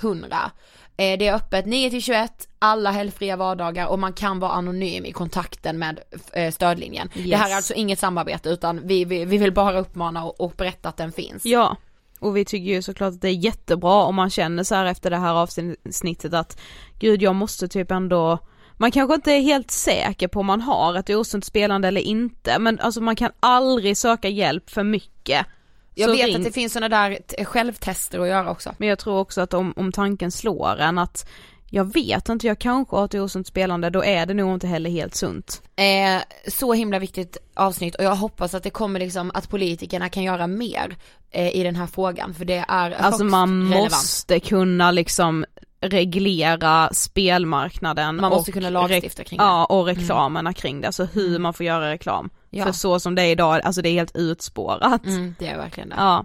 100. 0.00 0.50
Eh, 0.96 1.18
Det 1.18 1.26
är 1.26 1.34
öppet 1.34 1.66
9 1.66 1.90
till 1.90 2.02
21, 2.02 2.48
alla 2.58 2.90
helgfria 2.90 3.36
vardagar 3.36 3.86
och 3.86 3.98
man 3.98 4.12
kan 4.12 4.38
vara 4.40 4.52
anonym 4.52 5.04
i 5.06 5.12
kontakten 5.12 5.78
med 5.78 6.00
eh, 6.32 6.52
stödlinjen. 6.52 7.10
Det 7.14 7.36
här 7.36 7.44
är 7.44 7.48
Yes. 7.48 7.56
alltså 7.56 7.74
inget 7.74 7.98
samarbete 7.98 8.48
utan 8.48 8.86
vi, 8.86 9.04
vi, 9.04 9.24
vi 9.24 9.38
vill 9.38 9.52
bara 9.52 9.80
uppmana 9.80 10.24
och, 10.24 10.40
och 10.40 10.52
berätta 10.56 10.88
att 10.88 10.96
den 10.96 11.12
finns. 11.12 11.44
Ja, 11.44 11.76
och 12.18 12.36
vi 12.36 12.44
tycker 12.44 12.64
ju 12.74 12.82
såklart 12.82 13.08
att 13.14 13.20
det 13.20 13.28
är 13.28 13.32
jättebra 13.44 14.02
om 14.04 14.14
man 14.14 14.30
känner 14.30 14.62
så 14.62 14.74
här 14.74 14.84
efter 14.84 15.10
det 15.10 15.16
här 15.16 15.34
avsnittet 15.34 16.34
att 16.34 16.60
gud 16.98 17.22
jag 17.22 17.34
måste 17.34 17.68
typ 17.68 17.90
ändå 17.90 18.38
man 18.76 18.90
kanske 18.90 19.14
inte 19.14 19.32
är 19.32 19.40
helt 19.40 19.70
säker 19.70 20.28
på 20.28 20.40
om 20.40 20.46
man 20.46 20.60
har 20.60 20.94
ett 20.94 21.10
osunt 21.10 21.44
spelande 21.44 21.88
eller 21.88 22.00
inte 22.00 22.58
men 22.58 22.80
alltså 22.80 23.00
man 23.00 23.16
kan 23.16 23.30
aldrig 23.40 23.96
söka 23.96 24.28
hjälp 24.28 24.70
för 24.70 24.82
mycket. 24.82 25.46
Jag 25.94 26.08
Så 26.10 26.16
vet 26.16 26.26
ring- 26.26 26.36
att 26.36 26.44
det 26.44 26.52
finns 26.52 26.72
sådana 26.72 26.88
där 27.08 27.44
självtester 27.44 28.18
att 28.18 28.28
göra 28.28 28.50
också. 28.50 28.74
Men 28.78 28.88
jag 28.88 28.98
tror 28.98 29.18
också 29.18 29.40
att 29.40 29.54
om, 29.54 29.72
om 29.76 29.92
tanken 29.92 30.30
slår 30.30 30.76
en 30.80 30.98
att 30.98 31.28
jag 31.72 31.92
vet 31.94 32.28
inte, 32.28 32.46
jag 32.46 32.58
kanske 32.58 32.96
har 32.96 33.04
ett 33.04 33.14
osunt 33.14 33.46
spelande, 33.46 33.90
då 33.90 34.04
är 34.04 34.26
det 34.26 34.34
nog 34.34 34.54
inte 34.54 34.66
heller 34.66 34.90
helt 34.90 35.14
sunt. 35.14 35.62
Eh, 35.76 36.22
så 36.50 36.72
himla 36.72 36.98
viktigt 36.98 37.36
avsnitt 37.54 37.94
och 37.94 38.04
jag 38.04 38.16
hoppas 38.16 38.54
att 38.54 38.62
det 38.62 38.70
kommer 38.70 39.00
liksom 39.00 39.30
att 39.34 39.48
politikerna 39.50 40.08
kan 40.08 40.22
göra 40.22 40.46
mer 40.46 40.96
eh, 41.30 41.56
i 41.56 41.62
den 41.62 41.76
här 41.76 41.86
frågan 41.86 42.34
för 42.34 42.44
det 42.44 42.64
är 42.68 42.90
Alltså 42.90 43.24
man 43.24 43.62
relevant. 43.68 43.90
måste 43.92 44.40
kunna 44.40 44.90
liksom 44.90 45.44
reglera 45.80 46.90
spelmarknaden 46.92 48.16
Man 48.16 48.30
måste 48.30 48.52
kunna 48.52 48.70
lagstifta 48.70 49.24
kring 49.24 49.38
det. 49.38 49.44
Ja, 49.44 49.64
och 49.64 49.86
reklamerna 49.86 50.52
kring 50.52 50.80
det, 50.80 50.86
alltså 50.86 51.04
hur 51.04 51.38
man 51.38 51.54
får 51.54 51.66
göra 51.66 51.90
reklam. 51.90 52.30
Ja. 52.50 52.64
För 52.64 52.72
så 52.72 53.00
som 53.00 53.14
det 53.14 53.22
är 53.22 53.30
idag, 53.30 53.60
alltså 53.64 53.82
det 53.82 53.88
är 53.88 53.92
helt 53.92 54.16
utspårat. 54.16 55.06
Mm, 55.06 55.34
det 55.38 55.46
är 55.46 55.56
verkligen 55.56 55.88
det. 55.88 55.94
Ja. 55.98 56.24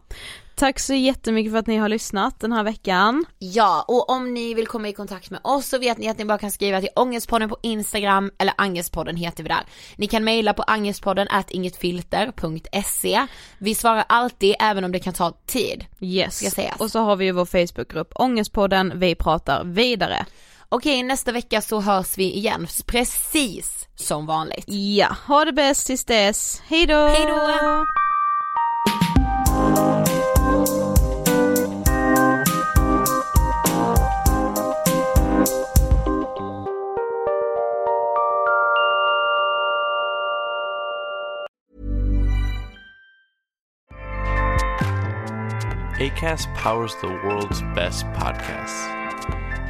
Tack 0.56 0.80
så 0.80 0.94
jättemycket 0.94 1.52
för 1.52 1.60
att 1.60 1.68
ni 1.68 1.78
har 1.78 1.90
lyssnat 1.90 2.40
den 2.40 2.52
här 2.52 2.64
veckan. 2.64 3.26
Ja, 3.40 3.86
och 3.88 4.10
om 4.10 4.34
ni 4.34 4.54
vill 4.54 4.68
komma 4.68 4.90
i 4.90 4.94
kontakt 4.94 5.30
med 5.30 5.40
oss 5.44 5.68
så 5.68 5.78
vet 5.78 5.98
ni 5.98 6.08
att 6.08 6.18
ni 6.18 6.26
bara 6.26 6.38
kan 6.38 6.52
skriva 6.52 6.82
till 6.82 6.90
Ångestpodden 6.96 7.50
på 7.50 7.58
Instagram 7.62 8.32
eller 8.38 8.54
Angestpodden 8.58 9.16
heter 9.16 9.44
vi 9.44 9.50
där. 9.50 9.64
Ni 9.96 10.08
kan 10.08 10.24
mejla 10.24 10.54
på 10.54 10.64
angestpodden 10.64 11.28
at 11.30 11.52
ingetfilter.se. 11.52 13.28
Vi 13.58 13.76
svarar 13.76 14.06
alltid 14.10 14.56
även 14.60 14.84
om 14.84 14.92
det 14.92 15.00
kan 15.00 15.14
ta 15.14 15.32
tid. 15.46 15.86
Yes. 16.00 16.58
Och 16.78 16.92
så 16.92 17.00
har 17.00 17.16
vi 17.16 17.26
ju 17.26 17.32
vår 17.32 17.46
Facebookgrupp 17.46 18.12
Ångestpodden, 18.16 19.00
vi 19.00 19.16
pratar 19.16 19.64
vidare. 19.64 20.26
Okej, 20.70 21.04
nästa 21.04 21.32
vecka 21.32 21.62
så 21.62 21.82
hörs 21.82 22.18
vi 22.18 22.34
igen 22.34 22.68
precis 22.86 23.88
som 23.96 24.26
vanligt. 24.26 24.66
Ja, 24.68 25.16
ha 25.28 25.46
det 25.46 25.54
bäst 25.54 25.88
tills 25.88 26.06
dess. 26.06 26.62
Hej 26.68 26.86
då! 26.86 27.08
Hej 27.08 27.26
då! 27.28 27.86
ACAST 46.00 46.50
powers 46.56 46.94
the 46.96 47.08
world's 47.08 47.62
best 47.74 48.06
podcasts. 48.14 49.05